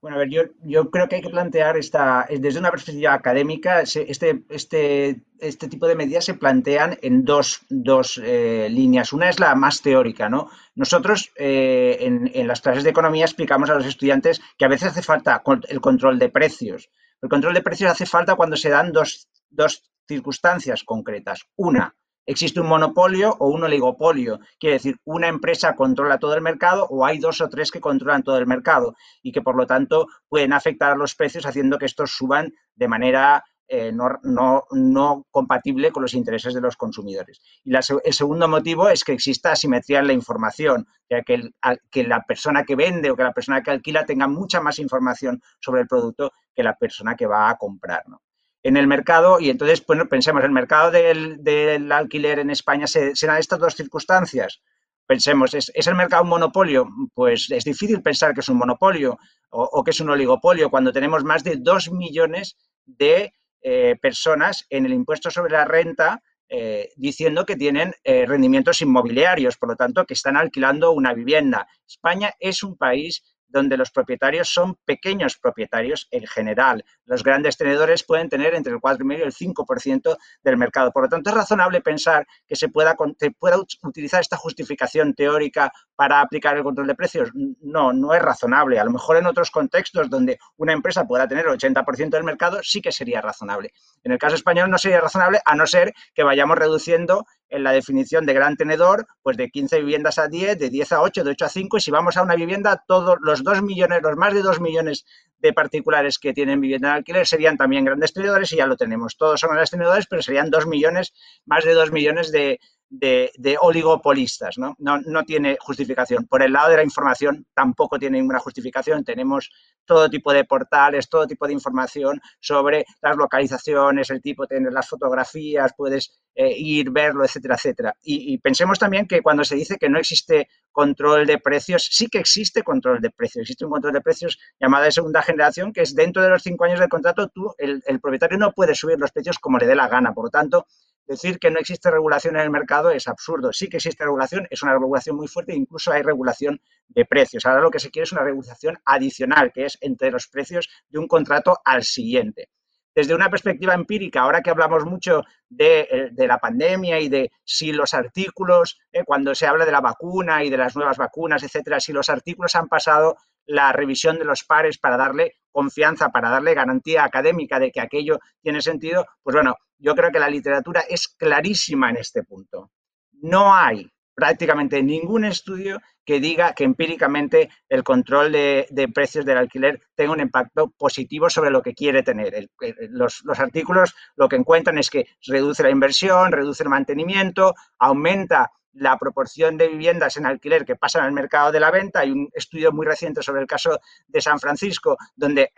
Bueno, 0.00 0.16
a 0.16 0.20
ver, 0.20 0.28
yo, 0.28 0.42
yo 0.62 0.90
creo 0.90 1.08
que 1.08 1.16
hay 1.16 1.22
que 1.22 1.30
plantear 1.30 1.78
esta, 1.78 2.26
desde 2.28 2.58
una 2.58 2.70
perspectiva 2.70 3.14
académica, 3.14 3.80
este, 3.80 4.44
este, 4.50 5.22
este 5.40 5.68
tipo 5.68 5.88
de 5.88 5.94
medidas 5.94 6.26
se 6.26 6.34
plantean 6.34 6.98
en 7.00 7.24
dos, 7.24 7.62
dos 7.70 8.20
eh, 8.22 8.68
líneas. 8.70 9.14
Una 9.14 9.30
es 9.30 9.40
la 9.40 9.54
más 9.54 9.80
teórica, 9.80 10.28
¿no? 10.28 10.50
Nosotros 10.74 11.32
eh, 11.36 11.96
en, 12.00 12.46
las 12.46 12.60
clases 12.60 12.84
de 12.84 12.90
economía 12.90 13.24
explicamos 13.24 13.70
a 13.70 13.76
los 13.76 13.86
estudiantes 13.86 14.42
que 14.58 14.66
a 14.66 14.68
veces 14.68 14.88
hace 14.88 15.00
falta 15.00 15.42
el 15.68 15.80
control 15.80 16.18
de 16.18 16.28
precios. 16.28 16.90
El 17.24 17.30
control 17.30 17.54
de 17.54 17.62
precios 17.62 17.90
hace 17.90 18.04
falta 18.04 18.34
cuando 18.34 18.54
se 18.54 18.68
dan 18.68 18.92
dos, 18.92 19.30
dos 19.48 19.82
circunstancias 20.06 20.84
concretas. 20.84 21.46
Una, 21.56 21.96
existe 22.26 22.60
un 22.60 22.66
monopolio 22.66 23.34
o 23.38 23.48
un 23.48 23.64
oligopolio. 23.64 24.40
Quiere 24.60 24.74
decir, 24.74 24.98
una 25.04 25.28
empresa 25.28 25.74
controla 25.74 26.18
todo 26.18 26.34
el 26.34 26.42
mercado 26.42 26.86
o 26.90 27.06
hay 27.06 27.18
dos 27.18 27.40
o 27.40 27.48
tres 27.48 27.70
que 27.70 27.80
controlan 27.80 28.24
todo 28.24 28.36
el 28.36 28.46
mercado 28.46 28.94
y 29.22 29.32
que 29.32 29.40
por 29.40 29.56
lo 29.56 29.66
tanto 29.66 30.06
pueden 30.28 30.52
afectar 30.52 30.92
a 30.92 30.96
los 30.96 31.14
precios 31.14 31.46
haciendo 31.46 31.78
que 31.78 31.86
estos 31.86 32.10
suban 32.10 32.52
de 32.74 32.88
manera 32.88 33.42
eh, 33.68 33.92
no, 33.92 35.26
compatible 35.30 35.90
con 35.90 36.02
los 36.02 36.14
intereses 36.14 36.54
de 36.54 36.60
los 36.60 36.76
consumidores. 36.76 37.40
Y 37.64 37.74
el 37.74 38.12
segundo 38.12 38.48
motivo 38.48 38.88
es 38.88 39.04
que 39.04 39.12
exista 39.12 39.52
asimetría 39.52 40.00
en 40.00 40.06
la 40.08 40.12
información, 40.12 40.86
ya 41.08 41.22
que, 41.22 41.50
que 41.90 42.04
la 42.04 42.22
persona 42.22 42.64
que 42.64 42.76
vende 42.76 43.10
o 43.10 43.16
que 43.16 43.22
la 43.22 43.32
persona 43.32 43.62
que 43.62 43.70
alquila 43.70 44.04
tenga 44.04 44.28
mucha 44.28 44.60
más 44.60 44.78
información 44.78 45.42
sobre 45.60 45.82
el 45.82 45.88
producto 45.88 46.32
que 46.54 46.62
la 46.62 46.76
persona 46.76 47.16
que 47.16 47.26
va 47.26 47.50
a 47.50 47.56
comprar. 47.56 48.04
¿no? 48.08 48.22
en 48.64 48.78
el 48.78 48.86
mercado 48.86 49.38
y 49.38 49.50
entonces, 49.50 49.84
bueno, 49.86 50.08
pensemos, 50.08 50.42
el 50.42 50.50
mercado 50.50 50.90
del, 50.90 51.92
alquiler 51.92 52.38
en 52.38 52.50
España 52.50 52.86
se, 52.86 53.12
estas 53.12 53.58
dos 53.58 53.74
circunstancias. 53.74 54.62
Pensemos, 55.06 55.52
¿es, 55.52 55.70
el 55.86 55.94
mercado 55.94 56.22
un 56.22 56.30
monopolio? 56.30 56.88
Pues 57.12 57.50
es 57.50 57.64
difícil 57.64 58.00
pensar 58.00 58.32
que 58.32 58.40
es 58.40 58.48
un 58.48 58.56
monopolio 58.56 59.18
o, 59.50 59.84
que 59.84 59.90
es 59.90 60.00
un 60.00 60.08
oligopolio 60.08 60.70
cuando 60.70 60.92
tenemos 60.92 61.22
más 61.24 61.44
de 61.44 61.56
dos 61.56 61.92
millones 61.92 62.56
de 62.86 63.34
eh, 63.66 63.96
personas 64.00 64.66
en 64.68 64.84
el 64.84 64.92
impuesto 64.92 65.30
sobre 65.30 65.52
la 65.52 65.64
renta 65.64 66.22
eh, 66.50 66.90
diciendo 66.96 67.46
que 67.46 67.56
tienen 67.56 67.94
eh, 68.04 68.26
rendimientos 68.26 68.82
inmobiliarios, 68.82 69.56
por 69.56 69.70
lo 69.70 69.76
tanto, 69.76 70.04
que 70.04 70.12
están 70.12 70.36
alquilando 70.36 70.92
una 70.92 71.14
vivienda. 71.14 71.66
España 71.88 72.34
es 72.38 72.62
un 72.62 72.76
país 72.76 73.24
donde 73.48 73.76
los 73.76 73.90
propietarios 73.90 74.48
son 74.48 74.76
pequeños 74.84 75.36
propietarios 75.38 76.08
en 76.10 76.26
general. 76.26 76.84
Los 77.04 77.22
grandes 77.22 77.56
tenedores 77.56 78.02
pueden 78.04 78.28
tener 78.28 78.54
entre 78.54 78.72
el 78.72 78.80
4,5 78.80 79.18
y 79.18 79.22
el 79.22 79.32
5% 79.32 80.16
del 80.42 80.56
mercado. 80.56 80.90
Por 80.92 81.04
lo 81.04 81.08
tanto, 81.08 81.30
es 81.30 81.36
razonable 81.36 81.80
pensar 81.80 82.26
que 82.46 82.56
se 82.56 82.68
pueda, 82.68 82.96
pueda 83.38 83.58
utilizar 83.82 84.20
esta 84.20 84.36
justificación 84.36 85.14
teórica 85.14 85.72
para 85.96 86.20
aplicar 86.20 86.56
el 86.56 86.62
control 86.62 86.86
de 86.86 86.94
precios. 86.94 87.30
No, 87.60 87.92
no 87.92 88.14
es 88.14 88.22
razonable. 88.22 88.80
A 88.80 88.84
lo 88.84 88.90
mejor 88.90 89.16
en 89.16 89.26
otros 89.26 89.50
contextos 89.50 90.10
donde 90.10 90.38
una 90.56 90.72
empresa 90.72 91.04
pueda 91.04 91.28
tener 91.28 91.46
el 91.46 91.58
80% 91.58 92.10
del 92.10 92.24
mercado, 92.24 92.60
sí 92.62 92.80
que 92.80 92.92
sería 92.92 93.20
razonable. 93.20 93.72
En 94.02 94.12
el 94.12 94.18
caso 94.18 94.34
español 94.34 94.70
no 94.70 94.78
sería 94.78 95.00
razonable, 95.00 95.40
a 95.44 95.54
no 95.54 95.66
ser 95.66 95.94
que 96.14 96.22
vayamos 96.22 96.58
reduciendo 96.58 97.26
en 97.48 97.62
la 97.62 97.72
definición 97.72 98.26
de 98.26 98.34
gran 98.34 98.56
tenedor, 98.56 99.06
pues 99.22 99.36
de 99.36 99.48
15 99.48 99.80
viviendas 99.80 100.18
a 100.18 100.28
10, 100.28 100.58
de 100.58 100.70
10 100.70 100.92
a 100.92 101.02
8, 101.02 101.24
de 101.24 101.30
8 101.30 101.44
a 101.44 101.48
5, 101.48 101.76
y 101.76 101.80
si 101.80 101.90
vamos 101.90 102.16
a 102.16 102.22
una 102.22 102.34
vivienda, 102.34 102.82
todos 102.86 103.16
los 103.20 103.33
2 103.42 103.62
millones, 103.62 104.00
los 104.02 104.16
más 104.16 104.34
de 104.34 104.42
2 104.42 104.60
millones 104.60 105.04
de 105.38 105.52
particulares 105.52 106.18
que 106.18 106.32
tienen 106.32 106.60
vivienda 106.60 106.88
en 106.88 106.94
alquiler 106.94 107.26
serían 107.26 107.56
también 107.56 107.84
grandes 107.84 108.12
tenedores 108.12 108.52
y 108.52 108.56
ya 108.56 108.66
lo 108.66 108.76
tenemos. 108.76 109.16
Todos 109.16 109.40
son 109.40 109.50
grandes 109.50 109.70
tenedores, 109.70 110.06
pero 110.06 110.22
serían 110.22 110.50
2 110.50 110.66
millones, 110.66 111.12
más 111.44 111.64
de 111.64 111.74
2 111.74 111.92
millones 111.92 112.32
de, 112.32 112.60
de, 112.90 113.56
oligopolistas, 113.60 114.58
¿no? 114.58 114.74
¿no? 114.78 115.00
¿no? 115.00 115.24
tiene 115.24 115.56
justificación. 115.60 116.26
Por 116.26 116.42
el 116.42 116.52
lado 116.52 116.70
de 116.70 116.76
la 116.76 116.84
información 116.84 117.46
tampoco 117.54 117.98
tiene 117.98 118.18
ninguna 118.18 118.38
justificación. 118.38 119.04
Tenemos 119.04 119.50
todo 119.84 120.08
tipo 120.08 120.32
de 120.32 120.44
portales, 120.44 121.08
todo 121.08 121.26
tipo 121.26 121.46
de 121.46 121.52
información 121.52 122.20
sobre 122.40 122.84
las 123.02 123.16
localizaciones, 123.16 124.10
el 124.10 124.22
tipo, 124.22 124.46
tener 124.46 124.72
las 124.72 124.88
fotografías, 124.88 125.72
puedes 125.76 126.20
eh, 126.34 126.54
ir, 126.56 126.90
verlo, 126.90 127.24
etcétera, 127.24 127.54
etcétera. 127.56 127.96
Y, 128.02 128.38
pensemos 128.38 128.78
también 128.78 129.06
que 129.06 129.22
cuando 129.22 129.44
se 129.44 129.56
dice 129.56 129.76
que 129.78 129.88
no 129.88 129.98
existe 129.98 130.48
control 130.74 131.24
de 131.24 131.38
precios, 131.38 131.88
sí 131.90 132.08
que 132.08 132.18
existe 132.18 132.62
control 132.62 133.00
de 133.00 133.10
precios. 133.10 133.42
Existe 133.42 133.64
un 133.64 133.70
control 133.70 133.94
de 133.94 134.02
precios 134.02 134.38
llamado 134.60 134.84
de 134.84 134.92
segunda 134.92 135.22
generación, 135.22 135.72
que 135.72 135.82
es 135.82 135.94
dentro 135.94 136.22
de 136.22 136.28
los 136.28 136.42
cinco 136.42 136.64
años 136.64 136.80
del 136.80 136.88
contrato, 136.90 137.28
tú, 137.28 137.54
el, 137.56 137.82
el 137.86 138.00
propietario 138.00 138.36
no 138.36 138.52
puede 138.52 138.74
subir 138.74 138.98
los 138.98 139.12
precios 139.12 139.38
como 139.38 139.56
le 139.58 139.66
dé 139.66 139.76
la 139.76 139.88
gana. 139.88 140.12
Por 140.12 140.24
lo 140.24 140.30
tanto, 140.30 140.66
Decir 141.06 141.38
que 141.38 141.50
no 141.50 141.58
existe 141.58 141.90
regulación 141.90 142.36
en 142.36 142.42
el 142.42 142.50
mercado 142.50 142.90
es 142.90 143.08
absurdo. 143.08 143.52
Sí 143.52 143.68
que 143.68 143.76
existe 143.76 144.04
regulación, 144.04 144.46
es 144.48 144.62
una 144.62 144.72
regulación 144.72 145.16
muy 145.16 145.28
fuerte, 145.28 145.54
incluso 145.54 145.92
hay 145.92 146.00
regulación 146.00 146.62
de 146.88 147.04
precios. 147.04 147.44
Ahora 147.44 147.60
lo 147.60 147.70
que 147.70 147.78
se 147.78 147.90
quiere 147.90 148.04
es 148.04 148.12
una 148.12 148.22
regulación 148.22 148.78
adicional, 148.86 149.52
que 149.52 149.66
es 149.66 149.76
entre 149.82 150.10
los 150.10 150.28
precios 150.28 150.70
de 150.88 150.98
un 150.98 151.06
contrato 151.06 151.58
al 151.62 151.84
siguiente. 151.84 152.48
Desde 152.94 153.14
una 153.14 153.28
perspectiva 153.28 153.74
empírica, 153.74 154.20
ahora 154.20 154.40
que 154.40 154.50
hablamos 154.50 154.84
mucho 154.84 155.24
de, 155.48 155.80
eh, 155.90 156.26
la 156.26 156.38
pandemia 156.38 157.00
y 157.00 157.08
de 157.08 157.32
si 157.44 157.72
los 157.72 157.92
artículos, 157.92 158.78
eh, 158.92 159.02
cuando 159.04 159.34
se 159.34 159.46
habla 159.46 159.64
de 159.64 159.72
la 159.72 159.80
vacuna 159.80 160.44
y 160.44 160.50
de 160.50 160.56
las 160.56 160.76
nuevas 160.76 160.96
vacunas, 160.96 161.42
etcétera, 161.42 161.80
si 161.80 161.92
los 161.92 162.08
artículos 162.08 162.54
han 162.54 162.68
pasado 162.68 163.16
la 163.46 163.72
revisión 163.72 164.18
de 164.18 164.24
los 164.24 164.44
pares 164.44 164.78
para 164.78 164.96
darle 164.96 165.34
confianza, 165.50 166.10
para 166.10 166.30
darle 166.30 166.54
garantía 166.54 167.04
académica 167.04 167.58
de 167.58 167.70
que 167.70 167.80
aquello 167.80 168.18
tiene 168.40 168.60
sentido, 168.60 169.06
pues 169.22 169.34
bueno, 169.34 169.56
yo 169.78 169.94
creo 169.94 170.10
que 170.10 170.20
la 170.20 170.30
literatura 170.30 170.82
es 170.88 171.08
clarísima 171.08 171.90
en 171.90 171.96
este 171.96 172.22
punto. 172.22 172.70
No 173.12 173.54
hay 173.54 173.90
prácticamente 174.14 174.82
ningún 174.82 175.24
estudio 175.24 175.80
que 176.04 176.20
diga 176.20 176.52
que 176.54 176.64
empíricamente 176.64 177.50
el 177.68 177.82
control 177.82 178.32
de, 178.32 178.90
precios 178.94 179.24
del 179.24 179.38
alquiler 179.38 179.80
tenga 179.94 180.12
un 180.12 180.20
impacto 180.20 180.70
positivo 180.70 181.30
sobre 181.30 181.50
lo 181.50 181.62
que 181.62 181.74
quiere 181.74 182.02
tener. 182.02 182.48
los, 182.90 183.22
los, 183.24 183.40
artículos 183.40 183.94
lo 184.16 184.28
que 184.28 184.36
encuentran 184.36 184.78
es 184.78 184.90
que 184.90 185.06
reduce 185.26 185.62
la 185.62 185.70
inversión, 185.70 186.32
reduce 186.32 186.62
el 186.62 186.68
mantenimiento, 186.68 187.54
aumenta 187.78 188.50
la 188.74 188.98
proporción 188.98 189.56
de 189.56 189.68
viviendas 189.68 190.16
en 190.16 190.26
alquiler 190.26 190.64
que 190.64 190.76
pasan 190.76 191.04
al 191.04 191.12
mercado 191.12 191.52
de 191.52 191.60
la 191.60 191.70
venta. 191.70 192.00
Hay 192.00 192.10
un 192.10 192.28
estudio 192.32 192.72
muy 192.72 192.86
reciente 192.86 193.22
sobre 193.22 193.40
el 193.40 193.46
caso 193.46 193.78
de 194.06 194.20
San 194.20 194.38
Francisco, 194.38 194.96
donde 195.14 195.52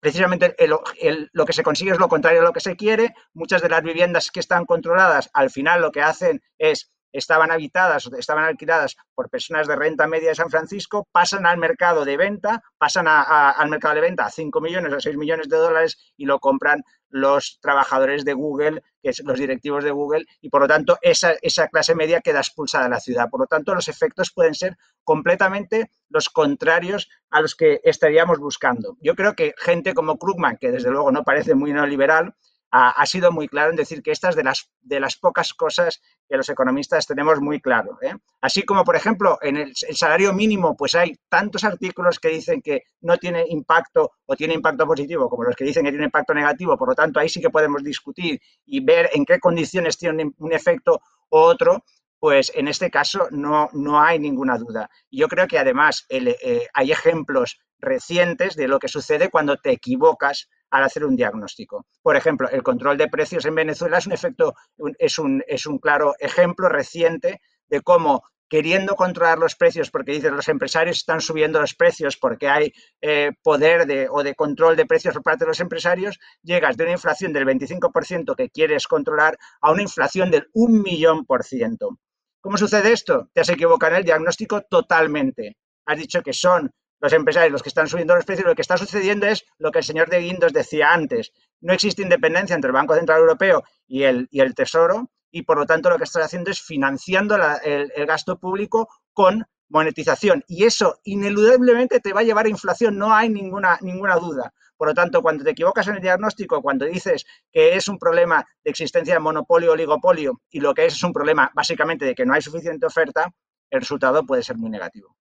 precisamente 0.00 0.56
lo 0.66 1.46
que 1.46 1.52
se 1.52 1.62
consigue 1.62 1.92
es 1.92 1.98
lo 1.98 2.08
contrario 2.08 2.40
a 2.40 2.44
lo 2.44 2.52
que 2.52 2.60
se 2.60 2.76
quiere. 2.76 3.14
Muchas 3.32 3.62
de 3.62 3.68
las 3.68 3.82
viviendas 3.82 4.30
que 4.30 4.40
están 4.40 4.66
controladas, 4.66 5.30
al 5.32 5.50
final 5.50 5.80
lo 5.80 5.92
que 5.92 6.02
hacen 6.02 6.42
es 6.58 6.90
estaban 7.12 7.50
habitadas, 7.50 8.08
estaban 8.18 8.44
alquiladas 8.44 8.96
por 9.14 9.28
personas 9.28 9.66
de 9.66 9.76
renta 9.76 10.06
media 10.06 10.30
de 10.30 10.34
San 10.34 10.50
Francisco, 10.50 11.06
pasan 11.12 11.46
al 11.46 11.58
mercado 11.58 12.04
de 12.04 12.16
venta, 12.16 12.62
pasan 12.78 13.06
al 13.08 13.68
mercado 13.68 13.94
de 13.96 14.00
venta 14.00 14.26
a 14.26 14.30
5 14.30 14.60
millones 14.60 14.92
o 14.92 15.00
6 15.00 15.16
millones 15.16 15.48
de 15.48 15.56
dólares 15.56 16.12
y 16.16 16.26
lo 16.26 16.40
compran 16.40 16.82
los 17.12 17.58
trabajadores 17.60 18.24
de 18.24 18.32
Google, 18.32 18.82
que 19.02 19.10
es 19.10 19.22
los 19.22 19.38
directivos 19.38 19.84
de 19.84 19.90
Google, 19.90 20.24
y 20.40 20.48
por 20.48 20.62
lo 20.62 20.68
tanto 20.68 20.98
esa, 21.02 21.34
esa 21.42 21.68
clase 21.68 21.94
media 21.94 22.22
queda 22.22 22.40
expulsada 22.40 22.84
de 22.84 22.90
la 22.90 23.00
ciudad. 23.00 23.28
Por 23.30 23.40
lo 23.40 23.46
tanto, 23.46 23.74
los 23.74 23.88
efectos 23.88 24.32
pueden 24.32 24.54
ser 24.54 24.78
completamente 25.04 25.90
los 26.08 26.30
contrarios 26.30 27.08
a 27.30 27.42
los 27.42 27.54
que 27.54 27.80
estaríamos 27.84 28.38
buscando. 28.38 28.96
Yo 29.00 29.14
creo 29.14 29.34
que 29.34 29.54
gente 29.58 29.94
como 29.94 30.18
Krugman, 30.18 30.56
que 30.56 30.72
desde 30.72 30.90
luego 30.90 31.12
no 31.12 31.22
parece 31.22 31.54
muy 31.54 31.72
neoliberal, 31.72 32.34
ha, 32.74 33.04
sido 33.04 33.30
muy 33.30 33.48
claro 33.48 33.70
en 33.70 33.76
decir 33.76 34.02
que 34.02 34.12
estas 34.12 34.34
de 34.34 34.44
las, 34.44 34.70
de 34.80 34.98
las 34.98 35.16
pocas 35.16 35.52
cosas 35.52 36.00
que 36.26 36.38
los 36.38 36.48
economistas 36.48 37.06
tenemos 37.06 37.38
muy 37.38 37.60
claro. 37.60 37.98
¿eh? 38.00 38.14
Así 38.40 38.62
como, 38.62 38.82
por 38.82 38.96
ejemplo, 38.96 39.38
en 39.42 39.58
el, 39.58 39.74
salario 39.76 40.32
mínimo, 40.32 40.74
pues 40.74 40.94
hay 40.94 41.14
tantos 41.28 41.64
artículos 41.64 42.18
que 42.18 42.28
dicen 42.28 42.62
que 42.62 42.84
no 43.02 43.18
tiene 43.18 43.44
impacto 43.46 44.12
o 44.24 44.36
tiene 44.36 44.54
impacto 44.54 44.86
positivo, 44.86 45.28
como 45.28 45.44
los 45.44 45.54
que 45.54 45.64
dicen 45.64 45.84
que 45.84 45.90
tiene 45.90 46.06
impacto 46.06 46.32
negativo. 46.32 46.78
Por 46.78 46.88
lo 46.88 46.94
tanto, 46.94 47.20
ahí 47.20 47.28
sí 47.28 47.42
que 47.42 47.50
podemos 47.50 47.84
discutir 47.84 48.40
y 48.64 48.80
ver 48.82 49.10
en 49.12 49.26
qué 49.26 49.38
condiciones 49.38 49.98
tiene 49.98 50.32
un, 50.38 50.52
efecto 50.52 51.00
u 51.30 51.36
otro 51.36 51.84
pues 52.18 52.52
en 52.54 52.68
este 52.68 52.88
caso 52.88 53.26
no, 53.32 53.68
no 53.72 54.00
hay 54.00 54.20
ninguna 54.20 54.56
duda. 54.56 54.88
Yo 55.10 55.26
creo 55.26 55.48
que 55.48 55.58
además 55.58 56.06
eh, 56.08 56.68
hay 56.72 56.92
ejemplos 56.92 57.58
recientes 57.80 58.54
de 58.54 58.68
lo 58.68 58.78
que 58.78 58.86
sucede 58.86 59.28
cuando 59.28 59.56
te 59.56 59.72
equivocas 59.72 60.48
al 60.72 60.84
hacer 60.84 61.04
un 61.04 61.14
diagnóstico. 61.14 61.86
Por 62.02 62.16
ejemplo, 62.16 62.48
el 62.48 62.62
control 62.62 62.96
de 62.96 63.08
precios 63.08 63.44
en 63.44 63.54
Venezuela 63.54 63.98
es 63.98 64.06
un 64.06 64.12
efecto, 64.12 64.54
es 64.98 65.18
un, 65.18 65.44
es 65.46 65.66
un 65.66 65.78
claro 65.78 66.14
ejemplo 66.18 66.68
reciente 66.68 67.40
de 67.68 67.82
cómo 67.82 68.24
queriendo 68.48 68.96
controlar 68.96 69.38
los 69.38 69.54
precios, 69.54 69.90
porque 69.90 70.12
dicen 70.12 70.34
los 70.34 70.48
empresarios 70.48 70.98
están 70.98 71.20
subiendo 71.20 71.60
los 71.60 71.74
precios 71.74 72.16
porque 72.16 72.48
hay 72.48 72.72
eh, 73.00 73.32
poder 73.42 73.86
de, 73.86 74.08
o 74.10 74.22
de 74.22 74.34
control 74.34 74.76
de 74.76 74.86
precios 74.86 75.14
por 75.14 75.22
parte 75.22 75.44
de 75.44 75.50
los 75.50 75.60
empresarios, 75.60 76.18
llegas 76.42 76.76
de 76.76 76.84
una 76.84 76.92
inflación 76.92 77.32
del 77.32 77.46
25% 77.46 78.34
que 78.34 78.50
quieres 78.50 78.86
controlar 78.86 79.38
a 79.60 79.72
una 79.72 79.82
inflación 79.82 80.30
del 80.30 80.48
1 80.52 80.82
millón 80.82 81.24
por 81.24 81.44
ciento. 81.44 81.98
¿Cómo 82.40 82.56
sucede 82.56 82.92
esto? 82.92 83.28
Te 83.32 83.42
has 83.42 83.48
equivocado 83.50 83.92
en 83.92 83.98
el 83.98 84.04
diagnóstico 84.04 84.62
totalmente. 84.62 85.56
Has 85.86 85.98
dicho 85.98 86.22
que 86.22 86.32
son 86.32 86.70
los 87.02 87.12
empresarios 87.12 87.50
los 87.50 87.62
que 87.62 87.68
están 87.68 87.88
subiendo 87.88 88.14
los 88.14 88.24
precios, 88.24 88.46
lo 88.46 88.54
que 88.54 88.62
está 88.62 88.76
sucediendo 88.76 89.26
es 89.26 89.44
lo 89.58 89.72
que 89.72 89.80
el 89.80 89.84
señor 89.84 90.08
de 90.08 90.20
Guindos 90.20 90.52
decía 90.52 90.92
antes. 90.92 91.32
No 91.60 91.72
existe 91.72 92.00
independencia 92.00 92.54
entre 92.54 92.68
el 92.68 92.74
Banco 92.74 92.94
Central 92.94 93.20
Europeo 93.20 93.64
y 93.88 94.04
el, 94.04 94.28
y 94.30 94.40
el 94.40 94.54
Tesoro 94.54 95.10
y 95.32 95.42
por 95.42 95.58
lo 95.58 95.66
tanto 95.66 95.90
lo 95.90 95.98
que 95.98 96.04
está 96.04 96.24
haciendo 96.24 96.52
es 96.52 96.60
financiando 96.62 97.36
el, 97.64 98.06
gasto 98.06 98.38
público 98.38 98.88
con 99.12 99.44
monetización. 99.68 100.44
Y 100.46 100.64
eso 100.64 101.00
ineludiblemente 101.02 101.98
te 101.98 102.12
va 102.12 102.20
a 102.20 102.24
llevar 102.24 102.46
a 102.46 102.50
inflación, 102.50 102.96
no 102.96 103.12
hay 103.12 103.28
ninguna, 103.28 103.78
ninguna 103.80 104.16
duda. 104.16 104.54
Por 104.76 104.88
lo 104.88 104.94
tanto, 104.94 105.22
cuando 105.22 105.42
te 105.42 105.50
equivocas 105.50 105.88
en 105.88 105.96
el 105.96 106.02
diagnóstico, 106.02 106.62
cuando 106.62 106.84
dices 106.84 107.24
que 107.50 107.74
es 107.74 107.88
un 107.88 107.98
problema 107.98 108.46
de 108.62 108.70
existencia 108.70 109.14
de 109.14 109.20
monopolio 109.20 109.70
o 109.70 109.72
oligopolio 109.72 110.40
y 110.50 110.60
lo 110.60 110.72
que 110.74 110.86
es 110.86 110.94
es 110.94 111.02
un 111.02 111.12
problema 111.12 111.50
básicamente 111.54 112.04
de 112.04 112.14
que 112.14 112.26
no 112.26 112.34
hay 112.34 112.42
suficiente 112.42 112.86
oferta, 112.86 113.32
el 113.70 113.80
resultado 113.80 114.24
puede 114.24 114.42
ser 114.42 114.56
muy 114.56 114.70
negativo. 114.70 115.16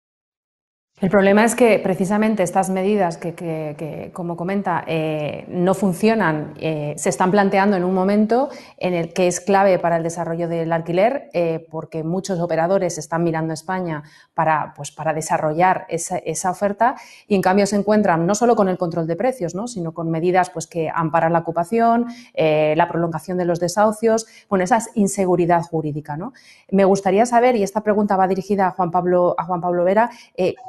El 1.01 1.09
problema 1.09 1.43
es 1.43 1.55
que 1.55 1.79
precisamente 1.79 2.43
estas 2.43 2.69
medidas 2.69 3.17
que, 3.17 4.11
como 4.13 4.37
comenta, 4.37 4.83
eh, 4.85 5.45
no 5.47 5.73
funcionan, 5.73 6.53
eh, 6.59 6.93
se 6.95 7.09
están 7.09 7.31
planteando 7.31 7.75
en 7.75 7.83
un 7.83 7.95
momento 7.95 8.49
en 8.77 8.93
el 8.93 9.11
que 9.11 9.25
es 9.25 9.39
clave 9.39 9.79
para 9.79 9.97
el 9.97 10.03
desarrollo 10.03 10.47
del 10.47 10.71
alquiler, 10.71 11.31
eh, 11.33 11.65
porque 11.71 12.03
muchos 12.03 12.39
operadores 12.39 12.99
están 12.99 13.23
mirando 13.23 13.49
a 13.49 13.55
España 13.55 14.03
para, 14.35 14.75
pues, 14.75 14.91
para 14.91 15.11
desarrollar 15.11 15.87
esa, 15.89 16.51
oferta 16.51 16.95
y 17.27 17.33
en 17.33 17.41
cambio 17.41 17.65
se 17.65 17.77
encuentran 17.77 18.27
no 18.27 18.35
solo 18.35 18.55
con 18.55 18.69
el 18.69 18.77
control 18.77 19.07
de 19.07 19.15
precios, 19.15 19.55
¿no? 19.55 19.67
sino 19.67 19.93
con 19.93 20.11
medidas 20.11 20.51
pues, 20.51 20.67
que 20.67 20.91
amparan 20.93 21.33
la 21.33 21.39
ocupación, 21.39 22.07
la 22.35 22.87
prolongación 22.87 23.37
de 23.37 23.45
los 23.45 23.59
desahucios, 23.59 24.27
bueno, 24.49 24.65
esa 24.65 24.79
inseguridad 24.95 25.63
jurídica. 25.63 26.17
¿no? 26.17 26.33
Me 26.69 26.83
gustaría 26.83 27.25
saber, 27.25 27.55
y 27.55 27.63
esta 27.63 27.81
pregunta 27.81 28.17
va 28.17 28.27
dirigida 28.27 28.67
a 28.67 28.71
Juan 28.71 28.91
Pablo, 28.91 29.33
a 29.37 29.45
Juan 29.45 29.61
Pablo 29.61 29.83
Vera, 29.83 30.09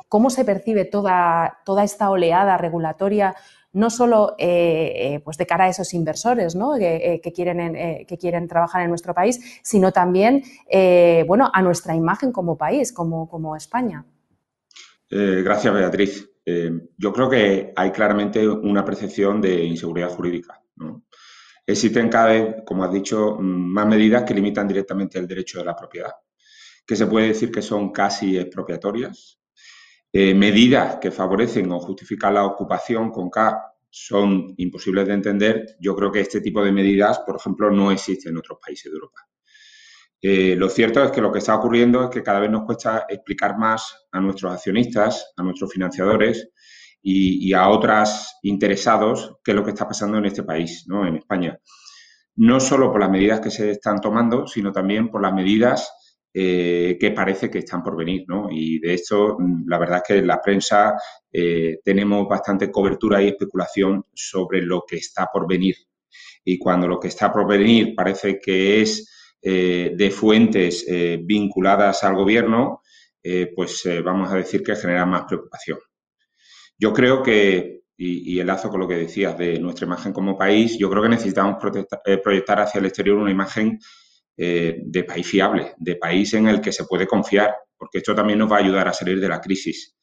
¿cómo 0.08 0.21
cómo 0.22 0.30
se 0.30 0.44
percibe 0.44 0.84
toda, 0.84 1.58
toda 1.64 1.82
esta 1.82 2.08
oleada 2.08 2.56
regulatoria 2.56 3.34
no 3.72 3.90
solo 3.90 4.36
eh, 4.38 4.92
eh, 4.94 5.20
pues 5.24 5.36
de 5.36 5.46
cara 5.46 5.64
a 5.64 5.68
esos 5.68 5.92
inversores 5.94 6.56
eh, 6.80 7.20
que, 7.20 7.32
quieren, 7.32 8.06
que 8.06 8.18
quieren 8.18 8.46
trabajar 8.46 8.82
en 8.82 8.90
nuestro 8.90 9.12
país, 9.14 9.40
sino 9.64 9.90
también 9.90 10.44
bueno, 11.26 11.50
a 11.52 11.60
nuestra 11.60 11.96
imagen 11.96 12.30
como 12.30 12.56
país, 12.56 12.92
como, 12.92 13.28
como 13.28 13.56
España. 13.56 14.04
gracias, 15.10 15.74
Beatriz. 15.74 16.30
yo 16.96 17.12
creo 17.12 17.28
que 17.28 17.72
hay 17.74 17.90
claramente 17.90 18.46
una 18.46 18.84
percepción 18.84 19.40
de 19.40 19.64
inseguridad 19.64 20.10
jurídica. 20.10 20.62
Existen 21.66 22.08
cada 22.08 22.26
vez, 22.26 22.56
como 22.64 22.84
has 22.84 22.92
dicho, 22.92 23.38
más 23.40 23.88
medidas 23.88 24.22
que 24.22 24.34
limitan 24.34 24.68
directamente 24.68 25.18
el 25.18 25.26
derecho 25.26 25.58
de 25.58 25.64
la 25.64 25.74
propiedad, 25.74 26.12
que 26.86 26.94
se 26.94 27.08
puede 27.08 27.26
decir 27.26 27.50
que 27.50 27.62
son 27.62 27.90
casi 27.90 28.38
expropiatorias, 28.38 29.41
eh, 30.12 30.34
medidas 30.34 30.96
que 30.96 31.10
favorecen 31.10 31.72
o 31.72 31.80
justifican 31.80 32.34
la 32.34 32.44
ocupación 32.44 33.10
con 33.10 33.30
K 33.30 33.72
son 33.88 34.54
imposibles 34.58 35.06
de 35.06 35.14
entender. 35.14 35.76
Yo 35.80 35.94
creo 35.96 36.12
que 36.12 36.20
este 36.20 36.40
tipo 36.40 36.62
de 36.62 36.72
medidas, 36.72 37.20
por 37.20 37.36
ejemplo, 37.36 37.70
no 37.70 37.90
existe 37.90 38.28
en 38.28 38.36
otros 38.36 38.58
países 38.64 38.90
de 38.90 38.96
Europa. 38.96 39.26
Eh, 40.20 40.54
lo 40.56 40.68
cierto 40.68 41.02
es 41.02 41.10
que 41.10 41.20
lo 41.20 41.32
que 41.32 41.38
está 41.38 41.54
ocurriendo 41.54 42.04
es 42.04 42.10
que 42.10 42.22
cada 42.22 42.40
vez 42.40 42.50
nos 42.50 42.64
cuesta 42.64 43.06
explicar 43.08 43.58
más 43.58 44.06
a 44.12 44.20
nuestros 44.20 44.52
accionistas, 44.52 45.32
a 45.36 45.42
nuestros 45.42 45.72
financiadores 45.72 46.50
y, 47.02 47.48
y 47.48 47.52
a 47.54 47.68
otros 47.68 48.38
interesados 48.42 49.36
qué 49.42 49.50
es 49.50 49.56
lo 49.56 49.64
que 49.64 49.70
está 49.70 49.88
pasando 49.88 50.18
en 50.18 50.26
este 50.26 50.42
país, 50.42 50.84
¿no? 50.86 51.06
en 51.06 51.16
España. 51.16 51.58
No 52.36 52.60
solo 52.60 52.90
por 52.92 53.00
las 53.00 53.10
medidas 53.10 53.40
que 53.40 53.50
se 53.50 53.72
están 53.72 54.00
tomando, 54.00 54.46
sino 54.46 54.72
también 54.72 55.10
por 55.10 55.22
las 55.22 55.34
medidas 55.34 55.90
eh, 56.34 56.96
que 56.98 57.10
parece 57.10 57.50
que 57.50 57.58
están 57.58 57.82
por 57.82 57.94
venir, 57.94 58.24
¿no? 58.26 58.48
Y 58.50 58.78
de 58.78 58.94
hecho, 58.94 59.36
mm, 59.38 59.68
la 59.68 59.76
verdad 59.78 59.98
es 59.98 60.02
que 60.08 60.18
en 60.18 60.26
la 60.26 60.40
prensa 60.40 60.94
eh, 61.30 61.80
tenemos 61.84 62.26
bastante 62.26 62.70
cobertura 62.70 63.22
y 63.22 63.28
especulación 63.28 64.06
sobre 64.14 64.62
lo 64.62 64.82
que 64.88 64.96
está 64.96 65.28
por 65.30 65.46
venir. 65.46 65.76
Y 66.42 66.58
cuando 66.58 66.88
lo 66.88 66.98
que 66.98 67.08
está 67.08 67.30
por 67.30 67.46
venir 67.46 67.94
parece 67.94 68.40
que 68.40 68.80
es 68.80 69.36
eh, 69.42 69.92
de 69.94 70.10
fuentes 70.10 70.86
vinculadas 71.24 72.02
al 72.04 72.14
gobierno, 72.14 72.80
pues 73.54 73.88
vamos 74.04 74.32
a 74.32 74.36
decir 74.36 74.62
que 74.62 74.74
genera 74.74 75.06
más 75.06 75.24
preocupación. 75.24 75.78
Yo 76.78 76.92
creo 76.92 77.22
que, 77.22 77.82
y, 77.96 78.34
y, 78.34 78.40
enlazo 78.40 78.68
con 78.70 78.80
lo 78.80 78.88
que 78.88 78.96
decías 78.96 79.36
de 79.38 79.58
nuestra 79.60 79.86
imagen 79.86 80.12
como 80.12 80.36
país, 80.36 80.76
yo 80.78 80.90
creo 80.90 81.02
que 81.02 81.08
necesitamos 81.10 81.56
proyectar 82.22 82.60
hacia 82.60 82.78
el 82.80 82.86
exterior 82.86 83.18
una 83.18 83.30
imagen 83.30 83.78
eh, 84.36 84.80
de 84.82 85.04
país 85.04 85.26
fiable, 85.26 85.74
de 85.78 85.96
país 85.96 86.32
en 86.34 86.48
el 86.48 86.60
que 86.60 86.72
se 86.72 86.84
puede 86.84 87.06
confiar, 87.06 87.54
porque 87.76 87.98
esto 87.98 88.14
también 88.14 88.38
nos 88.38 88.50
va 88.50 88.56
a 88.56 88.60
ayudar 88.60 88.88
a 88.88 88.92
salir 88.92 89.20
de 89.20 89.28
la 89.28 89.40
crisis. 89.40 89.94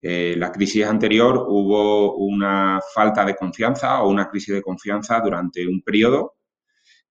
Eh, 0.00 0.34
la 0.36 0.50
crisis 0.50 0.84
anterior 0.84 1.46
hubo 1.48 2.16
una 2.16 2.80
falta 2.94 3.24
de 3.24 3.34
confianza 3.34 4.02
o 4.02 4.08
una 4.08 4.28
crisis 4.28 4.54
de 4.54 4.62
confianza 4.62 5.20
durante 5.20 5.66
un 5.66 5.80
periodo 5.82 6.34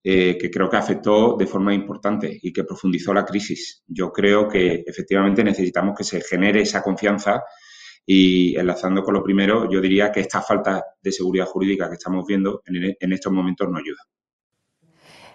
eh, 0.04 0.38
que 0.38 0.50
creo 0.50 0.70
que 0.70 0.78
afectó 0.78 1.36
de 1.38 1.46
forma 1.46 1.74
importante 1.74 2.40
y 2.42 2.52
que 2.52 2.64
profundizó 2.64 3.14
la 3.14 3.26
crisis. 3.26 3.84
Yo 3.88 4.12
creo 4.12 4.48
que 4.48 4.84
efectivamente 4.86 5.44
necesitamos 5.44 5.96
que 5.98 6.04
se 6.04 6.22
genere 6.22 6.62
esa 6.62 6.82
confianza 6.82 7.44
y 8.06 8.58
enlazando 8.58 9.04
con 9.04 9.14
lo 9.14 9.24
primero, 9.24 9.70
yo 9.70 9.80
diría 9.80 10.12
que 10.12 10.22
esta 10.22 10.42
falta 10.42 10.84
de 11.02 11.12
seguridad 11.12 11.46
jurídica 11.46 11.88
que 11.88 11.96
estamos 11.96 12.26
viendo 12.26 12.64
en 12.66 13.14
estos 13.14 13.32
momentos 13.32 13.70
no 13.70 13.78
ayuda. 13.78 14.02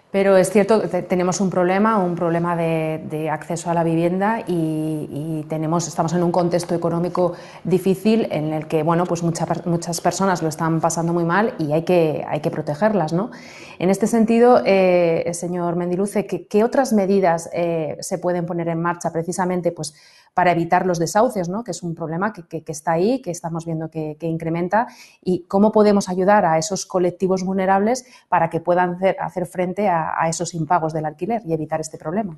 Pero 0.09 0.37
es 0.37 0.49
cierto 0.49 0.89
que 0.89 1.01
tenemos 1.01 1.41
un 1.41 1.49
problema, 1.49 1.97
un 1.97 2.15
problema 2.15 2.55
de, 2.55 3.29
acceso 3.29 3.69
a 3.69 3.73
la 3.73 3.83
vivienda 3.83 4.41
y, 4.47 5.45
tenemos, 5.49 5.87
estamos 5.87 6.13
en 6.13 6.23
un 6.23 6.31
contexto 6.31 6.75
económico 6.75 7.33
difícil 7.63 8.27
en 8.31 8.53
el 8.53 8.67
que 8.67 8.83
bueno, 8.83 9.05
pues 9.05 9.21
muchas, 9.23 9.65
muchas 9.65 10.01
personas 10.01 10.41
lo 10.41 10.49
están 10.49 10.79
pasando 10.79 11.13
muy 11.13 11.25
mal 11.25 11.53
y 11.59 11.73
hay 11.73 11.83
que, 11.83 12.25
hay 12.27 12.39
que 12.39 12.49
protegerlas. 12.51 13.11
¿no? 13.11 13.31
En 13.79 13.89
este 13.89 14.07
sentido, 14.07 14.61
eh, 14.65 15.29
señor 15.33 15.75
Mendiluce, 15.75 16.25
¿qué, 16.25 16.63
otras 16.63 16.93
medidas 16.93 17.49
eh, 17.53 17.97
se 17.99 18.17
pueden 18.17 18.45
poner 18.45 18.69
en 18.69 18.81
marcha 18.81 19.11
precisamente 19.11 19.71
pues, 19.71 19.93
para 20.37 20.51
evitar 20.51 20.85
los 20.85 20.99
desahucios, 20.99 21.49
¿no? 21.49 21.63
que 21.63 21.71
es 21.71 21.81
un 21.81 21.95
problema 21.95 22.31
que, 22.31 22.63
está 22.67 22.91
ahí, 22.91 23.23
que 23.23 23.31
estamos 23.31 23.65
viendo 23.65 23.89
que, 23.89 24.15
incrementa, 24.21 24.85
y 25.19 25.45
cómo 25.47 25.71
podemos 25.71 26.09
ayudar 26.09 26.45
a 26.45 26.59
esos 26.59 26.85
colectivos 26.85 27.43
vulnerables 27.43 28.05
para 28.29 28.47
que 28.47 28.59
puedan 28.59 28.99
hacer, 29.19 29.47
frente 29.47 29.87
a, 29.87 30.29
esos 30.29 30.53
impagos 30.53 30.93
del 30.93 31.05
alquiler 31.05 31.41
y 31.43 31.53
evitar 31.53 31.81
este 31.81 31.97
problema. 31.97 32.37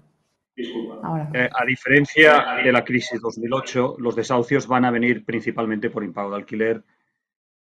Eh, 0.55 1.49
a 1.53 1.65
diferencia 1.65 2.55
de 2.63 2.71
la 2.71 2.85
crisis 2.85 3.19
2008, 3.19 3.97
los 3.99 4.15
desahucios 4.15 4.65
van 4.65 4.85
a 4.85 4.91
venir 4.91 5.26
principalmente 5.26 5.89
por 5.89 6.05
impago 6.05 6.30
de 6.30 6.38
alquiler 6.38 6.85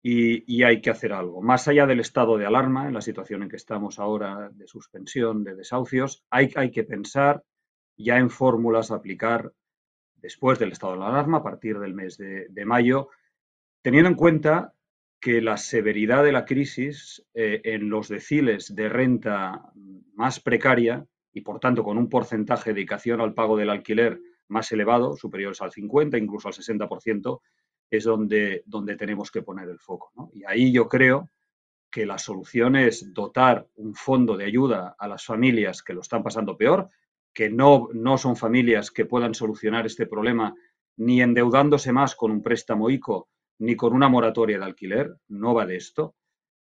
y, 0.01 0.63
hay 0.63 0.79
que 0.79 0.91
hacer 0.91 1.11
algo. 1.11 1.41
Más 1.41 1.67
allá 1.67 1.85
del 1.85 1.99
estado 1.99 2.37
de 2.37 2.45
alarma, 2.45 2.87
en 2.87 2.93
la 2.93 3.01
situación 3.01 3.43
en 3.43 3.49
que 3.49 3.57
estamos 3.57 3.99
ahora 3.99 4.49
de 4.53 4.65
suspensión 4.65 5.43
de 5.43 5.55
desahucios, 5.55 6.23
hay, 6.29 6.53
hay 6.55 6.71
que 6.71 6.85
pensar 6.85 7.43
ya 7.97 8.15
en 8.15 8.29
fórmulas 8.29 8.91
a 8.91 8.95
aplicar 8.95 9.51
después 10.21 10.59
del 10.59 10.71
estado 10.71 10.97
de 10.97 11.05
alarma, 11.05 11.39
a 11.39 11.43
partir 11.43 11.79
del 11.79 11.93
mes 11.93 12.17
de, 12.17 12.65
mayo, 12.65 13.09
teniendo 13.81 14.09
en 14.09 14.15
cuenta 14.15 14.73
que 15.19 15.41
la 15.41 15.57
severidad 15.57 16.23
de 16.23 16.31
la 16.31 16.45
crisis 16.45 17.23
eh, 17.33 17.61
en 17.63 17.89
los 17.89 18.07
deciles 18.07 18.73
de 18.75 18.89
renta 18.89 19.71
más 20.15 20.39
precaria 20.39 21.05
y 21.33 21.41
por 21.41 21.59
tanto 21.59 21.83
con 21.83 21.97
un 21.97 22.09
porcentaje 22.09 22.71
de 22.71 22.75
dedicación 22.75 23.21
al 23.21 23.33
pago 23.33 23.57
del 23.57 23.69
alquiler 23.69 24.19
más 24.47 24.71
elevado, 24.71 25.15
superiores 25.15 25.61
al 25.61 25.71
50, 25.71 26.17
incluso 26.17 26.47
al 26.47 26.53
60%, 26.53 27.39
es 27.89 28.03
donde, 28.03 28.63
donde 28.65 28.95
tenemos 28.95 29.31
que 29.31 29.41
poner 29.41 29.69
el 29.69 29.79
foco. 29.79 30.31
Y 30.33 30.43
ahí 30.45 30.71
yo 30.71 30.87
creo 30.87 31.29
que 31.89 32.05
la 32.05 32.17
solución 32.17 32.75
es 32.75 33.13
dotar 33.13 33.67
un 33.75 33.93
fondo 33.93 34.37
de 34.37 34.45
ayuda 34.45 34.95
a 34.97 35.07
las 35.07 35.25
familias 35.25 35.83
que 35.83 35.93
lo 35.93 36.01
están 36.01 36.23
pasando 36.23 36.57
peor, 36.57 36.89
que 37.33 37.49
no, 37.49 37.89
no 37.93 38.17
son 38.17 38.35
familias 38.35 38.91
que 38.91 39.05
puedan 39.05 39.33
solucionar 39.33 39.85
este 39.85 40.05
problema 40.07 40.53
ni 40.97 41.21
endeudándose 41.21 41.91
más 41.91 42.15
con 42.15 42.31
un 42.31 42.43
préstamo 42.43 42.89
ICO 42.89 43.29
ni 43.59 43.75
con 43.75 43.93
una 43.93 44.09
moratoria 44.09 44.57
de 44.57 44.65
alquiler, 44.65 45.15
no 45.27 45.53
va 45.53 45.67
de 45.67 45.75
esto. 45.75 46.15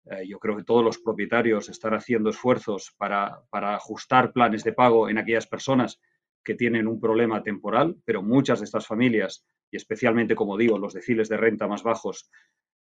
Eh, 0.06 0.28
yo 0.28 0.38
creo 0.38 0.56
que 0.56 0.64
todos 0.64 0.84
los 0.84 1.00
propietarios 1.00 1.68
están 1.70 1.96
haciendo 1.96 2.30
esfuerzos 2.30 2.94
para, 2.98 3.42
para 3.50 3.76
ajustar 3.76 4.32
planes 4.32 4.64
de 4.64 4.74
pago 4.74 5.10
en 5.10 5.18
aquellas 5.18 5.48
personas 5.48 6.00
que 6.44 6.54
tienen 6.54 6.88
un 6.88 7.00
problema 7.00 7.42
temporal, 7.42 7.98
pero 8.06 8.22
muchas 8.22 8.60
de 8.60 8.66
estas 8.66 8.86
familias, 8.86 9.44
y 9.72 9.78
especialmente, 9.78 10.36
como 10.36 10.56
digo, 10.56 10.78
los 10.78 10.94
deciles 10.94 11.30
de 11.30 11.38
renta 11.38 11.68
más 11.68 11.82
bajos, 11.82 12.30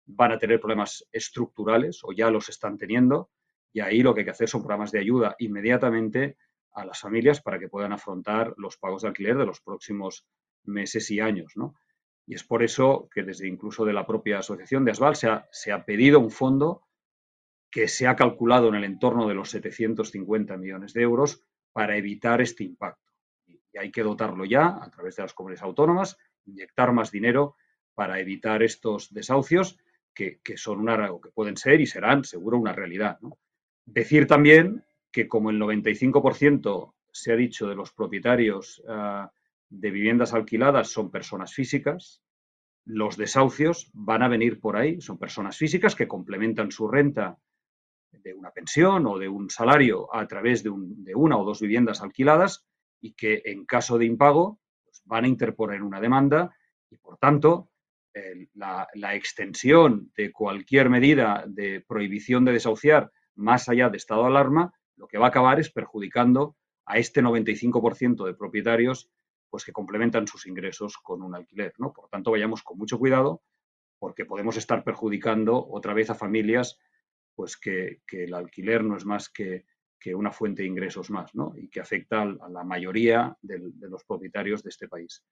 van 0.05 0.33
a 0.33 0.39
tener 0.39 0.59
problemas 0.59 1.07
estructurales 1.11 2.01
o 2.03 2.11
ya 2.11 2.29
los 2.29 2.49
están 2.49 2.77
teniendo, 2.77 3.29
y 3.71 3.79
ahí 3.79 4.01
lo 4.01 4.13
que 4.13 4.21
hay 4.21 4.25
que 4.25 4.31
hacer 4.31 4.49
son 4.49 4.61
programas 4.61 4.91
de 4.91 4.99
ayuda 4.99 5.35
inmediatamente 5.39 6.35
a 6.73 6.85
las 6.85 6.99
familias 6.99 7.41
para 7.41 7.59
que 7.59 7.69
puedan 7.69 7.93
afrontar 7.93 8.53
los 8.57 8.77
pagos 8.77 9.01
de 9.01 9.09
alquiler 9.09 9.37
de 9.37 9.45
los 9.45 9.61
próximos 9.61 10.25
meses 10.63 11.09
y 11.11 11.19
años. 11.19 11.53
¿no? 11.55 11.75
Y 12.25 12.35
es 12.35 12.43
por 12.43 12.63
eso 12.63 13.09
que 13.13 13.23
desde 13.23 13.47
incluso 13.47 13.85
de 13.85 13.93
la 13.93 14.05
propia 14.05 14.39
asociación 14.39 14.85
de 14.85 14.91
Asval 14.91 15.15
se 15.15 15.71
ha, 15.71 15.85
pedido 15.85 16.19
un 16.19 16.31
fondo 16.31 16.83
que 17.69 17.87
se 17.87 18.07
ha 18.07 18.15
calculado 18.15 18.69
en 18.69 18.75
el 18.75 18.83
entorno 18.83 19.27
de 19.27 19.33
los 19.33 19.49
750 19.51 20.57
millones 20.57 20.93
de 20.93 21.01
euros 21.01 21.43
para 21.71 21.97
evitar 21.97 22.41
este 22.41 22.63
impacto. 22.63 23.11
Y 23.47 23.77
hay 23.77 23.91
que 23.91 24.03
dotarlo 24.03 24.45
ya 24.45 24.79
a 24.81 24.89
través 24.91 25.15
de 25.15 25.23
las 25.23 25.33
comunidades 25.33 25.63
autónomas, 25.63 26.17
inyectar 26.45 26.91
más 26.91 27.11
dinero 27.11 27.55
para 27.93 28.19
evitar 28.19 28.61
estos 28.63 29.13
desahucios 29.13 29.77
que, 30.13 30.39
que 30.43 30.57
son 30.57 30.81
una, 30.81 31.07
que 31.21 31.29
pueden 31.29 31.55
ser 31.55 31.79
y 31.79 31.85
serán 31.85 32.23
seguro 32.25 32.57
una 32.57 32.73
realidad. 32.73 33.19
Decir 33.85 34.27
también 34.27 34.83
que 35.11 35.27
como 35.27 35.49
el 35.49 35.59
95% 35.59 36.93
se 37.11 37.33
ha 37.33 37.35
dicho 37.35 37.67
de 37.67 37.75
los 37.75 37.91
propietarios 37.91 38.81
ah, 38.87 39.31
de 39.69 39.91
viviendas 39.91 40.33
alquiladas 40.33 40.89
son 40.89 41.11
personas 41.11 41.53
físicas, 41.53 42.21
los 42.85 43.17
desahucios 43.17 43.89
van 43.93 44.23
a 44.23 44.27
venir 44.27 44.59
por 44.59 44.75
ahí, 44.75 45.01
son 45.01 45.17
personas 45.17 45.57
físicas 45.57 45.95
que 45.95 46.07
complementan 46.07 46.71
su 46.71 46.87
renta 46.87 47.37
de 48.11 48.33
una 48.33 48.51
pensión 48.51 49.05
o 49.07 49.17
de 49.17 49.29
un 49.29 49.49
salario 49.49 50.13
a 50.13 50.27
través 50.27 50.63
de, 50.63 50.69
una 50.69 51.37
o 51.37 51.45
dos 51.45 51.61
viviendas 51.61 52.01
alquiladas 52.01 52.65
y 52.99 53.13
que 53.13 53.41
en 53.45 53.65
caso 53.65 53.97
de 53.97 54.05
impago 54.05 54.59
pues, 54.83 55.01
van 55.05 55.25
a 55.25 55.27
interponer 55.27 55.81
una 55.81 56.01
demanda 56.01 56.55
y 56.89 56.97
por 56.97 57.17
tanto 57.17 57.69
la, 58.55 58.85
la, 58.95 59.15
extensión 59.15 60.11
de 60.17 60.33
cualquier 60.33 60.89
medida 60.89 61.45
de 61.47 61.79
prohibición 61.79 62.43
de 62.43 62.51
desahuciar 62.51 63.09
más 63.35 63.69
allá 63.69 63.89
de 63.89 63.95
estado 63.95 64.23
de 64.23 64.27
alarma, 64.27 64.73
lo 65.01 65.07
que 65.07 65.17
va 65.17 65.25
a 65.25 65.29
acabar 65.29 65.59
es 65.59 65.71
perjudicando 65.71 66.55
a 66.85 66.99
este 66.99 67.23
95% 67.23 68.23
de 68.23 68.35
propietarios 68.35 69.09
pues 69.49 69.65
que 69.65 69.73
complementan 69.73 70.27
sus 70.27 70.45
ingresos 70.45 70.95
con 70.97 71.23
un 71.23 71.33
alquiler. 71.33 71.73
Por 71.73 72.07
tanto, 72.07 72.29
vayamos 72.29 72.61
con 72.61 72.77
mucho 72.77 72.99
cuidado 72.99 73.41
porque 73.97 74.25
podemos 74.25 74.57
estar 74.57 74.83
perjudicando 74.83 75.67
otra 75.69 75.95
vez 75.95 76.11
a 76.11 76.15
familias 76.15 76.77
pues 77.35 77.57
que, 77.57 78.01
el 78.11 78.33
alquiler 78.35 78.83
no 78.83 78.95
es 78.95 79.03
más 79.03 79.27
que, 79.29 79.65
una 80.13 80.31
fuente 80.31 80.61
de 80.61 80.67
ingresos 80.67 81.09
más 81.09 81.31
y 81.55 81.67
que 81.67 81.79
afecta 81.79 82.21
a 82.21 82.49
la 82.49 82.63
mayoría 82.63 83.35
de, 83.41 83.59
los 83.89 84.03
propietarios 84.03 84.61
de 84.61 84.69
este 84.69 84.87
país. 84.87 85.23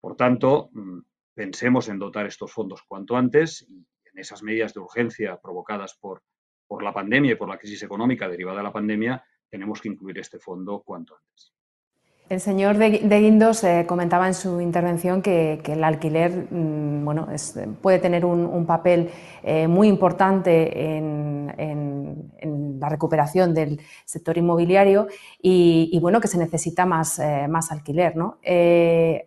Por 0.00 0.14
tanto, 0.14 0.70
mm, 0.72 1.00
pensemos 1.34 1.88
en 1.88 1.98
dotar 1.98 2.26
estos 2.26 2.52
fondos 2.52 2.82
cuanto 2.86 3.16
antes 3.16 3.62
y 3.68 3.84
en 4.04 4.18
esas 4.18 4.42
medidas 4.44 4.72
de 4.72 4.80
urgencia 4.80 5.36
provocadas 5.40 5.96
por, 6.00 6.22
por 6.70 6.84
la 6.84 6.92
pandemia 6.92 7.32
y 7.32 7.34
por 7.34 7.48
la 7.48 7.58
crisis 7.58 7.82
económica 7.82 8.28
derivada 8.28 8.58
de 8.58 8.62
la 8.62 8.72
pandemia, 8.72 9.24
tenemos 9.48 9.80
que 9.80 9.88
incluir 9.88 10.16
este 10.18 10.38
fondo 10.38 10.84
cuanto 10.86 11.16
antes. 11.16 11.52
El 12.28 12.38
señor 12.38 12.78
de, 12.78 12.90
Guindos 12.90 13.64
eh, 13.64 13.86
comentaba 13.88 14.28
en 14.28 14.34
su 14.34 14.60
intervención 14.60 15.20
que, 15.20 15.60
el 15.66 15.82
alquiler 15.82 16.46
mm, 16.48 17.04
bueno, 17.04 17.26
puede 17.82 17.98
tener 17.98 18.24
un, 18.24 18.66
papel 18.66 19.10
eh, 19.42 19.66
muy 19.66 19.88
importante 19.88 20.96
en, 20.96 22.78
la 22.78 22.88
recuperación 22.88 23.52
del 23.52 23.80
sector 24.04 24.38
inmobiliario 24.38 25.08
y, 25.42 25.98
bueno, 26.00 26.20
que 26.20 26.28
se 26.28 26.38
necesita 26.38 26.86
más, 26.86 27.18
eh, 27.18 27.48
más 27.48 27.72
alquiler. 27.72 28.16
¿no? 28.16 28.38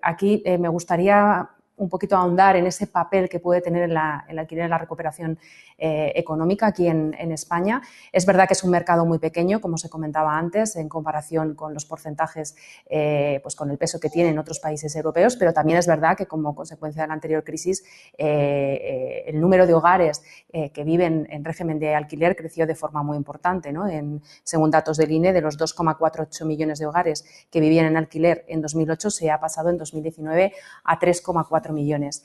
aquí 0.02 0.42
me 0.46 0.70
gustaría 0.70 1.50
un 1.84 1.90
poquito 1.90 2.16
ahondar 2.16 2.56
en 2.56 2.66
ese 2.66 2.88
papel 2.88 3.30
que 3.30 3.40
puede 3.40 3.62
tener 3.62 3.84
el 3.84 3.98
alquiler 3.98 4.66
en 4.66 4.70
la 4.70 4.78
recuperación 4.78 5.38
eh, 5.78 6.14
económica 6.16 6.68
aquí 6.68 6.88
en, 6.88 7.14
España. 7.34 7.82
Es 8.12 8.26
verdad 8.26 8.48
que 8.48 8.54
es 8.54 8.64
un 8.64 8.70
mercado 8.70 9.06
muy 9.06 9.18
pequeño, 9.18 9.60
como 9.60 9.78
se 9.78 9.90
comentaba 9.90 10.38
antes, 10.38 10.76
en 10.76 10.88
comparación 10.88 11.56
con 11.56 11.74
los 11.74 11.86
porcentajes, 11.86 12.56
eh, 12.90 13.40
pues 13.42 13.56
con 13.56 13.72
el 13.72 13.78
peso 13.78 14.00
que 14.00 14.10
tienen 14.10 14.38
otros 14.38 14.60
países 14.60 14.96
europeos, 14.96 15.36
pero 15.36 15.52
también 15.52 15.80
es 15.80 15.88
verdad 15.88 16.16
que 16.16 16.26
como 16.26 16.54
consecuencia 16.54 17.02
de 17.02 17.08
la 17.08 17.16
anterior 17.16 17.44
crisis, 17.44 17.84
eh, 18.18 19.24
el 19.26 19.42
número 19.42 19.66
de 19.66 19.74
hogares 19.74 20.22
que 20.52 20.84
viven 20.84 21.28
en 21.30 21.44
régimen 21.44 21.80
de 21.80 21.96
alquiler 21.96 22.36
creció 22.36 22.68
de 22.68 22.76
forma 22.76 23.02
muy 23.02 23.18
importante. 23.18 23.70
En, 23.70 24.22
según 24.44 24.70
datos 24.70 24.98
del 24.98 25.12
INE, 25.12 25.34
de 25.34 25.42
los 25.42 25.58
2,48 25.58 26.46
millones 26.46 26.80
de 26.80 26.86
hogares 26.86 27.26
que 27.50 27.60
vivían 27.60 27.88
en 27.88 27.98
alquiler 27.98 28.46
en 28.48 28.62
2008, 28.62 29.10
se 29.10 29.32
ha 29.32 29.40
pasado 29.40 29.70
en 29.70 29.78
2019 29.78 30.54
a 30.84 31.00
3,4 31.00 31.73
millones. 31.74 32.24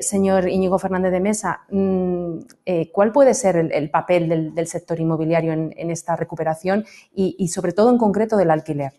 señor 0.00 0.48
Íñigo 0.48 0.78
Fernández 0.78 1.12
de 1.12 1.20
Mesa, 1.20 1.60
mm, 1.70 2.38
eh, 2.64 2.90
¿cuál 2.90 3.12
puede 3.12 3.34
ser 3.34 3.56
el, 3.56 3.90
papel 3.90 4.54
del, 4.54 4.66
sector 4.66 4.98
inmobiliario 4.98 5.52
en, 5.52 5.90
esta 5.90 6.16
recuperación 6.16 6.84
y, 7.14 7.48
sobre 7.48 7.72
todo 7.72 7.90
en 7.90 7.98
concreto 7.98 8.36
del 8.36 8.50
alquiler? 8.50 8.92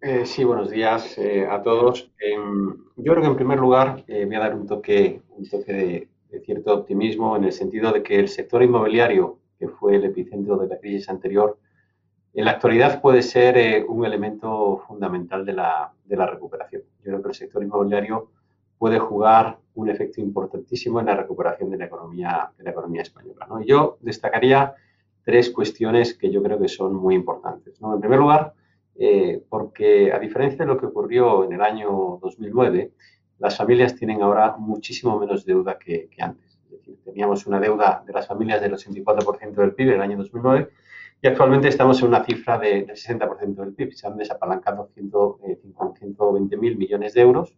Eh, 0.00 0.24
sí, 0.24 0.44
buenos 0.44 0.70
días 0.70 1.18
eh, 1.18 1.46
a 1.48 1.60
todos. 1.62 2.10
Em, 2.20 2.76
yo 2.96 3.12
creo 3.12 3.22
que 3.22 3.28
en 3.28 3.36
primer 3.36 3.58
lugar 3.58 4.04
voy 4.06 4.34
a 4.34 4.40
dar 4.40 4.54
un 4.54 4.66
toque, 4.66 5.20
un 5.36 5.48
toque 5.48 5.72
de, 5.72 6.08
de, 6.30 6.40
cierto 6.40 6.74
optimismo 6.74 7.36
en 7.36 7.44
el 7.44 7.52
sentido 7.52 7.92
de 7.92 8.02
que 8.02 8.18
el 8.18 8.28
sector 8.28 8.62
inmobiliario, 8.62 9.38
que 9.58 9.68
fue 9.68 9.96
el 9.96 10.04
epicentro 10.04 10.56
de 10.56 10.68
la 10.68 10.78
crisis 10.78 11.08
anterior, 11.08 11.58
en 12.34 12.44
la 12.44 12.52
actualidad 12.52 13.00
puede 13.00 13.22
ser 13.22 13.84
un 13.88 14.04
elemento 14.04 14.84
fundamental 14.86 15.44
de 15.44 15.54
la, 15.54 15.92
de 16.04 16.16
la 16.16 16.26
recuperación. 16.26 16.82
Yo 16.98 17.10
creo 17.10 17.22
que 17.22 17.28
el 17.30 17.34
sector 17.34 17.62
inmobiliario 17.62 18.30
puede 18.78 18.98
jugar 18.98 19.58
un 19.74 19.90
efecto 19.90 20.20
importantísimo 20.20 21.00
en 21.00 21.06
la 21.06 21.16
recuperación 21.16 21.70
de 21.70 21.78
la 21.78 21.86
economía, 21.86 22.50
de 22.56 22.64
la 22.64 22.70
economía 22.70 23.02
española. 23.02 23.46
¿no? 23.48 23.62
Yo 23.62 23.98
destacaría 24.00 24.74
tres 25.24 25.50
cuestiones 25.50 26.14
que 26.14 26.30
yo 26.30 26.42
creo 26.42 26.58
que 26.58 26.68
son 26.68 26.94
muy 26.94 27.14
importantes. 27.14 27.80
¿no? 27.80 27.94
En 27.94 28.00
primer 28.00 28.18
lugar, 28.18 28.54
eh, 28.96 29.42
porque 29.48 30.12
a 30.12 30.18
diferencia 30.18 30.64
de 30.64 30.72
lo 30.72 30.78
que 30.78 30.86
ocurrió 30.86 31.44
en 31.44 31.52
el 31.52 31.60
año 31.60 32.18
2009, 32.22 32.92
las 33.38 33.56
familias 33.56 33.94
tienen 33.94 34.22
ahora 34.22 34.56
muchísimo 34.58 35.18
menos 35.18 35.44
deuda 35.44 35.78
que, 35.78 36.08
antes. 36.18 36.58
Es 36.64 36.70
decir, 36.70 36.98
teníamos 37.04 37.46
una 37.46 37.60
deuda 37.60 38.02
de 38.04 38.12
las 38.12 38.26
familias 38.26 38.60
del 38.60 38.72
84% 38.72 39.54
del 39.54 39.74
PIB 39.74 39.90
en 39.90 39.94
el 39.94 40.00
año 40.00 40.16
2009 40.18 40.70
y 41.20 41.26
actualmente 41.26 41.68
estamos 41.68 42.00
en 42.00 42.08
una 42.08 42.24
cifra 42.24 42.58
de, 42.58 42.84
del 42.84 42.96
60% 42.96 43.54
del 43.54 43.74
PIB. 43.74 43.92
Se 43.92 44.06
han 44.06 44.16
desapalancado 44.16 44.90
120 44.94 46.56
mil 46.56 46.76
millones 46.76 47.14
de 47.14 47.20
euros 47.20 47.54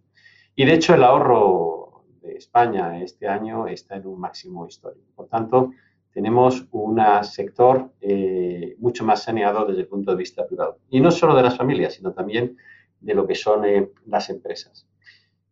y 0.55 0.64
de 0.64 0.74
hecho 0.74 0.94
el 0.94 1.05
ahorro 1.05 2.05
de 2.22 2.35
España 2.35 3.02
este 3.02 3.28
año 3.28 3.66
está 3.66 3.97
en 3.97 4.06
un 4.06 4.20
máximo 4.20 4.66
histórico. 4.66 5.06
Por 5.14 5.28
tanto, 5.28 5.72
tenemos 6.12 6.66
un 6.72 7.01
sector 7.22 7.93
eh, 8.01 8.74
mucho 8.78 9.05
más 9.05 9.22
saneado 9.22 9.64
desde 9.64 9.82
el 9.82 9.86
punto 9.86 10.10
de 10.10 10.16
vista 10.16 10.47
privado. 10.47 10.78
Y 10.90 11.01
no 11.01 11.10
solo 11.10 11.35
de 11.35 11.43
las 11.43 11.56
familias, 11.56 11.94
sino 11.94 12.12
también 12.12 12.56
de 13.01 13.14
lo 13.14 13.27
que 13.27 13.35
son 13.35 13.64
eh, 13.64 13.90
las 14.06 14.28
empresas. 14.28 14.86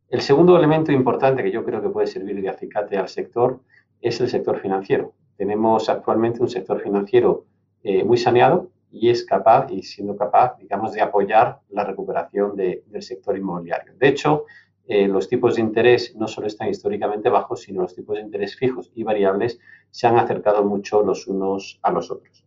El 0.08 0.20
segundo 0.20 0.56
elemento 0.56 0.90
importante 0.90 1.42
que 1.42 1.50
yo 1.50 1.64
creo 1.64 1.82
que 1.82 1.90
puede 1.90 2.06
servir 2.06 2.40
de 2.40 2.48
acicate 2.48 2.96
al 2.96 3.08
sector 3.08 3.60
es 4.00 4.20
el 4.20 4.28
sector 4.28 4.58
financiero. 4.58 5.12
Tenemos 5.36 5.88
actualmente 5.88 6.40
un 6.40 6.48
sector 6.48 6.80
financiero 6.80 7.44
eh, 7.82 8.02
muy 8.04 8.16
saneado 8.16 8.70
y 8.90 9.10
es 9.10 9.24
capaz, 9.24 9.70
y 9.70 9.82
siendo 9.82 10.16
capaz, 10.16 10.56
digamos, 10.58 10.92
de 10.92 11.02
apoyar 11.02 11.60
la 11.68 11.84
recuperación 11.84 12.56
del 12.56 13.02
sector 13.02 13.36
inmobiliario. 13.36 13.92
De 13.96 14.08
hecho, 14.08 14.46
eh, 14.90 15.06
los 15.06 15.28
tipos 15.28 15.56
de 15.56 15.60
interés 15.60 16.16
no 16.16 16.26
solo 16.26 16.46
están 16.46 16.70
históricamente 16.70 17.28
bajos, 17.28 17.60
sino 17.60 17.82
los 17.82 17.94
tipos 17.94 18.16
de 18.16 18.22
interés 18.22 18.56
fijos 18.56 18.90
y 18.94 19.02
variables 19.02 19.60
se 19.90 20.06
han 20.06 20.16
acercado 20.16 20.64
mucho 20.64 21.02
los 21.02 21.26
unos 21.26 21.78
a 21.82 21.92
los 21.92 22.10
otros. 22.10 22.42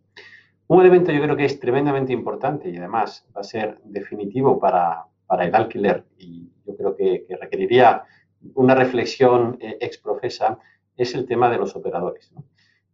Un 0.66 0.82
elemento 0.82 1.12
yo 1.12 1.22
creo 1.22 1.38
que 1.38 1.46
es 1.46 1.60
tremendamente 1.60 2.14
importante 2.14 2.68
y 2.68 2.78
además 2.78 3.28
va 3.36 3.42
a 3.42 3.44
ser 3.44 3.78
definitivo 3.84 4.60
para, 4.60 5.06
el 5.40 5.54
alquiler 5.54 6.04
y 6.18 6.50
yo 6.66 6.76
creo 6.76 6.96
que, 6.96 7.28
requeriría 7.40 8.04
una 8.56 8.74
reflexión 8.74 9.58
eh, 9.62 9.78
exprofesa 9.80 10.58
es 10.98 11.14
el 11.14 11.28
tema 11.28 11.48
de 11.48 11.60
los 11.60 11.76
operadores. 11.76 12.34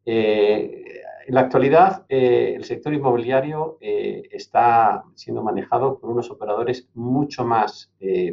Eh, 0.05 1.03
en 1.25 1.33
la 1.33 1.41
actualidad, 1.41 2.05
el 2.09 2.63
sector 2.65 2.93
inmobiliario 2.93 3.77
está 3.81 5.03
siendo 5.15 5.43
manejado 5.43 5.99
por 5.99 6.09
unos 6.09 6.31
operadores 6.31 6.89
mucho 6.93 7.43
más 7.43 7.91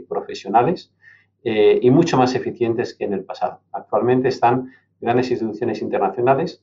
profesionales, 0.09 0.93
eh, 1.45 1.79
y 1.81 1.91
mucho 1.91 2.16
más 2.16 2.35
eficientes 2.35 2.95
que 2.95 3.05
en 3.05 3.12
el 3.12 3.25
pasado. 3.25 3.61
Actualmente 3.73 4.29
están 4.29 4.73
grandes 5.01 5.31
instituciones 5.31 5.83
internacionales 5.83 6.62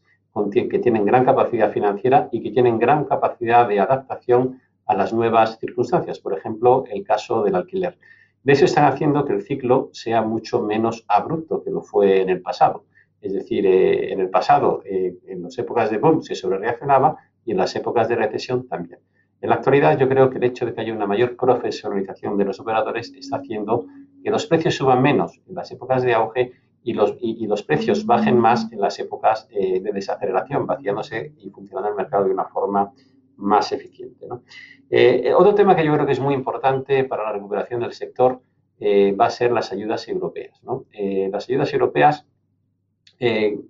que 0.51 0.79
tienen 0.79 1.05
gran 1.05 1.25
capacidad 1.25 1.71
financiera 1.71 2.29
y 2.31 2.41
que 2.41 2.51
tienen 2.51 2.79
gran 2.79 3.03
capacidad 3.03 3.67
de 3.67 3.79
adaptación 3.79 4.61
a 4.85 4.95
las 4.95 5.13
nuevas 5.13 5.59
circunstancias. 5.59 6.19
Por 6.19 6.37
ejemplo, 6.37 6.85
el 6.89 7.03
caso 7.03 7.43
del 7.43 7.55
alquiler. 7.55 7.97
De 8.43 8.53
eso 8.53 8.65
están 8.65 8.85
haciendo 8.85 9.25
que 9.25 9.33
el 9.33 9.41
ciclo 9.43 9.89
sea 9.91 10.21
mucho 10.21 10.61
menos 10.61 11.05
abrupto 11.07 11.63
que 11.63 11.69
lo 11.69 11.81
fue 11.81 12.21
en 12.21 12.29
el 12.29 12.41
pasado. 12.41 12.85
Es 13.21 13.33
decir, 13.33 13.65
eh, 13.65 14.11
en 14.11 14.19
el 14.19 14.29
pasado, 14.29 14.81
eh, 14.85 15.15
en 15.27 15.43
las 15.43 15.57
épocas 15.59 15.91
de 15.91 15.97
boom, 15.97 16.23
se 16.23 16.33
sobrereaccionaba 16.33 17.17
y 17.45 17.51
en 17.51 17.57
las 17.57 17.75
épocas 17.75 18.07
de 18.09 18.15
recesión 18.15 18.67
también. 18.67 18.99
En 19.41 19.49
la 19.49 19.55
actualidad, 19.55 19.97
yo 19.97 20.07
creo 20.07 20.29
que 20.29 20.37
el 20.37 20.45
hecho 20.45 20.65
de 20.65 20.73
que 20.73 20.81
haya 20.81 20.93
una 20.93 21.05
mayor 21.05 21.35
profesionalización 21.35 22.37
de 22.37 22.45
los 22.45 22.59
operadores 22.59 23.13
está 23.13 23.37
haciendo 23.37 23.85
que 24.23 24.29
los 24.29 24.45
precios 24.45 24.75
suban 24.75 25.01
menos 25.01 25.41
en 25.47 25.55
las 25.55 25.71
épocas 25.71 26.03
de 26.03 26.13
auge 26.13 26.51
y 26.83 26.93
los, 26.93 27.15
y, 27.19 27.45
los 27.45 27.63
precios 27.63 28.05
bajen 28.05 28.39
más 28.39 28.71
en 28.71 28.81
las 28.81 28.97
épocas 28.99 29.47
eh, 29.51 29.79
de 29.79 29.91
desaceleración, 29.91 30.65
vaciándose 30.65 31.33
y 31.37 31.49
funcionando 31.49 31.89
el 31.89 31.95
mercado 31.95 32.25
de 32.25 32.31
una 32.31 32.45
forma 32.45 32.91
más 33.37 33.71
eficiente. 33.71 34.27
Eh, 34.89 35.31
otro 35.35 35.53
tema 35.53 35.75
que 35.75 35.85
yo 35.85 35.93
creo 35.93 36.05
que 36.05 36.11
es 36.11 36.19
muy 36.19 36.33
importante 36.33 37.03
para 37.03 37.23
la 37.23 37.33
recuperación 37.33 37.81
del 37.81 37.93
sector 37.93 38.41
eh, 38.79 39.13
va 39.13 39.27
a 39.27 39.29
ser 39.29 39.51
las 39.51 39.71
ayudas 39.71 40.07
europeas. 40.07 40.59
las 41.31 41.49
ayudas 41.49 41.71
europeas, 41.73 42.25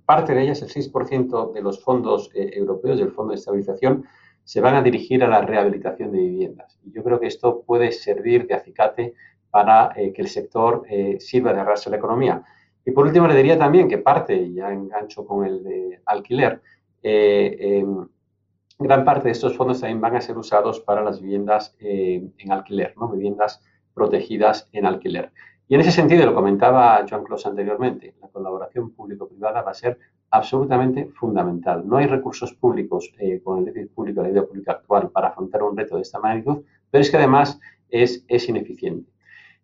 parte 0.06 0.34
de 0.34 0.44
ellas, 0.44 0.61
el 0.61 0.69
6% 0.69 1.52
de 1.52 1.61
los 1.61 1.84
fondos 1.84 2.30
europeos, 2.34 2.98
del 2.98 3.11
Fondo 3.11 3.32
de 3.32 3.40
Estabilización, 3.40 4.06
se 4.45 4.61
van 4.61 4.76
a 4.76 4.82
dirigir 4.82 5.23
a 5.23 5.28
la 5.28 5.41
rehabilitación 5.41 6.11
de 6.11 6.19
viviendas. 6.19 6.80
Y 6.86 6.91
yo 6.94 7.03
creo 7.03 7.19
que 7.19 7.28
esto 7.28 7.61
puede 7.61 7.91
servir 7.91 8.48
de 8.48 8.53
acicate 8.53 9.14
para 9.52 9.91
eh, 9.95 10.14
que 10.14 10.22
el 10.22 10.30
sector 10.30 10.84
eh, 10.90 11.18
sirva 11.19 11.53
de 11.53 11.60
arrastre 11.60 11.90
a 11.90 11.91
la 11.91 11.98
economía. 11.98 12.44
Y 12.84 12.91
por 12.91 13.06
último, 13.06 13.28
le 13.28 13.36
diría 13.36 13.60
también 13.60 13.88
que 13.88 13.99
parte, 13.99 14.52
ya 14.52 14.72
engancho 14.72 15.26
con 15.26 15.45
el 15.45 15.64
de 15.64 16.02
alquiler, 16.06 16.61
eh, 17.03 17.86
gran 18.80 19.06
parte 19.06 19.26
de 19.26 19.34
estos 19.34 19.56
fondos 19.56 19.82
también 19.82 20.02
van 20.02 20.15
a 20.15 20.22
ser 20.22 20.38
usados 20.38 20.80
para 20.80 21.03
las 21.03 21.22
viviendas 21.22 21.76
en 21.80 22.52
alquiler, 22.52 22.95
¿no? 22.98 23.10
viviendas 23.10 23.61
protegidas 23.94 24.68
en 24.72 24.88
alquiler. 24.88 25.32
Y 25.68 25.76
en 25.76 25.82
ese 25.82 25.91
sentido, 25.91 26.26
lo 26.26 26.34
comentaba 26.34 27.06
Joan 27.07 27.23
Clos 27.23 27.45
anteriormente, 27.45 28.15
la 28.19 28.30
colaboración 28.30 28.91
público-privada 28.91 29.61
va 29.61 29.72
a 29.72 29.76
ser 29.76 29.99
absolutamente 30.32 31.10
fundamental. 31.14 31.88
No 31.88 31.98
hay 31.98 32.07
recursos 32.07 32.53
públicos 32.53 33.14
con 33.44 33.60
el 33.60 33.65
déficit 33.65 33.94
público, 33.94 34.23
la 34.23 34.30
deuda 34.30 34.48
pública 34.48 34.72
actual 34.72 35.11
para 35.11 35.28
afrontar 35.28 35.61
un 35.61 35.78
reto 35.78 35.98
de 35.98 36.02
esta 36.02 36.19
magnitud, 36.19 36.64
pero 36.90 37.02
es 37.03 37.11
que 37.11 37.18
además 37.18 37.60
es, 37.91 38.26
es 38.28 38.49
ineficiente. 38.49 39.11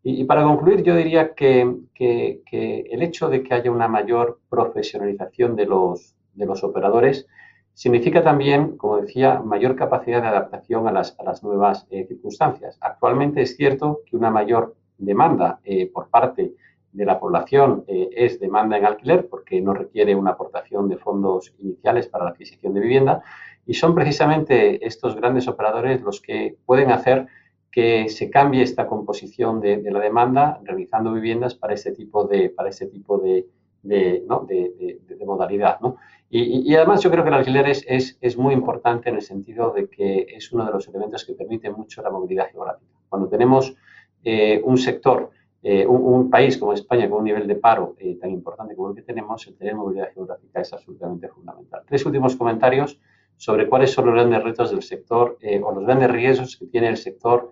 Y, 0.09 0.23
para 0.23 0.45
concluir, 0.45 0.84
yo 0.84 0.95
diría 0.95 1.34
que, 1.34 1.79
que, 1.93 2.41
el 2.89 3.01
hecho 3.01 3.27
de 3.27 3.43
que 3.43 3.53
haya 3.53 3.69
una 3.69 3.89
mayor 3.89 4.39
profesionalización 4.47 5.57
de 5.57 5.65
los, 5.65 6.15
de 6.34 6.45
los 6.45 6.63
operadores 6.63 7.27
significa 7.73 8.23
también, 8.23 8.77
como 8.77 9.01
decía, 9.01 9.41
mayor 9.41 9.75
capacidad 9.75 10.21
de 10.21 10.29
adaptación 10.29 10.88
a 10.88 10.93
las, 10.93 11.13
a 11.19 11.23
las 11.23 11.43
nuevas 11.43 11.88
eh, 11.89 12.05
circunstancias. 12.07 12.77
Actualmente 12.79 13.41
es 13.41 13.57
cierto 13.57 13.99
que 14.05 14.15
una 14.15 14.31
mayor 14.31 14.77
demanda 14.97 15.59
eh, 15.65 15.91
por 15.91 16.07
parte 16.07 16.53
de 16.93 17.05
la 17.05 17.19
población 17.19 17.84
eh, 17.89 18.07
es 18.15 18.39
demanda 18.39 18.77
en 18.77 18.85
alquiler 18.85 19.27
porque 19.27 19.59
no 19.59 19.73
requiere 19.73 20.15
una 20.15 20.31
aportación 20.31 20.88
de 20.88 20.95
fondos 20.95 21.53
iniciales 21.59 22.07
para 22.07 22.23
la 22.23 22.29
adquisición 22.29 22.73
de 22.73 22.79
vivienda 22.79 23.23
y 23.65 23.73
son 23.73 23.93
precisamente 23.93 24.88
estos 24.88 25.17
grandes 25.17 25.49
operadores 25.49 26.01
los 26.01 26.21
que 26.21 26.55
pueden 26.65 26.91
hacer 26.91 27.27
que 27.77 28.09
se 28.09 28.31
cambie 28.31 28.63
esta 28.63 28.87
composición 28.87 29.61
de, 29.61 29.83
la 29.91 29.99
demanda 29.99 30.59
realizando 30.63 31.13
viviendas 31.13 31.53
para 31.53 31.75
este 31.75 31.91
tipo 31.91 32.23
de, 32.23 32.49
para 32.49 32.69
este 32.69 32.87
tipo 32.87 33.19
de, 33.19 33.45
de, 33.83 34.25
modalidad. 35.23 35.77
Y, 36.27 36.73
además 36.73 37.03
yo 37.03 37.11
creo 37.11 37.23
que 37.23 37.29
el 37.29 37.35
alquiler 37.35 37.67
es, 37.67 37.85
es, 38.19 38.35
muy 38.35 38.55
importante 38.55 39.09
en 39.09 39.17
el 39.17 39.21
sentido 39.21 39.71
de 39.73 39.87
que 39.87 40.25
es 40.27 40.51
uno 40.51 40.65
de 40.65 40.71
los 40.71 40.87
elementos 40.87 41.23
que 41.23 41.33
permite 41.33 41.69
mucho 41.69 42.01
la 42.01 42.09
movilidad 42.09 42.49
geográfica. 42.49 42.91
Cuando 43.09 43.27
tenemos 43.27 43.75
eh, 44.23 44.59
un 44.63 44.79
sector 44.79 45.29
eh, 45.61 45.85
un, 45.85 46.31
país 46.31 46.57
como 46.57 46.73
España 46.73 47.07
con 47.07 47.19
un 47.19 47.25
nivel 47.25 47.45
de 47.45 47.57
paro 47.57 47.95
eh, 47.99 48.17
tan 48.19 48.31
importante 48.31 48.75
como 48.75 48.89
el 48.89 48.95
que 48.95 49.03
tenemos, 49.03 49.45
el 49.45 49.55
tener 49.55 49.75
movilidad 49.75 50.11
geográfica 50.15 50.61
es 50.61 50.73
absolutamente 50.73 51.27
fundamental. 51.27 51.83
Tres 51.85 52.03
últimos 52.07 52.35
comentarios 52.35 52.99
sobre 53.35 53.69
cuáles 53.69 53.91
son 53.91 54.07
los 54.07 54.15
grandes 54.15 54.43
retos 54.43 54.71
del 54.71 54.81
sector 54.81 55.37
o 55.61 55.71
los 55.71 55.83
grandes 55.83 56.09
riesgos 56.09 56.57
que 56.57 56.65
tiene 56.65 56.87
el 56.87 56.97
sector 56.97 57.51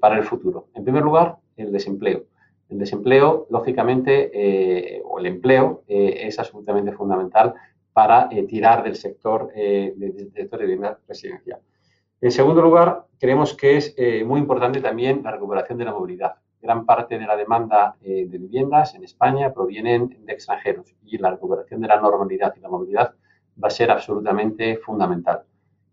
para 0.00 0.16
el 0.16 0.24
futuro. 0.24 0.68
En 0.74 0.84
primer 0.84 1.02
lugar, 1.02 1.36
el 1.56 1.72
desempleo. 1.72 2.24
El 2.68 2.78
desempleo, 2.78 3.46
lógicamente, 3.50 5.02
o 5.04 5.18
el 5.18 5.26
empleo 5.26 5.82
es 5.88 6.38
absolutamente 6.38 6.92
fundamental 6.92 7.54
para 7.92 8.28
tirar 8.48 8.84
del 8.84 8.94
sector, 8.94 9.52
del 9.52 10.30
sector 10.32 10.60
de 10.60 10.66
vivienda 10.66 10.98
residencial. 11.08 11.58
En 12.20 12.30
segundo 12.30 12.62
lugar, 12.62 13.06
creemos 13.18 13.54
que 13.54 13.76
es 13.76 13.96
muy 14.24 14.38
importante 14.38 14.80
también 14.80 15.20
la 15.24 15.32
recuperación 15.32 15.78
de 15.78 15.84
la 15.84 15.92
movilidad 15.92 16.34
gran 16.60 16.84
parte 16.84 17.18
de 17.18 17.26
la 17.26 17.36
demanda 17.36 17.96
eh, 18.02 18.26
de 18.28 18.38
viviendas 18.38 18.94
en 18.94 19.04
España 19.04 19.52
provienen 19.52 20.24
de 20.24 20.32
extranjeros 20.32 20.94
y 21.04 21.18
la 21.18 21.30
recuperación 21.30 21.80
de 21.80 21.88
la 21.88 22.00
normalidad 22.00 22.54
y 22.56 22.60
la 22.60 22.68
movilidad 22.68 23.14
va 23.62 23.68
a 23.68 23.70
ser 23.70 23.90
absolutamente 23.90 24.76
fundamental. 24.76 25.42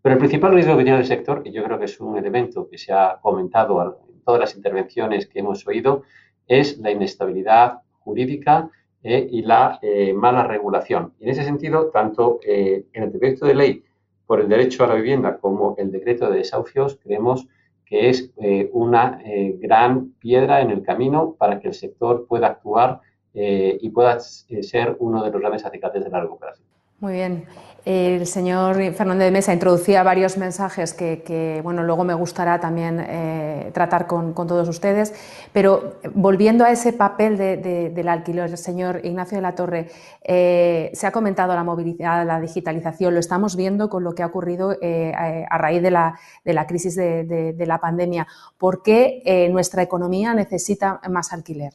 Pero 0.02 0.14
el 0.14 0.18
principal 0.18 0.54
riesgo 0.54 0.76
que 0.76 0.84
tiene 0.84 0.98
el 0.98 1.06
sector, 1.06 1.42
y 1.44 1.52
yo 1.52 1.64
creo 1.64 1.78
que 1.78 1.86
es 1.86 2.00
un 2.00 2.16
elemento 2.16 2.68
que 2.68 2.78
se 2.78 2.92
ha 2.92 3.18
comentado 3.20 4.00
en 4.08 4.20
todas 4.20 4.40
las 4.40 4.56
intervenciones 4.56 5.26
que 5.26 5.40
hemos 5.40 5.66
oído, 5.66 6.02
es 6.46 6.78
la 6.78 6.90
inestabilidad 6.90 7.82
jurídica 8.00 8.70
eh, 9.02 9.28
y 9.30 9.42
la 9.42 9.78
eh, 9.82 10.12
mala 10.12 10.44
regulación. 10.44 11.14
Y 11.18 11.24
en 11.24 11.30
ese 11.30 11.44
sentido, 11.44 11.90
tanto 11.90 12.40
en 12.42 13.02
el 13.02 13.10
proyecto 13.10 13.46
de 13.46 13.54
ley 13.54 13.84
por 14.26 14.40
el 14.40 14.48
derecho 14.48 14.84
a 14.84 14.88
la 14.88 14.94
vivienda 14.94 15.38
como 15.38 15.74
el 15.78 15.90
decreto 15.90 16.30
de 16.30 16.38
desahucios, 16.38 16.98
creemos 17.02 17.48
que 17.88 18.10
es 18.10 18.30
eh, 18.36 18.68
una 18.74 19.20
eh, 19.24 19.56
gran 19.58 20.12
piedra 20.18 20.60
en 20.60 20.70
el 20.70 20.82
camino 20.82 21.34
para 21.38 21.58
que 21.58 21.68
el 21.68 21.74
sector 21.74 22.26
pueda 22.26 22.48
actuar 22.48 23.00
eh, 23.32 23.78
y 23.80 23.88
pueda 23.88 24.20
ser 24.20 24.96
uno 24.98 25.24
de 25.24 25.30
los 25.30 25.40
grandes 25.40 25.64
acicates 25.64 26.04
de 26.04 26.10
la 26.10 26.20
recuperación. 26.20 26.67
Muy 27.00 27.12
bien. 27.12 27.46
El 27.84 28.26
señor 28.26 28.76
Fernando 28.92 29.24
de 29.24 29.30
Mesa 29.30 29.54
introducía 29.54 30.02
varios 30.02 30.36
mensajes 30.36 30.92
que, 30.92 31.60
bueno, 31.62 31.82
luego 31.84 32.04
me 32.04 32.12
gustará 32.12 32.60
también 32.60 33.00
eh, 33.00 33.70
tratar 33.72 34.06
con, 34.06 34.34
todos 34.34 34.68
ustedes, 34.68 35.14
pero 35.52 36.00
volviendo 36.12 36.64
a 36.64 36.70
ese 36.70 36.92
papel 36.92 37.38
del 37.38 38.08
alquiler, 38.08 38.50
el 38.50 38.58
señor 38.58 39.00
Ignacio 39.04 39.38
de 39.38 39.42
la 39.42 39.54
Torre, 39.54 39.90
eh, 40.22 40.90
se 40.92 41.06
ha 41.06 41.12
comentado 41.12 41.54
la 41.54 41.64
movilidad, 41.64 42.26
la 42.26 42.40
digitalización, 42.40 43.14
lo 43.14 43.20
estamos 43.20 43.56
viendo 43.56 43.88
con 43.88 44.04
lo 44.04 44.14
que 44.14 44.22
ha 44.22 44.26
ocurrido 44.26 44.76
eh, 44.82 45.14
a, 45.48 45.56
raíz 45.56 45.80
de 45.80 45.92
la, 45.92 46.18
de 46.44 46.52
la 46.52 46.66
crisis 46.66 46.94
de, 46.94 47.54
la 47.58 47.78
pandemia. 47.80 48.26
¿Por 48.58 48.82
qué 48.82 49.48
nuestra 49.50 49.82
economía 49.82 50.34
necesita 50.34 51.00
más 51.08 51.32
alquiler? 51.32 51.72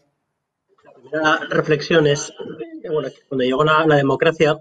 La 0.83 0.91
primera 0.91 1.39
reflexión 1.49 2.05
es, 2.05 2.31
bueno, 2.91 3.07
cuando 3.29 3.45
llegó 3.45 3.63
la 3.63 3.95
democracia, 3.95 4.59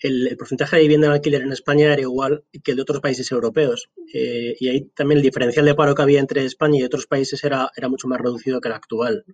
el, 0.00 0.36
porcentaje 0.36 0.76
de 0.76 0.82
vivienda 0.82 1.06
en 1.08 1.12
alquiler 1.12 1.42
en 1.42 1.52
España 1.52 1.92
era 1.92 2.00
igual 2.00 2.44
que 2.64 2.72
el 2.72 2.76
de 2.76 2.82
otros 2.82 3.00
países 3.00 3.30
europeos. 3.30 3.90
Eh, 4.12 4.56
y 4.58 4.68
ahí 4.68 4.90
también 4.94 5.18
el 5.18 5.22
diferencial 5.22 5.64
de 5.66 5.74
paro 5.74 5.94
que 5.94 6.02
había 6.02 6.20
entre 6.20 6.44
España 6.44 6.80
y 6.80 6.84
otros 6.84 7.06
países 7.06 7.42
era, 7.44 7.70
mucho 7.88 8.08
más 8.08 8.20
reducido 8.20 8.60
que 8.60 8.68
el 8.68 8.74
actual. 8.74 9.24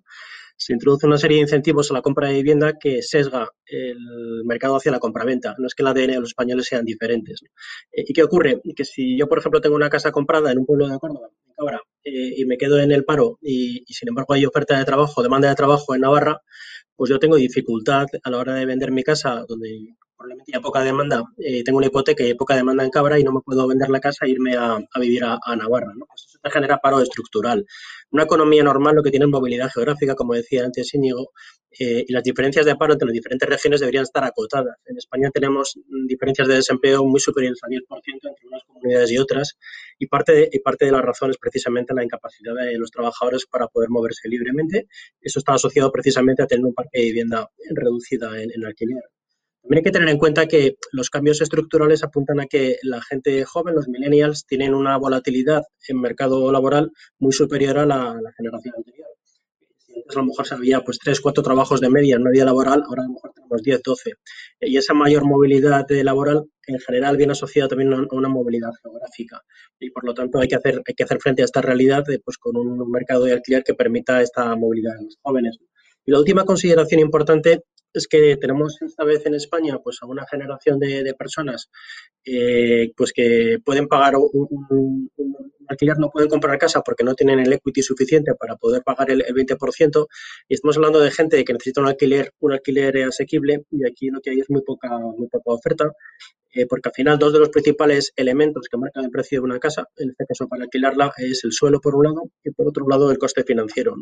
Se 0.57 0.73
introduce 0.73 1.07
una 1.07 1.19
serie 1.19 1.37
de 1.37 1.43
incentivos 1.43 1.91
a 1.91 1.95
la 1.95 2.03
compra 2.03 2.29
de 2.29 2.35
vivienda 2.35 2.79
que 2.79 3.03
sesga 3.03 3.49
el 3.67 4.43
mercado 4.45 4.77
hacia 4.77 4.91
la 4.91 4.99
compraventa. 4.99 5.55
No 5.59 5.67
es 5.67 5.75
que 5.75 5.83
el 5.83 5.89
ADN 5.89 6.13
de 6.13 6.21
los 6.21 6.31
españoles 6.31 6.67
sean 6.67 6.85
diferentes. 6.85 7.41
Eh, 7.93 8.05
¿Y 8.09 8.13
qué 8.13 8.23
ocurre? 8.23 8.61
Que 8.75 8.85
si 8.85 9.19
yo, 9.19 9.29
por 9.29 9.39
ejemplo, 9.39 9.61
tengo 9.61 9.77
una 9.77 9.91
casa 9.91 10.13
comprada 10.13 10.51
en 10.51 10.59
un 10.59 10.67
pueblo 10.67 10.89
de 10.89 10.99
Córdoba, 10.99 11.29
en 11.47 11.53
Cabra, 11.55 11.81
eh, 12.05 12.35
y 12.37 12.45
me 12.47 12.57
quedo 12.57 12.79
en 12.79 12.93
el 12.93 13.05
paro 13.05 13.39
y, 13.43 13.85
sin 13.89 14.09
embargo 14.09 14.35
hay 14.35 14.47
oferta 14.47 14.79
de 14.79 14.85
trabajo, 14.85 15.23
demanda 15.23 15.49
de 15.49 15.57
trabajo 15.57 15.95
en 15.95 16.03
Navarra, 16.03 16.41
pues 16.95 17.11
yo 17.11 17.19
tengo 17.19 17.37
dificultad 17.37 18.07
a 18.23 18.31
la 18.31 18.39
hora 18.39 18.55
de 18.55 18.65
vender 18.65 18.93
mi 18.93 19.03
casa, 19.03 19.45
donde 19.49 19.97
probablemente 20.17 20.53
hay 20.55 20.61
poca 20.61 20.83
demanda, 20.83 21.23
eh, 21.39 21.63
tengo 21.63 21.79
una 21.79 21.87
hipoteca 21.89 22.23
y 22.25 22.29
hay 22.29 22.35
poca 22.35 22.57
demanda 22.57 22.85
en 22.85 22.91
Cabra 22.91 23.19
y 23.19 23.25
no 23.25 23.33
me 23.33 23.41
puedo 23.41 23.67
vender 23.67 23.89
la 23.91 24.01
casa 24.01 24.27
e 24.27 24.31
irme 24.31 24.57
a, 24.57 24.79
vivir 24.99 25.25
a, 25.25 25.39
Navarra. 25.57 25.93
¿no? 25.95 26.07
Pues 26.07 26.27
eso 26.29 26.39
genera 26.51 26.79
paro 26.79 27.01
estructural. 27.01 27.65
Una 28.11 28.25
economía 28.25 28.63
normal 28.63 28.95
lo 28.95 29.03
que 29.03 29.11
tiene 29.11 29.27
es 29.27 29.31
movilidad 29.31 29.71
geográfica, 29.73 30.15
como 30.15 30.35
decía 30.35 30.65
antes 30.65 30.95
Íñigo, 30.95 31.33
eh, 31.79 32.05
y 32.09 32.13
las 32.13 32.23
diferencias 32.23 32.65
de 32.65 32.75
paro 32.77 32.95
entre 32.95 33.07
las 33.07 33.13
diferentes 33.13 33.49
regiones 33.49 33.81
deberían 33.81 34.05
estar 34.05 34.25
acotadas. 34.25 34.77
En 34.87 34.97
España 34.97 35.31
tenemos 35.31 35.79
diferencias 36.07 36.49
de 36.49 36.55
desempleo 36.55 37.05
muy 37.05 37.21
superiores 37.21 37.59
al 37.63 37.71
10% 37.71 37.81
entre 38.05 38.49
unas 38.49 38.63
comunidades 38.65 39.11
y 39.11 39.19
otras, 39.19 39.59
y 39.99 40.07
parte, 40.07 40.33
de, 40.33 40.49
y 40.51 40.59
parte 40.61 40.87
de 40.87 40.93
la 40.93 41.03
razón 41.03 41.31
es 41.31 41.39
precisamente 41.39 41.93
la 41.95 42.05
incapacidad 42.05 42.55
de 42.55 42.79
los 42.79 42.91
trabajadores 42.91 43.45
para 43.47 43.67
poder 43.69 43.91
moverse 43.91 44.29
libremente. 44.29 44.89
Eso 45.21 45.39
está 45.41 45.55
asociado 45.55 45.93
precisamente 45.93 46.43
a 46.43 46.47
tener 46.47 46.65
un 46.65 46.75
parque 46.75 47.01
de 47.01 47.05
vivienda 47.05 47.51
reducida 47.75 48.41
en 48.41 48.65
alquiler. 48.65 49.03
También 49.67 49.79
hay 49.81 49.91
que 49.91 49.99
tener 49.99 50.09
en 50.11 50.19
cuenta 50.19 50.47
que 50.47 50.77
los 50.93 51.11
cambios 51.11 51.41
estructurales 51.41 52.05
apuntan 52.05 52.39
a 52.39 52.47
que 52.47 52.77
la 52.85 53.03
gente 53.03 53.45
joven, 53.45 53.75
los 53.75 53.89
millennials, 53.89 54.47
tienen 54.47 54.75
una 54.75 54.97
volatilidad 54.97 55.65
en 55.89 56.01
mercado 56.01 56.53
laboral 56.53 56.93
muy 57.19 57.33
superior 57.33 57.79
a 57.79 57.85
la, 57.85 58.15
generación 58.37 58.75
anterior. 58.77 59.09
Antes 59.97 60.17
a 60.17 60.21
lo 60.21 60.27
mejor 60.27 60.47
se 60.47 60.55
había 60.55 60.83
pues, 60.83 61.01
tres, 61.03 61.21
cuatro 61.21 61.43
trabajos 61.43 61.81
de 61.81 61.91
media 61.91 62.15
en 62.15 62.21
una 62.21 62.31
vida 62.31 62.45
laboral, 62.45 62.85
ahora 62.87 63.03
a 63.03 63.07
lo 63.07 63.15
mejor 63.15 63.33
tenemos 63.35 63.61
10, 63.61 63.83
12. 63.83 64.13
Y 64.61 64.77
esa 64.77 64.95
mayor 64.95 65.25
movilidad 65.25 65.85
laboral 65.91 66.45
en 66.69 66.79
general 66.79 67.17
viene 67.17 67.33
asociada 67.33 67.71
también 67.71 67.93
a 67.93 68.07
una 68.13 68.29
movilidad 68.29 68.71
geográfica. 68.81 69.43
Y 69.81 69.91
por 69.91 70.05
lo 70.05 70.15
tanto 70.15 70.39
hay 70.39 70.47
que 70.47 70.55
hacer, 70.55 70.81
hay 70.87 70.95
que 70.95 71.03
hacer 71.03 71.19
frente 71.19 71.43
a 71.43 71.45
esta 71.45 71.61
realidad 71.61 72.05
pues, 72.25 72.39
con 72.39 72.57
un 72.57 72.89
mercado 72.89 73.25
de 73.25 73.33
alquiler 73.33 73.65
que 73.65 73.75
permita 73.75 74.23
esta 74.23 74.55
movilidad 74.55 74.95
de 74.97 75.07
los 75.07 75.19
jóvenes. 75.21 75.59
Y 76.07 76.13
la 76.13 76.19
última 76.19 76.45
consideración 76.45 77.01
importante 77.01 77.65
es 77.93 78.07
que 78.07 78.37
tenemos 78.37 78.81
esta 78.83 79.05
vez 79.05 79.25
en 79.27 79.35
España 79.35 79.79
pues 79.83 79.99
a 80.03 80.07
una 80.07 80.27
generación 80.27 80.79
de, 80.79 81.15
personas 81.19 81.71
eh, 82.25 82.93
pues 82.97 83.13
que 83.13 83.59
pueden 83.65 83.89
pagar 83.89 84.15
un, 84.17 85.11
alquiler, 85.69 85.99
no 85.99 86.11
pueden 86.11 86.29
comprar 86.29 86.59
casa 86.59 86.83
porque 86.83 87.05
no 87.05 87.15
tienen 87.15 87.41
el 87.41 87.53
equity 87.53 87.83
suficiente 87.83 88.35
para 88.35 88.57
poder 88.57 88.83
pagar 88.83 89.11
el, 89.11 89.23
20% 89.25 90.07
y 90.49 90.55
estamos 90.55 90.77
hablando 90.77 91.01
de 91.01 91.11
gente 91.11 91.45
que 91.45 91.53
necesita 91.53 91.81
un 91.81 91.89
alquiler, 91.89 92.33
un 92.41 92.53
alquiler 92.53 93.05
asequible 93.05 93.65
y 93.71 93.87
aquí 93.87 94.11
lo 94.11 94.21
que 94.21 94.31
hay 94.31 94.41
es 94.41 94.51
muy 94.51 94.63
poca, 94.63 94.91
muy 94.99 95.29
poca 95.29 95.53
oferta 95.53 95.91
eh, 96.57 96.67
porque 96.67 96.89
al 96.89 96.95
final 96.95 97.19
dos 97.19 97.35
de 97.35 97.39
los 97.39 97.51
principales 97.51 98.13
elementos 98.17 98.67
que 98.71 98.79
marcan 98.79 99.05
el 99.05 99.11
precio 99.11 99.41
de 99.41 99.45
una 99.45 99.59
casa, 99.59 99.87
en 99.97 100.11
este 100.11 100.25
caso 100.25 100.49
para 100.49 100.65
alquilarla, 100.65 101.13
es 101.19 101.45
el 101.45 101.53
suelo 101.53 101.81
por 101.81 101.95
un 101.95 102.05
lado 102.05 102.23
y 102.43 102.51
por 102.51 102.67
otro 102.69 102.87
lado 102.89 103.11
el 103.11 103.19
coste 103.19 103.45
financiero. 103.45 103.95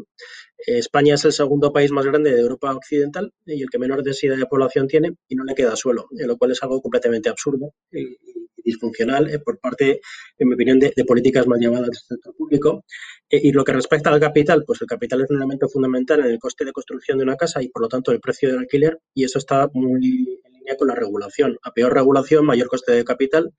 Eh, 0.67 0.79
España 0.79 1.15
es 1.15 1.25
el 1.25 1.33
segundo 1.33 1.73
país 1.73 1.91
más 1.91 2.07
grande 2.07 2.33
de 2.33 2.41
Europa 2.41 2.73
Occidental 2.75 3.33
y 3.45 3.63
el 3.63 3.71
que 3.71 3.79
menor 3.79 4.05
densidad 4.05 4.37
de 4.37 4.47
población 4.47 4.87
tiene 4.87 5.17
y 5.29 5.35
no 5.35 5.45
le 5.45 5.55
queda 5.55 5.75
suelo, 5.75 6.07
lo 6.11 6.37
cual 6.37 6.53
es 6.53 6.63
algo 6.63 6.81
completamente 6.81 7.29
absurdo 7.29 7.73
y, 7.91 8.17
disfuncional 8.65 9.31
eh, 9.31 9.39
por 9.39 9.61
parte, 9.61 10.01
en 10.39 10.49
mi 10.49 10.55
opinión, 10.55 10.81
de, 10.81 10.93
políticas 11.07 11.47
mal 11.47 11.61
llevadas 11.61 11.87
del 11.87 11.95
sector 11.95 12.35
público. 12.35 12.85
Y 13.43 13.53
lo 13.53 13.65
que 13.65 13.73
respecta 13.73 14.11
al 14.11 14.21
capital, 14.21 14.65
pues 14.67 14.81
el 14.83 14.87
capital 14.87 15.23
es 15.23 15.31
un 15.31 15.37
elemento 15.37 15.69
fundamental 15.69 16.21
en 16.21 16.27
el 16.27 16.39
coste 16.39 16.65
de 16.65 16.73
construcción 16.73 17.19
de 17.19 17.25
una 17.25 17.37
casa 17.37 17.63
y 17.63 17.69
por 17.69 17.83
lo 17.83 17.89
tanto 17.89 18.13
el 18.13 18.21
precio 18.21 18.49
del 18.49 18.59
alquiler 18.59 18.99
y 19.15 19.25
eso 19.25 19.39
está 19.39 19.69
muy 19.73 20.41
con 20.79 20.89
la 20.89 20.95
regulación. 20.95 21.59
A 21.63 21.73
peor 21.73 21.93
regulación, 21.93 22.47
mayor 22.47 22.69
coste 22.69 22.93
de 22.93 23.05
capital. 23.05 23.53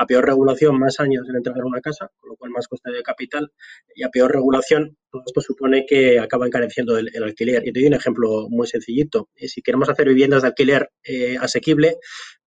a 0.00 0.06
peor 0.06 0.24
regulación, 0.24 0.78
más 0.78 1.00
años 1.00 1.26
en 1.28 1.34
entregar 1.34 1.64
una 1.64 1.80
casa, 1.80 2.08
con 2.20 2.30
lo 2.30 2.36
cual 2.36 2.52
más 2.52 2.68
coste 2.68 2.92
de 2.92 3.02
capital, 3.02 3.50
y 3.96 4.04
a 4.04 4.10
peor 4.10 4.30
regulación, 4.30 4.96
todo 5.10 5.22
esto 5.26 5.40
supone 5.40 5.86
que 5.86 6.20
acaba 6.20 6.46
encareciendo 6.46 6.96
el, 6.96 7.10
alquiler. 7.20 7.66
Y 7.66 7.72
te 7.72 7.80
doy 7.80 7.88
un 7.88 7.94
ejemplo 7.94 8.46
muy 8.48 8.68
sencillito. 8.68 9.28
Eh, 9.34 9.48
si 9.48 9.60
queremos 9.60 9.88
hacer 9.88 10.06
viviendas 10.06 10.42
de 10.42 10.48
alquiler 10.48 10.90
eh, 11.02 11.36
asequible, 11.40 11.96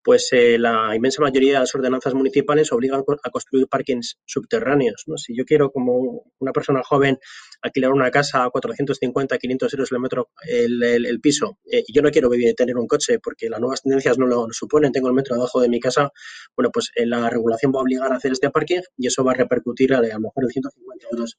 pues 0.04 0.30
eh, 0.32 0.58
la 0.58 0.96
inmensa 0.96 1.22
mayoría 1.22 1.54
de 1.54 1.60
las 1.60 1.76
ordenanzas 1.76 2.14
municipales 2.14 2.72
obligan 2.72 3.04
a 3.24 3.30
construir 3.30 3.68
parkings 3.68 4.18
subterráneos. 4.26 5.04
¿no? 5.08 5.18
Si 5.18 5.36
yo 5.36 5.46
quiero, 5.46 5.72
como 5.72 6.26
una 6.40 6.52
persona 6.52 6.82
joven, 6.84 7.20
alquilar 7.62 7.92
una 7.92 8.10
casa 8.10 8.44
a 8.44 8.50
450, 8.50 9.38
500 9.38 9.74
euros 9.74 9.92
el 9.92 10.00
metro 10.00 10.30
el, 10.48 11.20
piso, 11.22 11.60
eh, 11.72 11.84
y 11.86 11.94
yo 11.94 12.02
no 12.02 12.10
quiero 12.10 12.30
vivir, 12.30 12.56
tener 12.56 12.78
un 12.78 12.88
coche 12.88 13.20
porque 13.20 13.50
las 13.50 13.60
nuevas 13.60 13.84
tendencias 13.84 14.18
no 14.18 14.26
lo 14.26 14.48
suponen, 14.52 14.92
tengo 14.92 15.08
el 15.08 15.14
metro 15.14 15.36
debajo 15.36 15.62
de 15.62 15.70
mi 15.70 15.80
casa, 15.80 16.12
bueno, 16.56 16.72
pues 16.74 16.92
eh, 16.96 17.06
la 17.06 17.30
regulación 17.30 17.72
va 17.74 17.80
a 17.80 17.84
obligar 17.84 18.12
a 18.12 18.16
hacer 18.16 18.32
este 18.32 18.50
parking 18.50 18.82
y 18.98 19.08
eso 19.08 19.24
va 19.24 19.34
a 19.34 19.36
repercutir 19.36 19.94
a, 19.94 20.00
a 20.00 20.02
lo 20.02 20.20
mejor 20.20 20.44
en 20.44 20.50
150 20.50 21.08
euros 21.12 21.38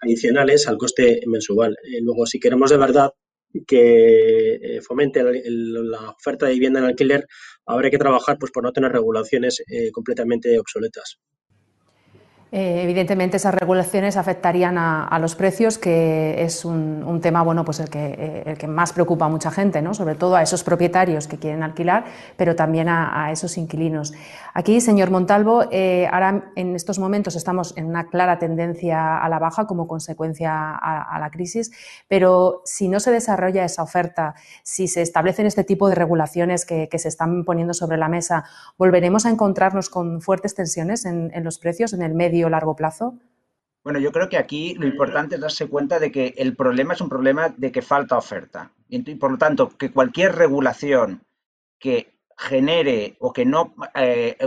adicionales 0.00 0.68
al 0.68 0.78
coste 0.78 1.22
mensual. 1.26 1.76
luego, 2.02 2.26
si 2.26 2.38
queremos 2.38 2.70
de 2.70 2.76
verdad 2.76 3.10
que 3.66 4.54
eh, 4.54 4.80
fomente 4.82 5.22
la 5.22 6.10
oferta 6.10 6.46
de 6.46 6.54
vivienda 6.54 6.80
en 6.80 6.86
alquiler, 6.86 7.26
habrá 7.66 7.90
que 7.90 7.98
trabajar 7.98 8.36
pues, 8.38 8.52
por 8.52 8.62
no 8.64 8.72
tener 8.72 8.92
regulaciones 8.92 9.62
eh, 9.68 9.90
completamente 9.92 10.58
obsoletas. 10.58 11.18
Eh, 12.56 12.84
evidentemente 12.84 13.38
esas 13.38 13.52
regulaciones 13.52 14.16
afectarían 14.16 14.78
a, 14.78 15.18
los 15.18 15.34
precios, 15.34 15.76
que 15.76 16.40
es 16.40 16.64
un, 16.64 17.18
tema 17.20 17.42
bueno, 17.42 17.64
pues 17.64 17.80
el, 17.80 17.90
que, 17.90 18.14
eh, 18.16 18.42
el 18.46 18.56
que 18.56 18.68
más 18.68 18.92
preocupa 18.92 19.24
a 19.24 19.28
mucha 19.28 19.50
gente, 19.50 19.82
¿no? 19.82 19.92
sobre 19.92 20.14
todo 20.14 20.36
a 20.36 20.42
esos 20.42 20.62
propietarios 20.62 21.26
que 21.26 21.36
quieren 21.36 21.64
alquilar, 21.64 22.04
pero 22.36 22.54
también 22.54 22.88
a, 22.88 23.32
esos 23.32 23.58
inquilinos. 23.58 24.12
Aquí, 24.52 24.80
señor 24.80 25.10
Montalvo, 25.10 25.64
eh, 25.72 26.06
ahora 26.12 26.52
en 26.54 26.76
estos 26.76 27.00
momentos 27.00 27.34
estamos 27.34 27.76
en 27.76 27.86
una 27.86 28.06
clara 28.06 28.38
tendencia 28.38 29.18
a 29.18 29.28
la 29.28 29.40
baja 29.40 29.66
como 29.66 29.88
consecuencia 29.88 30.76
a, 30.76 31.18
la 31.18 31.30
crisis, 31.30 31.72
pero 32.06 32.62
si 32.64 32.86
no 32.86 33.00
se 33.00 33.10
desarrolla 33.10 33.64
esa 33.64 33.82
oferta, 33.82 34.36
si 34.62 34.86
se 34.86 35.02
establecen 35.02 35.46
este 35.46 35.64
tipo 35.64 35.88
de 35.88 35.96
regulaciones 35.96 36.64
que, 36.64 36.88
se 36.94 37.08
están 37.08 37.44
poniendo 37.44 37.74
sobre 37.74 37.96
la 37.96 38.08
mesa, 38.08 38.44
¿volveremos 38.78 39.26
a 39.26 39.30
encontrarnos 39.30 39.90
con 39.90 40.20
fuertes 40.20 40.54
tensiones 40.54 41.04
en 41.04 41.42
los 41.42 41.58
precios 41.58 41.92
en 41.92 42.02
el 42.02 42.14
medio 42.14 42.43
largo 42.48 42.76
plazo? 42.76 43.18
Bueno, 43.82 43.98
yo 43.98 44.12
creo 44.12 44.28
que 44.28 44.38
aquí 44.38 44.74
lo 44.74 44.86
importante 44.86 45.34
es 45.34 45.40
darse 45.40 45.68
cuenta 45.68 45.98
de 45.98 46.10
que 46.10 46.34
el 46.38 46.56
problema 46.56 46.94
es 46.94 47.00
un 47.00 47.10
problema 47.10 47.50
de 47.50 47.70
que 47.70 47.82
falta 47.82 48.16
oferta. 48.16 48.72
Y 48.88 49.00
por 49.16 49.32
lo 49.32 49.38
tanto, 49.38 49.68
que 49.68 49.92
cualquier 49.92 50.34
regulación 50.34 51.22
que 51.78 52.14
genere 52.38 53.16
o 53.20 53.32
que 53.32 53.44
no 53.44 53.74
eh, 53.94 54.38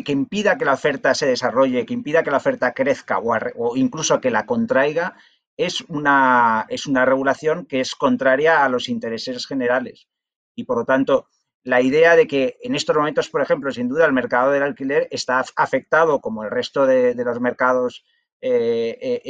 que, 0.00 0.12
impida 0.12 0.58
que 0.58 0.64
la 0.64 0.72
oferta 0.72 1.14
se 1.14 1.26
desarrolle, 1.26 1.84
que 1.86 1.94
impida 1.94 2.22
que 2.22 2.30
la 2.30 2.38
oferta 2.38 2.72
crezca 2.72 3.18
o, 3.18 3.36
o, 3.56 3.76
incluso 3.76 4.20
que 4.20 4.30
la 4.30 4.46
contraiga, 4.46 5.16
es 5.56 5.82
una, 5.82 6.66
es 6.68 6.86
una 6.86 7.04
regulación 7.04 7.66
que 7.66 7.80
es 7.80 7.94
contraria 7.94 8.64
a 8.64 8.68
los 8.68 8.88
intereses 8.88 9.46
generales. 9.46 10.08
Y 10.54 10.64
por 10.64 10.78
lo 10.78 10.84
tanto, 10.84 11.28
la 11.64 11.80
idea 11.80 12.16
de 12.16 12.26
que 12.26 12.58
en 12.62 12.74
estos 12.74 12.96
momentos, 12.96 13.28
por 13.30 13.40
ejemplo, 13.40 13.70
sin 13.70 13.88
duda 13.88 14.06
el 14.06 14.12
mercado 14.12 14.50
del 14.50 14.62
alquiler 14.62 15.06
está 15.10 15.44
afectado, 15.56 16.20
como 16.20 16.42
el 16.42 16.50
resto 16.50 16.86
de, 16.86 17.14
los 17.14 17.40
mercados, 17.40 18.04
eh, 18.40 18.98
eh, 19.00 19.22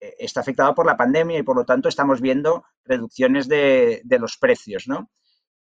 eh, 0.00 0.14
está 0.18 0.40
afectado 0.40 0.74
por 0.74 0.86
la 0.86 0.96
pandemia 0.96 1.38
y 1.38 1.42
por 1.42 1.56
lo 1.56 1.64
tanto 1.64 1.88
estamos 1.88 2.20
viendo 2.20 2.64
reducciones 2.84 3.46
de, 3.48 4.02
los 4.18 4.38
precios, 4.38 4.88
¿no? 4.88 5.10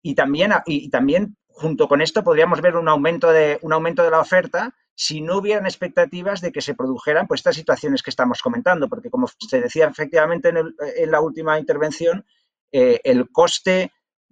Y 0.01 0.15
también, 0.15 0.51
y 0.65 0.89
también 0.89 1.37
junto 1.47 1.87
con 1.87 2.01
esto 2.01 2.23
podríamos 2.23 2.59
ver 2.61 2.75
un 2.75 2.89
aumento 2.89 3.31
de, 3.31 3.59
un 3.61 3.71
aumento 3.71 4.03
de 4.03 4.11
la 4.11 4.19
oferta 4.19 4.75
si 4.95 5.21
no 5.21 5.37
hubieran 5.37 5.65
expectativas 5.65 6.41
de 6.41 6.51
que 6.51 6.61
se 6.61 6.75
produjeran 6.75 7.27
pues, 7.27 7.39
estas 7.39 7.55
situaciones 7.55 8.03
que 8.03 8.09
estamos 8.09 8.41
comentando, 8.41 8.89
porque 8.89 9.09
como 9.09 9.27
se 9.27 9.61
decía 9.61 9.87
efectivamente 9.87 10.49
en, 10.49 11.11
la 11.11 11.21
última 11.21 11.57
intervención, 11.57 12.25
el 12.71 13.29
coste 13.31 13.91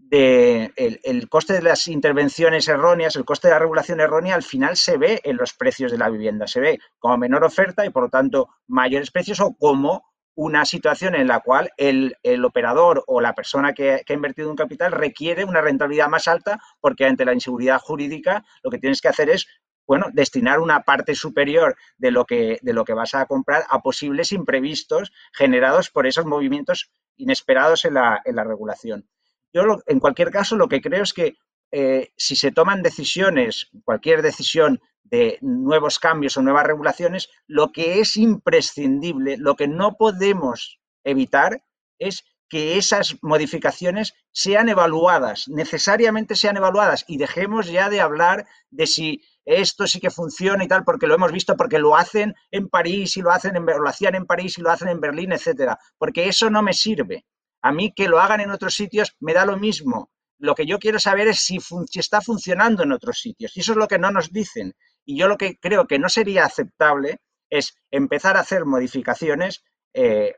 de 0.10 0.74
el, 0.76 1.30
coste 1.30 1.54
de 1.54 1.62
las 1.62 1.88
intervenciones 1.88 2.68
erróneas, 2.68 3.16
el 3.16 3.26
coste 3.26 3.48
de 3.48 3.54
la 3.54 3.60
regulación 3.60 4.00
errónea, 4.00 4.34
al 4.34 4.44
final 4.44 4.76
se 4.76 4.98
ve 4.98 5.22
en 5.24 5.38
los 5.38 5.54
precios 5.54 5.92
de 5.92 6.00
la 6.00 6.10
vivienda, 6.10 6.48
se 6.48 6.60
ve 6.60 6.80
como 6.98 7.18
menor 7.18 7.44
oferta 7.44 7.86
y 7.86 7.92
por 7.92 8.04
lo 8.04 8.10
tanto 8.10 8.50
mayores 8.68 9.12
precios 9.12 9.40
o 9.40 9.56
como 9.56 10.04
una 10.34 10.66
situación 10.66 11.16
en 11.16 11.28
la 11.28 11.42
cual 11.42 11.72
el, 11.78 12.16
operador 12.44 13.04
o 13.08 13.22
la 13.22 13.36
persona 13.36 13.74
que, 13.74 14.04
ha 14.08 14.14
invertido 14.14 14.50
un 14.50 14.56
capital 14.56 14.94
requiere 14.94 15.46
una 15.46 15.62
rentabilidad 15.62 16.08
más 16.08 16.28
alta 16.28 16.60
porque 16.80 17.06
ante 17.06 17.26
la 17.26 17.34
inseguridad 17.34 17.80
jurídica 17.80 18.44
lo 18.64 18.72
que 18.72 18.80
tienes 18.80 19.02
que 19.02 19.10
hacer 19.10 19.30
es 19.30 19.48
bueno, 19.86 20.08
destinar 20.14 20.60
una 20.60 20.82
parte 20.82 21.14
superior 21.14 21.76
de 21.98 22.12
lo 22.12 22.26
que, 22.26 22.60
de 22.62 22.74
lo 22.74 22.86
que 22.86 22.94
vas 22.94 23.16
a 23.16 23.26
comprar 23.26 23.64
a 23.70 23.82
posibles 23.82 24.32
imprevistos 24.32 25.12
generados 25.34 25.90
por 25.90 26.08
esos 26.08 26.26
movimientos 26.26 26.92
inesperados 27.18 27.86
en 27.86 27.96
la, 27.96 28.22
en 28.24 28.36
la 28.36 28.44
regulación. 28.44 29.10
Yo, 29.54 29.64
en 29.88 30.00
cualquier 30.00 30.32
caso, 30.32 30.56
lo 30.56 30.68
que 30.68 30.82
creo 30.82 31.04
es 31.04 31.14
que 31.14 31.38
eh, 31.72 32.12
si 32.18 32.36
se 32.36 32.52
toman 32.52 32.82
decisiones, 32.82 33.70
cualquier 33.84 34.22
decisión 34.22 34.80
de 35.04 35.38
nuevos 35.42 36.00
cambios 36.00 36.38
o 36.38 36.42
nuevas 36.42 36.66
regulaciones, 36.66 37.30
lo 37.48 37.72
que 37.72 38.00
es 38.00 38.16
imprescindible, 38.18 39.38
lo 39.38 39.56
que 39.56 39.68
no 39.68 39.96
podemos 39.98 40.80
evitar 41.04 41.64
es 41.98 42.24
que 42.50 42.78
esas 42.78 43.18
modificaciones 43.22 44.16
sean 44.32 44.70
evaluadas, 44.70 45.48
necesariamente 45.48 46.36
sean 46.36 46.58
evaluadas 46.58 47.06
y 47.08 47.18
dejemos 47.18 47.68
ya 47.68 47.90
de 47.90 48.02
hablar 48.02 48.48
de 48.72 48.88
si 48.88 49.22
esto 49.46 49.88
sí 49.88 50.00
que 50.00 50.10
funciona 50.10 50.64
y 50.64 50.68
tal, 50.68 50.84
porque 50.84 51.08
lo 51.08 51.16
hemos 51.16 51.32
visto, 51.32 51.56
porque 51.56 51.80
lo 51.80 51.96
hacen 51.96 52.36
en 52.52 52.68
París 52.70 53.18
y 53.18 53.22
lo 53.22 53.32
hacen 53.32 53.56
en, 53.56 53.66
lo 53.66 53.88
hacían 53.88 54.16
en 54.16 54.26
París 54.26 54.58
y 54.58 54.62
lo 54.62 54.72
hacen 54.72 54.90
en 54.90 55.00
Berlín, 55.00 55.32
etcétera, 55.32 55.78
porque 55.98 56.28
eso 56.28 56.50
no 56.50 56.62
me 56.64 56.74
sirve. 56.74 57.26
A 57.62 57.72
mí 57.72 57.94
que 57.94 58.08
lo 58.08 58.20
hagan 58.20 58.42
en 58.42 58.52
otros 58.52 58.76
sitios 58.76 59.16
me 59.20 59.34
da 59.34 59.46
lo 59.46 59.58
mismo. 59.58 60.10
Lo 60.38 60.56
que 60.56 60.66
yo 60.66 60.80
quiero 60.80 61.00
saber 61.00 61.28
es 61.28 61.40
si, 61.40 61.60
está 61.94 62.22
funcionando 62.22 62.84
en 62.84 62.92
otros 62.92 63.20
sitios. 63.20 63.56
Y 63.56 63.60
eso 63.60 63.74
es 63.74 63.78
lo 63.78 63.88
que 63.88 64.00
no 64.00 64.12
nos 64.12 64.32
dicen. 64.32 64.74
Y 65.06 65.18
yo 65.18 65.28
lo 65.28 65.38
que 65.38 65.58
creo 65.60 65.88
que 65.88 66.00
no 66.00 66.08
sería 66.10 66.46
aceptable 66.46 67.20
es 67.50 67.76
empezar 67.92 68.38
a 68.38 68.42
hacer 68.42 68.66
modificaciones 68.66 69.64
eh, 69.94 70.36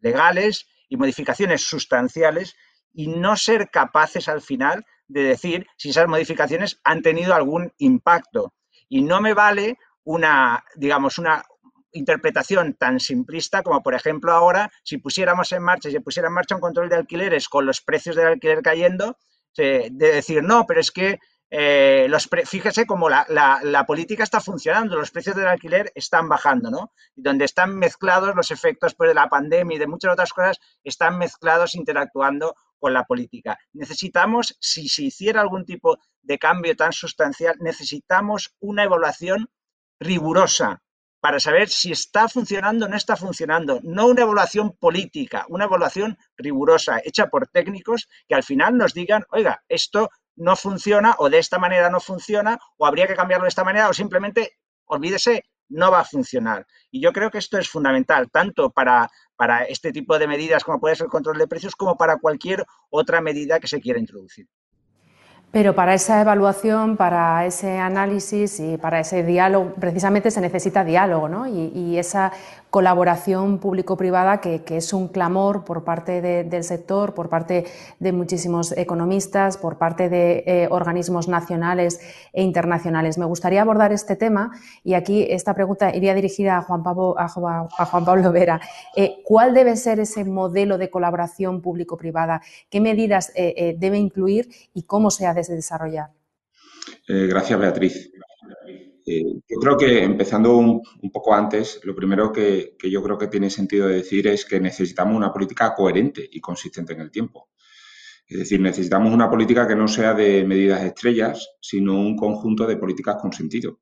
legales 0.00 0.66
y 0.88 0.96
modificaciones 0.96 1.62
sustanciales 1.62 2.54
y 2.92 3.08
no 3.08 3.36
ser 3.36 3.70
capaces 3.70 4.28
al 4.28 4.40
final 4.40 4.84
de 5.08 5.22
decir 5.24 5.66
si 5.76 5.90
esas 5.90 6.08
modificaciones 6.08 6.80
han 6.84 7.02
tenido 7.02 7.34
algún 7.34 7.72
impacto. 7.78 8.54
Y 8.88 9.02
no 9.02 9.20
me 9.20 9.34
vale 9.34 9.76
una, 10.04 10.64
digamos, 10.76 11.18
una, 11.18 11.44
interpretación 11.92 12.74
tan 12.74 13.00
simplista 13.00 13.62
como, 13.62 13.82
por 13.82 13.94
ejemplo, 13.94 14.32
ahora, 14.32 14.70
si 14.82 14.98
pusiéramos 14.98 15.52
en 15.52 15.62
marcha, 15.62 15.90
si 15.90 15.98
pusiera 16.00 16.28
en 16.28 16.34
marcha 16.34 16.54
un 16.54 16.60
control 16.60 16.88
de 16.88 16.96
alquileres 16.96 17.48
con 17.48 17.66
los 17.66 17.80
precios 17.80 18.16
del 18.16 18.26
alquiler 18.26 18.62
cayendo, 18.62 19.16
de 19.56 19.90
decir, 19.90 20.42
no, 20.42 20.64
pero 20.66 20.80
es 20.80 20.90
que 20.90 21.18
eh, 21.52 22.06
los 22.08 22.28
fíjese 22.44 22.86
cómo 22.86 23.10
la, 23.10 23.26
la, 23.28 23.84
política 23.84 24.22
está 24.22 24.40
funcionando, 24.40 24.96
los 24.96 25.10
precios 25.10 25.34
del 25.34 25.48
alquiler 25.48 25.90
están 25.96 26.28
bajando, 26.28 26.70
¿no? 26.70 26.92
Donde 27.16 27.44
están 27.44 27.76
mezclados 27.76 28.36
los 28.36 28.52
efectos 28.52 28.94
pues, 28.94 29.08
de 29.08 29.14
la 29.14 29.28
pandemia 29.28 29.74
y 29.74 29.78
de 29.80 29.88
muchas 29.88 30.12
otras 30.12 30.32
cosas, 30.32 30.60
están 30.84 31.18
mezclados 31.18 31.74
interactuando 31.74 32.54
con 32.78 32.92
la 32.92 33.04
política. 33.04 33.58
Necesitamos, 33.72 34.56
si 34.60 34.88
se 34.88 35.02
hiciera 35.02 35.40
algún 35.40 35.64
tipo 35.64 35.98
de 36.22 36.38
cambio 36.38 36.76
tan 36.76 36.92
sustancial, 36.92 37.56
necesitamos 37.58 38.54
una 38.60 38.84
evaluación 38.84 39.50
rigurosa, 39.98 40.82
para 41.20 41.38
saber 41.38 41.68
si 41.68 41.92
está 41.92 42.28
funcionando 42.28 42.86
o 42.86 42.88
no 42.88 42.96
está 42.96 43.16
funcionando. 43.16 43.80
No 43.82 44.06
una 44.06 44.22
evaluación 44.22 44.72
política, 44.72 45.44
una 45.48 45.64
evaluación 45.64 46.16
rigurosa, 46.36 47.00
hecha 47.04 47.28
por 47.28 47.48
técnicos 47.48 48.08
que 48.26 48.34
al 48.34 48.42
final 48.42 48.76
nos 48.76 48.94
digan, 48.94 49.24
oiga, 49.30 49.62
esto 49.68 50.10
no 50.36 50.56
funciona 50.56 51.14
o 51.18 51.28
de 51.28 51.38
esta 51.38 51.58
manera 51.58 51.90
no 51.90 52.00
funciona 52.00 52.58
o 52.78 52.86
habría 52.86 53.06
que 53.06 53.14
cambiarlo 53.14 53.44
de 53.44 53.50
esta 53.50 53.64
manera 53.64 53.88
o 53.88 53.92
simplemente, 53.92 54.58
olvídese, 54.86 55.44
no 55.68 55.90
va 55.90 56.00
a 56.00 56.04
funcionar. 56.04 56.66
Y 56.90 57.00
yo 57.00 57.12
creo 57.12 57.30
que 57.30 57.38
esto 57.38 57.58
es 57.58 57.68
fundamental, 57.68 58.30
tanto 58.30 58.70
para, 58.70 59.08
para 59.36 59.64
este 59.64 59.92
tipo 59.92 60.18
de 60.18 60.26
medidas 60.26 60.64
como 60.64 60.80
puede 60.80 60.96
ser 60.96 61.04
el 61.04 61.10
control 61.10 61.38
de 61.38 61.46
precios, 61.46 61.76
como 61.76 61.96
para 61.96 62.18
cualquier 62.18 62.64
otra 62.88 63.20
medida 63.20 63.60
que 63.60 63.68
se 63.68 63.80
quiera 63.80 64.00
introducir. 64.00 64.48
Pero 65.52 65.74
para 65.74 65.94
esa 65.94 66.20
evaluación, 66.20 66.96
para 66.96 67.44
ese 67.44 67.78
análisis 67.78 68.60
y 68.60 68.76
para 68.76 69.00
ese 69.00 69.24
diálogo, 69.24 69.74
precisamente 69.80 70.30
se 70.30 70.40
necesita 70.40 70.84
diálogo, 70.84 71.28
¿no? 71.28 71.48
Y, 71.48 71.72
y 71.74 71.98
esa 71.98 72.30
colaboración 72.70 73.58
público-privada 73.58 74.40
que, 74.40 74.62
es 74.70 74.92
un 74.92 75.08
clamor 75.08 75.64
por 75.64 75.84
parte 75.84 76.22
del 76.22 76.64
sector, 76.64 77.14
por 77.14 77.28
parte 77.28 77.66
de 77.98 78.12
muchísimos 78.12 78.72
economistas, 78.72 79.56
por 79.56 79.76
parte 79.76 80.08
de 80.08 80.44
eh, 80.46 80.68
organismos 80.70 81.28
nacionales 81.28 82.00
e 82.32 82.42
internacionales. 82.42 83.18
Me 83.18 83.24
gustaría 83.24 83.62
abordar 83.62 83.92
este 83.92 84.14
tema 84.16 84.52
y 84.84 84.94
aquí 84.94 85.26
esta 85.28 85.54
pregunta 85.54 85.94
iría 85.94 86.14
dirigida 86.14 86.58
a 86.58 86.62
Juan 86.62 86.82
Pablo, 86.82 87.16
a 87.18 87.28
Juan 87.28 88.04
Pablo 88.04 88.32
Vera. 88.32 88.60
Eh, 88.96 89.16
¿Cuál 89.24 89.52
debe 89.52 89.76
ser 89.76 89.98
ese 89.98 90.24
modelo 90.24 90.78
de 90.78 90.90
colaboración 90.90 91.60
público-privada? 91.60 92.40
¿Qué 92.70 92.80
medidas 92.80 93.32
eh, 93.34 93.74
debe 93.78 93.98
incluir 93.98 94.48
y 94.72 94.84
cómo 94.84 95.10
se 95.10 95.26
ha 95.26 95.34
de 95.34 95.42
desarrollar? 95.42 96.10
gracias, 97.06 97.58
Beatriz. 97.58 98.12
Eh, 99.12 99.24
yo 99.48 99.58
creo 99.58 99.76
que 99.76 100.04
empezando 100.04 100.56
un, 100.56 100.82
poco 101.12 101.34
antes, 101.34 101.80
lo 101.82 101.96
primero 101.96 102.30
que, 102.30 102.76
yo 102.80 103.02
creo 103.02 103.18
que 103.18 103.26
tiene 103.26 103.50
sentido 103.50 103.88
decir 103.88 104.28
es 104.28 104.44
que 104.44 104.60
necesitamos 104.60 105.16
una 105.16 105.32
política 105.32 105.74
coherente 105.74 106.28
y 106.30 106.40
consistente 106.40 106.92
en 106.92 107.00
el 107.00 107.10
tiempo. 107.10 107.48
Es 108.28 108.38
decir, 108.38 108.60
necesitamos 108.60 109.12
una 109.12 109.28
política 109.28 109.66
que 109.66 109.74
no 109.74 109.88
sea 109.88 110.14
de 110.14 110.44
medidas 110.44 110.84
estrellas, 110.84 111.56
sino 111.60 111.94
un 111.94 112.16
conjunto 112.16 112.68
de 112.68 112.76
políticas 112.76 113.16
con 113.20 113.32
sentido. 113.32 113.80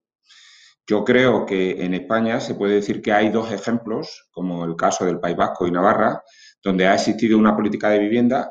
Yo 0.86 1.04
creo 1.04 1.44
que 1.44 1.84
en 1.84 1.92
España 1.92 2.40
se 2.40 2.54
puede 2.54 2.76
decir 2.76 3.02
que 3.02 3.12
hay 3.12 3.28
dos 3.28 3.52
ejemplos, 3.52 4.28
como 4.30 4.64
el 4.64 4.76
caso 4.76 5.04
del 5.04 5.20
País 5.20 5.36
Vasco 5.36 5.66
y 5.66 5.70
Navarra, 5.70 6.22
donde 6.62 6.86
ha 6.86 6.94
existido 6.94 7.36
una 7.36 7.54
política 7.54 7.90
de 7.90 7.98
vivienda 7.98 8.50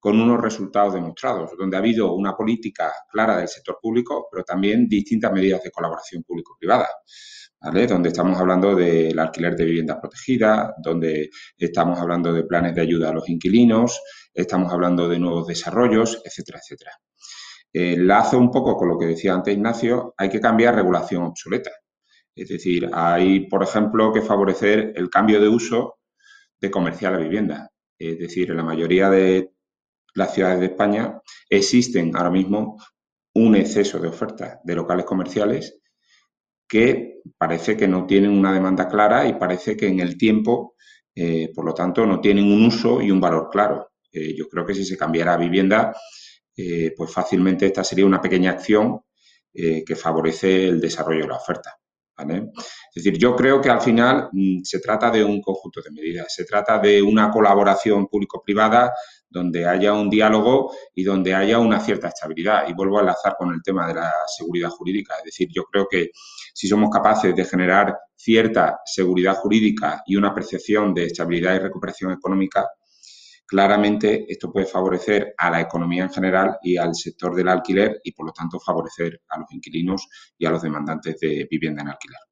con 0.00 0.18
unos 0.18 0.40
resultados 0.40 0.94
demostrados, 0.94 1.50
donde 1.56 1.76
ha 1.76 1.80
habido 1.80 2.14
una 2.14 2.34
política 2.34 2.90
clara 3.08 3.36
del 3.36 3.48
sector 3.48 3.78
público, 3.80 4.28
pero 4.32 4.42
también 4.42 4.88
distintas 4.88 5.30
medidas 5.30 5.62
de 5.62 5.70
colaboración 5.70 6.22
público-privada. 6.22 6.88
¿Vale? 7.62 7.86
Donde 7.86 8.08
estamos 8.08 8.40
hablando 8.40 8.74
del 8.74 9.18
alquiler 9.18 9.54
de 9.54 9.66
viviendas 9.66 9.98
protegidas, 10.00 10.72
donde 10.82 11.28
estamos 11.58 11.98
hablando 11.98 12.32
de 12.32 12.44
planes 12.44 12.74
de 12.74 12.80
ayuda 12.80 13.10
a 13.10 13.12
los 13.12 13.28
inquilinos, 13.28 14.00
estamos 14.32 14.72
hablando 14.72 15.06
de 15.06 15.18
nuevos 15.18 15.46
desarrollos, 15.46 16.22
etcétera, 16.24 16.58
etcétera. 16.58 16.92
Enlazo 17.70 18.38
un 18.38 18.50
poco 18.50 18.78
con 18.78 18.88
lo 18.88 18.98
que 18.98 19.06
decía 19.06 19.34
antes 19.34 19.54
Ignacio, 19.54 20.14
hay 20.16 20.30
que 20.30 20.40
cambiar 20.40 20.74
regulación 20.74 21.22
obsoleta. 21.24 21.70
Es 22.34 22.48
decir, 22.48 22.88
hay, 22.94 23.46
por 23.48 23.62
ejemplo, 23.62 24.10
que 24.10 24.22
favorecer 24.22 24.94
el 24.96 25.10
cambio 25.10 25.38
de 25.38 25.48
uso 25.48 25.98
de 26.58 26.70
comercial 26.70 27.14
a 27.14 27.18
vivienda. 27.18 27.70
Es 27.98 28.18
decir, 28.18 28.50
en 28.50 28.56
la 28.56 28.64
mayoría 28.64 29.10
de 29.10 29.52
las 30.14 30.34
ciudades 30.34 30.60
de 30.60 30.66
España 30.66 31.20
existen 31.48 32.14
ahora 32.16 32.30
mismo 32.30 32.76
un 33.34 33.54
exceso 33.56 33.98
de 33.98 34.08
ofertas 34.08 34.58
de 34.64 34.74
locales 34.74 35.04
comerciales 35.04 35.80
que 36.68 37.20
parece 37.36 37.76
que 37.76 37.88
no 37.88 38.06
tienen 38.06 38.30
una 38.30 38.52
demanda 38.52 38.88
clara 38.88 39.26
y 39.26 39.34
parece 39.34 39.76
que 39.76 39.88
en 39.88 40.00
el 40.00 40.16
tiempo, 40.16 40.74
eh, 41.14 41.50
por 41.54 41.64
lo 41.64 41.74
tanto, 41.74 42.06
no 42.06 42.20
tienen 42.20 42.44
un 42.44 42.64
uso 42.64 43.02
y 43.02 43.10
un 43.10 43.20
valor 43.20 43.48
claro. 43.50 43.90
Eh, 44.12 44.34
yo 44.36 44.48
creo 44.48 44.64
que 44.64 44.74
si 44.74 44.84
se 44.84 44.96
cambiara 44.96 45.36
vivienda, 45.36 45.94
eh, 46.56 46.92
pues 46.96 47.12
fácilmente 47.12 47.66
esta 47.66 47.82
sería 47.82 48.06
una 48.06 48.20
pequeña 48.20 48.52
acción 48.52 49.00
que 49.52 49.96
favorece 49.96 50.68
el 50.68 50.80
desarrollo 50.80 51.22
de 51.22 51.28
la 51.28 51.36
oferta. 51.36 51.80
Es 52.94 53.04
decir, 53.04 53.18
yo 53.18 53.34
creo 53.34 53.60
que 53.60 53.70
al 53.70 53.80
final 53.80 54.28
mm, 54.32 54.62
se 54.62 54.80
trata 54.80 55.10
de 55.10 55.24
un 55.24 55.40
conjunto 55.40 55.80
de 55.82 55.90
medidas, 55.90 56.34
se 56.34 56.44
trata 56.44 56.78
de 56.78 57.02
una 57.02 57.30
colaboración 57.30 58.06
público-privada 58.06 58.92
donde 59.30 59.66
haya 59.66 59.92
un 59.92 60.10
diálogo 60.10 60.72
y 60.94 61.04
donde 61.04 61.34
haya 61.34 61.58
una 61.58 61.80
cierta 61.80 62.08
estabilidad. 62.08 62.68
Y 62.68 62.74
vuelvo 62.74 62.98
a 62.98 63.00
enlazar 63.00 63.36
con 63.38 63.54
el 63.54 63.62
tema 63.62 63.86
de 63.86 63.94
la 63.94 64.12
seguridad 64.36 64.70
jurídica. 64.70 65.14
Es 65.18 65.24
decir, 65.24 65.48
yo 65.52 65.64
creo 65.64 65.86
que 65.88 66.10
si 66.52 66.68
somos 66.68 66.90
capaces 66.90 67.34
de 67.34 67.44
generar 67.44 67.96
cierta 68.16 68.80
seguridad 68.84 69.36
jurídica 69.36 70.02
y 70.04 70.16
una 70.16 70.34
percepción 70.34 70.92
de 70.92 71.06
estabilidad 71.06 71.54
y 71.54 71.58
recuperación 71.60 72.12
económica, 72.12 72.68
claramente 73.46 74.26
esto 74.28 74.52
puede 74.52 74.66
favorecer 74.66 75.34
a 75.38 75.50
la 75.50 75.60
economía 75.60 76.04
en 76.04 76.10
general 76.10 76.58
y 76.62 76.76
al 76.76 76.94
sector 76.94 77.34
del 77.34 77.48
alquiler 77.48 78.00
y, 78.04 78.12
por 78.12 78.26
lo 78.26 78.32
tanto, 78.32 78.60
favorecer 78.60 79.22
a 79.28 79.38
los 79.38 79.50
inquilinos 79.52 80.08
y 80.36 80.46
a 80.46 80.50
los 80.50 80.62
demandantes 80.62 81.18
de 81.20 81.46
vivienda 81.50 81.82
en 81.82 81.88
alquiler. 81.88 82.29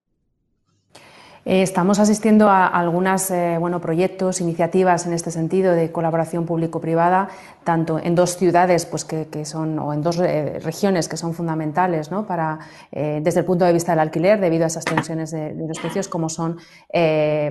Eh, 1.44 1.62
estamos 1.62 1.98
asistiendo 1.98 2.48
a 2.48 2.66
algunos 2.66 3.31
eh, 3.31 3.56
bueno, 3.59 3.81
proyectos, 3.81 4.40
iniciativas 4.40 5.06
en 5.06 5.12
este 5.12 5.31
sentido 5.31 5.73
de 5.73 5.93
colaboración 5.93 6.47
público-privada, 6.47 7.28
tanto 7.65 7.98
en 7.98 8.15
dos 8.15 8.36
ciudades 8.36 8.86
pues, 8.86 9.05
que, 9.05 9.44
son, 9.44 9.78
o 9.78 9.93
en 9.93 10.02
dos 10.02 10.19
eh, 10.19 10.59
regiones 10.60 11.09
que 11.09 11.16
son 11.16 11.35
fundamentales 11.35 12.10
¿no? 12.10 12.27
para, 12.27 12.59
desde 12.90 13.40
el 13.40 13.47
punto 13.47 13.65
de 13.65 13.73
vista 13.73 13.93
del 13.93 14.01
alquiler, 14.01 14.40
debido 14.40 14.65
a 14.65 14.66
esas 14.66 14.85
tensiones 14.85 15.31
de, 15.31 15.55
los 15.55 15.78
precios, 15.78 16.09
como 16.09 16.28
son 16.28 16.59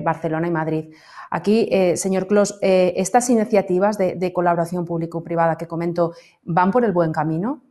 Barcelona 0.02 0.48
y 0.48 0.50
Madrid. 0.50 0.94
Aquí, 1.30 1.68
señor 1.94 2.26
Clos, 2.26 2.58
¿estas 2.60 3.30
iniciativas 3.30 3.96
de 3.98 4.32
colaboración 4.32 4.84
público-privada 4.84 5.56
que 5.56 5.66
comento 5.66 6.12
van 6.42 6.70
por 6.70 6.84
el 6.84 6.92
buen 6.92 7.12
camino? 7.12 7.62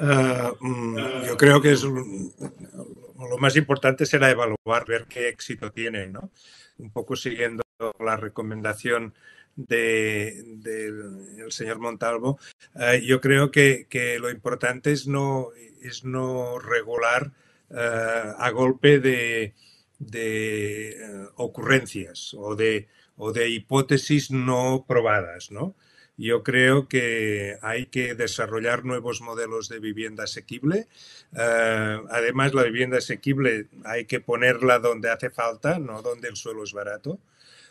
Mm, 0.00 0.96
yo 1.26 1.36
creo 1.36 1.60
que 1.60 1.72
es 1.72 1.82
lo 1.82 3.38
más 3.38 3.56
importante 3.56 4.06
será 4.06 4.30
evaluar, 4.30 4.86
ver 4.86 5.06
qué 5.08 5.28
éxito 5.28 5.72
tiene, 5.72 6.06
¿no? 6.06 6.30
Un 6.78 6.90
poco 6.90 7.16
siguiendo 7.16 7.62
la 7.98 8.16
recomendación 8.16 9.14
del 9.56 11.50
señor 11.50 11.80
Montalvo, 11.80 12.38
eh, 12.76 13.02
yo 13.04 13.20
creo 13.20 13.50
que, 13.50 13.86
lo 14.20 14.30
importante 14.30 14.92
es 14.92 15.08
no, 15.08 15.48
es 15.82 16.04
no 16.04 16.60
regular 16.60 17.32
eh, 17.70 18.32
a 18.38 18.50
golpe 18.50 19.00
de, 19.00 19.54
de 19.98 21.28
ocurrencias 21.36 22.34
o 22.34 22.54
de, 22.54 22.86
o 23.16 23.32
de 23.32 23.48
hipótesis 23.48 24.30
no 24.30 24.84
probadas, 24.86 25.50
¿no? 25.50 25.74
Yo 26.18 26.42
creo 26.42 26.88
que 26.88 27.58
hay 27.62 27.86
que 27.86 28.16
desarrollar 28.16 28.84
nuevos 28.84 29.20
modelos 29.20 29.68
de 29.68 29.78
vivienda 29.78 30.24
asequible. 30.24 30.88
Eh, 31.32 32.00
además, 32.10 32.54
la 32.54 32.64
vivienda 32.64 32.98
asequible 32.98 33.68
hay 33.84 34.04
que 34.04 34.18
ponerla 34.18 34.80
donde 34.80 35.10
hace 35.10 35.30
falta, 35.30 35.78
no 35.78 36.02
donde 36.02 36.28
el 36.28 36.34
suelo 36.34 36.64
es 36.64 36.72
barato. 36.72 37.20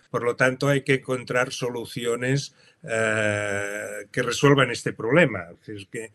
Por 0.10 0.24
lo 0.24 0.38
tanto, 0.38 0.70
hay 0.70 0.84
que 0.84 0.96
encontrar 0.96 1.52
soluciones 1.52 2.56
eh, 2.84 4.08
que 4.14 4.24
resuelvan 4.24 4.72
este 4.72 4.94
problema. 4.94 5.48
Es 5.68 5.86
que 5.92 6.14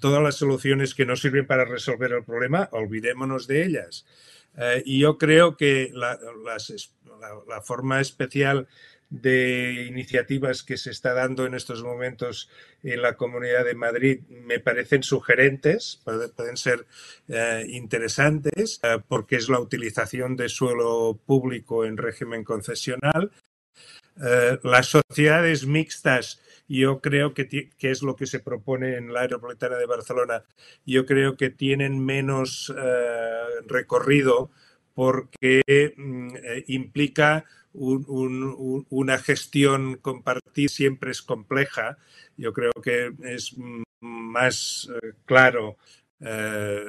todas 0.00 0.22
las 0.22 0.36
soluciones 0.36 0.94
que 0.94 1.04
no 1.04 1.14
sirven 1.14 1.46
para 1.46 1.66
resolver 1.66 2.10
el 2.12 2.24
problema, 2.24 2.70
olvidémonos 2.72 3.46
de 3.46 3.66
ellas. 3.66 4.06
Eh, 4.56 4.82
y 4.86 5.00
yo 5.00 5.18
creo 5.18 5.58
que 5.58 5.90
la, 5.92 6.18
la 7.46 7.60
forma 7.60 8.00
especial 8.00 8.66
de 9.10 9.86
iniciativas 9.88 10.62
que 10.62 10.76
se 10.76 10.90
está 10.90 11.14
dando 11.14 11.46
en 11.46 11.54
estos 11.54 11.82
momentos 11.82 12.50
en 12.82 13.02
la 13.02 13.16
Comunidad 13.16 13.64
de 13.64 13.74
Madrid 13.74 14.20
me 14.28 14.58
parecen 14.58 15.02
sugerentes, 15.02 16.00
pueden 16.04 16.56
ser 16.56 16.86
eh, 17.28 17.64
interesantes, 17.68 18.80
eh, 18.82 18.98
porque 19.06 19.36
es 19.36 19.48
la 19.48 19.60
utilización 19.60 20.36
de 20.36 20.48
suelo 20.48 21.18
público 21.24 21.84
en 21.84 21.96
régimen 21.96 22.42
concesional. 22.42 23.30
Eh, 24.22 24.58
las 24.64 24.86
sociedades 24.86 25.66
mixtas, 25.66 26.40
yo 26.68 27.00
creo 27.00 27.32
que, 27.32 27.48
que, 27.48 27.90
es 27.90 28.02
lo 28.02 28.16
que 28.16 28.26
se 28.26 28.40
propone 28.40 28.96
en 28.96 29.12
la 29.12 29.20
Aeropolitana 29.20 29.76
de 29.76 29.86
Barcelona, 29.86 30.44
yo 30.84 31.06
creo 31.06 31.36
que 31.36 31.50
tienen 31.50 32.04
menos 32.04 32.74
recorrido 33.68 34.50
porque 34.94 35.62
una 37.76 39.18
gestión 39.18 39.96
compartida 39.96 40.68
siempre 40.68 41.10
es 41.10 41.22
compleja. 41.22 41.98
Yo 42.36 42.52
creo 42.52 42.72
que 42.82 43.12
es 43.22 43.54
más 44.00 44.88
eh, 44.90 45.12
claro 45.24 45.76
eh, 46.20 46.84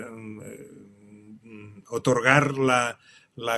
otorgar 1.90 2.58
la, 2.58 2.98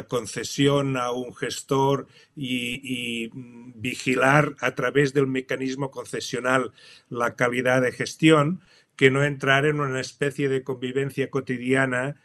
concesión 0.08 0.98
a 0.98 1.12
un 1.12 1.34
gestor 1.34 2.08
y, 2.36 3.30
vigilar 3.76 4.56
a 4.60 4.76
través 4.76 5.14
del 5.14 5.28
mecanismo 5.28 5.90
concesional 5.90 6.74
la 7.10 7.36
calidad 7.36 7.82
de 7.82 7.94
gestión, 7.94 8.62
que 8.98 9.10
no 9.10 9.24
entrar 9.24 9.66
en 9.66 9.80
una 9.80 10.02
especie 10.02 10.50
de 10.50 10.64
convivencia 10.64 11.30
cotidiana 11.30 12.18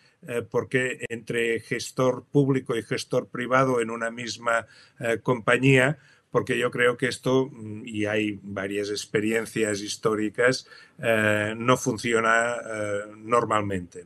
porque 0.50 1.04
entre 1.08 1.60
gestor 1.60 2.24
público 2.30 2.76
y 2.76 2.82
gestor 2.82 3.28
privado 3.28 3.80
en 3.80 3.90
una 3.90 4.10
misma 4.10 4.66
eh, 5.00 5.18
compañía, 5.22 5.98
porque 6.30 6.58
yo 6.58 6.70
creo 6.70 6.96
que 6.96 7.08
esto, 7.08 7.50
mm, 7.52 7.82
y 7.86 8.06
hay 8.06 8.40
varias 8.42 8.90
experiencias 8.90 9.80
históricas, 9.80 10.66
eh, 10.98 11.54
no 11.56 11.76
funciona 11.76 12.56
normalmente. 13.16 14.04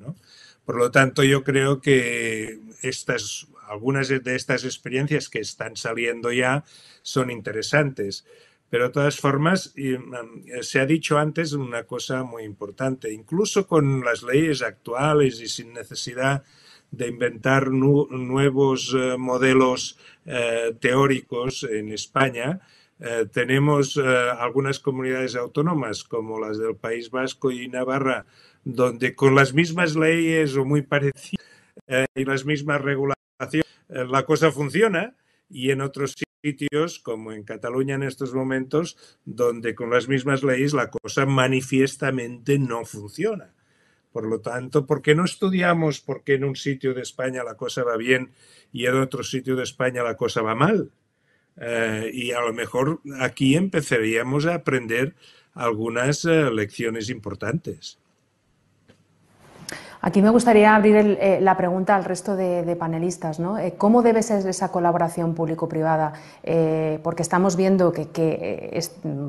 Por 0.64 0.76
lo 0.76 0.90
tanto, 0.90 1.22
yo 1.22 1.44
creo 1.44 1.80
que 1.80 2.60
estas, 2.82 3.46
algunas 3.66 4.08
de 4.08 4.36
estas 4.36 4.64
experiencias 4.64 5.28
que 5.28 5.40
están 5.40 5.76
saliendo 5.76 6.30
ya 6.32 6.64
son 7.02 7.30
interesantes. 7.30 8.26
Pero 8.70 8.84
de 8.84 8.90
todas 8.90 9.18
formas, 9.18 9.72
mm, 9.76 10.60
se 10.60 10.80
ha 10.80 10.86
dicho 10.86 11.18
antes 11.18 11.52
una 11.52 11.84
cosa 11.84 12.22
muy 12.22 12.44
importante, 12.44 13.12
incluso 13.12 13.66
con 13.66 14.04
las 14.04 14.22
leyes 14.22 14.62
actuales 14.62 15.40
y 15.40 15.48
sin 15.48 15.72
necesidad 15.72 16.44
de 16.90 17.08
inventar 17.08 17.70
nuevos 17.70 18.94
eh, 18.96 19.16
modelos 19.18 19.98
eh, 20.24 20.74
teóricos 20.80 21.64
en 21.64 21.92
España, 21.92 22.60
eh, 23.00 23.26
tenemos 23.32 23.96
algunas 23.96 24.80
comunidades 24.80 25.36
autónomas 25.36 26.02
como 26.02 26.40
las 26.40 26.58
del 26.58 26.74
País 26.74 27.10
Vasco 27.10 27.50
y 27.50 27.68
Navarra, 27.68 28.26
donde 28.64 29.14
con 29.14 29.34
las 29.34 29.54
mismas 29.54 29.94
leyes 29.94 30.56
o 30.56 30.64
muy 30.64 30.82
parecidas 30.82 31.46
y 32.14 32.24
las 32.24 32.44
mismas 32.44 32.82
regulaciones 32.82 33.66
la 33.88 34.24
cosa 34.24 34.50
funciona 34.50 35.14
y 35.48 35.70
en 35.70 35.80
otros 35.80 36.16
sitios, 36.48 36.98
como 36.98 37.32
en 37.32 37.42
Cataluña 37.42 37.94
en 37.96 38.02
estos 38.02 38.32
momentos, 38.32 38.96
donde 39.24 39.74
con 39.74 39.90
las 39.90 40.08
mismas 40.08 40.42
leyes 40.42 40.72
la 40.72 40.90
cosa 40.90 41.26
manifiestamente 41.26 42.58
no 42.58 42.84
funciona. 42.84 43.54
Por 44.12 44.26
lo 44.26 44.40
tanto, 44.40 44.86
¿por 44.86 45.02
qué 45.02 45.14
no 45.14 45.24
estudiamos 45.24 46.00
por 46.00 46.24
qué 46.24 46.34
en 46.34 46.44
un 46.44 46.56
sitio 46.56 46.94
de 46.94 47.02
España 47.02 47.44
la 47.44 47.56
cosa 47.56 47.84
va 47.84 47.96
bien 47.96 48.30
y 48.72 48.86
en 48.86 48.94
otro 48.94 49.22
sitio 49.22 49.56
de 49.56 49.64
España 49.64 50.02
la 50.02 50.16
cosa 50.16 50.42
va 50.42 50.54
mal? 50.54 50.90
Eh, 51.60 52.10
y 52.12 52.32
a 52.32 52.40
lo 52.40 52.52
mejor 52.54 53.00
aquí 53.20 53.54
empezaríamos 53.54 54.46
a 54.46 54.54
aprender 54.54 55.14
algunas 55.54 56.24
eh, 56.24 56.50
lecciones 56.50 57.10
importantes. 57.10 57.98
Aquí 60.00 60.22
me 60.22 60.30
gustaría 60.30 60.76
abrir 60.76 60.94
eh, 60.96 61.40
la 61.40 61.56
pregunta 61.56 61.96
al 61.96 62.04
resto 62.04 62.36
de, 62.36 62.76
panelistas. 62.78 63.40
¿no? 63.40 63.58
Eh, 63.58 63.74
¿Cómo 63.76 64.02
debe 64.02 64.22
ser 64.22 64.46
esa 64.46 64.70
colaboración 64.70 65.34
público-privada? 65.34 66.12
Eh, 66.44 67.00
porque 67.02 67.22
estamos 67.22 67.56
viendo 67.56 67.92
que, 67.92 68.08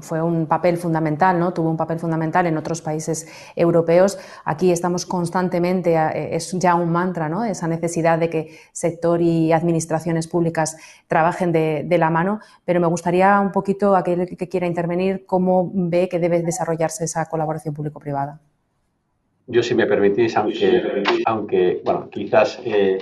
fue 0.01 0.21
un 0.21 0.45
papel 0.45 0.77
fundamental, 0.77 1.39
¿no? 1.39 1.53
tuvo 1.53 1.69
un 1.71 1.77
papel 1.77 1.99
fundamental 1.99 2.45
en 2.45 2.57
otros 2.57 2.81
países 2.81 3.27
europeos. 3.55 4.19
Aquí 4.45 4.71
estamos 4.71 5.05
constantemente, 5.05 5.97
es 6.35 6.51
ya 6.53 6.75
un 6.75 6.91
mantra, 6.91 7.29
¿no? 7.29 7.43
esa 7.43 7.67
necesidad 7.67 8.19
de 8.19 8.29
que 8.29 8.57
sector 8.71 9.21
y 9.21 9.51
administraciones 9.51 10.27
públicas 10.27 10.77
trabajen 11.07 11.51
de, 11.51 11.83
de 11.85 11.97
la 11.97 12.11
mano. 12.11 12.39
Pero 12.65 12.79
me 12.79 12.87
gustaría 12.87 13.39
un 13.39 13.51
poquito, 13.51 13.95
aquel 13.95 14.37
que 14.37 14.47
quiera 14.47 14.67
intervenir, 14.67 15.25
cómo 15.25 15.71
ve 15.73 16.07
que 16.09 16.19
debe 16.19 16.41
desarrollarse 16.43 17.05
esa 17.05 17.25
colaboración 17.25 17.73
público-privada. 17.73 18.39
Yo, 19.51 19.63
si 19.63 19.73
me 19.73 19.87
permitís, 19.87 20.37
aunque, 20.37 21.03
aunque 21.25 21.81
bueno, 21.83 22.07
quizás 22.11 22.61
eh, 22.63 22.99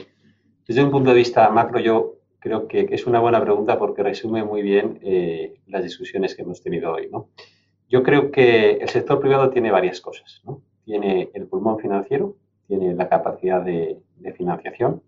desde 0.66 0.82
un 0.82 0.92
punto 0.92 1.10
de 1.10 1.18
vista 1.18 1.50
macro, 1.50 1.78
yo 1.82 2.20
creo 2.40 2.70
que, 2.70 2.88
es 2.90 3.06
una 3.06 3.20
buena 3.20 3.42
pregunta 3.42 3.78
porque 3.78 4.02
resume 4.02 4.46
muy 4.46 4.62
bien 4.62 4.98
eh, 5.02 5.60
las 5.68 5.84
discusiones 5.84 6.36
que 6.36 6.44
hemos 6.44 6.64
tenido 6.64 6.94
hoy. 6.94 7.10
¿no? 7.12 7.28
Yo 7.90 8.02
creo 8.02 8.32
que 8.32 8.78
el 8.78 8.88
sector 8.88 9.20
privado 9.20 9.50
tiene 9.50 9.72
varias 9.72 10.00
cosas. 10.00 10.42
¿no? 10.46 10.62
Tiene 10.86 11.30
el 11.34 11.48
pulmón 11.48 11.80
financiero, 11.80 12.38
tiene 12.66 12.96
la 12.96 13.10
capacidad 13.10 13.62
de, 13.62 14.00
financiación, 14.38 15.02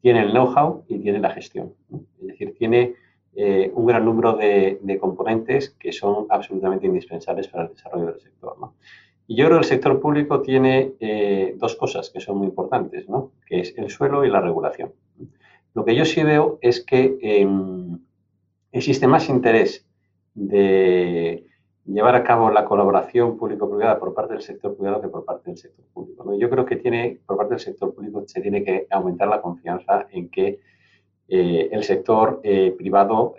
tiene 0.00 0.22
el 0.22 0.30
know-how 0.30 0.84
y 0.88 0.98
tiene 0.98 1.18
la 1.18 1.30
gestión. 1.30 1.74
Es 2.22 2.26
decir, 2.26 2.54
tiene 2.58 2.94
eh, 3.36 3.70
un 3.74 3.84
gran 3.84 4.06
número 4.06 4.32
de, 4.32 4.78
de, 4.80 4.98
componentes 4.98 5.76
que 5.78 5.92
son 5.92 6.26
absolutamente 6.30 6.86
indispensables 6.86 7.48
para 7.48 7.64
el 7.64 7.70
desarrollo 7.74 8.06
del 8.06 8.20
sector. 8.20 8.58
¿no? 8.58 8.76
Y 9.30 9.36
yo 9.36 9.44
creo 9.46 9.58
que 9.58 9.62
el 9.62 9.68
sector 9.68 10.00
público 10.00 10.42
tiene 10.42 10.94
eh, 10.98 11.54
dos 11.56 11.76
cosas 11.76 12.10
que 12.10 12.18
son 12.18 12.38
muy 12.38 12.48
importantes, 12.48 13.06
que 13.46 13.60
es 13.60 13.78
el 13.78 13.88
suelo 13.88 14.24
y 14.24 14.28
la 14.28 14.40
regulación. 14.40 14.92
Lo 15.72 15.84
que 15.84 15.94
yo 15.94 16.04
sí 16.04 16.24
veo 16.24 16.58
es 16.60 16.84
que 16.84 17.16
em, 17.22 18.00
existe 18.72 19.06
más 19.06 19.28
interés 19.28 19.86
de 20.34 21.46
llevar 21.84 22.16
a 22.16 22.24
cabo 22.24 22.50
la 22.50 22.64
colaboración 22.64 23.38
público-privada 23.38 24.00
por 24.00 24.14
parte 24.14 24.32
del 24.32 24.42
sector 24.42 24.76
privado 24.76 25.00
que 25.00 25.06
por 25.06 25.24
parte 25.24 25.48
del 25.50 25.58
sector 25.58 25.84
público. 25.94 26.36
Yo 26.36 26.50
creo 26.50 26.66
que 26.66 26.74
tiene, 26.74 27.20
por 27.24 27.36
parte 27.36 27.54
del 27.54 27.60
sector 27.60 27.94
público 27.94 28.24
se 28.26 28.40
tiene 28.40 28.64
que 28.64 28.88
aumentar 28.90 29.28
la 29.28 29.40
confianza 29.40 30.08
en 30.10 30.28
que 30.28 30.58
eh, 31.28 31.68
el 31.70 31.84
sector 31.84 32.40
eh, 32.42 32.74
privado 32.76 33.36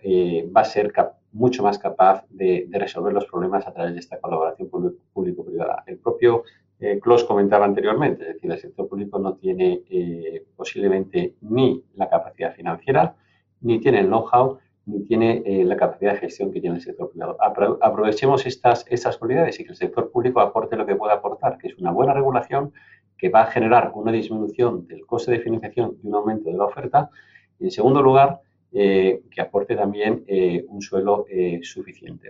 va 0.56 0.62
a 0.62 0.64
ser 0.64 0.94
capaz 0.94 1.21
mucho 1.34 1.64
más 1.64 1.78
capaz 1.80 2.26
de, 2.30 2.68
resolver 2.72 3.14
los 3.14 3.26
problemas 3.26 3.68
a 3.68 3.74
través 3.74 3.94
de 3.94 4.00
esta 4.00 4.20
colaboración 4.20 4.70
público-privada. 4.70 5.84
El 5.86 5.98
propio 5.98 6.44
eh, 6.80 7.00
comentaba 7.28 7.66
anteriormente, 7.66 8.24
es 8.24 8.34
decir, 8.36 8.52
el 8.52 8.60
sector 8.60 8.88
público 8.88 9.20
no 9.20 9.36
tiene 9.36 9.82
eh, 9.90 10.46
posiblemente 10.56 11.36
ni 11.42 11.84
la 11.96 12.10
capacidad 12.10 12.54
financiera, 12.54 13.16
ni 13.62 13.80
tiene 13.80 14.00
el 14.00 14.08
know-how, 14.08 14.58
ni 14.88 15.04
tiene 15.04 15.44
eh, 15.46 15.64
la 15.64 15.78
capacidad 15.78 16.14
de 16.14 16.20
gestión 16.20 16.52
que 16.52 16.60
tiene 16.60 16.78
el 16.78 16.82
sector 16.82 17.10
privado. 17.12 17.38
aprovechemos 17.82 18.46
estas, 18.46 18.86
estas 18.90 19.18
cualidades 19.18 19.60
y 19.60 19.64
que 19.64 19.70
el 19.70 19.76
sector 19.76 20.12
público 20.12 20.42
aporte 20.42 20.76
lo 20.76 20.86
que 20.86 20.96
puede 20.96 21.14
aportar, 21.14 21.58
que 21.58 21.68
es 21.68 21.78
una 21.78 21.92
buena 21.92 22.14
regulación 22.14 22.74
que 23.18 23.30
va 23.30 23.44
a 23.44 23.46
generar 23.46 23.92
una 23.94 24.12
disminución 24.12 24.88
del 24.88 25.06
coste 25.06 25.32
de 25.32 25.40
financiación 25.40 25.98
y 26.04 26.08
un 26.08 26.16
aumento 26.16 26.50
de 26.50 26.58
la 26.58 26.66
oferta. 26.66 27.12
Y 27.60 27.66
en 27.66 27.72
segundo 27.72 28.02
lugar, 28.02 28.42
eh, 28.74 29.24
que 29.30 29.42
aporte 29.42 29.76
también 29.76 30.24
eh, 30.28 30.64
un 30.70 30.82
suelo 30.82 31.26
eh, 31.30 31.60
suficiente. 31.62 32.30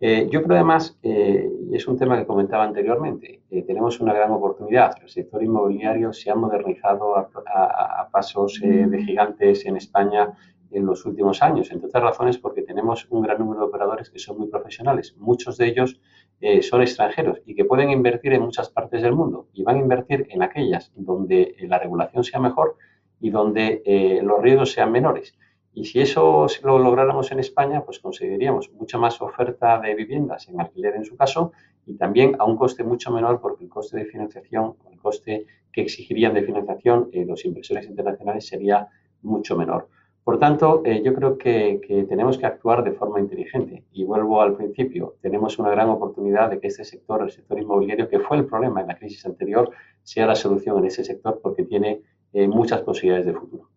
yo 0.00 0.42
creo 0.42 0.56
además, 0.56 0.98
y 1.02 1.76
es 1.76 1.86
un 1.86 1.98
tema 1.98 2.18
que 2.18 2.26
comentaba 2.26 2.64
anteriormente, 2.64 3.42
tenemos 3.66 4.00
una 4.00 4.14
gran 4.14 4.30
oportunidad. 4.30 4.94
El 5.02 5.10
sector 5.10 5.42
inmobiliario 5.42 6.14
se 6.14 6.30
ha 6.30 6.34
modernizado 6.34 7.16
a, 7.16 8.08
pasos 8.10 8.58
de 8.62 9.04
gigantes 9.04 9.66
en 9.66 9.76
España 9.76 10.32
en 10.70 10.86
los 10.86 11.04
últimos 11.04 11.42
años, 11.42 11.70
entre 11.70 11.88
otras 11.88 12.02
razones 12.02 12.38
porque 12.38 12.62
tenemos 12.62 13.06
un 13.10 13.22
gran 13.22 13.38
número 13.38 13.60
de 13.60 13.66
operadores 13.66 14.08
que 14.08 14.18
son 14.18 14.38
muy 14.38 14.48
profesionales. 14.48 15.14
Muchos 15.18 15.58
de 15.58 15.66
ellos 15.68 16.00
son 16.62 16.80
extranjeros 16.80 17.40
y 17.44 17.54
que 17.54 17.66
pueden 17.66 17.90
invertir 17.90 18.32
en 18.32 18.42
muchas 18.42 18.70
partes 18.70 19.02
del 19.02 19.12
mundo 19.12 19.48
y 19.52 19.62
van 19.62 19.76
a 19.76 19.80
invertir 19.80 20.26
en 20.30 20.42
aquellas 20.42 20.92
donde 20.94 21.54
la 21.68 21.78
regulación 21.78 22.24
sea 22.24 22.40
mejor 22.40 22.76
y 23.20 23.28
donde 23.30 23.82
los 24.22 24.40
riesgos 24.42 24.72
sean 24.72 24.92
menores. 24.92 25.34
Y 25.76 25.84
si 25.84 26.00
eso 26.00 26.46
lo 26.64 26.78
lográramos 26.78 27.30
en 27.32 27.38
España, 27.38 27.84
pues 27.84 27.98
conseguiríamos 27.98 28.72
mucha 28.72 28.96
más 28.96 29.20
oferta 29.20 29.78
de 29.78 29.94
viviendas 29.94 30.48
en 30.48 30.58
alquiler 30.58 30.94
en 30.96 31.04
su 31.04 31.18
caso 31.18 31.52
y 31.84 31.98
también 31.98 32.34
a 32.38 32.46
un 32.46 32.56
coste 32.56 32.82
mucho 32.82 33.12
menor 33.12 33.42
porque 33.42 33.64
el 33.64 33.68
coste 33.68 33.98
de 33.98 34.06
financiación, 34.06 34.76
el 34.90 34.98
coste 34.98 35.44
que 35.70 35.82
exigirían 35.82 36.32
de 36.32 36.44
financiación 36.44 37.10
eh, 37.12 37.26
los 37.26 37.44
inversores 37.44 37.86
internacionales 37.86 38.48
sería 38.48 38.88
mucho 39.20 39.54
menor. 39.54 39.90
Por 40.24 40.38
tanto, 40.38 40.80
eh, 40.82 41.02
yo 41.04 41.14
creo 41.14 41.36
que, 41.36 42.06
tenemos 42.08 42.38
que 42.38 42.46
actuar 42.46 42.82
de 42.82 42.92
forma 42.92 43.20
inteligente. 43.20 43.84
Y 43.92 44.04
vuelvo 44.04 44.40
al 44.40 44.56
principio, 44.56 45.16
tenemos 45.20 45.58
una 45.58 45.68
gran 45.68 45.90
oportunidad 45.90 46.48
de 46.48 46.58
que 46.58 46.68
este 46.68 46.86
sector, 46.86 47.22
el 47.22 47.30
sector 47.30 47.60
inmobiliario, 47.60 48.08
que 48.08 48.20
fue 48.20 48.38
el 48.38 48.46
problema 48.46 48.80
en 48.80 48.86
la 48.86 48.96
crisis 48.96 49.26
anterior, 49.26 49.70
sea 50.02 50.26
la 50.26 50.36
solución 50.36 50.78
en 50.78 50.86
ese 50.86 51.04
sector 51.04 51.38
porque 51.42 51.64
tiene 51.64 52.00
eh, 52.32 52.48
muchas 52.48 52.80
posibilidades 52.80 53.26
de 53.26 53.34
futuro. 53.34 53.75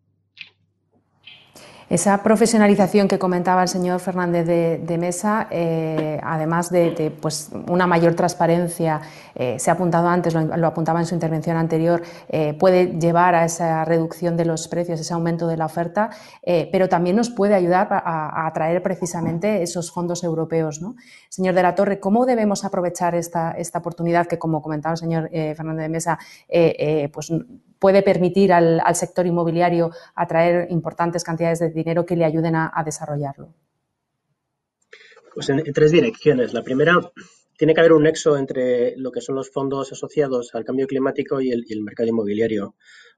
Esa 1.90 2.22
profesionalización 2.22 3.08
que 3.08 3.18
comentaba 3.18 3.64
el 3.64 3.68
señor 3.68 4.00
Fernández 4.00 4.46
de, 4.46 4.98
Mesa, 5.00 5.48
eh, 5.50 6.20
además 6.22 6.70
de, 6.70 7.12
pues, 7.20 7.50
una 7.68 7.88
mayor 7.88 8.14
transparencia, 8.14 9.02
eh, 9.34 9.58
se 9.58 9.72
ha 9.72 9.74
apuntado 9.74 10.08
antes, 10.08 10.36
lo, 10.36 10.68
apuntaba 10.68 11.00
en 11.00 11.08
su 11.08 11.16
intervención 11.16 11.58
anterior, 11.58 12.04
eh, 12.28 12.54
puede 12.54 13.00
llevar 13.00 13.34
a 13.34 13.44
esa 13.44 13.86
reducción 13.86 14.38
de 14.38 14.46
los 14.46 14.68
precios, 14.68 15.00
ese 15.00 15.16
aumento 15.16 15.48
de 15.48 15.58
la 15.58 15.66
oferta, 15.66 16.12
pero 16.72 16.90
también 16.90 17.16
nos 17.16 17.32
puede 17.32 17.56
ayudar 17.56 17.88
a, 17.92 18.46
atraer 18.46 18.84
precisamente 18.84 19.64
esos 19.64 19.92
fondos 19.92 20.24
europeos. 20.24 20.82
¿no? 20.82 20.96
Señor 21.30 21.56
de 21.56 21.64
la 21.64 21.74
Torre, 21.74 22.00
¿cómo 22.00 22.28
debemos 22.28 22.66
aprovechar 22.66 23.16
esta, 23.16 23.52
esta 23.52 23.80
oportunidad 23.80 24.28
que, 24.28 24.38
como 24.38 24.62
comentaba 24.62 24.94
el 24.94 25.00
señor 25.00 25.30
Fernández 25.32 25.84
de 25.84 25.90
Mesa, 25.90 26.20
pues 27.12 27.32
puede 27.80 28.04
permitir 28.04 28.54
al, 28.54 28.82
sector 28.94 29.26
inmobiliario 29.26 29.92
atraer 30.16 30.68
importantes 30.70 31.24
cantidades 31.24 31.60
de 31.60 31.72
dinero 31.72 32.06
que 32.06 32.16
le 32.16 32.26
ayuden 32.26 32.56
a, 32.56 32.82
desarrollarlo? 32.86 33.54
Pues 35.34 35.50
en, 35.50 35.64
tres 35.74 35.92
direcciones. 35.92 36.54
La 36.54 36.64
primera, 36.64 36.94
tiene 37.58 37.74
que 37.74 37.80
haber 37.80 37.94
un 37.94 38.04
nexo 38.04 38.38
entre 38.38 38.96
lo 38.98 39.12
que 39.12 39.22
son 39.22 39.36
los 39.36 39.50
fondos 39.50 39.92
asociados 39.92 40.54
al 40.54 40.66
cambio 40.66 40.88
climático 40.88 41.42
y 41.42 41.52
el, 41.52 41.66
y 41.68 41.74
el 41.74 41.82
mercado 41.82 42.10
inmobiliario. 42.10 42.76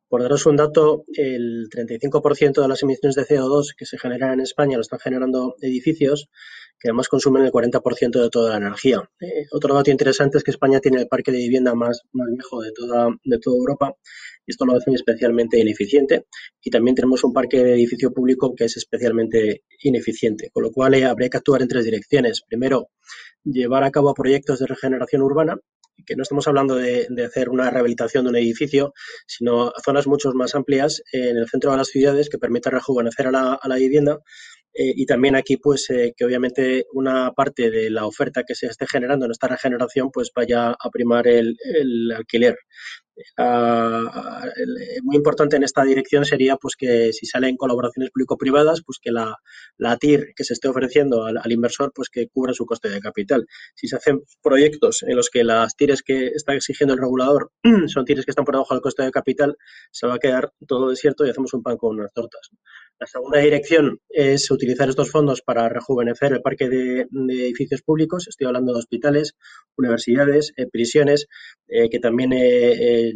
Por 0.08 0.22
daros 0.22 0.46
un 0.46 0.58
dato, 0.58 1.06
el 1.16 1.70
35% 1.70 2.62
de 2.62 2.68
las 2.68 2.84
emisiones 2.84 3.16
de 3.16 3.24
CO2 3.24 3.74
que 3.78 3.86
se 3.86 3.98
generan 3.98 4.34
en 4.34 4.42
España 4.42 4.76
lo 4.76 4.82
están 4.82 5.00
generando 5.00 5.56
edificios 5.62 6.30
que 6.82 6.90
además 6.90 7.08
consumen 7.08 7.44
el 7.44 7.52
40% 7.52 8.22
de 8.22 8.30
toda 8.30 8.52
la 8.52 8.66
energía. 8.66 9.08
Eh, 9.20 9.46
otro 9.52 9.76
dato 9.76 9.92
interesante 9.92 10.40
es 10.40 10.44
que 10.44 10.52
España 10.52 10.80
tiene 10.80 11.02
el 11.02 11.08
parque 11.08 11.32
de 11.32 11.38
vivienda 11.38 11.76
más, 11.76 12.02
más 12.12 12.28
viejo 12.32 12.62
de 12.62 12.72
toda, 12.72 13.10
de 13.24 13.38
toda 13.40 13.58
Europa 13.58 13.96
y 14.48 14.52
esto 14.52 14.66
lo 14.66 14.76
hace 14.76 14.92
especialmente 14.92 15.60
ineficiente. 15.60 16.26
Y 16.64 16.72
también 16.72 16.96
tenemos 16.96 17.24
un 17.24 17.34
parque 17.34 17.64
de 17.64 17.74
edificio 17.74 18.12
público 18.12 18.56
que 18.56 18.66
es 18.66 18.78
especialmente 18.78 19.64
ineficiente, 19.84 20.50
con 20.52 20.64
lo 20.64 20.72
cual 20.72 20.96
eh, 20.96 21.06
habría 21.06 21.30
que 21.30 21.38
actuar 21.38 21.62
en 21.62 21.68
tres 21.68 21.86
direcciones. 21.86 22.42
Primero, 22.48 22.90
llevar 23.44 23.84
a 23.84 23.92
cabo 23.92 24.14
proyectos 24.16 24.60
de 24.60 24.66
regeneración 24.66 25.22
urbana, 25.22 25.58
que 26.04 26.16
no 26.16 26.24
estamos 26.24 26.48
hablando 26.48 26.76
de, 26.76 27.08
hacer 27.24 27.50
una 27.50 27.70
rehabilitación 27.70 28.24
de 28.24 28.32
un 28.32 28.36
edificio, 28.38 28.94
sino 29.28 29.72
zonas 29.86 30.08
mucho 30.08 30.32
más 30.34 30.56
amplias 30.56 31.04
en 31.12 31.38
el 31.38 31.48
centro 31.48 31.70
de 31.72 31.78
las 31.78 31.90
ciudades 31.90 32.28
que 32.30 32.40
permitan 32.40 32.74
rejuvenecer 32.74 33.28
a 33.28 33.32
la, 33.32 33.54
a 33.54 33.68
la 33.68 33.76
vivienda 33.76 34.20
eh, 34.74 34.94
y 34.96 35.06
también 35.06 35.36
aquí, 35.36 35.58
pues, 35.58 35.90
eh, 35.90 36.14
que 36.16 36.26
obviamente 36.26 36.86
una 36.94 37.32
parte 37.34 37.70
de 37.70 37.90
la 37.90 38.06
oferta 38.06 38.44
que 38.44 38.56
se 38.56 38.68
esté 38.68 38.88
generando 38.88 39.26
en 39.26 39.32
esta 39.32 39.48
regeneración, 39.48 40.12
pues 40.12 40.32
vaya 40.36 40.72
a 40.72 40.90
primar 40.92 41.28
el, 41.28 41.58
alquiler. 42.16 42.58
Ah, 43.38 44.44
eh, 44.58 45.00
muy 45.04 45.16
importante 45.18 45.56
en 45.58 45.64
esta 45.64 45.84
dirección 45.84 46.26
sería 46.26 46.56
pues 46.56 46.76
que 46.76 47.14
si 47.14 47.26
salen 47.28 47.58
colaboraciones 47.58 48.10
público-privadas, 48.12 48.82
pues 48.86 49.00
que 49.02 49.12
la, 49.12 49.36
la, 49.78 49.98
TIR 49.98 50.34
que 50.36 50.44
se 50.44 50.54
esté 50.54 50.70
ofreciendo 50.70 51.26
al, 51.26 51.52
inversor, 51.52 51.92
pues 51.94 52.10
que 52.10 52.28
cubra 52.30 52.54
su 52.54 52.66
coste 52.66 52.90
de 52.90 53.00
capital. 53.02 53.46
Si 53.76 53.88
se 53.88 53.98
hacen 53.98 54.22
proyectos 54.42 55.04
en 55.04 55.18
los 55.18 55.30
que 55.30 55.44
las 55.44 55.76
TIRes 55.76 56.02
que 56.04 56.28
está 56.28 56.54
exigiendo 56.56 56.94
el 56.94 57.02
regulador 57.02 57.52
son 57.88 58.06
TIRes 58.06 58.26
que 58.26 58.32
están 58.32 58.46
por 58.46 58.56
debajo 58.56 58.74
del 58.74 58.82
coste 58.82 59.04
de 59.04 59.12
capital, 59.12 59.58
se 59.92 60.08
va 60.08 60.16
a 60.16 60.20
quedar 60.20 60.52
todo 60.68 60.90
desierto 60.90 61.26
y 61.26 61.30
hacemos 61.30 61.54
un 61.54 61.62
pan 61.64 61.78
con 61.78 62.00
unas 62.00 62.14
tortas. 62.14 62.50
La 63.02 63.08
segunda 63.08 63.40
dirección 63.40 64.00
es 64.10 64.52
utilizar 64.52 64.88
estos 64.88 65.10
fondos 65.10 65.42
para 65.42 65.68
rejuvenecer 65.68 66.34
el 66.34 66.42
parque 66.44 66.70
de, 66.70 67.08
edificios 67.32 67.82
públicos. 67.82 68.28
Estoy 68.28 68.46
hablando 68.46 68.74
de 68.74 68.78
hospitales, 68.78 69.34
universidades, 69.76 70.54
eh, 70.56 70.68
prisiones, 70.72 71.26
eh, 71.68 71.90
que 71.90 71.98
también 71.98 72.32
eh, 72.32 73.12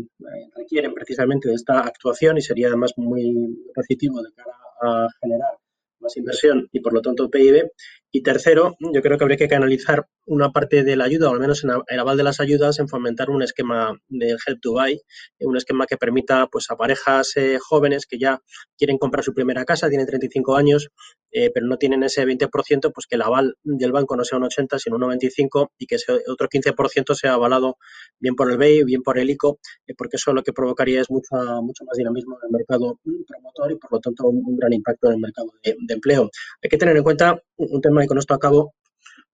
requieren 0.55 0.91
precisamente 0.91 1.49
de 1.49 1.53
esta 1.53 1.81
actuación 1.81 2.39
y 2.39 2.41
sería 2.41 2.69
además 2.69 2.93
muy 2.97 3.31
positivo 3.75 4.23
de 4.23 4.31
cara 4.33 4.57
a 4.81 5.07
generar 5.21 5.51
más 5.99 6.17
inversión 6.17 6.67
y 6.71 6.79
por 6.79 6.91
lo 6.91 7.03
tanto 7.03 7.29
PIB. 7.29 7.69
Y 8.15 8.21
tercero, 8.23 8.77
yo 8.79 9.01
creo 9.01 9.17
que 9.17 9.25
habría 9.25 9.35
que 9.35 9.49
canalizar 9.49 10.07
una 10.25 10.53
parte 10.53 10.85
de 10.85 10.95
la 10.95 11.03
ayuda, 11.03 11.29
o 11.29 11.33
al 11.33 11.41
menos 11.41 11.65
en 11.65 11.71
el 11.85 11.99
aval 11.99 12.15
de 12.15 12.23
las 12.23 12.39
ayudas, 12.39 12.79
en 12.79 12.87
fomentar 12.87 13.29
un 13.29 13.43
esquema 13.43 13.99
de 14.07 14.37
Help 14.47 14.61
to 14.61 14.71
Buy, 14.71 15.01
un 15.41 15.57
esquema 15.57 15.85
que 15.85 15.97
permita 15.97 16.47
pues, 16.47 16.71
a 16.71 16.77
parejas 16.77 17.35
eh, 17.35 17.57
jóvenes 17.59 18.05
que 18.05 18.17
ya 18.17 18.41
quieren 18.77 18.97
comprar 18.99 19.25
su 19.25 19.33
primera 19.33 19.65
casa, 19.65 19.89
tienen 19.89 20.07
35 20.07 20.55
años, 20.55 20.91
eh, 21.29 21.51
pero 21.53 21.67
no 21.67 21.75
tienen 21.75 22.03
ese 22.03 22.25
20%, 22.25 22.93
pues 22.93 23.05
que 23.05 23.15
el 23.15 23.21
aval 23.21 23.55
del 23.63 23.91
banco 23.91 24.15
no 24.15 24.23
sea 24.23 24.37
un 24.37 24.45
80, 24.45 24.79
sino 24.79 24.95
un 24.95 25.01
95 25.01 25.73
y 25.77 25.85
que 25.85 25.95
ese 25.95 26.13
otro 26.29 26.47
15% 26.47 27.15
sea 27.15 27.33
avalado 27.33 27.75
bien 28.17 28.35
por 28.35 28.49
el 28.49 28.57
BEI, 28.57 28.85
bien 28.85 29.03
por 29.03 29.19
el 29.19 29.29
ICO, 29.29 29.59
eh, 29.87 29.93
porque 29.97 30.15
eso 30.15 30.31
lo 30.31 30.41
que 30.41 30.53
provocaría 30.53 31.01
es 31.01 31.11
mucho, 31.11 31.35
mucho 31.61 31.83
más 31.83 31.97
dinamismo 31.97 32.37
en 32.41 32.47
el 32.47 32.51
mercado 32.53 32.97
promotor 33.27 33.73
y 33.73 33.75
por 33.75 33.91
lo 33.91 33.99
tanto 33.99 34.29
un, 34.29 34.55
gran 34.55 34.71
impacto 34.71 35.07
en 35.07 35.15
el 35.15 35.19
mercado 35.19 35.51
de, 35.61 35.75
de 35.77 35.93
empleo. 35.93 36.29
Hay 36.63 36.69
que 36.69 36.77
tener 36.77 36.95
en 36.95 37.03
cuenta 37.03 37.37
un 37.57 37.81
tema 37.81 38.04
y 38.05 38.07
con 38.07 38.17
esto 38.17 38.33
acabo, 38.33 38.73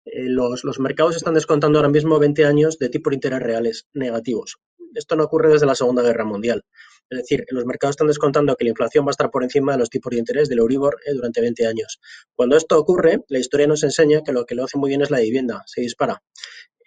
eh, 0.05 0.25
los, 0.27 0.79
mercados 0.79 1.15
están 1.15 1.35
descontando 1.35 1.77
ahora 1.77 1.89
mismo 1.89 2.17
20 2.17 2.45
años 2.45 2.79
de 2.79 2.89
tipo 2.89 3.09
de 3.09 3.17
interés 3.17 3.39
reales 3.39 3.87
negativos. 3.93 4.57
Esto 4.95 5.15
no 5.15 5.25
ocurre 5.25 5.49
desde 5.49 5.65
la 5.65 5.75
Segunda 5.75 6.01
Guerra 6.01 6.25
Mundial. 6.25 6.63
Es 7.09 7.19
decir, 7.19 7.45
los 7.49 7.65
mercados 7.65 7.93
están 7.93 8.07
descontando 8.07 8.55
que 8.55 8.63
la 8.63 8.71
inflación 8.71 9.05
va 9.05 9.09
a 9.09 9.11
estar 9.11 9.29
por 9.29 9.43
encima 9.43 9.73
de 9.73 9.79
los 9.79 9.89
tipos 9.89 10.11
de 10.11 10.19
interés 10.19 10.49
del 10.49 10.59
Euribor 10.59 10.97
eh, 11.05 11.13
durante 11.13 11.41
20 11.41 11.67
años. 11.67 11.99
Cuando 12.35 12.57
esto 12.57 12.79
ocurre, 12.79 13.19
la 13.27 13.39
historia 13.39 13.67
nos 13.67 13.83
enseña 13.83 14.21
que 14.25 14.31
lo 14.31 14.45
que 14.45 14.55
lo 14.55 14.63
hace 14.63 14.77
muy 14.77 14.89
bien 14.89 15.01
es 15.01 15.11
la 15.11 15.19
vivienda, 15.19 15.61
se 15.65 15.81
dispara. 15.81 16.21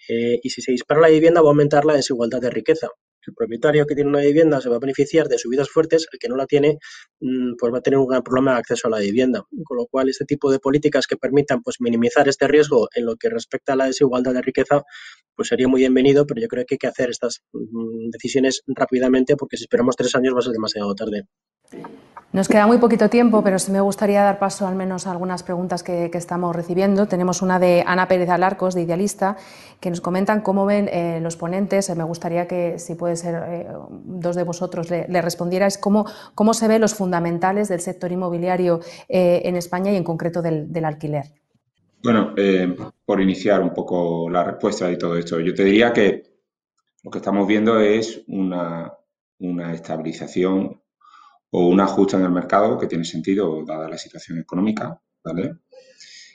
Eh, 0.08 0.40
y 0.42 0.50
si 0.50 0.60
se 0.60 0.72
dispara 0.72 1.00
la 1.00 1.08
vivienda, 1.08 1.40
va 1.40 1.48
a 1.48 1.50
aumentar 1.50 1.84
la 1.84 1.94
desigualdad 1.94 2.40
de 2.40 2.50
riqueza. 2.50 2.88
El 3.26 3.34
propietario 3.34 3.86
que 3.86 3.94
tiene 3.94 4.10
una 4.10 4.20
vivienda 4.20 4.60
se 4.60 4.68
va 4.68 4.76
a 4.76 4.78
beneficiar 4.78 5.28
de 5.28 5.38
subidas 5.38 5.68
fuertes, 5.70 6.06
el 6.12 6.18
que 6.18 6.28
no 6.28 6.36
la 6.36 6.46
tiene 6.46 6.78
mm, 7.20 7.54
pues 7.58 7.72
va 7.72 7.78
a 7.78 7.80
tener 7.80 7.98
un 7.98 8.06
gran 8.06 8.22
problema 8.22 8.52
de 8.52 8.58
acceso 8.58 8.88
a 8.88 8.90
la 8.90 8.98
vivienda. 8.98 9.44
Con 9.64 9.76
lo 9.76 9.86
cual, 9.86 10.08
este 10.08 10.24
tipo 10.24 10.50
de 10.50 10.58
políticas 10.58 11.06
que 11.06 11.16
permitan 11.16 11.62
pues, 11.62 11.76
minimizar 11.80 12.28
este 12.28 12.48
riesgo 12.48 12.88
en 12.94 13.06
lo 13.06 13.16
que 13.16 13.28
respecta 13.28 13.72
a 13.74 13.76
la 13.76 13.86
desigualdad 13.86 14.34
de 14.34 14.42
riqueza, 14.42 14.82
pues 15.34 15.48
sería 15.48 15.68
muy 15.68 15.80
bienvenido, 15.80 16.26
pero 16.26 16.40
yo 16.40 16.48
creo 16.48 16.64
que 16.66 16.74
hay 16.74 16.78
que 16.78 16.86
hacer 16.86 17.10
estas 17.10 17.42
mm, 17.52 18.10
decisiones 18.10 18.62
rápidamente 18.66 19.36
porque 19.36 19.56
si 19.56 19.64
esperamos 19.64 19.96
tres 19.96 20.14
años 20.14 20.34
va 20.34 20.38
a 20.38 20.42
ser 20.42 20.52
demasiado 20.52 20.94
tarde. 20.94 21.24
Nos 22.34 22.48
queda 22.48 22.66
muy 22.66 22.78
poquito 22.78 23.08
tiempo, 23.08 23.44
pero 23.44 23.60
sí 23.60 23.70
me 23.70 23.80
gustaría 23.80 24.20
dar 24.20 24.40
paso 24.40 24.66
al 24.66 24.74
menos 24.74 25.06
a 25.06 25.12
algunas 25.12 25.44
preguntas 25.44 25.84
que, 25.84 26.10
estamos 26.14 26.56
recibiendo. 26.56 27.06
Tenemos 27.06 27.42
una 27.42 27.60
de 27.60 27.84
Ana 27.86 28.08
Pérez 28.08 28.28
Alarcos, 28.28 28.74
de 28.74 28.82
Idealista, 28.82 29.36
que 29.78 29.88
nos 29.88 30.00
comentan 30.00 30.40
cómo 30.40 30.66
ven 30.66 30.88
eh, 30.92 31.20
los 31.22 31.36
ponentes. 31.36 31.88
Eh, 31.88 31.94
me 31.94 32.02
gustaría 32.02 32.48
que, 32.48 32.80
si 32.80 32.96
puede 32.96 33.14
ser 33.14 33.40
eh, 33.46 33.66
dos 33.88 34.34
de 34.34 34.42
vosotros, 34.42 34.90
le, 34.90 35.22
respondierais 35.22 35.78
cómo, 35.78 36.06
cómo 36.34 36.54
se 36.54 36.66
ven 36.66 36.80
los 36.80 36.94
fundamentales 36.94 37.68
del 37.68 37.78
sector 37.78 38.10
inmobiliario 38.10 38.80
en 39.08 39.54
España 39.54 39.92
y 39.92 39.96
en 39.96 40.02
concreto 40.02 40.42
del, 40.42 40.84
alquiler. 40.84 41.26
Bueno, 42.02 42.34
por 43.04 43.20
iniciar 43.20 43.62
un 43.62 43.72
poco 43.72 44.28
la 44.28 44.42
respuesta 44.42 44.90
y 44.90 44.98
todo 44.98 45.16
esto, 45.16 45.38
yo 45.38 45.54
te 45.54 45.62
diría 45.62 45.92
que 45.92 46.24
lo 47.04 47.12
que 47.12 47.18
estamos 47.18 47.46
viendo 47.46 47.78
es 47.78 48.24
una, 48.26 48.92
una 49.38 49.72
estabilización 49.72 50.80
o 51.56 51.68
un 51.68 51.80
ajuste 51.80 52.16
en 52.16 52.24
el 52.24 52.32
mercado 52.32 52.76
que 52.76 52.88
tiene 52.88 53.04
sentido 53.04 53.64
dada 53.64 53.88
la 53.88 53.96
situación 53.96 54.40
económica, 54.40 55.00
¿vale? 55.22 55.58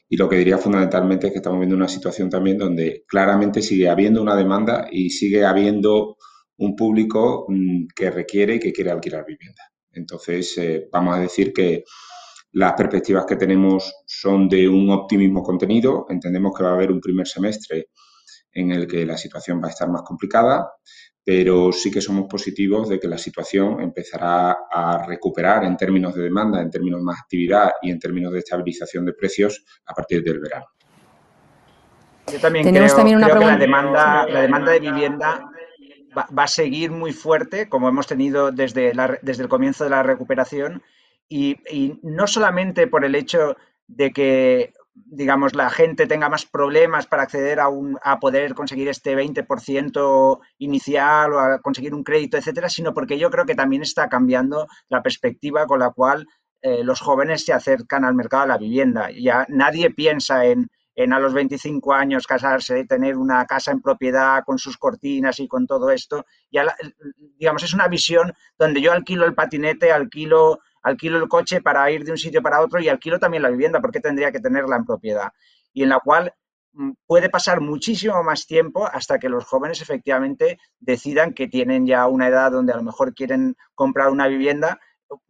Y 0.07 0.15
lo 0.15 0.29
que 0.29 0.37
diría 0.37 0.57
fundamentalmente 0.57 1.27
es 1.27 1.33
que 1.33 1.39
estamos 1.39 1.59
viendo 1.59 1.75
una 1.75 1.89
situación 1.89 2.29
también 2.29 2.57
donde 2.57 3.03
claramente 3.05 3.61
sigue 3.61 3.89
habiendo 3.89 4.21
una 4.21 4.33
demanda 4.33 4.87
y 4.89 5.09
sigue 5.09 5.45
habiendo 5.45 6.15
un 6.59 6.73
público 6.73 7.45
mm, 7.49 7.87
que 7.93 8.11
requiere 8.11 8.55
y 8.55 8.59
que 8.59 8.71
quiere 8.71 8.91
alquilar 8.91 9.25
vivienda. 9.25 9.61
Entonces, 9.91 10.57
eh, 10.57 10.87
vamos 10.89 11.17
a 11.17 11.19
decir 11.19 11.51
que 11.51 11.83
las 12.53 12.73
perspectivas 12.73 13.25
que 13.25 13.35
tenemos 13.35 13.93
son 14.05 14.47
de 14.47 14.69
un 14.69 14.89
optimismo 14.89 15.43
contenido. 15.43 16.05
Entendemos 16.07 16.57
que 16.57 16.63
va 16.63 16.69
a 16.69 16.75
haber 16.75 16.93
un 16.93 17.01
primer 17.01 17.27
semestre 17.27 17.89
en 18.53 18.71
el 18.71 18.87
que 18.87 19.05
la 19.05 19.17
situación 19.17 19.61
va 19.61 19.67
a 19.67 19.71
estar 19.71 19.89
más 19.89 20.03
complicada, 20.03 20.71
pero 21.23 21.71
sí 21.71 21.91
que 21.91 22.01
somos 22.01 22.27
positivos 22.27 22.89
de 22.89 22.99
que 22.99 23.07
la 23.07 23.17
situación 23.17 23.81
empezará 23.81 24.57
a 24.71 25.05
recuperar 25.05 25.63
en 25.63 25.77
términos 25.77 26.15
de 26.15 26.23
demanda, 26.23 26.61
en 26.61 26.69
términos 26.69 26.99
de 26.99 27.05
más 27.05 27.19
actividad 27.19 27.71
y 27.81 27.91
en 27.91 27.99
términos 27.99 28.33
de 28.33 28.39
estabilización 28.39 29.05
de 29.05 29.13
precios 29.13 29.63
a 29.85 29.93
partir 29.93 30.23
del 30.23 30.39
verano. 30.39 30.65
Yo 32.31 32.39
también 32.39 32.63
creo, 32.63 32.95
también 32.95 33.19
que 33.19 33.27
la 33.27 33.57
demanda, 33.57 34.27
la 34.27 34.41
demanda 34.41 34.71
de 34.71 34.79
vivienda 34.79 35.49
va, 36.17 36.43
a 36.43 36.47
seguir 36.47 36.91
muy 36.91 37.13
fuerte, 37.13 37.69
como 37.69 37.89
hemos 37.89 38.07
tenido 38.07 38.51
desde, 38.51 38.93
desde 39.21 39.43
el 39.43 39.49
comienzo 39.49 39.83
de 39.83 39.89
la 39.89 40.03
recuperación, 40.03 40.83
y, 41.27 41.57
y 41.71 41.99
no 42.03 42.27
solamente 42.27 42.87
por 42.87 43.05
el 43.05 43.15
hecho 43.15 43.55
de 43.87 44.11
que 44.11 44.73
digamos, 45.05 45.55
la 45.55 45.69
gente 45.69 46.07
tenga 46.07 46.29
más 46.29 46.45
problemas 46.45 47.07
para 47.07 47.23
acceder 47.23 47.59
a, 47.59 47.69
un, 47.69 47.97
a 48.03 48.19
poder 48.19 48.53
conseguir 48.53 48.87
este 48.87 49.15
20% 49.15 50.39
inicial 50.57 51.33
o 51.33 51.39
a 51.39 51.61
conseguir 51.61 51.93
un 51.93 52.03
crédito, 52.03 52.37
etcétera, 52.37 52.69
sino 52.69 52.93
porque 52.93 53.17
yo 53.17 53.29
creo 53.29 53.45
que 53.45 53.55
también 53.55 53.81
está 53.81 54.09
cambiando 54.09 54.67
la 54.87 55.01
perspectiva 55.01 55.65
con 55.65 55.79
la 55.79 55.91
cual 55.91 56.27
eh, 56.61 56.83
los 56.83 56.99
jóvenes 56.99 57.45
se 57.45 57.53
acercan 57.53 58.03
al 58.03 58.15
mercado 58.15 58.43
de 58.43 58.49
la 58.49 58.57
vivienda. 58.57 59.09
Ya 59.11 59.45
nadie 59.49 59.91
piensa 59.91 60.45
en, 60.45 60.69
en 60.95 61.13
a 61.13 61.19
los 61.19 61.33
25 61.33 61.93
años 61.93 62.27
casarse, 62.27 62.83
tener 62.85 63.15
una 63.15 63.45
casa 63.45 63.71
en 63.71 63.81
propiedad 63.81 64.43
con 64.45 64.59
sus 64.59 64.77
cortinas 64.77 65.39
y 65.39 65.47
con 65.47 65.65
todo 65.65 65.91
esto. 65.91 66.25
Ya, 66.51 66.75
digamos, 67.37 67.63
es 67.63 67.73
una 67.73 67.87
visión 67.87 68.33
donde 68.57 68.81
yo 68.81 68.91
alquilo 68.91 69.25
el 69.25 69.33
patinete, 69.33 69.93
alquilo 69.93 70.59
alquilo 70.81 71.17
el 71.17 71.27
coche 71.27 71.61
para 71.61 71.89
ir 71.91 72.03
de 72.03 72.11
un 72.11 72.17
sitio 72.17 72.41
para 72.41 72.61
otro 72.61 72.79
y 72.79 72.89
alquilo 72.89 73.19
también 73.19 73.43
la 73.43 73.49
vivienda, 73.49 73.81
porque 73.81 73.99
tendría 73.99 74.31
que 74.31 74.39
tenerla 74.39 74.75
en 74.75 74.85
propiedad. 74.85 75.31
Y 75.73 75.83
en 75.83 75.89
la 75.89 75.99
cual 75.99 76.33
mm, 76.73 76.91
puede 77.05 77.29
pasar 77.29 77.61
muchísimo 77.61 78.23
más 78.23 78.45
tiempo 78.45 78.87
hasta 78.87 79.19
que 79.19 79.29
los 79.29 79.45
jóvenes 79.45 79.81
efectivamente 79.81 80.59
decidan 80.79 81.33
que 81.33 81.47
tienen 81.47 81.85
ya 81.85 82.07
una 82.07 82.27
edad 82.27 82.51
donde 82.51 82.73
a 82.73 82.77
lo 82.77 82.83
mejor 82.83 83.13
quieren 83.13 83.55
comprar 83.75 84.09
una 84.09 84.27
vivienda 84.27 84.79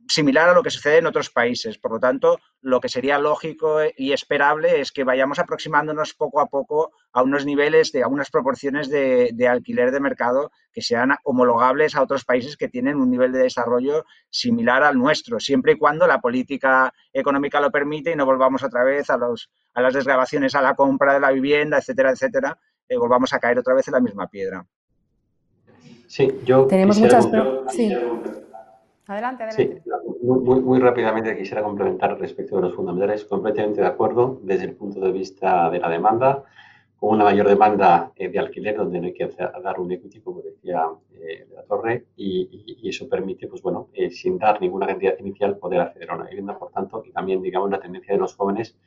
similar 0.08 0.50
a 0.50 0.54
lo 0.54 0.64
que 0.64 0.72
sucede 0.72 0.98
en 0.98 1.06
otros 1.06 1.30
países. 1.30 1.78
Por 1.78 1.92
lo 1.92 2.00
tanto, 2.00 2.40
lo 2.62 2.80
que 2.80 2.90
sería 2.90 3.20
lógico 3.20 3.80
y 3.96 4.12
esperable 4.12 4.82
es 4.82 4.92
que 4.92 5.04
vayamos 5.04 5.40
aproximándonos 5.40 6.14
poco 6.14 6.42
a 6.42 6.48
poco 6.48 6.92
a 7.12 7.22
unos 7.24 7.46
niveles, 7.46 7.92
de, 7.92 8.04
a 8.04 8.08
unas 8.08 8.30
proporciones 8.30 8.90
de, 8.90 9.48
alquiler 9.48 9.92
de 9.92 10.00
mercado 10.00 10.52
que 10.74 10.82
sean 10.82 11.16
homologables 11.24 11.96
a 11.96 12.02
otros 12.02 12.26
países 12.26 12.58
que 12.58 12.68
tienen 12.68 12.98
un 12.98 13.10
nivel 13.10 13.32
de 13.32 13.40
desarrollo 13.40 14.06
similar 14.30 14.84
al 14.84 14.98
nuestro, 14.98 15.40
siempre 15.40 15.74
y 15.74 15.78
cuando 15.78 16.08
la 16.08 16.20
política 16.20 16.94
económica 17.14 17.60
lo 17.60 17.72
permite 17.72 18.12
y 18.12 18.16
no 18.16 18.26
volvamos 18.26 18.64
otra 18.64 18.84
vez 18.84 19.10
a, 19.10 19.18
los, 19.18 19.50
a 19.74 19.82
las 19.82 19.94
desgrabaciones 19.94 20.56
a 20.56 20.62
la 20.62 20.76
compra 20.76 21.14
de 21.14 21.20
la 21.20 21.32
vivienda, 21.32 21.78
etcétera, 21.78 22.12
etcétera, 22.12 22.58
eh, 22.88 22.98
volvamos 22.98 23.34
a 23.34 23.40
caer 23.40 23.60
otra 23.60 23.74
vez 23.74 23.88
en 23.88 23.94
la 23.94 24.00
misma 24.00 24.28
piedra. 24.28 24.66
Sí, 26.08 26.28
yo 26.44 26.66
tenemos 26.66 26.98
muchas. 26.98 27.28
Sí. 27.70 27.96
Adelante, 29.10 29.42
adelante. 29.44 29.82
Sí, 29.84 29.90
muy, 30.22 30.62
muy, 30.62 30.80
rápidamente 30.80 31.36
quisiera 31.36 31.64
complementar 31.64 32.20
respecto 32.20 32.58
de 32.58 32.62
los 32.62 32.76
fundamentales. 32.76 33.26
Completamente 33.26 33.82
de 33.82 33.88
acuerdo 33.88 34.40
desde 34.44 34.66
el 34.66 34.76
punto 34.76 35.00
de 35.00 35.12
vista 35.12 35.68
de 35.72 35.80
la 35.80 35.90
demanda. 35.90 36.44
Con 36.96 37.16
una 37.16 37.24
mayor 37.24 37.48
demanda 37.48 38.12
eh, 38.16 38.30
de 38.30 38.38
alquiler, 38.38 38.78
donde 38.78 39.00
no 39.00 39.08
hay 39.08 39.14
que 39.14 39.28
dar 39.64 39.80
un 39.80 39.92
equity, 39.92 40.20
como 40.22 40.42
decía 40.44 40.86
eh, 41.14 41.48
la 41.56 41.64
torre, 41.64 42.06
y, 42.18 42.78
y, 42.84 42.88
eso 42.88 43.10
permite, 43.10 43.48
pues 43.48 43.64
bueno, 43.64 43.88
eh, 43.94 44.12
sin 44.12 44.38
dar 44.38 44.62
ninguna 44.62 44.86
cantidad 44.86 45.18
inicial, 45.18 45.58
poder 45.58 45.80
acceder 45.80 46.12
a 46.12 46.16
una 46.16 46.26
vivienda. 46.26 46.60
Por 46.60 46.70
tanto, 46.72 47.02
y 47.04 47.12
también, 47.12 47.42
digamos, 47.42 47.72
la 47.72 47.80
tendencia 47.80 48.14
de 48.14 48.20
los 48.20 48.36
jóvenes 48.36 48.78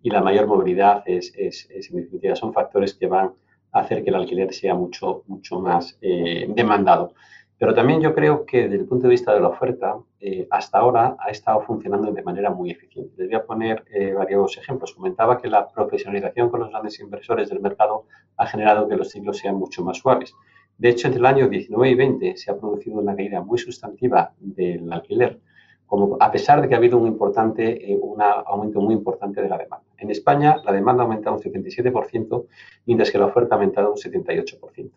y 0.00 0.08
la 0.08 0.22
mayor 0.22 0.46
movilidad 0.46 1.02
es, 1.04 1.34
es, 1.36 1.68
es 1.70 1.90
en 1.90 1.96
definitiva, 1.96 2.34
son 2.34 2.54
factores 2.54 2.94
que 2.94 3.08
van 3.08 3.32
a 3.72 3.80
hacer 3.80 4.02
que 4.02 4.08
el 4.08 4.16
alquiler 4.16 4.54
sea 4.54 4.74
mucho, 4.74 5.24
mucho 5.26 5.60
más 5.60 5.98
demandado. 6.00 7.12
Pero 7.58 7.72
también 7.72 8.02
yo 8.02 8.14
creo 8.14 8.44
que 8.44 8.64
desde 8.64 8.76
el 8.76 8.86
punto 8.86 9.04
de 9.04 9.12
vista 9.12 9.32
de 9.32 9.40
la 9.40 9.48
oferta, 9.48 9.96
eh, 10.20 10.46
hasta 10.50 10.78
ahora 10.78 11.16
ha 11.18 11.30
estado 11.30 11.62
funcionando 11.62 12.12
de 12.12 12.22
manera 12.22 12.50
muy 12.50 12.70
eficiente. 12.70 13.14
Les 13.16 13.28
voy 13.28 13.36
a 13.36 13.46
poner 13.46 13.82
eh, 13.90 14.12
varios 14.12 14.58
ejemplos. 14.58 14.92
Comentaba 14.92 15.40
que 15.40 15.48
la 15.48 15.66
profesionalización 15.66 16.50
con 16.50 16.60
los 16.60 16.68
grandes 16.68 17.00
inversores 17.00 17.48
del 17.48 17.60
mercado 17.60 18.04
ha 18.36 18.46
generado 18.46 18.86
que 18.86 18.96
los 18.96 19.08
ciclos 19.08 19.38
sean 19.38 19.56
mucho 19.56 19.82
más 19.82 19.96
suaves. 19.96 20.34
De 20.76 20.90
hecho, 20.90 21.06
entre 21.06 21.20
el 21.20 21.26
año 21.26 21.48
19 21.48 21.90
y 21.90 21.94
20 21.94 22.36
se 22.36 22.50
ha 22.50 22.58
producido 22.58 22.98
una 22.98 23.16
caída 23.16 23.40
muy 23.40 23.56
sustantiva 23.56 24.34
del 24.38 24.92
alquiler, 24.92 25.40
como 25.86 26.18
a 26.20 26.30
pesar 26.30 26.60
de 26.60 26.68
que 26.68 26.74
ha 26.74 26.78
habido 26.78 26.98
un, 26.98 27.06
importante, 27.06 27.90
eh, 27.90 27.96
un 27.98 28.20
aumento 28.20 28.82
muy 28.82 28.92
importante 28.92 29.40
de 29.40 29.48
la 29.48 29.56
demanda. 29.56 29.86
En 29.96 30.10
España, 30.10 30.56
la 30.62 30.72
demanda 30.72 31.02
ha 31.02 31.06
aumentado 31.06 31.36
un 31.36 31.42
77%, 31.42 32.46
mientras 32.84 33.10
que 33.10 33.16
la 33.16 33.26
oferta 33.26 33.54
ha 33.54 33.58
aumentado 33.58 33.90
un 33.92 33.96
78%. 33.96 34.90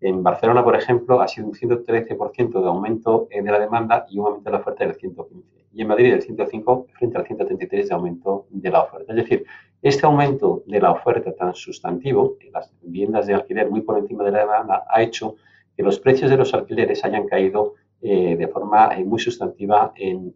En 0.00 0.22
Barcelona, 0.22 0.64
por 0.64 0.76
ejemplo, 0.76 1.20
ha 1.20 1.28
sido 1.28 1.46
un 1.48 1.54
113% 1.54 2.60
de 2.60 2.66
aumento 2.66 3.28
de 3.30 3.42
la 3.42 3.58
demanda 3.58 4.06
y 4.08 4.18
un 4.18 4.26
aumento 4.26 4.50
de 4.50 4.52
la 4.52 4.62
oferta 4.62 4.84
del 4.84 4.96
115%. 4.96 5.42
y 5.72 5.82
en 5.82 5.88
Madrid 5.88 6.14
el 6.14 6.22
105 6.22 6.86
frente 6.98 7.18
al 7.18 7.26
133 7.26 7.88
de 7.88 7.94
aumento 7.94 8.46
de 8.50 8.70
la 8.70 8.82
oferta. 8.82 9.12
Es 9.12 9.16
decir, 9.16 9.44
este 9.82 10.04
aumento 10.04 10.62
de 10.66 10.80
la 10.80 10.90
oferta 10.90 11.32
tan 11.32 11.54
sustantivo, 11.54 12.36
las 12.52 12.72
viviendas 12.82 13.26
de 13.26 13.34
alquiler 13.34 13.70
muy 13.70 13.80
por 13.80 13.98
encima 13.98 14.24
de 14.24 14.32
la 14.32 14.40
demanda, 14.40 14.84
ha 14.88 15.02
hecho 15.02 15.36
que 15.76 15.82
los 15.82 15.98
precios 15.98 16.30
de 16.30 16.36
los 16.36 16.52
alquileres 16.52 17.04
hayan 17.04 17.26
caído 17.26 17.74
eh, 18.02 18.36
de 18.36 18.48
forma 18.48 18.94
eh, 18.94 19.04
muy 19.04 19.18
sustantiva 19.18 19.92
en, 19.96 20.34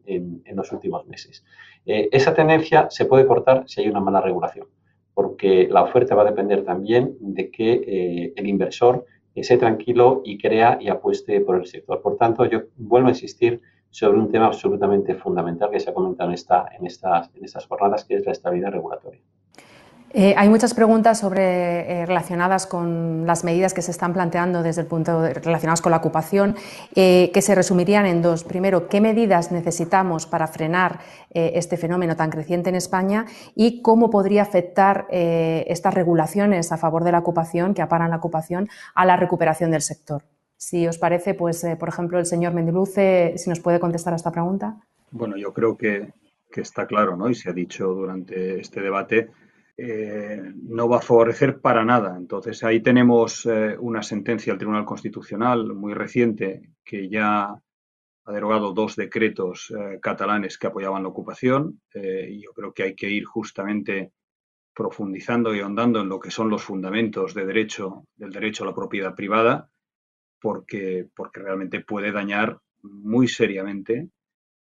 los 0.55 0.73
últimos 0.73 1.07
meses. 1.07 1.45
Eh, 1.85 2.09
esa 2.13 2.35
tendencia 2.35 2.89
se 2.91 3.05
puede 3.05 3.27
cortar 3.27 3.65
si 3.67 3.83
hay 3.83 3.89
una 3.89 4.01
mala 4.01 4.21
regulación, 4.21 4.67
porque 5.13 5.69
la 5.71 5.83
oferta 5.83 6.15
va 6.15 6.23
a 6.23 6.27
depender 6.27 6.65
también 6.65 7.17
de 7.21 7.51
que 7.51 8.33
el 8.37 8.47
inversor 8.47 9.05
esté 9.41 9.59
tranquilo 9.59 10.23
y 10.25 10.39
crea 10.39 10.79
y 10.81 10.89
apueste 10.89 11.41
por 11.41 11.57
el 11.57 11.67
sector. 11.67 12.01
Por 12.01 12.17
tanto, 12.17 12.45
yo 12.47 12.63
vuelvo 12.77 13.09
a 13.09 13.13
insistir 13.13 13.61
sobre 13.91 14.19
un 14.19 14.31
tema 14.31 14.47
absolutamente 14.47 15.15
fundamental 15.15 15.71
que 15.71 15.81
se 15.81 15.91
ha 15.91 15.95
comentado 15.95 16.31
en, 16.31 16.35
esta, 16.35 16.69
en, 16.79 16.87
estas, 16.87 17.31
en 17.35 17.45
estas 17.45 17.67
jornadas, 17.67 18.05
que 18.05 18.17
es 18.17 18.27
la 18.27 18.33
estabilidad 18.33 18.73
regulatoria. 18.73 19.21
Eh, 20.17 20.33
hay 20.37 20.49
muchas 20.49 20.75
preguntas 20.75 21.19
sobre, 21.19 22.03
eh, 22.03 22.07
relacionadas 22.07 22.69
con 22.69 23.27
las 23.27 23.43
medidas 23.43 23.75
que 23.75 23.83
se 23.83 23.91
están 23.91 24.13
planteando 24.13 24.63
desde 24.63 24.83
el 24.83 24.87
punto 24.87 25.21
de, 25.21 25.35
relacionadas 25.35 25.83
con 25.83 25.91
la 25.91 25.97
ocupación, 25.97 26.55
eh, 26.95 27.33
que 27.35 27.43
se 27.43 27.53
resumirían 27.57 28.07
en 28.07 28.23
dos. 28.23 28.45
Primero, 28.45 28.87
¿qué 28.89 29.01
medidas 29.01 29.51
necesitamos 29.51 30.27
para 30.27 30.47
frenar 30.47 31.01
este 31.31 31.77
fenómeno 31.77 32.15
tan 32.15 32.31
creciente 32.31 32.69
en 32.71 32.77
España 32.77 33.27
y 33.57 33.83
cómo 33.83 34.09
podría 34.09 34.43
afectar 34.43 35.09
estas 35.11 35.93
regulaciones 35.93 36.71
a 36.71 36.77
favor 36.77 37.03
de 37.03 37.11
la 37.11 37.19
ocupación, 37.19 37.75
que 37.75 37.83
aparan 37.83 38.11
la 38.11 38.19
ocupación, 38.19 38.69
a 38.95 39.05
la 39.05 39.17
recuperación 39.17 39.73
del 39.73 39.83
sector? 39.83 40.23
Si 40.57 40.87
os 40.87 40.97
parece, 40.97 41.35
pues, 41.35 41.67
por 41.77 41.89
ejemplo, 41.89 42.21
el 42.21 42.27
señor 42.27 42.55
Mendiluce, 42.55 43.35
si 43.37 43.51
nos 43.51 43.59
puede 43.59 43.81
contestar 43.81 44.13
a 44.13 44.17
esta 44.17 44.31
pregunta. 44.31 44.77
Bueno, 45.11 45.37
yo 45.37 45.53
creo 45.53 45.77
que, 45.77 46.13
que 46.53 46.61
está 46.61 46.87
claro, 46.87 47.17
¿no? 47.17 47.29
Y 47.29 47.35
se 47.35 47.51
ha 47.51 47.53
dicho 47.53 47.89
durante 47.89 48.61
este 48.61 48.81
debate 48.81 49.31
eh, 49.77 50.41
no 50.55 50.89
va 50.89 50.99
a 50.99 51.03
favorecer 51.03 51.61
para 51.61 51.85
nada. 51.85 52.17
Entonces 52.17 52.63
ahí 52.63 52.81
tenemos 52.81 53.45
eh, 53.47 53.77
una 53.79 54.03
sentencia 54.03 54.53
del 54.53 54.59
Tribunal 54.59 54.85
Constitucional 54.85 55.75
muy 55.75 55.95
reciente 55.95 56.71
que 56.85 57.09
ya 57.09 57.61
ha 58.27 58.33
derogado 58.33 58.73
dos 58.73 58.97
decretos 58.97 59.73
eh, 59.77 59.99
catalanes 60.01 60.59
que 60.59 60.69
apoyaban 60.69 61.03
la 61.03 61.09
ocupación 61.09 61.81
y 61.95 62.41
yo 62.41 62.53
creo 62.53 62.73
que 62.73 62.85
hay 62.85 62.95
que 62.95 63.11
ir 63.11 63.25
justamente 63.25 64.13
profundizando 64.75 65.55
y 65.55 65.61
ahondando 65.61 66.01
en 66.01 66.09
lo 66.09 66.19
que 66.19 66.31
son 66.31 66.51
los 66.51 66.63
fundamentos 66.63 67.35
de 67.35 67.47
derecho, 67.47 68.07
del 68.17 68.33
derecho 68.33 68.65
a 68.65 68.69
la 68.69 68.75
propiedad 68.75 69.15
privada, 69.15 69.71
porque, 70.41 71.07
porque 71.15 71.41
realmente 71.41 71.81
puede 71.81 72.11
dañar 72.11 72.59
muy 72.83 73.29
seriamente 73.29 74.09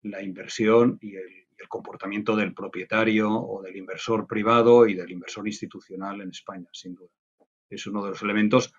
la 0.02 0.22
inversión 0.22 0.98
y 1.00 1.16
el 1.16 1.47
el 1.58 1.68
comportamiento 1.68 2.36
del 2.36 2.54
propietario 2.54 3.30
o 3.32 3.62
del 3.62 3.76
inversor 3.76 4.26
privado 4.26 4.86
y 4.86 4.94
del 4.94 5.10
inversor 5.10 5.46
institucional 5.46 6.20
en 6.20 6.30
España, 6.30 6.68
sin 6.72 6.94
duda. 6.94 7.10
Es 7.68 7.86
uno 7.86 8.04
de 8.04 8.10
los 8.10 8.22
elementos 8.22 8.72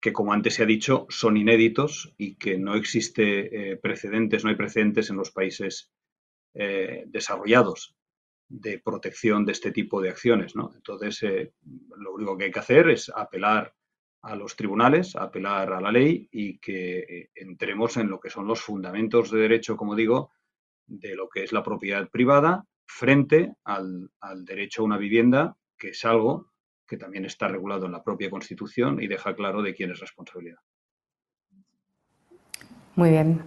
que, 0.00 0.12
como 0.12 0.32
antes 0.32 0.54
se 0.54 0.62
ha 0.62 0.66
dicho, 0.66 1.06
son 1.08 1.36
inéditos 1.36 2.14
y 2.18 2.36
que 2.36 2.58
no 2.58 2.74
existe 2.74 3.72
eh, 3.72 3.76
precedentes, 3.76 4.44
no 4.44 4.50
hay 4.50 4.56
precedentes 4.56 5.10
en 5.10 5.16
los 5.16 5.30
países 5.30 5.90
eh, 6.54 7.04
desarrollados 7.06 7.96
de 8.48 8.78
protección 8.78 9.44
de 9.44 9.52
este 9.52 9.72
tipo 9.72 10.00
de 10.00 10.10
acciones. 10.10 10.54
Entonces, 10.74 11.22
eh, 11.22 11.52
lo 11.96 12.14
único 12.14 12.36
que 12.36 12.44
hay 12.44 12.50
que 12.50 12.60
hacer 12.60 12.88
es 12.90 13.10
apelar 13.14 13.74
a 14.22 14.36
los 14.36 14.56
tribunales, 14.56 15.16
apelar 15.16 15.72
a 15.72 15.80
la 15.80 15.92
ley 15.92 16.28
y 16.30 16.58
que 16.58 17.30
entremos 17.34 17.96
en 17.96 18.08
lo 18.08 18.18
que 18.18 18.30
son 18.30 18.46
los 18.46 18.60
fundamentos 18.60 19.30
de 19.30 19.40
derecho, 19.40 19.76
como 19.76 19.94
digo, 19.94 20.32
de 20.88 21.14
lo 21.14 21.28
que 21.28 21.44
es 21.44 21.52
la 21.52 21.62
propiedad 21.62 22.08
privada 22.08 22.64
frente 22.86 23.54
al, 23.64 24.10
derecho 24.44 24.82
a 24.82 24.86
una 24.86 24.96
vivienda, 24.96 25.56
que 25.78 25.90
es 25.90 26.04
algo 26.04 26.50
que 26.86 26.96
también 26.96 27.26
está 27.26 27.46
regulado 27.46 27.86
en 27.86 27.92
la 27.92 28.02
propia 28.02 28.30
Constitución 28.30 29.00
y 29.00 29.06
deja 29.06 29.34
claro 29.36 29.62
de 29.62 29.74
quién 29.74 29.90
es 29.90 30.00
responsabilidad. 30.00 30.58
Muy 32.96 33.10
bien. 33.10 33.42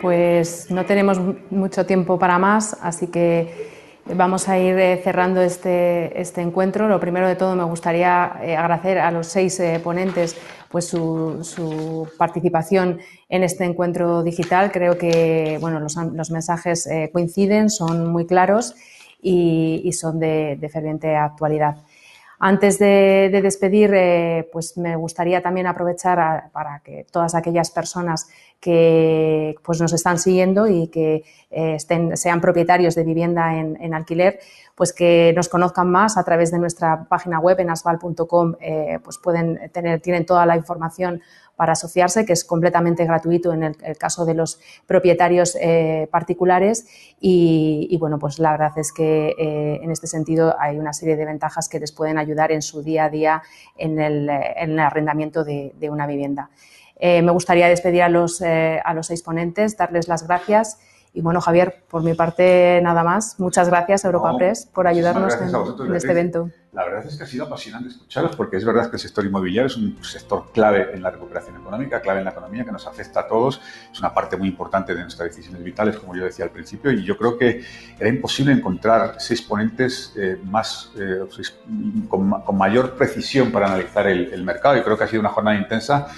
Pues 0.00 0.70
no 0.70 0.86
tenemos 0.86 1.20
mucho 1.50 1.84
tiempo 1.84 2.18
para 2.18 2.38
más, 2.38 2.74
así 2.82 3.08
que 3.08 3.71
Vamos 4.04 4.48
a 4.48 4.58
ir 4.58 4.76
eh, 4.78 5.00
cerrando 5.02 5.40
este, 5.42 6.20
este, 6.20 6.40
encuentro. 6.40 6.88
Lo 6.88 6.98
primero 6.98 7.28
de 7.28 7.36
todo, 7.36 7.54
me 7.54 7.62
gustaría 7.62 8.32
eh, 8.42 8.56
agradecer 8.56 8.98
a 8.98 9.12
los 9.12 9.28
seis 9.28 9.58
eh, 9.60 9.80
ponentes 9.82 10.36
pues, 10.70 10.86
su, 10.86 12.08
participación 12.18 12.98
en 13.28 13.44
este 13.44 13.64
encuentro 13.64 14.24
digital. 14.24 14.72
Creo 14.72 14.98
que 14.98 15.56
bueno, 15.60 15.78
los, 15.78 16.30
mensajes 16.30 16.88
coinciden, 17.12 17.70
son 17.70 18.08
muy 18.08 18.26
claros 18.26 18.74
y, 19.22 19.90
son 19.92 20.18
de, 20.18 20.68
ferviente 20.72 21.14
actualidad. 21.14 21.76
Antes 22.44 22.80
de, 22.80 23.30
despedir, 23.40 23.94
pues 24.50 24.76
me 24.76 24.96
gustaría 24.96 25.40
también 25.40 25.68
aprovechar 25.68 26.50
para 26.50 26.80
que 26.80 27.06
todas 27.08 27.36
aquellas 27.36 27.70
personas 27.70 28.26
que 28.58 29.54
pues, 29.62 29.80
nos 29.80 29.92
están 29.92 30.18
siguiendo 30.18 30.66
y 30.66 30.88
que 30.88 31.22
eh, 31.52 31.74
estén, 31.76 32.16
sean 32.16 32.40
propietarios 32.40 32.96
de 32.96 33.04
vivienda 33.04 33.56
en, 33.56 33.94
alquiler, 33.94 34.40
pues 34.82 34.92
que 34.92 35.32
nos 35.36 35.48
conozcan 35.48 35.88
más 35.88 36.16
a 36.16 36.24
través 36.24 36.50
de 36.50 36.58
nuestra 36.58 37.04
página 37.04 37.38
web 37.38 37.60
en 37.60 37.70
asval.com, 37.70 38.56
eh, 38.60 38.98
pues 39.04 39.16
pueden 39.16 39.70
tener, 39.70 40.00
tienen 40.00 40.26
toda 40.26 40.44
la 40.44 40.56
información 40.56 41.22
para 41.54 41.74
asociarse, 41.74 42.26
que 42.26 42.32
es 42.32 42.44
completamente 42.44 43.04
gratuito 43.04 43.52
en 43.52 43.62
el, 43.62 43.76
caso 43.96 44.24
de 44.24 44.34
los 44.34 44.58
propietarios 44.84 45.56
eh, 45.60 46.08
particulares. 46.10 46.88
Y, 47.20 47.96
bueno, 48.00 48.18
pues 48.18 48.40
la 48.40 48.50
verdad 48.50 48.76
es 48.76 48.92
que 48.92 49.36
en 49.38 49.92
este 49.92 50.08
sentido 50.08 50.56
hay 50.58 50.80
una 50.80 50.92
serie 50.92 51.14
de 51.14 51.26
ventajas 51.26 51.68
que 51.68 51.78
les 51.78 51.92
pueden 51.92 52.18
ayudar 52.18 52.50
en 52.50 52.60
su 52.60 52.82
día 52.82 53.04
a 53.04 53.08
día 53.08 53.42
en 53.78 54.00
el, 54.00 54.28
en 54.28 54.72
el 54.72 54.80
arrendamiento 54.80 55.44
de 55.44 55.90
una 55.90 56.08
vivienda. 56.08 56.50
Eh, 57.04 57.20
me 57.20 57.32
gustaría 57.32 57.68
despedir 57.68 58.02
a 58.02 58.08
los, 58.08 58.40
eh, 58.42 58.80
a 58.84 58.94
los 58.94 59.08
seis 59.08 59.22
ponentes, 59.22 59.76
darles 59.76 60.06
las 60.06 60.24
gracias. 60.24 60.78
Y 61.14 61.20
bueno, 61.20 61.42
Javier, 61.42 61.84
por 61.90 62.02
mi 62.02 62.14
parte 62.14 62.80
nada 62.82 63.04
más. 63.04 63.38
Muchas 63.38 63.68
gracias, 63.68 64.04
Europa 64.06 64.34
Press, 64.38 64.66
por 64.72 64.86
ayudarnos 64.86 65.34
en, 65.34 65.94
este 65.94 66.10
evento. 66.10 66.50
La 66.72 66.86
verdad 66.86 67.04
es 67.06 67.18
que 67.18 67.24
ha 67.24 67.26
sido 67.26 67.44
apasionante 67.44 67.90
escucharos 67.90 68.34
porque 68.34 68.56
es 68.56 68.64
verdad 68.64 68.88
que 68.88 68.96
el 68.96 69.00
sector 69.00 69.26
inmobiliario 69.26 69.66
es 69.66 69.76
un 69.76 70.02
sector 70.02 70.50
clave 70.52 70.94
en 70.94 71.02
la 71.02 71.10
recuperación 71.10 71.56
económica, 71.56 72.00
clave 72.00 72.20
en 72.20 72.24
la 72.24 72.30
economía, 72.30 72.64
que 72.64 72.72
nos 72.72 72.86
afecta 72.86 73.20
a 73.20 73.26
todos. 73.26 73.60
Es 73.92 73.98
una 73.98 74.14
parte 74.14 74.38
muy 74.38 74.48
importante 74.48 74.94
de 74.94 75.02
nuestras 75.02 75.28
decisiones 75.28 75.62
vitales, 75.62 75.98
como 75.98 76.16
yo 76.16 76.24
decía 76.24 76.46
al 76.46 76.50
principio, 76.50 76.90
y 76.90 77.04
yo 77.04 77.18
creo 77.18 77.36
que 77.36 77.62
era 77.98 78.08
imposible 78.08 78.54
encontrar 78.54 79.16
seis 79.18 79.42
ponentes 79.42 80.14
eh, 80.16 80.38
más, 80.44 80.92
con, 82.08 82.56
mayor 82.56 82.94
precisión 82.94 83.52
para 83.52 83.66
analizar 83.66 84.06
el, 84.06 84.32
el 84.32 84.42
mercado. 84.44 84.78
Y 84.78 84.82
creo 84.82 84.96
que 84.96 85.04
ha 85.04 85.08
sido 85.08 85.20
una 85.20 85.28
jornada 85.30 85.58
intensa 85.58 86.08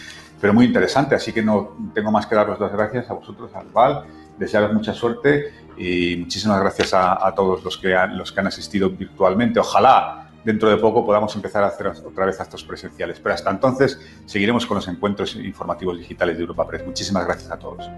pero 0.40 0.52
muy 0.52 0.66
interesante. 0.66 1.14
Así 1.14 1.32
que 1.32 1.42
no 1.42 1.74
tengo 1.94 2.10
más 2.10 2.26
que 2.26 2.34
daros 2.34 2.60
las 2.60 2.70
gracias 2.70 3.08
a 3.08 3.14
vosotros, 3.14 3.50
al 3.54 3.66
VAL, 3.68 4.04
desearos 4.38 4.72
mucha 4.72 4.94
suerte 4.94 5.52
y 5.76 6.16
muchísimas 6.16 6.60
gracias 6.60 6.94
a, 6.94 7.32
todos 7.34 7.64
los 7.64 7.76
que, 7.78 7.94
han, 7.94 8.16
los 8.16 8.32
que 8.32 8.40
han 8.40 8.46
asistido 8.46 8.90
virtualmente. 8.90 9.60
Ojalá 9.60 10.24
dentro 10.44 10.68
de 10.68 10.76
poco 10.76 11.04
podamos 11.04 11.34
empezar 11.34 11.64
a 11.64 11.68
hacer 11.68 11.88
otra 11.88 12.26
vez 12.26 12.38
estos 12.38 12.64
presenciales. 12.64 13.18
Pero 13.20 13.34
hasta 13.34 13.50
entonces 13.50 14.00
seguiremos 14.26 14.66
con 14.66 14.76
los 14.76 14.88
encuentros 14.88 15.34
informativos 15.36 15.98
digitales 15.98 16.36
de 16.36 16.42
Europa 16.42 16.66
Press. 16.66 16.86
Muchísimas 16.86 17.24
gracias 17.26 17.50
a 17.50 17.58
todos. 17.58 17.88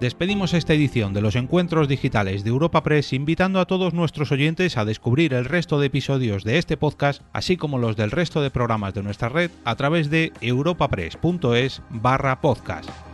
Despedimos 0.00 0.52
esta 0.54 0.74
edición 0.74 1.14
de 1.14 1.22
los 1.22 1.36
encuentros 1.36 1.88
digitales 1.88 2.42
de 2.44 2.50
Europa 2.50 2.82
Press 2.82 3.12
invitando 3.12 3.60
a 3.60 3.64
todos 3.64 3.94
nuestros 3.94 4.32
oyentes 4.32 4.76
a 4.76 4.84
descubrir 4.84 5.32
el 5.32 5.44
resto 5.44 5.78
de 5.78 5.86
episodios 5.86 6.44
de 6.44 6.58
este 6.58 6.76
podcast, 6.76 7.22
así 7.32 7.56
como 7.56 7.78
los 7.78 7.96
del 7.96 8.10
resto 8.10 8.42
de 8.42 8.50
programas 8.50 8.92
de 8.92 9.02
nuestra 9.02 9.28
red 9.28 9.50
a 9.64 9.76
través 9.76 10.10
de 10.10 10.32
europapress.es 10.40 11.80
barra 11.90 12.40
podcast. 12.40 13.13